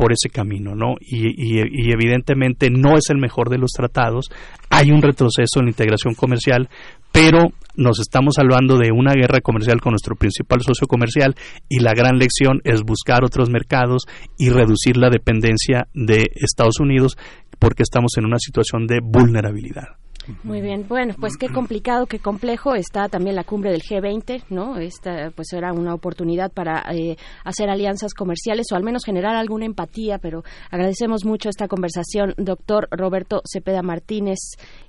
por 0.01 0.15
ese 0.15 0.31
camino, 0.31 0.75
¿no? 0.75 0.95
Y, 0.99 1.61
evidentemente 1.93 2.71
no 2.71 2.97
es 2.97 3.11
el 3.11 3.19
mejor 3.19 3.51
de 3.51 3.59
los 3.59 3.71
tratados, 3.71 4.31
hay 4.71 4.93
un 4.93 5.03
retroceso 5.03 5.59
en 5.59 5.67
la 5.67 5.73
integración 5.73 6.15
comercial, 6.15 6.71
pero 7.13 7.49
nos 7.77 8.01
estamos 8.01 8.39
hablando 8.39 8.79
de 8.79 8.93
una 8.93 9.13
guerra 9.13 9.43
comercial 9.43 9.79
con 9.83 9.91
nuestro 9.91 10.17
principal 10.17 10.63
socio 10.63 10.87
comercial 10.87 11.35
y 11.69 11.81
la 11.81 11.93
gran 11.93 12.17
lección 12.17 12.63
es 12.65 12.83
buscar 12.83 13.25
otros 13.25 13.51
mercados 13.51 14.07
y 14.39 14.49
reducir 14.49 14.97
la 14.97 15.11
dependencia 15.11 15.87
de 15.93 16.31
Estados 16.35 16.81
Unidos 16.81 17.19
porque 17.59 17.83
estamos 17.83 18.13
en 18.17 18.25
una 18.25 18.39
situación 18.39 18.87
de 18.87 19.01
vulnerabilidad. 19.03 20.00
Muy 20.43 20.61
bien, 20.61 20.87
bueno, 20.89 21.15
pues 21.19 21.37
qué 21.37 21.49
complicado, 21.49 22.07
qué 22.07 22.19
complejo 22.19 22.75
está 22.75 23.09
también 23.09 23.37
la 23.37 23.45
cumbre 23.45 23.71
del 23.71 23.83
G20, 23.83 24.45
¿no? 24.51 24.79
Esta 24.79 25.31
pues 25.35 25.53
era 25.53 25.73
una 25.73 25.95
oportunidad 25.95 26.53
para 26.53 26.85
eh, 26.93 27.17
hacer 27.45 27.69
alianzas 27.71 28.15
comerciales 28.15 28.67
o 28.73 28.77
al 28.77 28.83
menos 28.83 29.05
generar 29.05 29.37
alguna 29.37 29.67
empatía, 29.67 30.19
pero 30.19 30.43
agradecemos 30.71 31.25
mucho 31.25 31.49
esta 31.49 31.69
conversación, 31.69 32.35
doctor 32.37 32.89
Roberto 32.91 33.43
Cepeda 33.51 33.83
Martínez, 33.83 34.39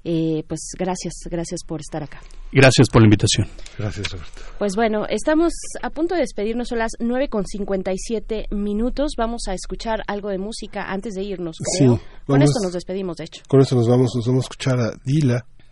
eh, 0.03 0.43
pues 0.47 0.71
gracias, 0.77 1.13
gracias 1.29 1.61
por 1.65 1.81
estar 1.81 2.03
acá. 2.03 2.19
Gracias 2.53 2.89
por 2.89 3.01
la 3.01 3.05
invitación. 3.05 3.47
Gracias, 3.77 4.11
Roberto. 4.11 4.41
Pues 4.59 4.75
bueno, 4.75 5.05
estamos 5.07 5.53
a 5.81 5.89
punto 5.89 6.15
de 6.15 6.21
despedirnos, 6.21 6.67
son 6.67 6.79
las 6.79 6.91
9 6.99 7.29
con 7.29 7.45
57 7.45 8.47
minutos. 8.51 9.13
Vamos 9.17 9.43
a 9.47 9.53
escuchar 9.53 10.03
algo 10.07 10.29
de 10.29 10.37
música 10.37 10.83
antes 10.91 11.13
de 11.13 11.23
irnos, 11.23 11.55
creo. 11.77 11.95
Sí, 11.95 12.03
con 12.25 12.41
esto 12.41 12.59
nos 12.61 12.73
despedimos, 12.73 13.17
de 13.17 13.23
hecho. 13.23 13.43
Con 13.47 13.61
eso 13.61 13.75
nos 13.75 13.87
vamos, 13.87 14.11
nos 14.15 14.27
vamos 14.27 14.43
a 14.43 14.47
escuchar 14.47 14.79
a 14.79 14.91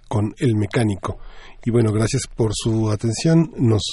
Con 0.08 0.34
El 0.40 0.56
Mecánico. 0.56 1.20
Y 1.64 1.72
bueno, 1.72 1.92
gracias 1.92 2.24
por 2.36 2.52
su 2.54 2.90
atención. 2.90 3.52
Nos 3.58 3.84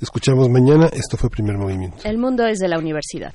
escuchamos 0.00 0.48
mañana. 0.48 0.86
Esto 0.92 1.16
fue 1.16 1.30
Primer 1.30 1.58
Movimiento. 1.58 1.98
El 2.04 2.18
mundo 2.18 2.46
es 2.46 2.58
de 2.58 2.68
la 2.68 2.78
universidad. 2.78 3.34